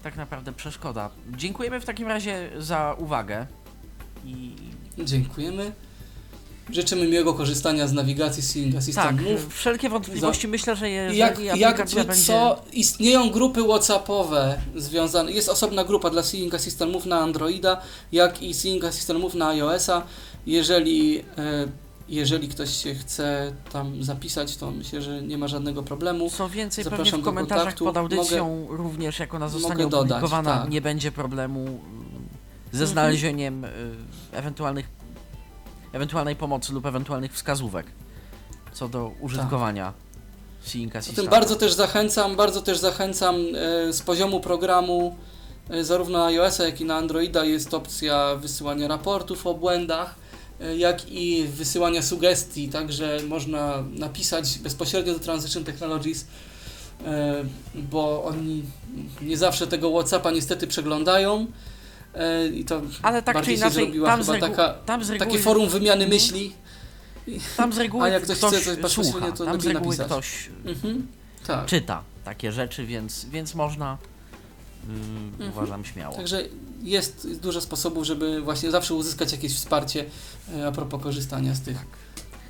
tak 0.03 0.15
naprawdę 0.15 0.53
przeszkoda. 0.53 1.09
Dziękujemy 1.29 1.79
w 1.79 1.85
takim 1.85 2.07
razie 2.07 2.49
za 2.57 2.95
uwagę 2.97 3.47
i 4.25 4.55
Dziękujemy. 4.97 5.71
Życzymy 6.69 7.07
miłego 7.07 7.33
korzystania 7.33 7.87
z 7.87 7.93
nawigacji 7.93 8.43
Seeing 8.43 8.75
Assistant 8.75 9.17
tak, 9.17 9.25
Move. 9.29 9.53
wszelkie 9.53 9.89
wątpliwości 9.89 10.47
myślę, 10.47 10.75
że 10.75 10.89
I 10.89 10.93
jeżeli 10.93 11.17
Jak, 11.17 11.31
aplikacja 11.31 11.97
jakby 11.97 12.13
będzie... 12.13 12.25
co, 12.25 12.61
istnieją 12.73 13.29
grupy 13.29 13.63
WhatsAppowe 13.63 14.61
związane, 14.75 15.31
jest 15.31 15.49
osobna 15.49 15.83
grupa 15.83 16.09
dla 16.09 16.23
Seeing 16.23 16.53
Assistant 16.53 16.91
Move 16.91 17.05
na 17.05 17.19
Androida, 17.19 17.81
jak 18.11 18.43
i 18.43 18.53
Seeing 18.53 18.83
Assistant 18.83 19.19
Move 19.19 19.35
na 19.35 19.47
iOS-a. 19.49 20.01
Jeżeli, 20.45 21.19
e, 21.19 21.23
jeżeli 22.09 22.47
ktoś 22.47 22.83
się 22.83 22.95
chce 22.95 23.53
tam 23.71 24.03
zapisać, 24.03 24.57
to 24.57 24.71
myślę, 24.71 25.01
że 25.01 25.21
nie 25.21 25.37
ma 25.37 25.47
żadnego 25.47 25.83
problemu. 25.83 26.29
Co 26.29 26.49
więcej, 26.49 26.83
Zapraszam 26.83 27.05
pewnie 27.05 27.21
w 27.21 27.25
komentarzach 27.25 27.63
kontaktu. 27.65 27.85
pod 27.85 27.97
audycją 27.97 28.67
również 28.69 29.19
jak 29.19 29.33
ona 29.33 29.49
zostanie 29.49 29.73
mogę 29.73 29.89
dodać, 29.89 30.11
opublikowana, 30.11 30.57
tak. 30.61 30.69
nie 30.69 30.81
będzie 30.81 31.11
problemu 31.11 31.65
ze 32.71 32.77
Mhm. 32.83 32.87
znalezieniem 32.87 33.65
y, 33.65 33.69
ewentualnych, 34.31 34.85
ewentualnej 35.93 36.35
pomocy 36.35 36.73
lub 36.73 36.85
ewentualnych 36.85 37.33
wskazówek 37.33 37.85
co 38.73 38.89
do 38.89 39.11
użytkowania 39.19 39.93
Seeing 40.63 40.93
Zatem 40.93 40.99
Assistanta. 40.99 41.31
bardzo 41.31 41.55
też 41.55 41.73
zachęcam, 41.73 42.35
bardzo 42.35 42.61
też 42.61 42.77
zachęcam 42.77 43.35
e, 43.35 43.93
z 43.93 44.01
poziomu 44.01 44.39
programu 44.39 45.15
e, 45.69 45.83
zarówno 45.83 46.17
na 46.17 46.25
iOS-a, 46.25 46.63
jak 46.63 46.81
i 46.81 46.85
na 46.85 46.95
Androida 46.95 47.45
jest 47.45 47.73
opcja 47.73 48.35
wysyłania 48.35 48.87
raportów 48.87 49.47
o 49.47 49.53
błędach. 49.53 50.15
e, 50.61 50.77
jak 50.77 51.11
i 51.11 51.43
wysyłania 51.43 52.01
sugestii, 52.01 52.69
także 52.69 53.17
można 53.27 53.83
napisać 53.91 54.59
bezpośrednio 54.59 55.13
do 55.13 55.19
Transition 55.19 55.63
Technologies, 55.63 56.25
bo 57.75 58.23
oni 58.23 58.63
nie 59.21 59.37
zawsze 59.37 59.67
tego 59.67 59.91
WhatsAppa 59.91 60.31
niestety 60.31 60.67
przeglądają. 60.67 61.47
E, 62.13 62.47
I 62.47 62.65
to 62.65 62.81
Ale 63.01 63.21
tak 63.21 63.35
czy 63.35 63.37
bardziej 63.37 63.55
się 63.57 63.61
inaczej, 63.61 63.83
zrobiła 63.83 64.07
tam 64.09 64.23
z, 64.23 64.27
chyba 64.27 64.39
taka, 64.39 64.73
tam 64.85 65.03
z 65.03 65.09
reguły... 65.09 65.27
takie 65.29 65.39
forum 65.43 65.69
wymiany 65.69 66.07
myśli. 66.07 66.53
Tam 67.57 67.73
z 67.73 67.77
reguły 67.77 68.03
A 68.03 68.07
jak 68.09 68.23
ktoś 68.23 68.37
ktoś 68.37 68.53
chce 68.55 68.77
coś 68.77 68.91
słucha, 68.91 69.31
to 69.31 69.45
tam 69.45 69.61
z 69.61 69.65
reguły 69.65 69.97
napisać. 69.97 70.05
ktoś 70.07 70.49
Mhm. 70.65 71.07
Tak. 71.47 71.65
czyta 71.65 72.03
takie 72.25 72.51
rzeczy, 72.51 72.85
więc, 72.85 73.25
więc 73.25 73.55
można, 73.55 73.97
yy, 74.87 74.93
Mhm. 75.31 75.49
uważam, 75.51 75.85
śmiało. 75.85 76.15
Także 76.15 76.43
jest 76.83 77.27
dużo 77.41 77.61
sposobów, 77.61 78.03
żeby 78.05 78.41
właśnie 78.41 78.71
zawsze 78.71 78.93
uzyskać 78.93 79.31
jakieś 79.31 79.53
wsparcie 79.55 80.05
e, 80.57 80.67
a 80.67 80.71
propos 80.71 81.03
korzystania 81.03 81.55
z 81.55 81.61
tych 81.61 81.77
Tak. 81.77 81.85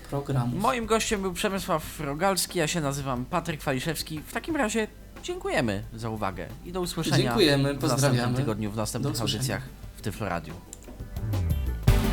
programów. 0.10 0.62
Moim 0.62 0.86
gościem 0.86 1.22
był 1.22 1.34
Przemysław 1.34 2.00
Rogalski, 2.00 2.60
ja 2.60 2.68
się 2.68 2.82
nazywam 2.82 3.26
Patryk 3.26 3.62
Waliszewski. 3.64 4.20
W 4.28 4.34
takim 4.34 4.56
razie 4.56 4.88
dziękujemy 5.23 5.84
za 5.93 6.10
uwagę 6.10 6.48
i 6.65 6.72
do 6.72 6.81
usłyszenia 6.81 7.18
Dziękujemy, 7.18 7.64
w 7.64 7.65
następnym 7.65 7.89
pozdrawiamy. 7.89 8.38
tygodniu, 8.38 8.72
w 8.72 8.76
następnych 8.76 9.14
usłyszenia. 9.14 9.38
audycjach 9.39 9.64
w 9.95 10.02
Tyfloradiu. 10.02 10.53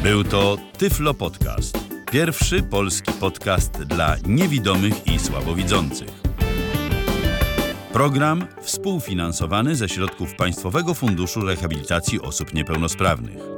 Był 0.02 0.24
to 0.24 0.56
Tyflo 0.78 1.14
Podcast. 1.14 1.78
Pierwszy 2.12 2.62
polski 2.62 3.12
podcast 3.12 3.72
dla 3.72 4.16
niewidomych 4.26 5.06
i 5.06 5.18
słabowidzących. 5.18 6.09
Program 7.93 8.47
współfinansowany 8.62 9.76
ze 9.76 9.89
środków 9.89 10.35
Państwowego 10.35 10.94
Funduszu 10.94 11.40
Rehabilitacji 11.40 12.20
Osób 12.20 12.55
Niepełnosprawnych. 12.55 13.57